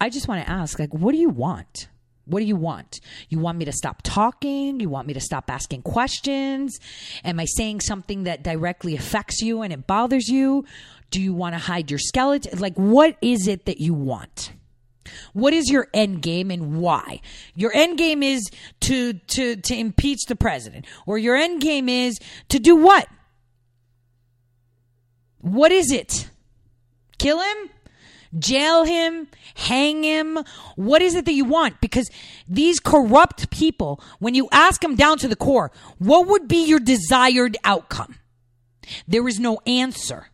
I 0.00 0.10
just 0.10 0.28
want 0.28 0.44
to 0.44 0.50
ask, 0.50 0.78
like, 0.78 0.92
what 0.92 1.12
do 1.12 1.18
you 1.18 1.30
want? 1.30 1.88
What 2.26 2.40
do 2.40 2.46
you 2.46 2.56
want? 2.56 3.00
You 3.28 3.38
want 3.38 3.56
me 3.56 3.64
to 3.66 3.72
stop 3.72 4.02
talking? 4.02 4.80
You 4.80 4.88
want 4.88 5.06
me 5.06 5.14
to 5.14 5.20
stop 5.20 5.48
asking 5.48 5.82
questions? 5.82 6.78
Am 7.24 7.38
I 7.38 7.44
saying 7.44 7.80
something 7.80 8.24
that 8.24 8.42
directly 8.42 8.96
affects 8.96 9.40
you 9.40 9.62
and 9.62 9.72
it 9.72 9.86
bothers 9.86 10.28
you? 10.28 10.64
Do 11.10 11.22
you 11.22 11.32
want 11.32 11.54
to 11.54 11.60
hide 11.60 11.90
your 11.90 12.00
skeleton? 12.00 12.58
Like, 12.58 12.74
what 12.74 13.16
is 13.22 13.46
it 13.46 13.66
that 13.66 13.80
you 13.80 13.94
want? 13.94 14.52
What 15.32 15.52
is 15.52 15.70
your 15.70 15.88
end 15.92 16.22
game 16.22 16.50
and 16.50 16.80
why? 16.80 17.20
Your 17.54 17.72
end 17.74 17.98
game 17.98 18.22
is 18.22 18.48
to 18.80 19.14
to 19.14 19.56
to 19.56 19.74
impeach 19.74 20.26
the 20.26 20.36
president, 20.36 20.86
or 21.06 21.18
your 21.18 21.36
end 21.36 21.60
game 21.60 21.88
is 21.88 22.18
to 22.48 22.58
do 22.58 22.76
what? 22.76 23.08
What 25.40 25.72
is 25.72 25.90
it? 25.90 26.28
Kill 27.18 27.40
him? 27.40 27.70
jail 28.38 28.84
him, 28.84 29.28
hang 29.54 30.02
him? 30.02 30.38
What 30.76 31.02
is 31.02 31.14
it 31.14 31.24
that 31.24 31.32
you 31.32 31.44
want? 31.44 31.80
Because 31.80 32.10
these 32.48 32.80
corrupt 32.80 33.50
people, 33.50 34.00
when 34.18 34.34
you 34.34 34.48
ask 34.52 34.80
them 34.80 34.94
down 34.94 35.18
to 35.18 35.28
the 35.28 35.36
core, 35.36 35.70
what 35.98 36.26
would 36.26 36.48
be 36.48 36.64
your 36.64 36.80
desired 36.80 37.56
outcome? 37.64 38.16
There 39.06 39.26
is 39.26 39.40
no 39.40 39.58
answer. 39.66 40.28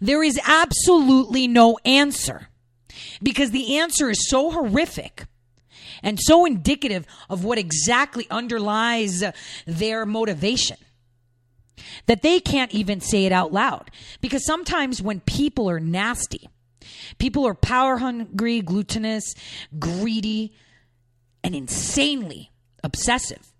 There 0.00 0.22
is 0.22 0.38
absolutely 0.44 1.46
no 1.46 1.78
answer 1.84 2.48
because 3.22 3.50
the 3.50 3.78
answer 3.78 4.10
is 4.10 4.28
so 4.28 4.50
horrific 4.50 5.24
and 6.02 6.18
so 6.20 6.44
indicative 6.44 7.06
of 7.28 7.44
what 7.44 7.58
exactly 7.58 8.26
underlies 8.30 9.24
their 9.66 10.04
motivation 10.04 10.76
that 12.06 12.22
they 12.22 12.40
can't 12.40 12.72
even 12.72 13.00
say 13.00 13.24
it 13.24 13.32
out 13.32 13.52
loud. 13.52 13.90
Because 14.20 14.44
sometimes 14.44 15.02
when 15.02 15.20
people 15.20 15.68
are 15.68 15.80
nasty, 15.80 16.48
People 17.18 17.46
are 17.46 17.54
power 17.54 17.98
hungry, 17.98 18.60
glutinous, 18.60 19.34
greedy, 19.78 20.52
and 21.42 21.54
insanely 21.54 22.50
obsessive. 22.82 23.52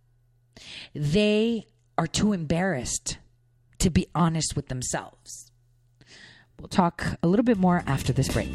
They 0.94 1.66
are 1.98 2.06
too 2.06 2.32
embarrassed 2.32 3.18
to 3.78 3.90
be 3.90 4.06
honest 4.14 4.56
with 4.56 4.68
themselves. 4.68 5.50
We'll 6.58 6.68
talk 6.68 7.18
a 7.22 7.28
little 7.28 7.44
bit 7.44 7.58
more 7.58 7.82
after 7.86 8.12
this 8.12 8.28
break. 8.28 8.54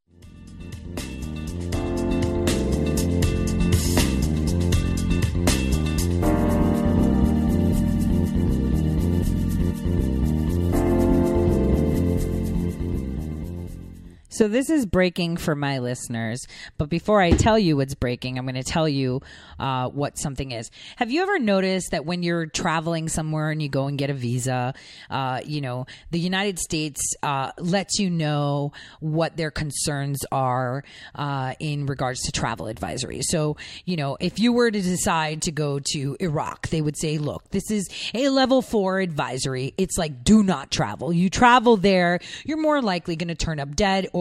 So 14.31 14.47
this 14.47 14.69
is 14.69 14.85
breaking 14.85 15.35
for 15.35 15.55
my 15.55 15.79
listeners, 15.79 16.47
but 16.77 16.87
before 16.87 17.21
I 17.21 17.31
tell 17.31 17.59
you 17.59 17.75
what's 17.75 17.95
breaking, 17.95 18.37
I'm 18.37 18.45
going 18.45 18.55
to 18.55 18.63
tell 18.63 18.87
you 18.87 19.21
uh, 19.59 19.89
what 19.89 20.17
something 20.17 20.51
is. 20.51 20.71
Have 20.95 21.11
you 21.11 21.21
ever 21.21 21.37
noticed 21.37 21.91
that 21.91 22.05
when 22.05 22.23
you're 22.23 22.45
traveling 22.45 23.09
somewhere 23.09 23.51
and 23.51 23.61
you 23.61 23.67
go 23.67 23.87
and 23.87 23.97
get 23.97 24.09
a 24.09 24.13
visa, 24.13 24.73
uh, 25.09 25.41
you 25.45 25.59
know, 25.59 25.85
the 26.11 26.19
United 26.19 26.59
States 26.59 27.01
uh, 27.23 27.51
lets 27.57 27.99
you 27.99 28.09
know 28.09 28.71
what 29.01 29.35
their 29.35 29.51
concerns 29.51 30.19
are 30.31 30.85
uh, 31.15 31.53
in 31.59 31.85
regards 31.85 32.21
to 32.21 32.31
travel 32.31 32.67
advisory. 32.67 33.19
So, 33.23 33.57
you 33.83 33.97
know, 33.97 34.15
if 34.21 34.39
you 34.39 34.53
were 34.53 34.71
to 34.71 34.81
decide 34.81 35.41
to 35.41 35.51
go 35.51 35.81
to 35.91 36.15
Iraq, 36.21 36.69
they 36.69 36.79
would 36.79 36.97
say, 36.97 37.17
look, 37.17 37.49
this 37.49 37.69
is 37.69 37.89
a 38.13 38.29
level 38.29 38.61
four 38.61 39.01
advisory. 39.01 39.73
It's 39.77 39.97
like, 39.97 40.23
do 40.23 40.41
not 40.41 40.71
travel. 40.71 41.11
You 41.11 41.29
travel 41.29 41.75
there, 41.75 42.21
you're 42.45 42.61
more 42.61 42.81
likely 42.81 43.17
going 43.17 43.27
to 43.27 43.35
turn 43.35 43.59
up 43.59 43.75
dead 43.75 44.07
or, 44.13 44.20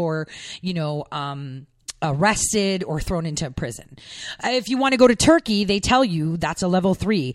you 0.61 0.75
know, 0.75 1.05
um, 1.13 1.67
arrested 2.03 2.83
or 2.85 2.99
thrown 3.01 3.27
into 3.27 3.51
prison. 3.51 3.99
Uh, 4.43 4.49
If 4.51 4.69
you 4.69 4.79
want 4.79 4.93
to 4.93 4.97
go 4.97 5.07
to 5.07 5.15
Turkey, 5.15 5.65
they 5.65 5.81
tell 5.81 6.05
you 6.05 6.37
that's 6.37 6.63
a 6.63 6.69
level 6.69 6.95
three. 6.95 7.35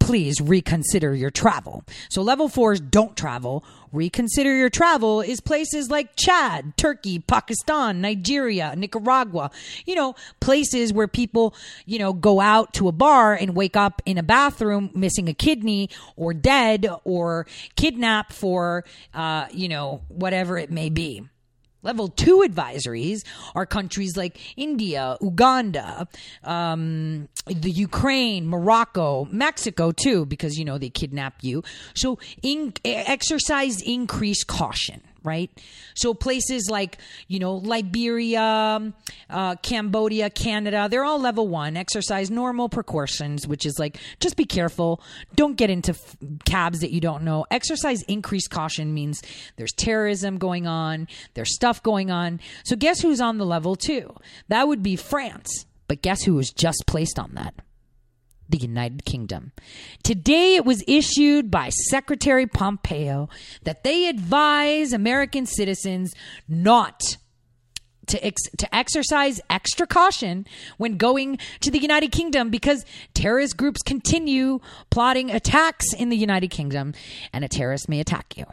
Please 0.00 0.40
reconsider 0.40 1.14
your 1.14 1.30
travel. 1.30 1.84
So 2.08 2.22
level 2.22 2.48
fours 2.48 2.80
don't 2.80 3.16
travel. 3.16 3.64
Reconsider 3.92 4.54
your 4.56 4.70
travel 4.70 5.20
is 5.20 5.40
places 5.40 5.90
like 5.90 6.16
Chad, 6.16 6.76
Turkey, 6.76 7.18
Pakistan, 7.20 8.00
Nigeria, 8.00 8.74
Nicaragua. 8.76 9.50
You 9.84 9.94
know, 9.94 10.14
places 10.40 10.92
where 10.92 11.08
people, 11.08 11.54
you 11.86 11.98
know, 11.98 12.12
go 12.12 12.40
out 12.40 12.72
to 12.74 12.88
a 12.88 12.92
bar 12.92 13.34
and 13.34 13.54
wake 13.54 13.76
up 13.76 14.02
in 14.06 14.18
a 14.18 14.22
bathroom 14.22 14.90
missing 14.94 15.28
a 15.28 15.34
kidney 15.34 15.88
or 16.16 16.34
dead 16.34 16.88
or 17.04 17.46
kidnapped 17.76 18.32
for, 18.32 18.84
uh, 19.14 19.46
you 19.52 19.68
know, 19.68 20.02
whatever 20.08 20.58
it 20.58 20.70
may 20.70 20.88
be. 20.88 21.28
Level 21.82 22.08
two 22.08 22.44
advisories 22.46 23.24
are 23.54 23.66
countries 23.66 24.16
like 24.16 24.38
India, 24.56 25.16
Uganda, 25.20 26.08
um, 26.44 27.28
the 27.46 27.70
Ukraine, 27.70 28.46
Morocco, 28.46 29.26
Mexico 29.30 29.90
too, 29.90 30.26
because 30.26 30.58
you 30.58 30.64
know 30.64 30.78
they 30.78 30.90
kidnap 30.90 31.34
you. 31.42 31.62
So 31.94 32.18
in, 32.42 32.74
exercise 32.84 33.80
increased 33.82 34.46
caution, 34.46 35.00
right? 35.22 35.50
So 35.94 36.14
places 36.14 36.68
like 36.70 36.98
you 37.28 37.38
know 37.38 37.56
Liberia, 37.56 38.92
uh, 39.28 39.54
Cambodia, 39.56 40.30
Canada, 40.30 40.88
they're 40.90 41.04
all 41.04 41.20
level 41.20 41.48
one. 41.48 41.76
Exercise 41.76 42.30
normal 42.30 42.68
precautions, 42.68 43.46
which 43.46 43.66
is 43.66 43.78
like 43.78 43.98
just 44.20 44.36
be 44.36 44.44
careful, 44.44 45.00
don't 45.34 45.56
get 45.56 45.70
into 45.70 45.92
f- 45.92 46.16
cabs 46.44 46.80
that 46.80 46.90
you 46.90 47.00
don't 47.00 47.22
know. 47.22 47.46
Exercise 47.50 48.02
increased 48.02 48.50
caution 48.50 48.92
means 48.94 49.22
there's 49.56 49.72
terrorism 49.72 50.38
going 50.38 50.66
on, 50.66 51.08
there's 51.34 51.54
stuff 51.54 51.82
going 51.82 52.10
on. 52.10 52.40
So 52.64 52.76
guess 52.76 53.00
who's 53.00 53.20
on 53.20 53.38
the 53.38 53.46
level 53.46 53.76
two? 53.76 54.14
That 54.48 54.68
would 54.68 54.82
be 54.82 54.96
France. 54.96 55.66
But 55.88 56.02
guess 56.02 56.22
who 56.22 56.34
was 56.34 56.50
just 56.50 56.84
placed 56.86 57.18
on 57.18 57.32
that? 57.34 57.52
The 58.50 58.58
United 58.58 59.04
Kingdom. 59.04 59.52
Today 60.02 60.56
it 60.56 60.64
was 60.64 60.82
issued 60.86 61.50
by 61.50 61.68
Secretary 61.68 62.46
Pompeo 62.46 63.28
that 63.62 63.84
they 63.84 64.08
advise 64.08 64.92
American 64.92 65.46
citizens 65.46 66.12
not 66.48 67.16
to 68.10 68.24
ex- 68.24 68.50
to 68.58 68.74
exercise 68.74 69.40
extra 69.48 69.86
caution 69.86 70.46
when 70.76 70.96
going 70.96 71.38
to 71.60 71.70
the 71.70 71.78
United 71.78 72.12
Kingdom 72.12 72.50
because 72.50 72.84
terrorist 73.14 73.56
groups 73.56 73.82
continue 73.82 74.60
plotting 74.90 75.30
attacks 75.30 75.92
in 75.94 76.08
the 76.08 76.16
United 76.16 76.48
Kingdom 76.48 76.92
and 77.32 77.44
a 77.44 77.48
terrorist 77.48 77.88
may 77.88 78.00
attack 78.00 78.36
you. 78.36 78.46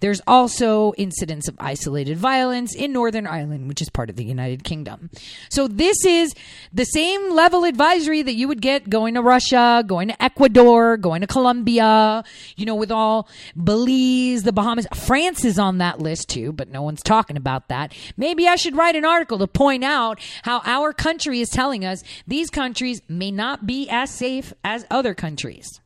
There's 0.00 0.20
also 0.26 0.92
incidents 0.96 1.48
of 1.48 1.56
isolated 1.58 2.16
violence 2.16 2.74
in 2.74 2.92
Northern 2.92 3.26
Ireland, 3.26 3.68
which 3.68 3.82
is 3.82 3.88
part 3.88 4.10
of 4.10 4.16
the 4.16 4.24
United 4.24 4.64
Kingdom. 4.64 5.10
So 5.50 5.68
this 5.68 6.04
is 6.04 6.34
the 6.72 6.84
same 6.84 7.32
level 7.32 7.64
advisory 7.64 8.22
that 8.22 8.34
you 8.34 8.48
would 8.48 8.60
get 8.60 8.90
going 8.90 9.14
to 9.14 9.22
Russia, 9.22 9.84
going 9.86 10.08
to 10.08 10.22
Ecuador, 10.22 10.96
going 10.96 11.20
to 11.20 11.26
Colombia, 11.26 12.24
you 12.56 12.66
know, 12.66 12.74
with 12.74 12.90
all 12.90 13.28
Belize, 13.56 14.42
the 14.42 14.52
Bahamas. 14.52 14.86
France 14.94 15.44
is 15.44 15.58
on 15.58 15.78
that 15.78 16.00
list 16.00 16.28
too, 16.28 16.52
but 16.52 16.68
no 16.68 16.82
one's 16.82 17.02
talking 17.02 17.36
about 17.36 17.68
that. 17.68 17.94
Maybe 18.16 18.48
I 18.48 18.56
should 18.56 18.76
write 18.76 18.96
an 18.96 19.04
article 19.04 19.38
to 19.38 19.46
point 19.46 19.84
out 19.84 20.20
how 20.42 20.60
our 20.64 20.92
country 20.92 21.40
is 21.40 21.48
telling 21.48 21.84
us 21.84 22.02
these 22.26 22.50
countries 22.50 23.02
may 23.08 23.30
not 23.30 23.66
be 23.66 23.88
as 23.88 24.10
safe 24.10 24.52
as 24.64 24.86
other 24.90 25.14
countries. 25.14 25.80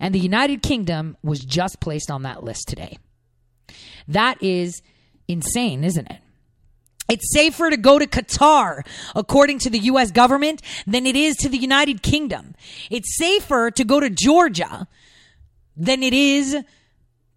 And 0.00 0.14
the 0.14 0.20
United 0.20 0.62
Kingdom 0.62 1.16
was 1.22 1.40
just 1.40 1.80
placed 1.80 2.10
on 2.10 2.22
that 2.22 2.42
list 2.42 2.68
today. 2.68 2.98
That 4.08 4.42
is 4.42 4.82
insane, 5.28 5.84
isn't 5.84 6.10
it? 6.10 6.18
It's 7.08 7.32
safer 7.32 7.68
to 7.68 7.76
go 7.76 7.98
to 7.98 8.06
Qatar, 8.06 8.86
according 9.14 9.58
to 9.60 9.70
the 9.70 9.78
U.S. 9.80 10.10
government, 10.10 10.62
than 10.86 11.06
it 11.06 11.16
is 11.16 11.36
to 11.36 11.48
the 11.48 11.58
United 11.58 12.02
Kingdom. 12.02 12.54
It's 12.90 13.16
safer 13.18 13.70
to 13.72 13.84
go 13.84 14.00
to 14.00 14.08
Georgia 14.08 14.86
than 15.76 16.02
it 16.02 16.14
is 16.14 16.56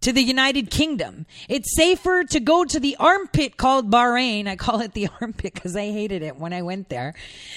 to 0.00 0.12
the 0.12 0.22
United 0.22 0.70
Kingdom. 0.70 1.26
It's 1.48 1.74
safer 1.74 2.24
to 2.24 2.40
go 2.40 2.64
to 2.64 2.78
the 2.78 2.96
armpit 2.98 3.56
called 3.56 3.90
Bahrain. 3.90 4.46
I 4.46 4.56
call 4.56 4.80
it 4.80 4.92
the 4.92 5.08
armpit 5.20 5.54
because 5.54 5.74
I 5.74 5.90
hated 5.90 6.22
it 6.22 6.36
when 6.36 6.52
I 6.52 6.62
went 6.62 6.88
there 6.88 7.14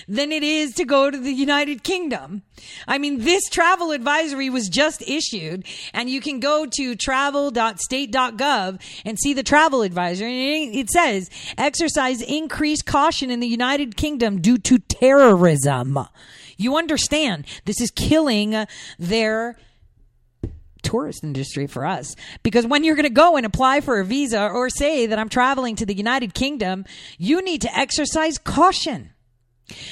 than 0.08 0.32
it 0.32 0.44
is 0.44 0.74
to 0.76 0.86
go 0.86 1.12
to 1.12 1.18
the 1.18 1.32
United 1.32 1.84
Kingdom. 1.84 2.44
I 2.88 2.98
mean, 2.98 3.20
this 3.20 3.48
travel 3.50 3.92
advisory 3.92 4.50
was 4.50 4.70
just 4.70 5.02
issued 5.08 5.66
and 5.94 6.10
you 6.10 6.22
can 6.22 6.40
go 6.40 6.66
to 6.78 6.96
travel.state.gov 6.96 8.82
and 9.06 9.20
see 9.20 9.34
the 9.34 9.44
travel 9.44 9.82
advisory. 9.82 10.64
And 10.64 10.76
it 10.76 10.90
says 10.90 11.30
exercise 11.58 12.22
increased 12.22 12.86
caution 12.86 13.30
in 13.30 13.40
the 13.40 13.48
United 13.48 13.96
Kingdom 13.96 14.42
due 14.42 14.58
to 14.60 14.80
terrorism. 14.80 16.00
You 16.58 16.78
understand 16.78 17.46
this 17.66 17.80
is 17.80 17.92
killing 17.92 18.66
their 18.98 19.56
tourist 20.82 21.24
industry 21.24 21.68
for 21.68 21.86
us 21.86 22.16
because 22.44 22.66
when 22.66 22.84
you're 22.84 22.96
going 22.96 23.04
to 23.04 23.10
go 23.10 23.38
and 23.38 23.46
apply 23.46 23.82
for 23.82 24.00
a 24.00 24.06
visa 24.06 24.48
or 24.48 24.70
say 24.70 25.06
that 25.06 25.20
I'm 25.20 25.30
traveling 25.30 25.76
to 25.78 25.86
the 25.86 25.94
United 25.94 26.34
Kingdom, 26.34 26.86
you 27.18 27.42
need 27.42 27.62
to 27.62 27.78
exercise 27.78 28.38
caution. 28.38 29.12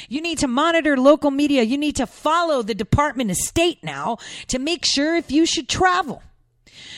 You 0.09 0.21
need 0.21 0.39
to 0.39 0.47
monitor 0.47 0.97
local 0.97 1.31
media. 1.31 1.63
You 1.63 1.77
need 1.77 1.97
to 1.97 2.07
follow 2.07 2.61
the 2.61 2.75
Department 2.75 3.31
of 3.31 3.37
State 3.37 3.83
now 3.83 4.17
to 4.47 4.59
make 4.59 4.85
sure 4.85 5.15
if 5.15 5.31
you 5.31 5.45
should 5.45 5.69
travel. 5.69 6.23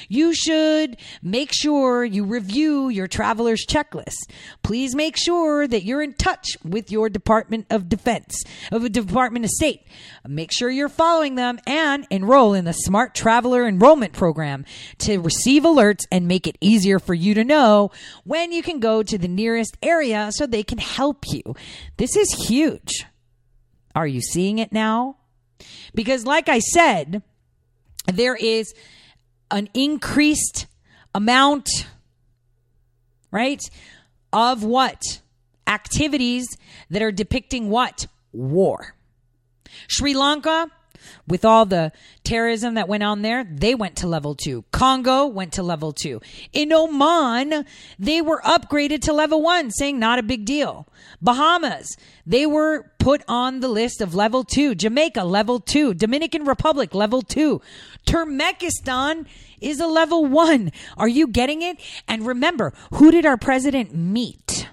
You 0.09 0.33
should 0.33 0.97
make 1.21 1.53
sure 1.53 2.03
you 2.03 2.23
review 2.23 2.89
your 2.89 3.07
traveler's 3.07 3.63
checklist. 3.65 4.29
Please 4.63 4.95
make 4.95 5.15
sure 5.15 5.67
that 5.67 5.83
you're 5.83 6.01
in 6.01 6.13
touch 6.13 6.57
with 6.63 6.91
your 6.91 7.09
Department 7.09 7.67
of 7.69 7.87
Defense, 7.87 8.43
of 8.71 8.81
the 8.81 8.89
Department 8.89 9.45
of 9.45 9.51
State. 9.51 9.85
Make 10.27 10.51
sure 10.51 10.71
you're 10.71 10.89
following 10.89 11.35
them 11.35 11.59
and 11.67 12.07
enroll 12.09 12.55
in 12.55 12.65
the 12.65 12.73
Smart 12.73 13.13
Traveler 13.13 13.67
Enrollment 13.67 14.13
Program 14.13 14.65
to 14.97 15.19
receive 15.19 15.61
alerts 15.61 16.05
and 16.11 16.27
make 16.27 16.47
it 16.47 16.57
easier 16.59 16.97
for 16.97 17.13
you 17.13 17.35
to 17.35 17.43
know 17.43 17.91
when 18.23 18.51
you 18.51 18.63
can 18.63 18.79
go 18.79 19.03
to 19.03 19.17
the 19.17 19.27
nearest 19.27 19.77
area 19.83 20.31
so 20.31 20.47
they 20.47 20.63
can 20.63 20.79
help 20.79 21.25
you. 21.27 21.55
This 21.97 22.15
is 22.15 22.47
huge. 22.47 23.05
Are 23.93 24.07
you 24.07 24.21
seeing 24.21 24.57
it 24.57 24.71
now? 24.71 25.17
Because, 25.93 26.25
like 26.25 26.49
I 26.49 26.59
said, 26.59 27.21
there 28.07 28.35
is 28.35 28.73
an 29.51 29.69
increased 29.73 30.67
amount, 31.13 31.69
right, 33.31 33.61
of 34.31 34.63
what? 34.63 35.01
Activities 35.67 36.47
that 36.89 37.01
are 37.01 37.11
depicting 37.11 37.69
what? 37.69 38.07
War. 38.31 38.95
Sri 39.87 40.13
Lanka, 40.13 40.69
with 41.27 41.45
all 41.45 41.65
the 41.65 41.91
terrorism 42.23 42.73
that 42.75 42.87
went 42.87 43.03
on 43.03 43.21
there, 43.21 43.43
they 43.43 43.75
went 43.75 43.95
to 43.97 44.07
level 44.07 44.35
two. 44.35 44.63
Congo 44.71 45.25
went 45.25 45.53
to 45.53 45.63
level 45.63 45.91
two. 45.91 46.21
In 46.53 46.71
Oman, 46.71 47.65
they 47.97 48.21
were 48.21 48.41
upgraded 48.43 49.01
to 49.01 49.13
level 49.13 49.41
one, 49.41 49.71
saying 49.71 49.99
not 49.99 50.19
a 50.19 50.23
big 50.23 50.45
deal. 50.45 50.87
Bahamas, 51.21 51.97
they 52.25 52.45
were 52.45 52.91
put 52.99 53.23
on 53.27 53.59
the 53.59 53.67
list 53.67 54.01
of 54.01 54.15
level 54.15 54.43
two. 54.43 54.75
Jamaica, 54.75 55.23
level 55.23 55.59
two. 55.59 55.93
Dominican 55.93 56.45
Republic, 56.45 56.93
level 56.93 57.21
two. 57.21 57.61
Turkmenistan 58.05 59.25
is 59.61 59.79
a 59.79 59.87
level 59.87 60.25
one. 60.25 60.71
Are 60.97 61.07
you 61.07 61.27
getting 61.27 61.61
it? 61.61 61.79
And 62.07 62.25
remember, 62.25 62.73
who 62.93 63.11
did 63.11 63.25
our 63.25 63.37
president 63.37 63.93
meet? 63.93 64.67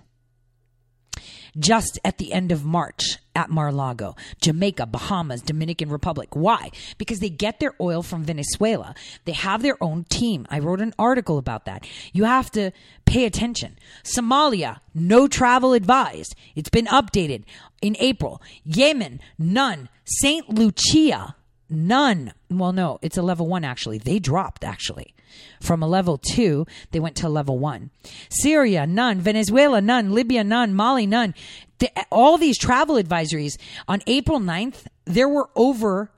Just 1.58 1.98
at 2.04 2.18
the 2.18 2.32
end 2.32 2.52
of 2.52 2.64
March 2.64 3.18
at 3.34 3.50
Mar-Lago, 3.50 4.16
Jamaica, 4.40 4.86
Bahamas, 4.86 5.42
Dominican 5.42 5.90
Republic. 5.90 6.34
Why? 6.34 6.70
Because 6.98 7.20
they 7.20 7.28
get 7.28 7.60
their 7.60 7.74
oil 7.80 8.02
from 8.02 8.24
Venezuela. 8.24 8.94
They 9.24 9.32
have 9.32 9.62
their 9.62 9.82
own 9.82 10.04
team. 10.04 10.46
I 10.50 10.58
wrote 10.58 10.80
an 10.80 10.94
article 10.98 11.38
about 11.38 11.66
that. 11.66 11.86
You 12.12 12.24
have 12.24 12.50
to 12.52 12.72
pay 13.04 13.24
attention. 13.24 13.78
Somalia, 14.02 14.80
no 14.94 15.28
travel 15.28 15.72
advised. 15.72 16.34
It's 16.54 16.70
been 16.70 16.86
updated 16.86 17.44
in 17.82 17.96
April. 17.98 18.40
Yemen, 18.64 19.20
none. 19.38 19.88
St. 20.04 20.48
Lucia, 20.48 21.36
none. 21.68 22.32
Well, 22.50 22.72
no, 22.72 22.98
it's 23.02 23.16
a 23.16 23.22
level 23.22 23.46
one 23.46 23.64
actually. 23.64 23.98
They 23.98 24.18
dropped 24.18 24.64
actually. 24.64 25.14
From 25.60 25.82
a 25.82 25.88
level 25.88 26.18
two, 26.18 26.66
they 26.92 27.00
went 27.00 27.16
to 27.16 27.28
level 27.28 27.58
one. 27.58 27.90
Syria, 28.28 28.86
none. 28.86 29.20
Venezuela, 29.20 29.80
none. 29.80 30.12
Libya, 30.12 30.44
none. 30.44 30.74
Mali, 30.74 31.06
none. 31.06 31.34
The, 31.78 31.90
all 32.10 32.38
these 32.38 32.58
travel 32.58 32.96
advisories 32.96 33.58
on 33.86 34.00
April 34.06 34.40
9th, 34.40 34.86
there 35.04 35.28
were 35.28 35.50
over 35.54 36.10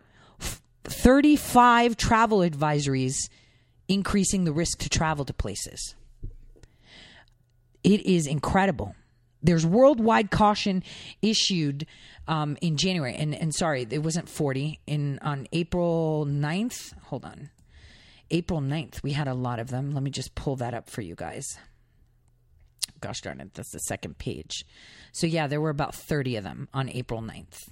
35 0.84 1.96
travel 1.96 2.38
advisories 2.38 3.14
increasing 3.88 4.44
the 4.44 4.52
risk 4.52 4.78
to 4.78 4.88
travel 4.88 5.24
to 5.24 5.34
places. 5.34 5.94
It 7.82 8.04
is 8.06 8.26
incredible. 8.26 8.94
There's 9.42 9.64
worldwide 9.64 10.30
caution 10.30 10.82
issued 11.22 11.86
um, 12.28 12.56
in 12.60 12.76
January, 12.76 13.14
and 13.16 13.34
and 13.34 13.54
sorry, 13.54 13.86
it 13.90 14.02
wasn't 14.02 14.28
40 14.28 14.80
in 14.86 15.18
on 15.20 15.48
April 15.52 16.26
9th. 16.26 16.94
Hold 17.04 17.24
on, 17.24 17.50
April 18.30 18.60
9th. 18.60 19.02
We 19.02 19.12
had 19.12 19.26
a 19.26 19.34
lot 19.34 19.58
of 19.58 19.68
them. 19.68 19.92
Let 19.92 20.02
me 20.02 20.10
just 20.10 20.34
pull 20.34 20.56
that 20.56 20.74
up 20.74 20.88
for 20.88 21.00
you 21.00 21.14
guys. 21.14 21.58
Gosh 23.00 23.20
darn 23.20 23.40
it, 23.40 23.54
that's 23.54 23.72
the 23.72 23.78
second 23.80 24.18
page. 24.18 24.64
So 25.12 25.26
yeah, 25.26 25.46
there 25.46 25.60
were 25.60 25.70
about 25.70 25.94
30 25.94 26.36
of 26.36 26.44
them 26.44 26.68
on 26.74 26.88
April 26.88 27.22
9th 27.22 27.68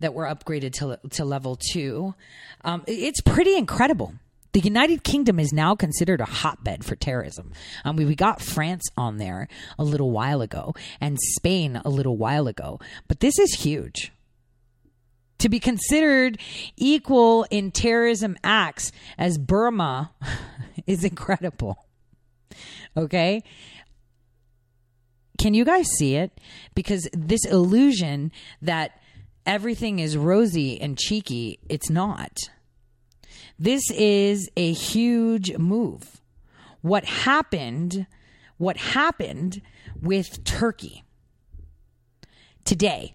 that 0.00 0.14
were 0.14 0.24
upgraded 0.24 0.72
to 0.74 0.98
to 1.10 1.24
level 1.24 1.56
two. 1.56 2.14
Um, 2.62 2.82
it's 2.86 3.20
pretty 3.20 3.56
incredible. 3.56 4.14
The 4.52 4.60
United 4.60 5.04
Kingdom 5.04 5.38
is 5.38 5.52
now 5.52 5.76
considered 5.76 6.20
a 6.20 6.24
hotbed 6.24 6.84
for 6.84 6.96
terrorism. 6.96 7.52
Um, 7.84 7.96
we, 7.96 8.04
we 8.04 8.16
got 8.16 8.42
France 8.42 8.82
on 8.96 9.18
there 9.18 9.46
a 9.78 9.84
little 9.84 10.10
while 10.10 10.40
ago 10.40 10.74
and 11.00 11.18
Spain 11.20 11.80
a 11.84 11.88
little 11.88 12.16
while 12.16 12.48
ago, 12.48 12.80
but 13.06 13.20
this 13.20 13.38
is 13.38 13.52
huge. 13.54 14.12
To 15.38 15.48
be 15.48 15.60
considered 15.60 16.38
equal 16.76 17.46
in 17.50 17.70
terrorism 17.70 18.36
acts 18.42 18.92
as 19.16 19.38
Burma 19.38 20.12
is 20.86 21.04
incredible. 21.04 21.86
Okay? 22.96 23.42
Can 25.38 25.54
you 25.54 25.64
guys 25.64 25.86
see 25.96 26.16
it? 26.16 26.38
Because 26.74 27.08
this 27.12 27.46
illusion 27.46 28.32
that 28.60 29.00
everything 29.46 30.00
is 30.00 30.16
rosy 30.16 30.78
and 30.80 30.98
cheeky, 30.98 31.60
it's 31.68 31.88
not. 31.88 32.36
This 33.60 33.82
is 33.90 34.50
a 34.56 34.72
huge 34.72 35.56
move. 35.58 36.22
What 36.80 37.04
happened, 37.04 38.06
what 38.56 38.78
happened 38.78 39.60
with 40.00 40.42
Turkey 40.44 41.04
today, 42.64 43.14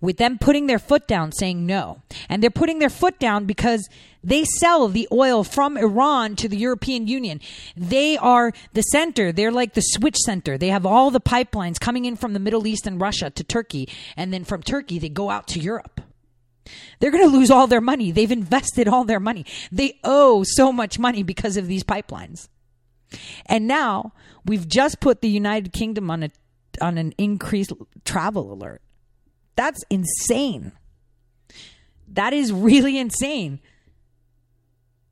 with 0.00 0.16
them 0.16 0.36
putting 0.38 0.66
their 0.66 0.80
foot 0.80 1.06
down 1.06 1.30
saying 1.30 1.64
no. 1.64 2.02
And 2.28 2.42
they're 2.42 2.50
putting 2.50 2.80
their 2.80 2.90
foot 2.90 3.20
down 3.20 3.44
because 3.44 3.88
they 4.24 4.44
sell 4.44 4.88
the 4.88 5.06
oil 5.12 5.44
from 5.44 5.76
Iran 5.76 6.34
to 6.36 6.48
the 6.48 6.56
European 6.56 7.06
Union. 7.06 7.40
They 7.76 8.16
are 8.16 8.52
the 8.72 8.82
center. 8.82 9.30
They're 9.30 9.52
like 9.52 9.74
the 9.74 9.80
switch 9.80 10.16
center. 10.16 10.58
They 10.58 10.68
have 10.68 10.84
all 10.84 11.12
the 11.12 11.20
pipelines 11.20 11.78
coming 11.78 12.04
in 12.04 12.16
from 12.16 12.32
the 12.32 12.40
Middle 12.40 12.66
East 12.66 12.86
and 12.88 13.00
Russia 13.00 13.30
to 13.30 13.44
Turkey. 13.44 13.88
And 14.16 14.32
then 14.32 14.44
from 14.44 14.62
Turkey, 14.62 14.98
they 14.98 15.08
go 15.08 15.30
out 15.30 15.46
to 15.48 15.60
Europe. 15.60 16.00
They're 16.98 17.10
going 17.10 17.28
to 17.28 17.36
lose 17.36 17.50
all 17.50 17.66
their 17.66 17.80
money. 17.80 18.10
They've 18.10 18.30
invested 18.30 18.88
all 18.88 19.04
their 19.04 19.20
money. 19.20 19.44
They 19.70 19.98
owe 20.04 20.44
so 20.44 20.72
much 20.72 20.98
money 20.98 21.22
because 21.22 21.56
of 21.56 21.66
these 21.66 21.84
pipelines. 21.84 22.48
And 23.46 23.66
now 23.66 24.12
we've 24.44 24.66
just 24.66 25.00
put 25.00 25.20
the 25.20 25.28
United 25.28 25.72
Kingdom 25.72 26.10
on 26.10 26.22
a 26.24 26.30
on 26.80 26.98
an 26.98 27.14
increased 27.18 27.72
travel 28.04 28.52
alert. 28.52 28.82
That's 29.54 29.84
insane. 29.90 30.72
That 32.08 32.32
is 32.32 32.52
really 32.52 32.98
insane. 32.98 33.60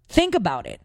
Think 0.08 0.34
about 0.34 0.66
it. 0.66 0.80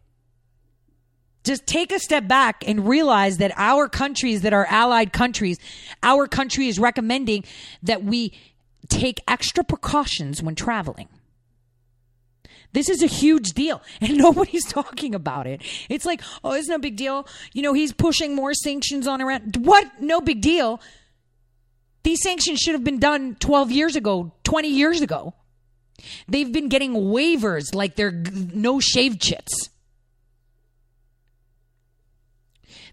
Just 1.44 1.66
take 1.66 1.92
a 1.92 2.00
step 2.00 2.28
back 2.28 2.64
and 2.68 2.88
realize 2.88 3.38
that 3.38 3.54
our 3.56 3.88
countries 3.88 4.42
that 4.42 4.54
are 4.54 4.68
allied 4.70 5.14
countries, 5.14 5.58
our 6.04 6.28
country 6.28 6.68
is 6.68 6.78
recommending 6.78 7.44
that 7.84 8.04
we 8.04 8.34
take 8.90 9.22
extra 9.28 9.64
precautions 9.64 10.42
when 10.42 10.56
traveling. 10.56 11.08
This 12.74 12.90
is 12.90 13.02
a 13.02 13.08
huge 13.08 13.52
deal, 13.52 13.82
and 14.02 14.18
nobody's 14.18 14.66
talking 14.66 15.16
about 15.16 15.48
it. 15.48 15.62
It's 15.90 16.06
like, 16.06 16.22
oh, 16.44 16.54
it's 16.54 16.68
no 16.68 16.78
big 16.78 16.96
deal. 16.96 17.28
You 17.54 17.62
know, 17.62 17.74
he's 17.74 17.94
pushing 17.94 18.36
more 18.36 18.54
sanctions 18.54 19.08
on 19.08 19.22
Iran. 19.22 19.52
What? 19.60 20.02
No 20.02 20.22
big 20.22 20.42
deal. 20.42 20.82
These 22.04 22.22
sanctions 22.22 22.60
should 22.60 22.74
have 22.74 22.84
been 22.84 23.00
done 23.00 23.36
12 23.40 23.72
years 23.72 23.96
ago, 23.96 24.32
20 24.44 24.70
years 24.70 25.02
ago. 25.02 25.34
They've 26.28 26.52
been 26.52 26.70
getting 26.70 26.94
waivers 26.94 27.74
like 27.74 27.96
they're 27.96 28.12
no 28.12 28.80
shave 28.80 29.20
chits. 29.20 29.70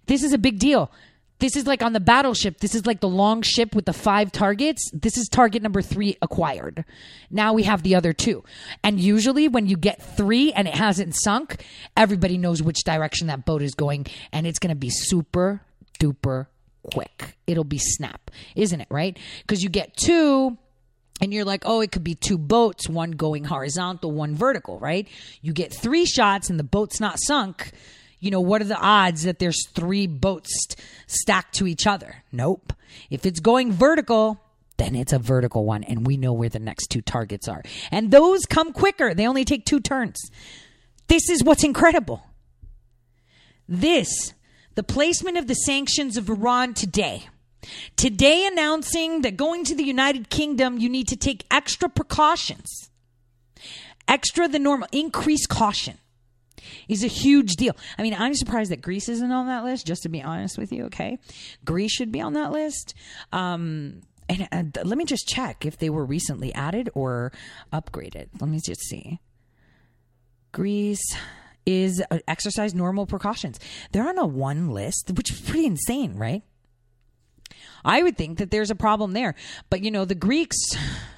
This 0.06 0.22
is 0.22 0.32
a 0.32 0.38
big 0.38 0.58
deal. 0.58 0.90
This 1.40 1.56
is 1.56 1.66
like 1.66 1.82
on 1.82 1.92
the 1.92 2.00
battleship. 2.00 2.60
This 2.60 2.74
is 2.74 2.86
like 2.86 3.00
the 3.00 3.08
long 3.08 3.42
ship 3.42 3.74
with 3.74 3.84
the 3.84 3.92
five 3.92 4.32
targets. 4.32 4.88
This 4.92 5.16
is 5.16 5.28
target 5.28 5.62
number 5.62 5.82
three 5.82 6.16
acquired. 6.22 6.84
Now 7.30 7.52
we 7.52 7.64
have 7.64 7.82
the 7.82 7.96
other 7.96 8.12
two. 8.12 8.44
And 8.82 9.00
usually 9.00 9.48
when 9.48 9.66
you 9.66 9.76
get 9.76 10.00
three 10.00 10.52
and 10.52 10.68
it 10.68 10.74
hasn't 10.74 11.14
sunk, 11.16 11.64
everybody 11.96 12.38
knows 12.38 12.62
which 12.62 12.84
direction 12.84 13.26
that 13.26 13.44
boat 13.44 13.62
is 13.62 13.74
going. 13.74 14.06
And 14.32 14.46
it's 14.46 14.58
going 14.58 14.70
to 14.70 14.76
be 14.76 14.90
super 14.90 15.60
duper 15.98 16.46
quick. 16.92 17.36
It'll 17.46 17.64
be 17.64 17.78
snap, 17.78 18.30
isn't 18.54 18.80
it? 18.80 18.88
Right? 18.90 19.18
Because 19.42 19.62
you 19.62 19.68
get 19.68 19.96
two 19.96 20.56
and 21.20 21.32
you're 21.32 21.44
like, 21.44 21.64
oh, 21.66 21.80
it 21.80 21.92
could 21.92 22.04
be 22.04 22.14
two 22.14 22.38
boats, 22.38 22.88
one 22.88 23.12
going 23.12 23.44
horizontal, 23.44 24.12
one 24.12 24.34
vertical, 24.34 24.78
right? 24.78 25.08
You 25.42 25.52
get 25.52 25.72
three 25.72 26.06
shots 26.06 26.48
and 26.48 26.58
the 26.58 26.64
boat's 26.64 27.00
not 27.00 27.18
sunk 27.20 27.72
you 28.24 28.30
know, 28.30 28.40
what 28.40 28.62
are 28.62 28.66
the 28.66 28.78
odds 28.78 29.24
that 29.24 29.38
there's 29.38 29.68
three 29.68 30.06
boats 30.06 30.50
stacked 31.06 31.56
to 31.56 31.66
each 31.66 31.86
other? 31.86 32.22
Nope. 32.32 32.72
If 33.10 33.26
it's 33.26 33.40
going 33.40 33.70
vertical, 33.70 34.40
then 34.78 34.96
it's 34.96 35.12
a 35.12 35.18
vertical 35.18 35.64
one, 35.64 35.84
and 35.84 36.06
we 36.06 36.16
know 36.16 36.32
where 36.32 36.48
the 36.48 36.58
next 36.58 36.86
two 36.88 37.02
targets 37.02 37.48
are. 37.48 37.62
And 37.90 38.10
those 38.10 38.46
come 38.46 38.72
quicker, 38.72 39.12
they 39.14 39.26
only 39.26 39.44
take 39.44 39.66
two 39.66 39.78
turns. 39.78 40.18
This 41.06 41.28
is 41.28 41.44
what's 41.44 41.64
incredible. 41.64 42.24
This, 43.68 44.32
the 44.74 44.82
placement 44.82 45.36
of 45.36 45.46
the 45.46 45.54
sanctions 45.54 46.16
of 46.16 46.30
Iran 46.30 46.72
today. 46.72 47.28
Today, 47.96 48.46
announcing 48.46 49.22
that 49.22 49.36
going 49.36 49.64
to 49.64 49.74
the 49.74 49.84
United 49.84 50.30
Kingdom, 50.30 50.78
you 50.78 50.88
need 50.88 51.08
to 51.08 51.16
take 51.16 51.44
extra 51.50 51.88
precautions, 51.88 52.90
extra 54.08 54.48
the 54.48 54.58
normal, 54.58 54.88
increase 54.92 55.46
caution 55.46 55.98
is 56.88 57.04
a 57.04 57.08
huge 57.08 57.52
deal. 57.56 57.76
I 57.98 58.02
mean, 58.02 58.14
I'm 58.14 58.34
surprised 58.34 58.70
that 58.70 58.82
Greece 58.82 59.08
isn't 59.08 59.30
on 59.30 59.46
that 59.46 59.64
list, 59.64 59.86
just 59.86 60.02
to 60.02 60.08
be 60.08 60.22
honest 60.22 60.58
with 60.58 60.72
you, 60.72 60.84
okay? 60.86 61.18
Greece 61.64 61.92
should 61.92 62.12
be 62.12 62.20
on 62.20 62.34
that 62.34 62.52
list. 62.52 62.94
Um, 63.32 64.02
and, 64.28 64.76
let 64.84 64.96
me 64.96 65.04
just 65.04 65.28
check 65.28 65.66
if 65.66 65.78
they 65.78 65.90
were 65.90 66.04
recently 66.04 66.54
added 66.54 66.90
or 66.94 67.32
upgraded. 67.72 68.28
Let 68.40 68.48
me 68.48 68.60
just 68.64 68.80
see. 68.82 69.20
Greece 70.52 71.14
is 71.66 72.02
uh, 72.10 72.18
exercise 72.28 72.74
normal 72.74 73.06
precautions. 73.06 73.58
They're 73.92 74.08
on 74.08 74.18
a 74.18 74.26
one 74.26 74.70
list, 74.70 75.10
which 75.14 75.30
is 75.30 75.40
pretty 75.40 75.66
insane, 75.66 76.16
right? 76.16 76.42
I 77.84 78.02
would 78.02 78.16
think 78.16 78.38
that 78.38 78.50
there's 78.50 78.70
a 78.70 78.74
problem 78.74 79.12
there. 79.12 79.34
But 79.68 79.82
you 79.82 79.90
know, 79.90 80.04
the 80.04 80.14
Greeks 80.14 80.56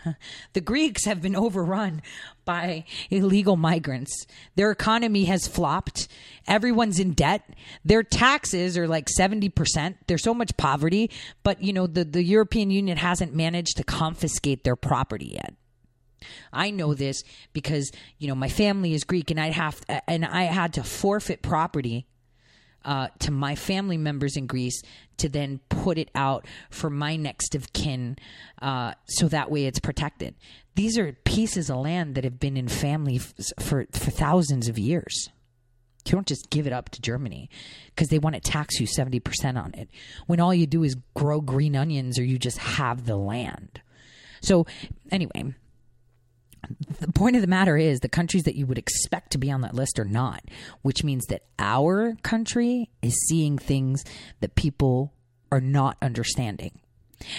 the 0.52 0.60
Greeks 0.60 1.05
have 1.05 1.22
been 1.22 1.36
overrun 1.36 2.02
by 2.44 2.84
illegal 3.10 3.56
migrants. 3.56 4.26
Their 4.55 4.70
economy 4.70 5.24
has 5.24 5.47
flopped. 5.47 6.09
Everyone's 6.47 6.98
in 6.98 7.12
debt. 7.12 7.43
Their 7.84 8.02
taxes 8.02 8.78
are 8.78 8.86
like 8.86 9.09
70%. 9.18 9.97
There's 10.06 10.22
so 10.22 10.34
much 10.34 10.56
poverty, 10.56 11.10
but 11.43 11.62
you 11.62 11.72
know, 11.72 11.86
the, 11.86 12.05
the 12.05 12.22
European 12.22 12.70
Union 12.70 12.97
hasn't 12.97 13.34
managed 13.34 13.76
to 13.76 13.84
confiscate 13.84 14.64
their 14.64 14.76
property 14.76 15.32
yet. 15.34 15.55
I 16.52 16.70
know 16.70 16.94
this 16.94 17.22
because, 17.52 17.93
you 18.18 18.28
know, 18.28 18.34
my 18.34 18.48
family 18.48 18.94
is 18.94 19.05
Greek 19.05 19.30
and 19.30 19.38
I 19.38 19.51
have 19.51 19.80
and 20.09 20.24
I 20.24 20.44
had 20.44 20.72
to 20.74 20.82
forfeit 20.82 21.43
property 21.43 22.06
uh, 22.86 23.08
to 23.18 23.30
my 23.30 23.54
family 23.54 23.98
members 23.98 24.36
in 24.36 24.46
Greece 24.46 24.80
to 25.18 25.28
then 25.28 25.60
put 25.68 25.98
it 25.98 26.10
out 26.14 26.46
for 26.70 26.88
my 26.88 27.16
next 27.16 27.54
of 27.54 27.72
kin 27.72 28.16
uh, 28.62 28.92
so 29.06 29.28
that 29.28 29.50
way 29.50 29.66
it's 29.66 29.80
protected. 29.80 30.34
These 30.76 30.96
are 30.96 31.12
pieces 31.24 31.68
of 31.68 31.78
land 31.78 32.14
that 32.14 32.24
have 32.24 32.38
been 32.38 32.56
in 32.56 32.68
family 32.68 33.16
f- 33.16 33.34
for, 33.60 33.86
for 33.92 34.10
thousands 34.10 34.68
of 34.68 34.78
years. 34.78 35.28
You 36.06 36.12
don't 36.12 36.26
just 36.26 36.50
give 36.50 36.68
it 36.68 36.72
up 36.72 36.90
to 36.90 37.02
Germany 37.02 37.50
because 37.86 38.08
they 38.08 38.20
want 38.20 38.36
to 38.36 38.40
tax 38.40 38.78
you 38.78 38.86
70% 38.86 39.60
on 39.60 39.74
it 39.74 39.88
when 40.28 40.38
all 40.38 40.54
you 40.54 40.66
do 40.66 40.84
is 40.84 40.96
grow 41.14 41.40
green 41.40 41.74
onions 41.74 42.18
or 42.18 42.24
you 42.24 42.38
just 42.38 42.58
have 42.58 43.06
the 43.06 43.16
land. 43.16 43.80
So, 44.40 44.66
anyway, 45.10 45.54
the 47.01 47.12
point 47.12 47.36
of 47.36 47.43
the 47.43 47.48
matter 47.48 47.76
is 47.76 48.01
the 48.01 48.09
countries 48.09 48.44
that 48.44 48.56
you 48.56 48.66
would 48.66 48.78
expect 48.78 49.32
to 49.32 49.38
be 49.38 49.51
on 49.51 49.60
that 49.62 49.74
list 49.74 49.98
are 49.98 50.05
not, 50.05 50.43
which 50.82 51.05
means 51.05 51.26
that 51.26 51.43
our 51.59 52.16
country 52.22 52.90
is 53.02 53.14
seeing 53.28 53.59
things 53.59 54.05
that 54.40 54.55
people 54.55 55.12
are 55.51 55.60
not 55.60 55.97
understanding. 56.02 56.78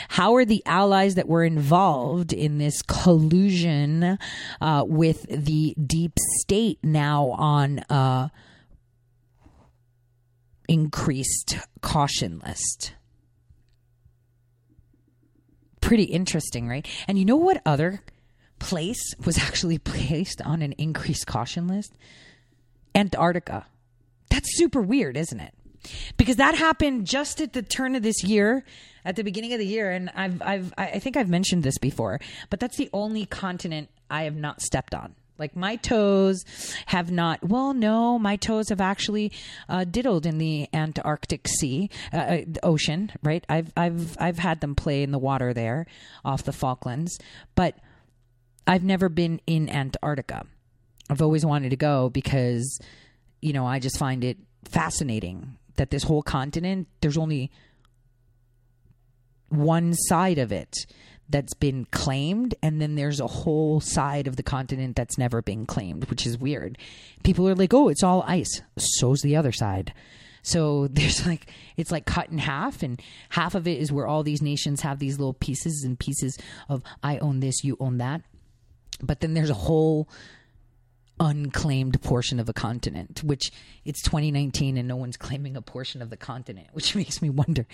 How 0.10 0.36
are 0.36 0.46
the 0.46 0.64
allies 0.66 1.16
that 1.16 1.28
were 1.28 1.44
involved 1.44 2.34
in 2.34 2.58
this 2.58 2.82
collusion 2.82 4.18
uh, 4.60 4.84
with 4.88 5.26
the 5.30 5.76
deep 5.76 6.14
state 6.40 6.80
now 6.84 7.28
on 7.32 7.80
uh, 7.90 8.30
increased 10.68 11.58
caution 11.82 12.42
list? 12.46 12.94
Pretty 15.80 16.04
interesting, 16.04 16.68
right? 16.68 16.88
And 17.08 17.20
you 17.20 17.26
know 17.26 17.36
what 17.36 17.62
other 17.66 18.02
place 18.60 19.14
was 19.26 19.38
actually 19.38 19.78
placed 19.94 20.42
on 20.42 20.62
an 20.62 20.74
increased 20.74 21.28
caution 21.28 21.68
list? 21.68 21.94
Antarctica. 22.96 23.66
That's 24.30 24.58
super 24.58 24.82
weird, 24.82 25.18
isn't 25.18 25.40
it? 25.40 25.54
Because 26.18 26.36
that 26.38 26.56
happened 26.56 27.06
just 27.06 27.40
at 27.40 27.54
the 27.54 27.62
turn 27.62 27.96
of 27.96 28.04
this 28.04 28.24
year, 28.24 28.66
at 29.06 29.16
the 29.16 29.24
beginning 29.24 29.54
of 29.54 29.60
the 29.60 29.66
year, 29.66 29.92
and 29.92 30.10
I've, 30.16 30.42
I've, 30.42 30.74
I 30.78 31.00
think 31.00 31.16
I've 31.16 31.30
mentioned 31.30 31.64
this 31.64 31.78
before, 31.78 32.20
but 32.50 32.60
that's 32.60 32.76
the 32.76 32.90
only 32.92 33.26
continent 33.26 33.90
I 34.10 34.24
have 34.24 34.36
not 34.36 34.62
stepped 34.62 34.94
on. 34.94 35.16
Like 35.38 35.56
my 35.56 35.76
toes 35.76 36.44
have 36.88 37.12
not. 37.12 37.44
Well, 37.44 37.74
no, 37.74 38.18
my 38.18 38.38
toes 38.38 38.70
have 38.70 38.82
actually 38.82 39.32
uh, 39.70 39.84
diddled 39.84 40.26
in 40.26 40.38
the 40.38 40.68
Antarctic 40.74 41.48
Sea, 41.48 41.90
uh, 42.12 42.18
uh, 42.18 42.42
ocean. 42.64 43.12
Right? 43.22 43.46
I've 43.48 43.72
I've 43.78 44.18
I've 44.20 44.40
had 44.40 44.62
them 44.62 44.76
play 44.76 45.04
in 45.04 45.12
the 45.12 45.20
water 45.20 45.54
there, 45.54 45.86
off 46.26 46.44
the 46.44 46.54
Falklands, 46.54 47.20
but 47.56 47.78
I've 48.68 48.84
never 48.84 49.10
been 49.10 49.40
in 49.48 49.70
Antarctica. 49.70 50.46
I've 51.10 51.22
always 51.22 51.46
wanted 51.46 51.70
to 51.70 51.78
go 51.78 52.10
because, 52.10 52.80
you 53.42 53.54
know, 53.54 53.66
I 53.66 53.80
just 53.80 53.98
find 53.98 54.24
it 54.24 54.38
fascinating 54.66 55.58
that 55.78 55.90
this 55.90 56.04
whole 56.04 56.22
continent, 56.22 56.88
there's 57.02 57.18
only 57.18 57.50
one 59.50 59.94
side 59.94 60.38
of 60.38 60.52
it 60.52 60.86
that's 61.30 61.54
been 61.54 61.86
claimed, 61.92 62.56
and 62.62 62.82
then 62.82 62.96
there's 62.96 63.20
a 63.20 63.28
whole 63.28 63.80
side 63.80 64.28
of 64.28 64.36
the 64.36 64.44
continent 64.44 64.96
that's 64.96 65.18
never 65.18 65.42
been 65.42 65.66
claimed, 65.66 66.06
which 66.10 66.26
is 66.26 66.38
weird. 66.38 66.78
People 67.24 67.48
are 67.48 67.56
like, 67.56 67.74
oh, 67.74 67.90
it's 67.90 68.04
all 68.04 68.24
ice. 68.28 68.62
So's 68.78 69.22
the 69.22 69.36
other 69.36 69.52
side. 69.52 69.94
So 70.42 70.88
there's 70.92 71.26
like, 71.26 71.52
it's 71.76 71.92
like 71.92 72.06
cut 72.06 72.30
in 72.30 72.38
half, 72.38 72.82
and 72.82 73.02
half 73.30 73.56
of 73.56 73.68
it 73.68 73.80
is 73.80 73.92
where 73.92 74.08
all 74.08 74.24
these 74.24 74.42
nations 74.42 74.82
have 74.82 75.00
these 75.00 75.20
little 75.20 75.34
pieces 75.34 75.84
and 75.86 76.00
pieces 76.00 76.38
of 76.70 76.84
I 77.04 77.18
own 77.20 77.40
this, 77.40 77.64
you 77.64 77.78
own 77.80 77.98
that. 77.98 78.22
But 79.02 79.20
then 79.20 79.34
there's 79.34 79.50
a 79.50 79.56
whole 79.56 80.08
unclaimed 81.20 82.00
portion 82.02 82.40
of 82.40 82.48
a 82.48 82.54
continent, 82.54 83.24
which 83.24 83.52
it's 83.86 84.02
2019 84.04 84.78
and 84.78 84.88
no 84.88 84.96
one's 84.96 85.18
claiming 85.18 85.56
a 85.56 85.62
portion 85.62 86.02
of 86.02 86.10
the 86.10 86.18
continent, 86.18 86.68
which 86.74 86.96
makes 86.96 87.22
me 87.22 87.30
wonder 87.30 87.66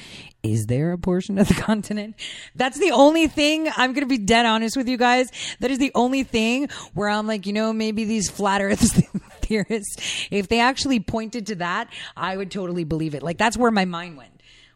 is 0.42 0.66
there 0.68 0.92
a 0.92 0.98
portion 0.98 1.38
of 1.38 1.48
the 1.48 1.54
continent? 1.54 2.16
That's 2.56 2.80
the 2.80 2.92
only 2.92 3.28
thing 3.28 3.70
I'm 3.76 3.94
going 3.94 4.08
to 4.08 4.10
be 4.10 4.18
dead 4.18 4.46
honest 4.46 4.78
with 4.78 4.88
you 4.88 4.98
guys. 4.98 5.30
That 5.60 5.72
is 5.72 5.78
the 5.78 5.92
only 5.96 6.24
thing 6.24 6.70
where 6.94 7.10
I'm 7.10 7.28
like, 7.28 7.46
you 7.46 7.54
know, 7.54 7.74
maybe 7.74 8.06
these 8.06 8.30
flat 8.30 8.62
earth 8.62 8.80
theorists, 9.42 10.28
if 10.32 10.48
they 10.48 10.60
actually 10.60 11.00
pointed 11.00 11.48
to 11.48 11.56
that, 11.56 11.92
I 12.16 12.38
would 12.38 12.52
totally 12.52 12.84
believe 12.84 13.16
it. 13.16 13.24
Like 13.24 13.38
that's 13.38 13.58
where 13.58 13.72
my 13.72 13.86
mind 13.86 14.18
went. 14.18 14.33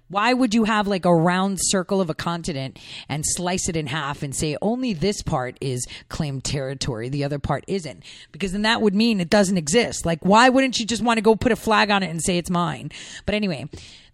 Why 0.10 0.34
would 0.34 0.54
you 0.54 0.64
have 0.64 0.88
like 0.88 1.06
a 1.06 1.14
round 1.14 1.58
circle 1.62 2.00
of 2.00 2.10
a 2.10 2.14
continent 2.14 2.80
and 3.10 3.24
slice 3.26 3.68
it 3.68 3.76
in 3.76 3.88
half 3.88 4.24
and 4.24 4.34
say 4.34 4.58
only 4.62 4.94
this 4.94 5.22
part 5.22 5.58
is 5.60 5.86
claimed 6.08 6.44
territory, 6.44 7.10
the 7.10 7.24
other 7.24 7.40
part 7.40 7.66
isn't? 7.68 8.04
Because 8.32 8.54
then 8.54 8.62
that 8.62 8.82
would 8.82 8.96
mean 8.96 9.20
it 9.20 9.30
doesn't 9.30 9.58
exist. 9.58 10.06
Like, 10.06 10.20
why 10.24 10.50
wouldn't 10.50 10.80
you 10.80 10.86
just 10.86 11.04
want 11.04 11.18
to 11.18 11.22
go 11.22 11.36
put 11.36 11.52
a 11.52 11.58
flag 11.58 11.92
on 11.92 12.04
it 12.04 12.10
and 12.10 12.22
say 12.22 12.38
it's 12.38 12.50
mine? 12.50 12.92
But 13.26 13.36
anyway, 13.36 13.70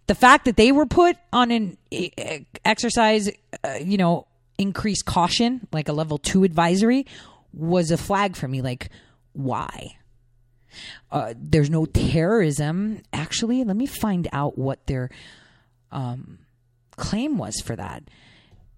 the 0.06 0.14
fact 0.14 0.44
that 0.46 0.56
they 0.56 0.72
were 0.72 0.86
put 0.86 1.16
on 1.32 1.50
an 1.50 1.78
exercise, 2.64 3.30
uh, 3.62 3.74
you 3.80 3.96
know, 3.96 4.26
increased 4.58 5.04
caution, 5.04 5.66
like 5.72 5.88
a 5.88 5.92
level 5.92 6.18
two 6.18 6.44
advisory, 6.44 7.06
was 7.52 7.90
a 7.90 7.96
flag 7.96 8.36
for 8.36 8.48
me. 8.48 8.62
Like, 8.62 8.90
why? 9.32 9.96
Uh, 11.10 11.34
there's 11.36 11.70
no 11.70 11.86
terrorism. 11.86 13.00
Actually, 13.12 13.62
let 13.62 13.76
me 13.76 13.86
find 13.86 14.28
out 14.32 14.58
what 14.58 14.86
their 14.86 15.08
um, 15.94 16.38
claim 16.96 17.38
was 17.38 17.60
for 17.60 17.76
that. 17.76 18.04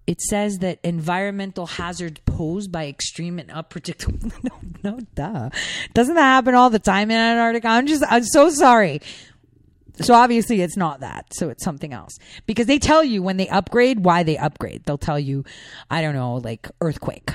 It 0.05 0.21
says 0.21 0.59
that 0.59 0.79
environmental 0.83 1.65
hazard 1.65 2.21
posed 2.25 2.71
by 2.71 2.87
extreme 2.87 3.39
and 3.39 3.51
unpredictable. 3.51 4.31
no, 4.43 4.51
no, 4.83 4.99
duh. 5.15 5.49
Doesn't 5.93 6.15
that 6.15 6.21
happen 6.21 6.55
all 6.55 6.69
the 6.69 6.79
time 6.79 7.11
in 7.11 7.17
Antarctica? 7.17 7.67
I'm 7.67 7.87
just, 7.87 8.03
I'm 8.07 8.23
so 8.23 8.49
sorry. 8.49 9.01
So 9.99 10.13
obviously 10.13 10.61
it's 10.61 10.77
not 10.77 11.01
that. 11.01 11.33
So 11.33 11.49
it's 11.49 11.63
something 11.63 11.91
else. 11.91 12.17
Because 12.45 12.67
they 12.67 12.79
tell 12.79 13.03
you 13.03 13.21
when 13.21 13.35
they 13.35 13.49
upgrade 13.49 14.05
why 14.05 14.23
they 14.23 14.37
upgrade. 14.37 14.83
They'll 14.85 14.97
tell 14.97 15.19
you, 15.19 15.43
I 15.89 16.01
don't 16.01 16.15
know, 16.15 16.35
like 16.35 16.69
earthquake. 16.79 17.31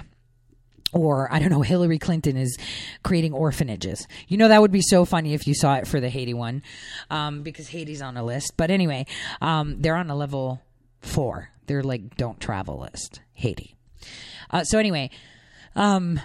Or 0.92 1.32
I 1.32 1.38
don't 1.38 1.50
know, 1.50 1.62
Hillary 1.62 1.98
Clinton 1.98 2.36
is 2.36 2.58
creating 3.02 3.32
orphanages. 3.32 4.06
You 4.28 4.36
know 4.36 4.48
that 4.48 4.60
would 4.60 4.72
be 4.72 4.82
so 4.82 5.04
funny 5.04 5.32
if 5.32 5.46
you 5.46 5.54
saw 5.54 5.76
it 5.76 5.86
for 5.86 6.00
the 6.00 6.10
Haiti 6.10 6.34
one, 6.34 6.62
um, 7.10 7.42
because 7.42 7.68
Haiti's 7.68 8.02
on 8.02 8.16
a 8.16 8.24
list. 8.24 8.54
But 8.56 8.70
anyway, 8.70 9.06
um, 9.40 9.80
they're 9.80 9.96
on 9.96 10.10
a 10.10 10.16
level 10.16 10.60
four. 11.00 11.48
They're 11.66 11.82
like 11.82 12.16
don't 12.16 12.38
travel 12.40 12.80
list. 12.80 13.20
Haiti. 13.32 13.74
Uh, 14.50 14.64
so 14.64 14.78
anyway, 14.78 15.10
um, 15.74 16.20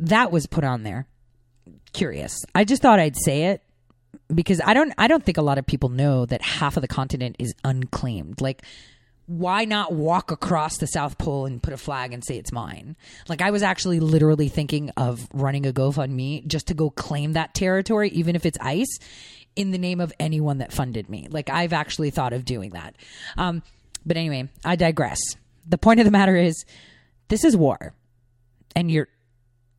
that 0.00 0.32
was 0.32 0.46
put 0.46 0.64
on 0.64 0.82
there. 0.82 1.06
Curious. 1.92 2.36
I 2.54 2.64
just 2.64 2.82
thought 2.82 2.98
I'd 2.98 3.16
say 3.16 3.46
it 3.46 3.62
because 4.32 4.60
I 4.64 4.74
don't. 4.74 4.92
I 4.98 5.08
don't 5.08 5.24
think 5.24 5.38
a 5.38 5.42
lot 5.42 5.58
of 5.58 5.66
people 5.66 5.88
know 5.88 6.26
that 6.26 6.42
half 6.42 6.76
of 6.76 6.80
the 6.82 6.88
continent 6.88 7.36
is 7.38 7.54
unclaimed. 7.64 8.40
Like 8.40 8.62
why 9.30 9.64
not 9.64 9.92
walk 9.92 10.32
across 10.32 10.78
the 10.78 10.88
South 10.88 11.16
Pole 11.16 11.46
and 11.46 11.62
put 11.62 11.72
a 11.72 11.76
flag 11.76 12.12
and 12.12 12.24
say 12.24 12.36
it's 12.36 12.50
mine? 12.50 12.96
Like 13.28 13.40
I 13.40 13.52
was 13.52 13.62
actually 13.62 14.00
literally 14.00 14.48
thinking 14.48 14.90
of 14.96 15.28
running 15.32 15.66
a 15.66 15.72
GoFundMe 15.72 16.44
just 16.48 16.66
to 16.66 16.74
go 16.74 16.90
claim 16.90 17.34
that 17.34 17.54
territory, 17.54 18.08
even 18.08 18.34
if 18.34 18.44
it's 18.44 18.58
ice, 18.60 18.98
in 19.54 19.70
the 19.70 19.78
name 19.78 20.00
of 20.00 20.12
anyone 20.18 20.58
that 20.58 20.72
funded 20.72 21.08
me. 21.08 21.28
Like 21.30 21.48
I've 21.48 21.72
actually 21.72 22.10
thought 22.10 22.32
of 22.32 22.44
doing 22.44 22.70
that. 22.70 22.96
Um, 23.38 23.62
but 24.04 24.16
anyway, 24.16 24.48
I 24.64 24.74
digress. 24.74 25.20
The 25.64 25.78
point 25.78 26.00
of 26.00 26.06
the 26.06 26.10
matter 26.10 26.34
is, 26.34 26.64
this 27.28 27.44
is 27.44 27.56
war, 27.56 27.94
and 28.74 28.90
you're 28.90 29.06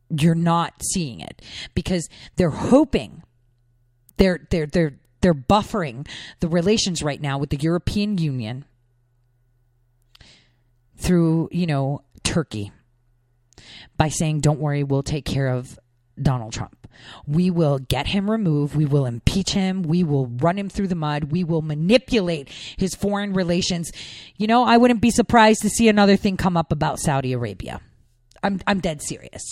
you're 0.08 0.34
not 0.34 0.72
seeing 0.82 1.20
it 1.20 1.42
because 1.74 2.08
they're 2.36 2.48
hoping 2.48 3.22
they're 4.16 4.46
they're 4.48 4.64
they're 4.66 4.94
they're 5.20 5.34
buffering 5.34 6.08
the 6.40 6.48
relations 6.48 7.02
right 7.02 7.20
now 7.20 7.36
with 7.36 7.50
the 7.50 7.58
European 7.58 8.16
Union 8.16 8.64
through, 11.02 11.48
you 11.52 11.66
know, 11.66 12.02
Turkey 12.22 12.72
by 13.96 14.08
saying, 14.08 14.40
don't 14.40 14.60
worry, 14.60 14.84
we'll 14.84 15.02
take 15.02 15.24
care 15.24 15.48
of 15.48 15.78
Donald 16.20 16.52
Trump. 16.52 16.88
We 17.26 17.50
will 17.50 17.78
get 17.78 18.06
him 18.06 18.30
removed. 18.30 18.76
We 18.76 18.84
will 18.84 19.06
impeach 19.06 19.50
him. 19.50 19.82
We 19.82 20.04
will 20.04 20.26
run 20.26 20.58
him 20.58 20.68
through 20.68 20.88
the 20.88 20.94
mud. 20.94 21.24
We 21.24 21.42
will 21.42 21.62
manipulate 21.62 22.48
his 22.76 22.94
foreign 22.94 23.32
relations. 23.32 23.90
You 24.36 24.46
know, 24.46 24.64
I 24.64 24.76
wouldn't 24.76 25.00
be 25.00 25.10
surprised 25.10 25.62
to 25.62 25.70
see 25.70 25.88
another 25.88 26.16
thing 26.16 26.36
come 26.36 26.56
up 26.56 26.70
about 26.70 27.00
Saudi 27.00 27.32
Arabia. 27.32 27.80
I'm 28.42 28.60
I'm 28.66 28.80
dead 28.80 29.02
serious. 29.02 29.42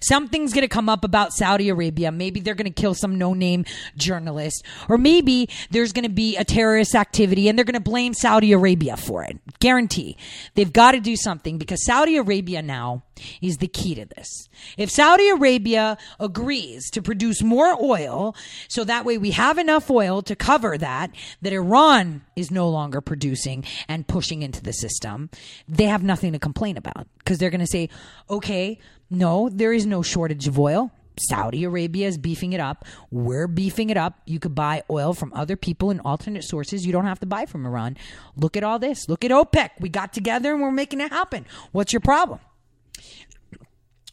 Something's 0.00 0.52
going 0.52 0.62
to 0.62 0.68
come 0.68 0.88
up 0.88 1.04
about 1.04 1.32
Saudi 1.32 1.68
Arabia. 1.68 2.12
Maybe 2.12 2.40
they're 2.40 2.54
going 2.54 2.72
to 2.72 2.82
kill 2.82 2.94
some 2.94 3.16
no-name 3.16 3.64
journalist 3.96 4.64
or 4.88 4.98
maybe 4.98 5.48
there's 5.70 5.92
going 5.92 6.04
to 6.04 6.10
be 6.10 6.36
a 6.36 6.44
terrorist 6.44 6.94
activity 6.94 7.48
and 7.48 7.58
they're 7.58 7.64
going 7.64 7.74
to 7.74 7.80
blame 7.80 8.14
Saudi 8.14 8.52
Arabia 8.52 8.96
for 8.96 9.24
it. 9.24 9.38
Guarantee. 9.60 10.16
They've 10.54 10.72
got 10.72 10.92
to 10.92 11.00
do 11.00 11.16
something 11.16 11.58
because 11.58 11.84
Saudi 11.84 12.16
Arabia 12.16 12.62
now 12.62 13.02
is 13.40 13.58
the 13.58 13.68
key 13.68 13.94
to 13.94 14.04
this. 14.04 14.48
If 14.76 14.90
Saudi 14.90 15.28
Arabia 15.28 15.96
agrees 16.18 16.90
to 16.90 17.02
produce 17.02 17.42
more 17.42 17.76
oil, 17.82 18.34
so 18.68 18.84
that 18.84 19.04
way 19.04 19.18
we 19.18 19.32
have 19.32 19.58
enough 19.58 19.90
oil 19.90 20.22
to 20.22 20.36
cover 20.36 20.78
that, 20.78 21.10
that 21.42 21.52
Iran 21.52 22.22
is 22.36 22.50
no 22.50 22.68
longer 22.68 23.00
producing 23.00 23.64
and 23.88 24.06
pushing 24.06 24.42
into 24.42 24.62
the 24.62 24.72
system, 24.72 25.30
they 25.68 25.84
have 25.84 26.02
nothing 26.02 26.32
to 26.32 26.38
complain 26.38 26.76
about 26.76 27.06
because 27.18 27.38
they're 27.38 27.50
going 27.50 27.60
to 27.60 27.66
say, 27.66 27.88
okay, 28.28 28.78
no, 29.10 29.48
there 29.48 29.72
is 29.72 29.86
no 29.86 30.02
shortage 30.02 30.48
of 30.48 30.58
oil. 30.58 30.90
Saudi 31.16 31.64
Arabia 31.64 32.08
is 32.08 32.18
beefing 32.18 32.52
it 32.52 32.60
up. 32.60 32.84
We're 33.10 33.46
beefing 33.46 33.90
it 33.90 33.96
up. 33.96 34.20
You 34.26 34.40
could 34.40 34.54
buy 34.54 34.82
oil 34.90 35.14
from 35.14 35.32
other 35.32 35.56
people 35.56 35.90
and 35.90 36.00
alternate 36.04 36.44
sources. 36.44 36.84
You 36.84 36.92
don't 36.92 37.04
have 37.04 37.20
to 37.20 37.26
buy 37.26 37.46
from 37.46 37.64
Iran. 37.66 37.96
Look 38.36 38.56
at 38.56 38.64
all 38.64 38.78
this. 38.78 39.08
Look 39.08 39.24
at 39.24 39.30
OPEC. 39.30 39.70
We 39.80 39.88
got 39.88 40.12
together 40.12 40.52
and 40.52 40.62
we're 40.62 40.72
making 40.72 41.00
it 41.00 41.10
happen. 41.10 41.46
What's 41.72 41.92
your 41.92 42.00
problem? 42.00 42.40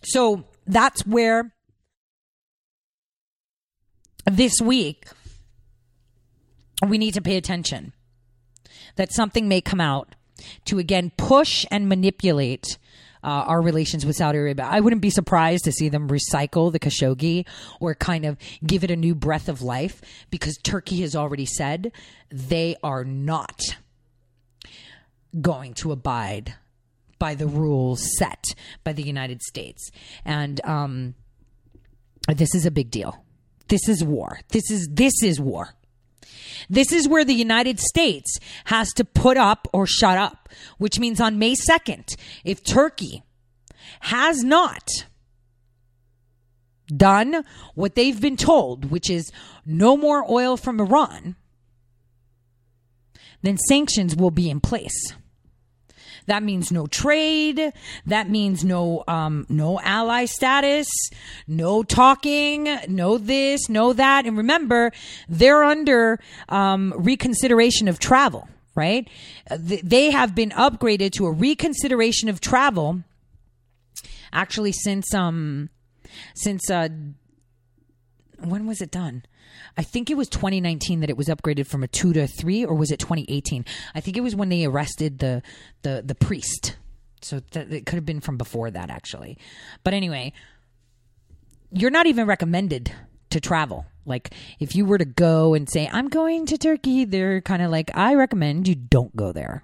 So 0.03 0.45
that's 0.65 1.05
where 1.05 1.53
this 4.25 4.53
week 4.61 5.05
we 6.87 6.97
need 6.97 7.13
to 7.13 7.21
pay 7.21 7.37
attention 7.37 7.93
that 8.95 9.13
something 9.13 9.47
may 9.47 9.61
come 9.61 9.81
out 9.81 10.15
to 10.65 10.79
again 10.79 11.11
push 11.17 11.65
and 11.69 11.87
manipulate 11.87 12.77
uh, 13.23 13.27
our 13.27 13.61
relations 13.61 14.05
with 14.05 14.15
Saudi 14.15 14.39
Arabia. 14.39 14.65
I 14.69 14.79
wouldn't 14.79 15.01
be 15.01 15.11
surprised 15.11 15.65
to 15.65 15.71
see 15.71 15.89
them 15.89 16.09
recycle 16.09 16.71
the 16.71 16.79
Khashoggi 16.79 17.45
or 17.79 17.93
kind 17.93 18.25
of 18.25 18.37
give 18.65 18.83
it 18.83 18.89
a 18.89 18.95
new 18.95 19.13
breath 19.13 19.47
of 19.47 19.61
life 19.61 20.01
because 20.31 20.57
Turkey 20.57 21.01
has 21.01 21.15
already 21.15 21.45
said 21.45 21.91
they 22.31 22.75
are 22.83 23.03
not 23.03 23.61
going 25.39 25.73
to 25.75 25.91
abide 25.91 26.55
by 27.22 27.35
the 27.35 27.45
rules 27.45 28.02
set 28.18 28.43
by 28.84 28.91
the 28.93 29.03
United 29.03 29.43
States. 29.43 29.91
And 30.26 30.60
um, 30.65 31.14
this 32.27 32.56
is 32.56 32.65
a 32.65 32.72
big 32.72 32.89
deal. 32.89 33.23
This 33.68 33.88
is 33.88 34.03
war. 34.03 34.39
This 34.49 34.72
is 34.72 34.89
this 34.91 35.14
is 35.23 35.39
war. 35.39 35.76
This 36.68 36.91
is 36.91 37.07
where 37.07 37.23
the 37.23 37.35
United 37.35 37.80
States 37.80 38.39
has 38.65 38.91
to 38.93 39.06
put 39.06 39.38
up 39.38 39.68
or 39.72 39.85
shut 39.85 40.18
up, 40.18 40.49
which 40.80 40.98
means 40.98 41.22
on 41.22 41.38
May 41.38 41.53
2nd, 41.53 42.15
if 42.43 42.64
Turkey 42.64 43.22
has 43.99 44.43
not 44.43 45.06
done 46.88 47.45
what 47.76 47.93
they've 47.93 48.19
been 48.19 48.35
told, 48.35 48.89
which 48.89 49.11
is 49.11 49.31
no 49.64 49.95
more 49.95 50.26
oil 50.30 50.57
from 50.57 50.80
Iran, 50.80 51.35
then 53.43 53.57
sanctions 53.69 54.15
will 54.15 54.31
be 54.31 54.49
in 54.49 54.60
place. 54.60 55.14
That 56.26 56.43
means 56.43 56.72
no 56.72 56.88
trade. 56.88 57.73
That 58.06 58.30
means 58.30 58.64
no 58.64 59.03
um, 59.07 59.45
no 59.49 59.80
ally 59.81 60.26
status, 60.26 60.88
no 61.48 61.84
talking, 61.84 62.77
no 62.88 63.18
this, 63.18 63.69
no 63.69 63.93
that. 63.93 64.26
And 64.26 64.38
remember, 64.38 64.91
they're 65.27 65.64
under 65.64 66.19
um, 66.49 66.93
reconsideration 66.98 67.88
of 67.88 67.99
travel. 67.99 68.48
Right? 68.73 69.10
They 69.49 70.11
have 70.11 70.34
been 70.34 70.52
upgraded 70.52 71.11
to 71.14 71.26
a 71.26 71.31
reconsideration 71.31 72.30
of 72.30 72.39
travel. 72.39 73.03
Actually, 74.31 74.72
since 74.72 75.14
um, 75.14 75.69
since 76.35 76.69
uh, 76.69 76.88
when 78.39 78.65
was 78.65 78.81
it 78.81 78.91
done? 78.91 79.23
I 79.77 79.83
think 79.83 80.09
it 80.09 80.17
was 80.17 80.29
2019 80.29 80.99
that 81.01 81.09
it 81.09 81.17
was 81.17 81.27
upgraded 81.27 81.67
from 81.67 81.83
a 81.83 81.87
two 81.87 82.13
to 82.13 82.21
a 82.21 82.27
three, 82.27 82.65
or 82.65 82.75
was 82.75 82.91
it 82.91 82.99
2018? 82.99 83.65
I 83.95 84.01
think 84.01 84.17
it 84.17 84.21
was 84.21 84.35
when 84.35 84.49
they 84.49 84.65
arrested 84.65 85.19
the 85.19 85.41
the 85.81 86.01
the 86.05 86.15
priest. 86.15 86.77
So 87.23 87.39
that 87.51 87.71
it 87.71 87.85
could 87.85 87.95
have 87.95 88.05
been 88.05 88.19
from 88.19 88.37
before 88.37 88.71
that, 88.71 88.89
actually. 88.89 89.37
But 89.83 89.93
anyway, 89.93 90.33
you're 91.71 91.91
not 91.91 92.07
even 92.07 92.25
recommended 92.25 92.91
to 93.29 93.39
travel. 93.39 93.85
Like 94.05 94.33
if 94.59 94.75
you 94.75 94.85
were 94.85 94.97
to 94.97 95.05
go 95.05 95.53
and 95.53 95.69
say 95.69 95.89
I'm 95.91 96.09
going 96.09 96.45
to 96.47 96.57
Turkey, 96.57 97.05
they're 97.05 97.41
kind 97.41 97.61
of 97.61 97.71
like 97.71 97.91
I 97.95 98.15
recommend 98.15 98.67
you 98.67 98.75
don't 98.75 99.15
go 99.15 99.31
there. 99.31 99.63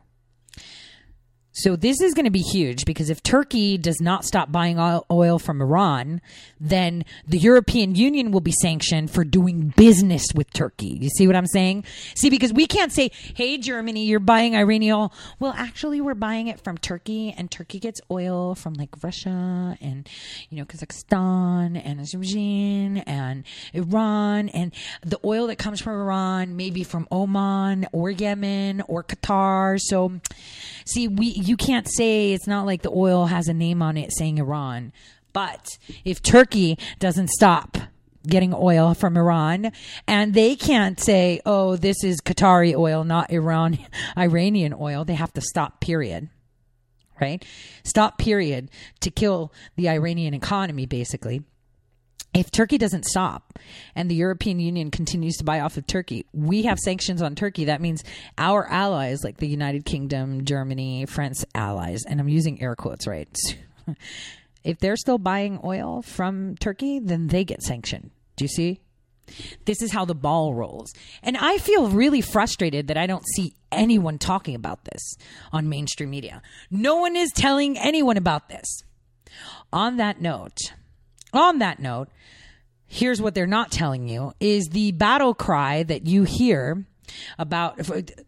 So 1.58 1.76
this 1.76 2.02
is 2.02 2.14
going 2.14 2.26
to 2.26 2.32
be 2.32 2.42
huge 2.42 2.86
because 2.86 3.10
if 3.10 3.24
Turkey 3.24 3.80
does 3.80 4.00
not 4.00 4.26
stop 4.26 4.52
buying 4.52 4.78
oil- 4.80 5.40
from 5.40 5.60
Iran, 5.60 6.22
then 6.60 7.04
the 7.28 7.40
European 7.40 7.96
Union 7.96 8.32
will 8.32 8.42
be 8.42 8.52
sanctioned 8.52 9.10
for 9.10 9.24
doing 9.24 9.74
business 9.76 10.26
with 10.36 10.52
Turkey. 10.54 10.98
You 11.02 11.10
see 11.10 11.26
what 11.26 11.36
I'm 11.36 11.48
saying? 11.48 11.84
See, 12.16 12.30
because 12.30 12.54
we 12.54 12.68
can't 12.68 12.92
say, 12.92 13.10
"Hey, 13.36 13.58
Germany, 13.58 14.06
you're 14.06 14.20
buying 14.20 14.56
Iranian 14.56 14.96
oil." 14.96 15.14
Well, 15.40 15.54
actually, 15.58 16.00
we're 16.00 16.14
buying 16.14 16.48
it 16.48 16.60
from 16.60 16.78
Turkey, 16.78 17.34
and 17.36 17.50
Turkey 17.50 17.80
gets 17.80 18.00
oil 18.12 18.54
from 18.54 18.76
like 18.76 18.90
Russia 19.04 19.78
and 19.82 20.08
you 20.50 20.58
know 20.58 20.66
Kazakhstan 20.66 21.82
and 21.84 22.00
Azerbaijan 22.00 22.98
and 23.00 23.44
Iran, 23.74 24.50
and 24.50 24.74
the 25.02 25.20
oil 25.26 25.48
that 25.48 25.58
comes 25.58 25.82
from 25.82 25.94
Iran, 25.94 26.56
maybe 26.56 26.84
from 26.84 27.08
Oman 27.12 27.88
or 27.92 28.12
Yemen 28.12 28.82
or 28.88 29.04
Qatar. 29.04 29.80
So, 29.80 30.20
see, 30.88 31.08
we 31.08 31.28
you 31.28 31.58
can't 31.58 31.88
say 31.90 32.34
it's 32.34 32.48
not 32.48 32.66
like 32.66 32.82
the 32.82 32.92
oil 32.92 33.26
has 33.28 33.48
a 33.48 33.54
name 33.54 33.82
on 33.82 33.98
it 33.98 34.12
saying 34.14 34.38
Iran. 34.38 34.94
But 35.34 35.78
if 36.04 36.22
Turkey 36.22 36.78
doesn't 37.00 37.30
stop 37.30 37.78
getting 38.26 38.54
oil 38.54 38.94
from 38.94 39.16
Iran 39.16 39.72
and 40.08 40.34
they 40.34 40.56
can't 40.56 41.00
say, 41.00 41.42
"Oh, 41.46 41.76
this 41.76 42.04
is 42.04 42.22
Qatari 42.22 42.76
oil, 42.76 43.04
not 43.04 43.32
Iran 43.32 43.78
Iranian 44.18 44.74
oil." 44.80 45.06
They 45.06 45.16
have 45.16 45.34
to 45.34 45.42
stop 45.42 45.80
period. 45.80 46.30
Right? 47.20 47.44
Stop 47.84 48.20
period 48.20 48.70
to 49.00 49.10
kill 49.10 49.52
the 49.76 49.90
Iranian 49.90 50.36
economy 50.36 50.86
basically 50.86 51.44
if 52.38 52.52
Turkey 52.52 52.78
doesn't 52.78 53.06
stop 53.06 53.58
and 53.96 54.12
the 54.12 54.16
European 54.16 54.60
Union 54.60 54.92
continues 54.92 55.38
to 55.38 55.44
buy 55.44 55.60
off 55.60 55.76
of 55.76 55.88
Turkey, 55.88 56.28
we 56.34 56.64
have 56.64 56.78
sanctions 56.78 57.20
on 57.20 57.34
Turkey. 57.34 57.66
That 57.66 57.82
means 57.82 58.04
our 58.38 58.68
allies, 58.68 59.24
like 59.24 59.38
the 59.38 59.48
United 59.48 59.86
Kingdom, 59.86 60.46
Germany, 60.46 61.08
France 61.08 61.44
allies, 61.56 62.04
and 62.08 62.20
I'm 62.20 62.30
using 62.30 62.62
air 62.62 62.76
quotes, 62.76 63.08
right? 63.08 63.28
if 64.64 64.78
they're 64.78 64.98
still 64.98 65.18
buying 65.18 65.60
oil 65.64 66.04
from 66.04 66.56
Turkey, 66.58 67.00
then 67.00 67.26
they 67.26 67.44
get 67.44 67.64
sanctioned. 67.64 68.12
Do 68.36 68.46
you 68.46 68.50
see? 68.50 68.82
This 69.66 69.82
is 69.82 69.92
how 69.92 70.06
the 70.06 70.14
ball 70.14 70.54
rolls. 70.54 70.94
And 71.24 71.38
I 71.38 71.58
feel 71.58 71.90
really 71.90 72.22
frustrated 72.22 72.88
that 72.88 72.98
I 72.98 73.08
don't 73.08 73.26
see 73.36 73.56
anyone 73.72 74.20
talking 74.20 74.54
about 74.54 74.86
this 74.86 75.16
on 75.52 75.70
mainstream 75.70 76.12
media. 76.12 76.44
No 76.70 76.98
one 76.98 77.16
is 77.16 77.32
telling 77.32 77.80
anyone 77.80 78.16
about 78.16 78.48
this. 78.48 78.84
On 79.74 79.98
that 79.98 80.22
note, 80.22 80.58
on 81.37 81.59
that 81.59 81.81
note, 81.81 82.09
here's 82.87 83.21
what 83.21 83.35
they're 83.35 83.47
not 83.47 83.71
telling 83.71 84.09
you 84.09 84.33
is 84.39 84.69
the 84.69 84.93
battle 84.93 85.35
cry 85.35 85.83
that 85.83 86.07
you 86.07 86.25
hear 86.25 86.85
about 87.39 87.81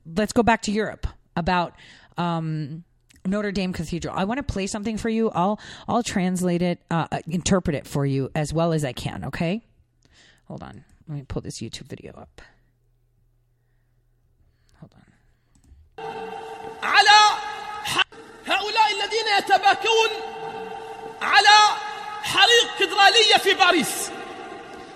let's 0.06 0.32
go 0.32 0.42
back 0.42 0.62
to 0.62 0.72
Europe 0.72 1.06
about 1.36 1.74
um, 2.16 2.84
Notre 3.26 3.52
Dame 3.52 3.72
Cathedral. 3.72 4.14
I 4.16 4.24
want 4.24 4.38
to 4.38 4.42
play 4.42 4.66
something 4.66 4.96
for 4.96 5.08
you. 5.08 5.30
I'll 5.30 5.58
I'll 5.88 6.02
translate 6.02 6.62
it, 6.62 6.80
uh, 6.90 7.06
interpret 7.26 7.76
it 7.76 7.86
for 7.86 8.04
you 8.04 8.30
as 8.34 8.52
well 8.52 8.72
as 8.72 8.84
I 8.84 8.92
can. 8.92 9.24
Okay, 9.26 9.62
hold 10.46 10.62
on. 10.62 10.84
Let 11.08 11.16
me 11.16 11.24
pull 11.26 11.42
this 11.42 11.60
YouTube 11.60 11.88
video 11.88 12.12
up. 12.12 12.40
Hold 14.80 14.94
on. 14.94 15.04
على 16.82 17.40
هؤلاء 18.46 18.92
الذين 18.92 19.38
يتباكون 19.38 20.10
على 21.22 21.87
حريق 22.28 22.78
كدرالية 22.78 23.38
في 23.42 23.54
باريس 23.54 24.10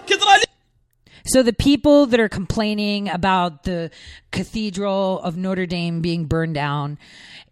كدرالية 0.06 0.48
So 1.24 1.42
the 1.42 1.52
people 1.52 2.06
that 2.06 2.18
are 2.20 2.28
complaining 2.30 3.06
about 3.10 3.64
the 3.64 3.90
Cathedral 4.30 5.20
of 5.20 5.36
Notre 5.36 5.66
Dame 5.66 6.00
being 6.00 6.24
burned 6.24 6.54
down, 6.54 6.96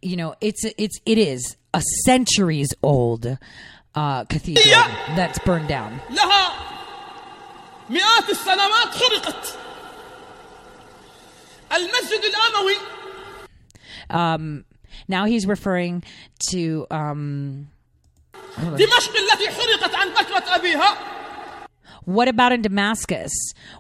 you 0.01 0.16
know, 0.16 0.35
it's 0.40 0.64
it's 0.78 0.98
it 1.05 1.18
is 1.18 1.56
a 1.74 1.82
centuries 2.06 2.70
old 2.82 3.36
uh, 3.94 4.24
cathedral 4.24 4.64
that's 5.14 5.39
burned 5.40 5.68
down. 5.68 6.01
لها 6.10 6.52
مئات 7.90 8.31
السنوات 8.31 8.94
حرقت 8.94 9.59
المسجد 11.73 12.23
الأموي 12.24 12.77
Um, 14.09 14.64
now 15.09 15.24
he's 15.24 15.47
referring 15.47 16.02
to 16.51 16.86
um, 16.90 17.68
what 22.05 22.28
about 22.28 22.52
in 22.52 22.62
Damascus 22.62 23.32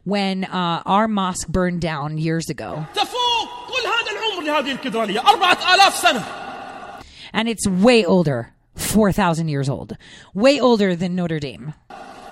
when 0.04 0.44
uh, 0.44 0.82
our 0.84 1.08
mosque 1.08 1.48
burned 1.48 1.80
down 1.80 2.18
years 2.18 2.50
ago, 2.50 2.84
تفوق 2.94 3.48
كل 3.68 3.86
هذا 3.86 4.10
العمر 4.10 4.42
لهذه 4.44 4.72
الكدرالية 4.72 5.20
أربعة 5.20 5.74
آلاف 5.74 5.94
سنة 5.96 6.24
and 7.32 7.48
it's 7.48 7.66
way 7.68 8.04
older, 8.04 8.52
four 8.74 9.12
thousand 9.12 9.48
years 9.48 9.68
old, 9.68 9.96
way 10.34 10.58
older 10.60 10.96
than 10.96 11.14
Notre 11.14 11.38
Dame. 11.38 11.72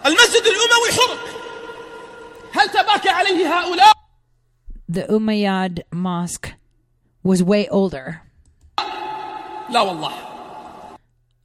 المسجد 0.07 0.43
الأموي 0.47 0.93
حرق 0.93 1.19
هل 2.53 2.69
تباكى 2.69 3.09
عليه 3.09 3.47
هؤلاء 3.61 3.95
The 4.89 5.07
Umayyad 5.09 5.81
mosque 5.93 6.53
was 7.23 7.43
way 7.43 7.69
older. 7.69 8.21
لا 9.71 9.81
والله 9.81 10.28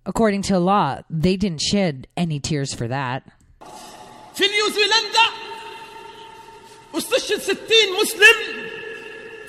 According 0.06 0.42
to 0.44 0.60
law, 0.60 1.02
they 1.10 1.36
didn't 1.38 1.62
shed 1.62 2.08
any 2.18 2.40
tears 2.40 2.74
for 2.74 2.88
that. 2.88 3.24
في 4.36 4.44
نيوزيلندا 4.48 5.26
استشهد 6.96 7.40
ستين 7.40 7.88
مسلم 8.02 8.66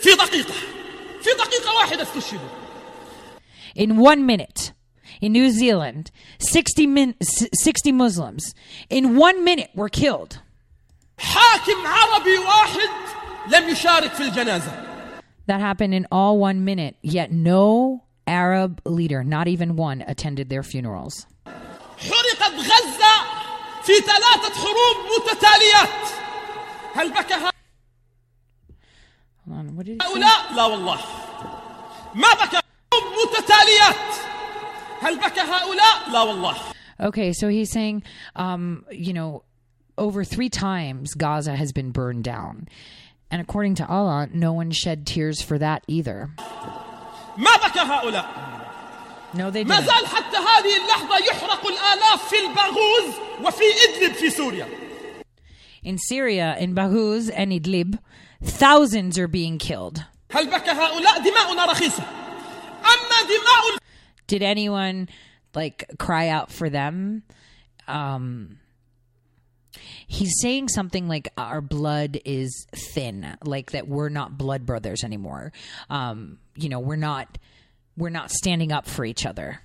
في 0.01 0.11
دقيقة 0.11 0.53
في 1.23 1.31
دقيقة 1.39 1.75
واحدة 1.77 2.03
استشهدوا 2.03 2.49
In 3.77 3.97
one 3.99 4.27
minute, 4.27 4.73
in 5.23 5.33
New 5.33 5.49
Zealand, 5.51 6.11
60, 6.41 6.87
min- 6.89 7.15
s- 7.21 7.47
60 7.63 7.93
Muslims 7.93 8.53
in 8.91 9.17
one 9.17 9.45
minute 9.45 9.71
were 9.77 9.89
killed. 9.89 10.39
حاكم 11.19 11.87
عربي 11.87 12.39
واحد 12.39 12.89
لم 13.55 13.69
يشارك 13.69 14.13
في 14.13 14.23
الجنازة 14.23 14.87
That 15.47 15.61
happened 15.61 15.95
in 15.95 16.07
all 16.13 16.39
one 16.39 16.65
minute, 16.65 16.97
yet 17.03 17.33
no 17.33 18.03
Arab 18.28 18.82
leader, 18.86 19.24
not 19.24 19.48
even 19.48 19.76
one, 19.76 20.04
attended 20.08 20.50
their 20.50 20.64
funerals. 20.64 21.26
Hold 29.48 29.58
on, 29.60 29.76
what 29.76 29.86
did 29.86 29.94
you 29.94 29.98
say? 30.16 30.22
Okay, 37.00 37.34
so 37.34 37.48
he's 37.48 37.70
saying, 37.72 38.04
um, 38.36 38.86
you 38.90 39.14
know, 39.14 39.44
over 39.98 40.24
three 40.24 40.50
times 40.50 41.14
Gaza 41.14 41.56
has 41.56 41.72
been 41.74 41.92
burned 41.92 42.24
down. 42.24 42.68
And 43.30 43.42
according 43.42 43.76
to 43.76 43.88
Allah, 43.88 44.28
no 44.34 44.54
one 44.54 44.72
shed 44.72 45.06
tears 45.06 45.42
for 45.42 45.58
that 45.60 45.84
either. 45.88 46.30
ما 47.37 47.51
بكى 47.69 47.79
هؤلاء 47.81 48.51
No, 49.35 49.51
they 49.51 49.65
ما 49.65 49.77
didn't. 49.77 49.85
زال 49.85 50.07
حتى 50.07 50.37
هذه 50.37 50.77
اللحظة 50.83 51.19
يحرق 51.19 51.67
الآلاف 51.67 52.29
في 52.29 52.37
الباغوز 52.37 53.15
وفي 53.47 53.65
إدلب 53.89 54.13
في 54.15 54.31
سوريا 54.31 54.69
In 55.83 55.97
Syria, 55.99 56.57
in 56.59 56.75
Bahuz 56.75 57.31
and 57.35 57.53
Idlib, 57.53 57.99
thousands 58.43 59.19
are 59.19 59.29
being 59.29 59.59
killed. 59.59 60.05
هل 60.31 60.47
بكى 60.51 60.71
هؤلاء 60.71 61.19
دماؤنا 61.31 61.65
رخيصة 61.65 62.03
أما 62.85 63.19
دماء 63.29 63.79
Did 64.27 64.43
anyone 64.43 65.09
like 65.55 65.85
cry 65.99 66.29
out 66.29 66.51
for 66.53 66.69
them? 66.71 67.23
Um, 67.89 68.59
he's 70.07 70.35
saying 70.41 70.69
something 70.69 71.09
like 71.09 71.29
our 71.37 71.61
blood 71.61 72.19
is 72.25 72.67
thin, 72.95 73.37
like 73.45 73.73
that 73.73 73.89
we're 73.89 74.09
not 74.09 74.37
blood 74.39 74.67
brothers 74.67 75.03
anymore. 75.05 75.53
Um, 75.89 76.39
you 76.56 76.70
know 76.70 76.80
we're 76.80 76.96
not 76.96 77.38
we're 77.98 78.10
not 78.10 78.32
standing 78.32 78.72
up 78.72 78.88
for 78.88 79.06
each 79.06 79.26
other 79.26 79.60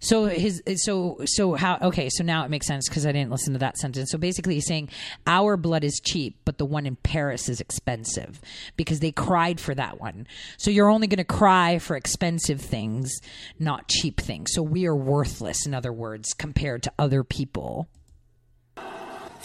so 0.00 0.24
his 0.24 0.62
so 0.76 1.18
so 1.26 1.54
how 1.54 1.78
okay 1.82 2.08
so 2.08 2.24
now 2.24 2.44
it 2.44 2.50
makes 2.50 2.66
sense 2.66 2.88
because 2.88 3.04
I 3.04 3.12
didn't 3.12 3.30
listen 3.30 3.52
to 3.52 3.58
that 3.58 3.76
sentence. 3.76 4.10
So 4.10 4.18
basically 4.18 4.54
he's 4.54 4.66
saying 4.66 4.88
our 5.26 5.56
blood 5.58 5.84
is 5.84 6.00
cheap, 6.02 6.36
but 6.44 6.56
the 6.58 6.64
one 6.64 6.86
in 6.86 6.96
Paris 6.96 7.48
is 7.48 7.60
expensive 7.60 8.40
because 8.76 9.00
they 9.00 9.12
cried 9.12 9.60
for 9.60 9.74
that 9.74 10.00
one. 10.00 10.26
So 10.56 10.70
you're 10.70 10.88
only 10.88 11.06
going 11.06 11.18
to 11.18 11.24
cry 11.24 11.78
for 11.78 11.96
expensive 11.96 12.60
things, 12.60 13.20
not 13.58 13.88
cheap 13.88 14.20
things. 14.20 14.52
So 14.54 14.62
we 14.62 14.86
are 14.86 14.96
worthless 14.96 15.66
in 15.66 15.74
other 15.74 15.92
words 15.92 16.32
compared 16.32 16.82
to 16.84 16.92
other 16.98 17.22
people. 17.22 17.88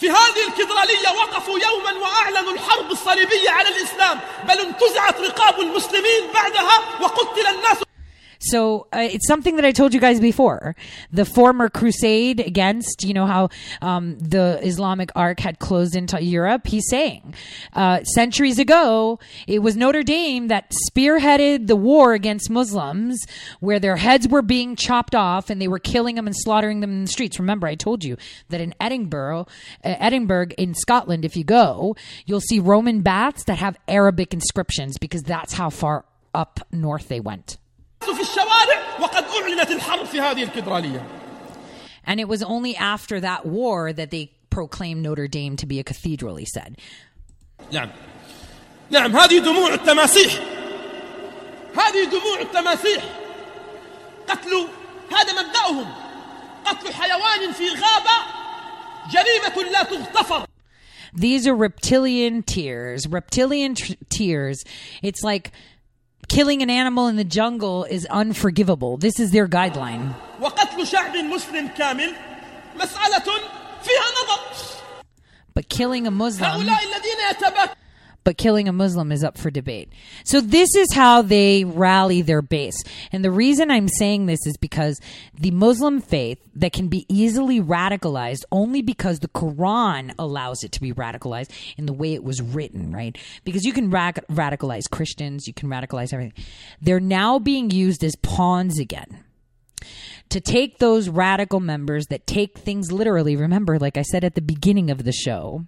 في 0.00 0.10
هذه 0.10 0.48
الكدرالية 0.48 1.08
وقفوا 1.08 1.58
يوما 1.58 1.92
وأعلنوا 1.92 2.52
الحرب 2.52 2.90
الصليبية 2.90 3.50
على 3.50 3.68
الإسلام 3.68 4.20
بل 4.44 4.58
انتزعت 4.60 5.20
رقاب 5.20 5.60
المسلمين 5.60 6.32
بعدها 6.34 6.82
وقتل 7.00 7.46
الناس 7.46 7.76
So 8.38 8.86
uh, 8.92 9.08
it's 9.10 9.26
something 9.26 9.56
that 9.56 9.64
I 9.64 9.72
told 9.72 9.94
you 9.94 10.00
guys 10.00 10.20
before. 10.20 10.76
The 11.12 11.24
former 11.24 11.68
crusade 11.68 12.40
against, 12.40 13.04
you 13.04 13.14
know, 13.14 13.26
how 13.26 13.48
um, 13.82 14.18
the 14.18 14.60
Islamic 14.62 15.10
arc 15.14 15.40
had 15.40 15.58
closed 15.58 15.96
into 15.96 16.22
Europe. 16.22 16.66
He's 16.66 16.88
saying 16.88 17.34
uh, 17.72 18.02
centuries 18.04 18.58
ago, 18.58 19.18
it 19.46 19.60
was 19.60 19.76
Notre 19.76 20.02
Dame 20.02 20.48
that 20.48 20.72
spearheaded 20.90 21.66
the 21.66 21.76
war 21.76 22.14
against 22.14 22.50
Muslims, 22.50 23.24
where 23.60 23.78
their 23.78 23.96
heads 23.96 24.28
were 24.28 24.42
being 24.42 24.76
chopped 24.76 25.14
off 25.14 25.50
and 25.50 25.60
they 25.60 25.68
were 25.68 25.78
killing 25.78 26.16
them 26.16 26.26
and 26.26 26.36
slaughtering 26.36 26.80
them 26.80 26.90
in 26.90 27.04
the 27.04 27.10
streets. 27.10 27.38
Remember, 27.38 27.66
I 27.66 27.74
told 27.74 28.04
you 28.04 28.16
that 28.48 28.60
in 28.60 28.74
Edinburgh, 28.80 29.46
uh, 29.84 29.94
Edinburgh 29.98 30.48
in 30.58 30.74
Scotland, 30.74 31.24
if 31.24 31.36
you 31.36 31.44
go, 31.44 31.96
you'll 32.24 32.40
see 32.40 32.58
Roman 32.58 33.00
baths 33.00 33.44
that 33.44 33.58
have 33.58 33.76
Arabic 33.88 34.32
inscriptions 34.32 34.98
because 34.98 35.22
that's 35.22 35.54
how 35.54 35.70
far 35.70 36.04
up 36.34 36.60
north 36.70 37.08
they 37.08 37.20
went. 37.20 37.56
في 38.01 38.21
الشوارع 38.21 38.99
وقد 39.01 39.23
أعلنت 39.23 39.71
الحرب 39.71 40.05
في 40.05 40.21
هذه 40.21 40.43
الكدرالية 40.43 41.05
And 42.07 42.19
it 42.19 42.27
was 42.27 42.41
only 42.41 42.75
after 42.75 43.19
that 43.19 43.45
war 43.45 43.93
that 43.93 44.09
they 44.09 44.31
proclaimed 44.49 45.03
Notre 45.03 45.27
Dame 45.27 45.55
to 45.57 45.67
be 45.67 45.79
a 45.79 45.83
cathedral, 45.83 46.35
he 46.35 46.45
said. 46.45 46.75
نعم 47.71 47.89
نعم 48.89 49.15
هذه 49.17 49.37
دموع 49.39 49.73
التماسيح 49.73 50.33
هذه 51.75 52.03
دموع 52.05 52.41
التماسيح 52.41 53.03
قتل 54.27 54.67
هذا 55.11 55.41
مبدأهم 55.43 55.93
قتل 56.65 56.93
حيوان 56.93 57.51
في 57.51 57.69
غابة 57.69 58.17
جريمة 59.11 59.71
لا 59.71 59.83
تغتفر 59.83 60.45
These 61.13 61.45
are 61.45 61.53
reptilian 61.55 62.41
tears. 62.41 63.05
Reptilian 63.05 63.75
tr- 63.75 63.93
tears. 64.09 64.63
It's 65.03 65.23
like 65.23 65.51
killing 66.28 66.62
an 66.62 66.70
animal 66.70 67.08
in 67.08 67.16
the 67.16 67.24
jungle 67.24 67.84
is 67.84 68.06
unforgivable. 68.06 68.96
This 68.96 69.18
is 69.20 69.30
their 69.30 69.48
guideline. 69.48 70.14
But 75.54 75.68
killing 75.68 76.06
a 76.06 76.10
Muslim 76.10 76.66
but 78.26 78.36
killing 78.36 78.66
a 78.66 78.72
Muslim 78.72 79.12
is 79.12 79.22
up 79.22 79.38
for 79.38 79.52
debate. 79.52 79.88
So 80.24 80.40
this 80.40 80.74
is 80.74 80.92
how 80.92 81.22
they 81.22 81.62
rally 81.62 82.22
their 82.22 82.42
base. 82.42 82.82
And 83.12 83.24
the 83.24 83.30
reason 83.30 83.70
I'm 83.70 83.86
saying 83.86 84.26
this 84.26 84.44
is 84.48 84.56
because 84.56 85.00
the 85.32 85.52
Muslim 85.52 86.00
faith 86.00 86.40
that 86.56 86.72
can 86.72 86.88
be 86.88 87.06
easily 87.08 87.60
radicalized 87.60 88.42
only 88.50 88.82
because 88.82 89.20
the 89.20 89.28
Quran 89.28 90.12
allows 90.18 90.64
it 90.64 90.72
to 90.72 90.80
be 90.80 90.92
radicalized 90.92 91.52
in 91.76 91.86
the 91.86 91.92
way 91.92 92.14
it 92.14 92.24
was 92.24 92.42
written, 92.42 92.90
right? 92.90 93.16
Because 93.44 93.62
you 93.62 93.72
can 93.72 93.92
rac- 93.92 94.26
radicalize 94.26 94.90
Christians, 94.90 95.46
you 95.46 95.54
can 95.54 95.68
radicalize 95.68 96.12
everything. 96.12 96.44
They're 96.82 96.98
now 96.98 97.38
being 97.38 97.70
used 97.70 98.02
as 98.02 98.16
pawns 98.16 98.80
again 98.80 99.22
to 100.30 100.40
take 100.40 100.78
those 100.78 101.08
radical 101.08 101.60
members 101.60 102.08
that 102.08 102.26
take 102.26 102.58
things 102.58 102.90
literally. 102.90 103.36
Remember, 103.36 103.78
like 103.78 103.96
I 103.96 104.02
said 104.02 104.24
at 104.24 104.34
the 104.34 104.42
beginning 104.42 104.90
of 104.90 105.04
the 105.04 105.12
show, 105.12 105.66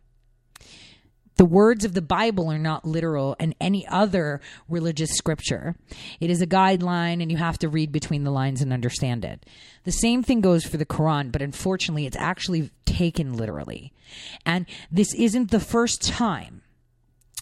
the 1.39 1.45
words 1.45 1.85
of 1.85 1.95
the 1.95 2.03
Bible 2.03 2.51
are 2.51 2.59
not 2.59 2.85
literal 2.85 3.37
and 3.39 3.55
any 3.61 3.87
other 3.87 4.41
religious 4.69 5.11
scripture. 5.13 5.77
It 6.21 6.31
is 6.31 6.43
a 6.43 6.47
guideline 6.47 7.23
and 7.23 7.31
you 7.31 7.39
have 7.39 7.59
to 7.61 7.69
read 7.69 7.93
between 7.93 8.25
the 8.25 8.33
lines 8.33 8.61
and 8.61 8.73
understand 8.73 9.25
it. 9.25 9.47
The 9.85 9.93
same 9.93 10.25
thing 10.25 10.41
goes 10.41 10.67
for 10.67 10.77
the 10.77 10.85
Quran, 10.85 11.31
but 11.31 11.41
unfortunately 11.41 12.07
it's 12.07 12.17
actually 12.17 12.71
taken 12.85 13.35
literally. 13.35 13.93
And 14.45 14.67
this 14.91 15.15
isn't 15.15 15.53
the 15.53 15.61
first 15.61 16.03
time 16.03 16.58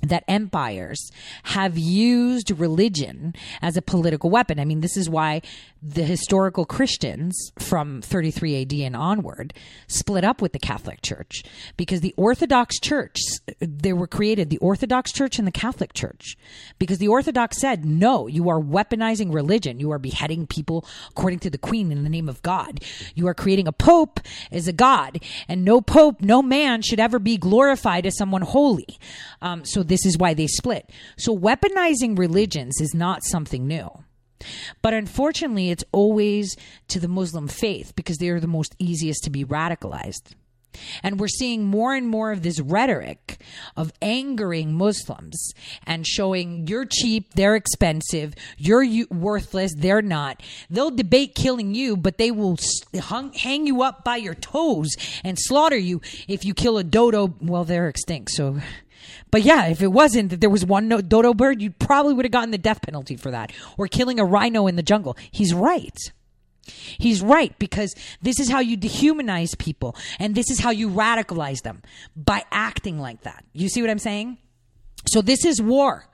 that 0.02 0.24
empires 0.28 1.10
have 1.44 1.78
used 1.78 2.50
religion 2.50 3.34
as 3.62 3.76
a 3.76 3.82
political 3.82 4.30
weapon. 4.30 4.60
I 4.60 4.64
mean, 4.64 4.80
this 4.80 4.96
is 4.96 5.08
why 5.08 5.42
the 5.82 6.02
historical 6.02 6.64
Christians 6.64 7.52
from 7.58 8.02
33 8.02 8.62
AD 8.62 8.72
and 8.72 8.96
onward 8.96 9.54
split 9.86 10.24
up 10.24 10.42
with 10.42 10.52
the 10.52 10.58
Catholic 10.58 11.00
Church 11.02 11.42
because 11.76 12.00
the 12.00 12.14
Orthodox 12.16 12.78
Church, 12.80 13.16
they 13.60 13.92
were 13.92 14.06
created, 14.06 14.50
the 14.50 14.58
Orthodox 14.58 15.12
Church 15.12 15.38
and 15.38 15.46
the 15.46 15.52
Catholic 15.52 15.92
Church, 15.92 16.36
because 16.78 16.98
the 16.98 17.08
Orthodox 17.08 17.60
said, 17.60 17.84
no, 17.84 18.26
you 18.26 18.48
are 18.48 18.60
weaponizing 18.60 19.32
religion. 19.32 19.78
You 19.78 19.92
are 19.92 19.98
beheading 19.98 20.46
people 20.46 20.84
according 21.10 21.38
to 21.40 21.50
the 21.50 21.58
Queen 21.58 21.92
in 21.92 22.02
the 22.02 22.10
name 22.10 22.28
of 22.28 22.42
God. 22.42 22.82
You 23.14 23.28
are 23.28 23.34
creating 23.34 23.68
a 23.68 23.72
Pope 23.72 24.20
as 24.50 24.66
a 24.66 24.72
God, 24.72 25.22
and 25.48 25.64
no 25.64 25.80
Pope, 25.80 26.20
no 26.20 26.42
man 26.42 26.82
should 26.82 27.00
ever 27.00 27.18
be 27.18 27.36
glorified 27.36 28.06
as 28.06 28.16
someone 28.16 28.42
holy. 28.42 28.98
Um, 29.40 29.64
so 29.64 29.82
this 29.88 30.04
is 30.06 30.18
why 30.18 30.34
they 30.34 30.46
split. 30.46 30.90
So 31.16 31.36
weaponizing 31.36 32.18
religions 32.18 32.80
is 32.80 32.94
not 32.94 33.24
something 33.24 33.66
new. 33.66 33.90
But 34.82 34.94
unfortunately, 34.94 35.70
it's 35.70 35.84
always 35.92 36.56
to 36.88 37.00
the 37.00 37.08
Muslim 37.08 37.48
faith 37.48 37.94
because 37.96 38.18
they 38.18 38.28
are 38.28 38.40
the 38.40 38.46
most 38.46 38.74
easiest 38.78 39.24
to 39.24 39.30
be 39.30 39.44
radicalized. 39.44 40.34
And 41.02 41.18
we're 41.18 41.28
seeing 41.28 41.64
more 41.64 41.94
and 41.94 42.06
more 42.06 42.32
of 42.32 42.42
this 42.42 42.60
rhetoric 42.60 43.40
of 43.76 43.92
angering 44.02 44.74
Muslims 44.74 45.52
and 45.86 46.06
showing 46.06 46.66
you're 46.66 46.84
cheap, 46.84 47.32
they're 47.34 47.56
expensive, 47.56 48.34
you're 48.58 48.86
worthless, 49.10 49.74
they're 49.74 50.02
not. 50.02 50.42
They'll 50.70 50.90
debate 50.90 51.34
killing 51.34 51.74
you, 51.74 51.96
but 51.96 52.18
they 52.18 52.30
will 52.30 52.58
hung, 52.94 53.32
hang 53.32 53.66
you 53.66 53.82
up 53.82 54.04
by 54.04 54.16
your 54.16 54.34
toes 54.34 54.90
and 55.24 55.38
slaughter 55.40 55.78
you 55.78 56.00
if 56.28 56.44
you 56.44 56.54
kill 56.54 56.78
a 56.78 56.84
dodo. 56.84 57.34
Well, 57.40 57.64
they're 57.64 57.88
extinct, 57.88 58.32
so. 58.32 58.58
But 59.30 59.42
yeah, 59.42 59.66
if 59.66 59.82
it 59.82 59.88
wasn't 59.92 60.30
that 60.30 60.40
there 60.40 60.50
was 60.50 60.64
one 60.64 60.88
no- 60.88 61.00
dodo 61.00 61.34
bird, 61.34 61.60
you 61.60 61.70
probably 61.70 62.14
would 62.14 62.24
have 62.24 62.32
gotten 62.32 62.50
the 62.50 62.58
death 62.58 62.82
penalty 62.82 63.16
for 63.16 63.30
that. 63.30 63.52
Or 63.76 63.88
killing 63.88 64.20
a 64.20 64.24
rhino 64.24 64.66
in 64.66 64.76
the 64.76 64.82
jungle. 64.82 65.16
He's 65.30 65.52
right. 65.54 65.96
He's 66.98 67.22
right 67.22 67.56
because 67.58 67.94
this 68.22 68.40
is 68.40 68.48
how 68.50 68.60
you 68.60 68.76
dehumanize 68.76 69.56
people 69.56 69.96
and 70.18 70.34
this 70.34 70.50
is 70.50 70.58
how 70.60 70.70
you 70.70 70.90
radicalize 70.90 71.62
them 71.62 71.82
by 72.16 72.44
acting 72.50 72.98
like 72.98 73.22
that. 73.22 73.44
You 73.52 73.68
see 73.68 73.80
what 73.80 73.90
I'm 73.90 73.98
saying? 73.98 74.38
So 75.06 75.22
this 75.22 75.44
is 75.44 75.62
war. 75.62 76.06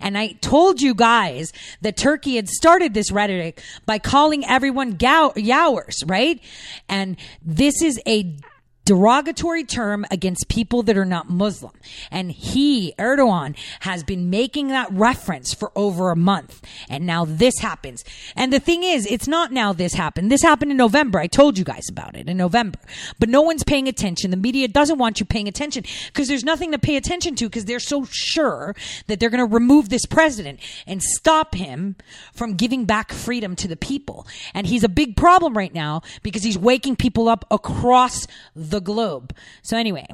And 0.00 0.18
I 0.18 0.32
told 0.40 0.82
you 0.82 0.92
guys 0.94 1.52
that 1.82 1.96
Turkey 1.96 2.36
had 2.36 2.48
started 2.48 2.94
this 2.94 3.12
rhetoric 3.12 3.62
by 3.86 3.98
calling 3.98 4.44
everyone 4.44 4.96
gow- 4.96 5.32
yowers, 5.36 5.94
right? 6.06 6.40
And 6.88 7.16
this 7.42 7.80
is 7.80 8.00
a 8.06 8.36
derogatory 8.84 9.64
term 9.64 10.04
against 10.10 10.48
people 10.48 10.82
that 10.84 10.96
are 10.96 11.04
not 11.04 11.30
Muslim. 11.30 11.72
And 12.10 12.32
he, 12.32 12.94
Erdogan, 12.98 13.56
has 13.80 14.02
been 14.02 14.30
making 14.30 14.68
that 14.68 14.90
reference 14.92 15.54
for 15.54 15.70
over 15.76 16.10
a 16.10 16.16
month. 16.16 16.60
And 16.88 17.06
now 17.06 17.24
this 17.24 17.58
happens. 17.58 18.04
And 18.36 18.52
the 18.52 18.60
thing 18.60 18.82
is, 18.82 19.06
it's 19.06 19.28
not 19.28 19.52
now 19.52 19.72
this 19.72 19.94
happened. 19.94 20.30
This 20.30 20.42
happened 20.42 20.70
in 20.70 20.76
November. 20.76 21.18
I 21.18 21.26
told 21.26 21.58
you 21.58 21.64
guys 21.64 21.88
about 21.88 22.16
it 22.16 22.28
in 22.28 22.36
November. 22.36 22.78
But 23.18 23.28
no 23.28 23.42
one's 23.42 23.64
paying 23.64 23.88
attention. 23.88 24.30
The 24.30 24.36
media 24.36 24.68
doesn't 24.68 24.98
want 24.98 25.20
you 25.20 25.26
paying 25.26 25.48
attention 25.48 25.84
because 26.06 26.28
there's 26.28 26.44
nothing 26.44 26.72
to 26.72 26.78
pay 26.78 26.96
attention 26.96 27.34
to 27.36 27.48
because 27.48 27.64
they're 27.66 27.80
so 27.80 28.04
sure 28.10 28.74
that 29.06 29.20
they're 29.20 29.30
going 29.30 29.46
to 29.46 29.54
remove 29.54 29.88
this 29.88 30.06
president 30.06 30.60
and 30.86 31.02
stop 31.02 31.54
him 31.54 31.96
from 32.32 32.54
giving 32.54 32.84
back 32.84 33.12
freedom 33.12 33.54
to 33.56 33.68
the 33.68 33.76
people. 33.76 34.26
And 34.54 34.66
he's 34.66 34.84
a 34.84 34.88
big 34.88 35.16
problem 35.16 35.56
right 35.56 35.72
now 35.72 36.02
because 36.22 36.42
he's 36.42 36.58
waking 36.58 36.96
people 36.96 37.28
up 37.28 37.44
across 37.50 38.26
the 38.72 38.80
globe. 38.80 39.32
So 39.62 39.76
anyway, 39.76 40.06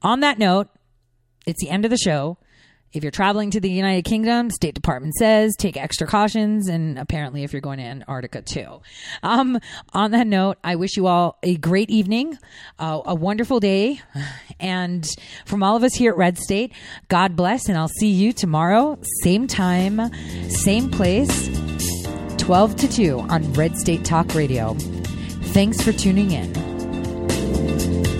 on 0.00 0.20
that 0.20 0.38
note, 0.38 0.68
it's 1.46 1.60
the 1.60 1.68
end 1.68 1.84
of 1.84 1.90
the 1.90 1.98
show. 1.98 2.38
If 2.94 3.02
you're 3.02 3.10
traveling 3.10 3.50
to 3.50 3.60
the 3.60 3.68
United 3.68 4.04
Kingdom, 4.04 4.50
State 4.50 4.74
Department 4.74 5.14
says 5.14 5.56
take 5.58 5.76
extra 5.76 6.06
cautions, 6.06 6.68
and 6.68 6.96
apparently, 6.96 7.42
if 7.42 7.52
you're 7.52 7.60
going 7.60 7.78
to 7.78 7.84
Antarctica 7.84 8.40
too. 8.40 8.82
Um, 9.24 9.58
on 9.92 10.12
that 10.12 10.28
note, 10.28 10.58
I 10.62 10.76
wish 10.76 10.96
you 10.96 11.08
all 11.08 11.36
a 11.42 11.56
great 11.56 11.90
evening, 11.90 12.38
uh, 12.78 13.00
a 13.04 13.14
wonderful 13.16 13.58
day, 13.58 14.00
and 14.60 15.04
from 15.44 15.64
all 15.64 15.76
of 15.76 15.82
us 15.82 15.94
here 15.94 16.12
at 16.12 16.16
Red 16.16 16.38
State, 16.38 16.72
God 17.08 17.34
bless, 17.34 17.68
and 17.68 17.76
I'll 17.76 17.88
see 17.88 18.10
you 18.10 18.32
tomorrow, 18.32 18.96
same 19.24 19.48
time, 19.48 20.12
same 20.48 20.88
place, 20.88 21.48
12 22.38 22.76
to 22.76 22.88
2 22.88 23.20
on 23.28 23.52
Red 23.54 23.76
State 23.76 24.04
Talk 24.04 24.36
Radio. 24.36 24.74
Thanks 25.54 25.82
for 25.82 25.92
tuning 25.92 26.30
in. 26.30 26.73
Thank 27.66 28.06
you. 28.08 28.13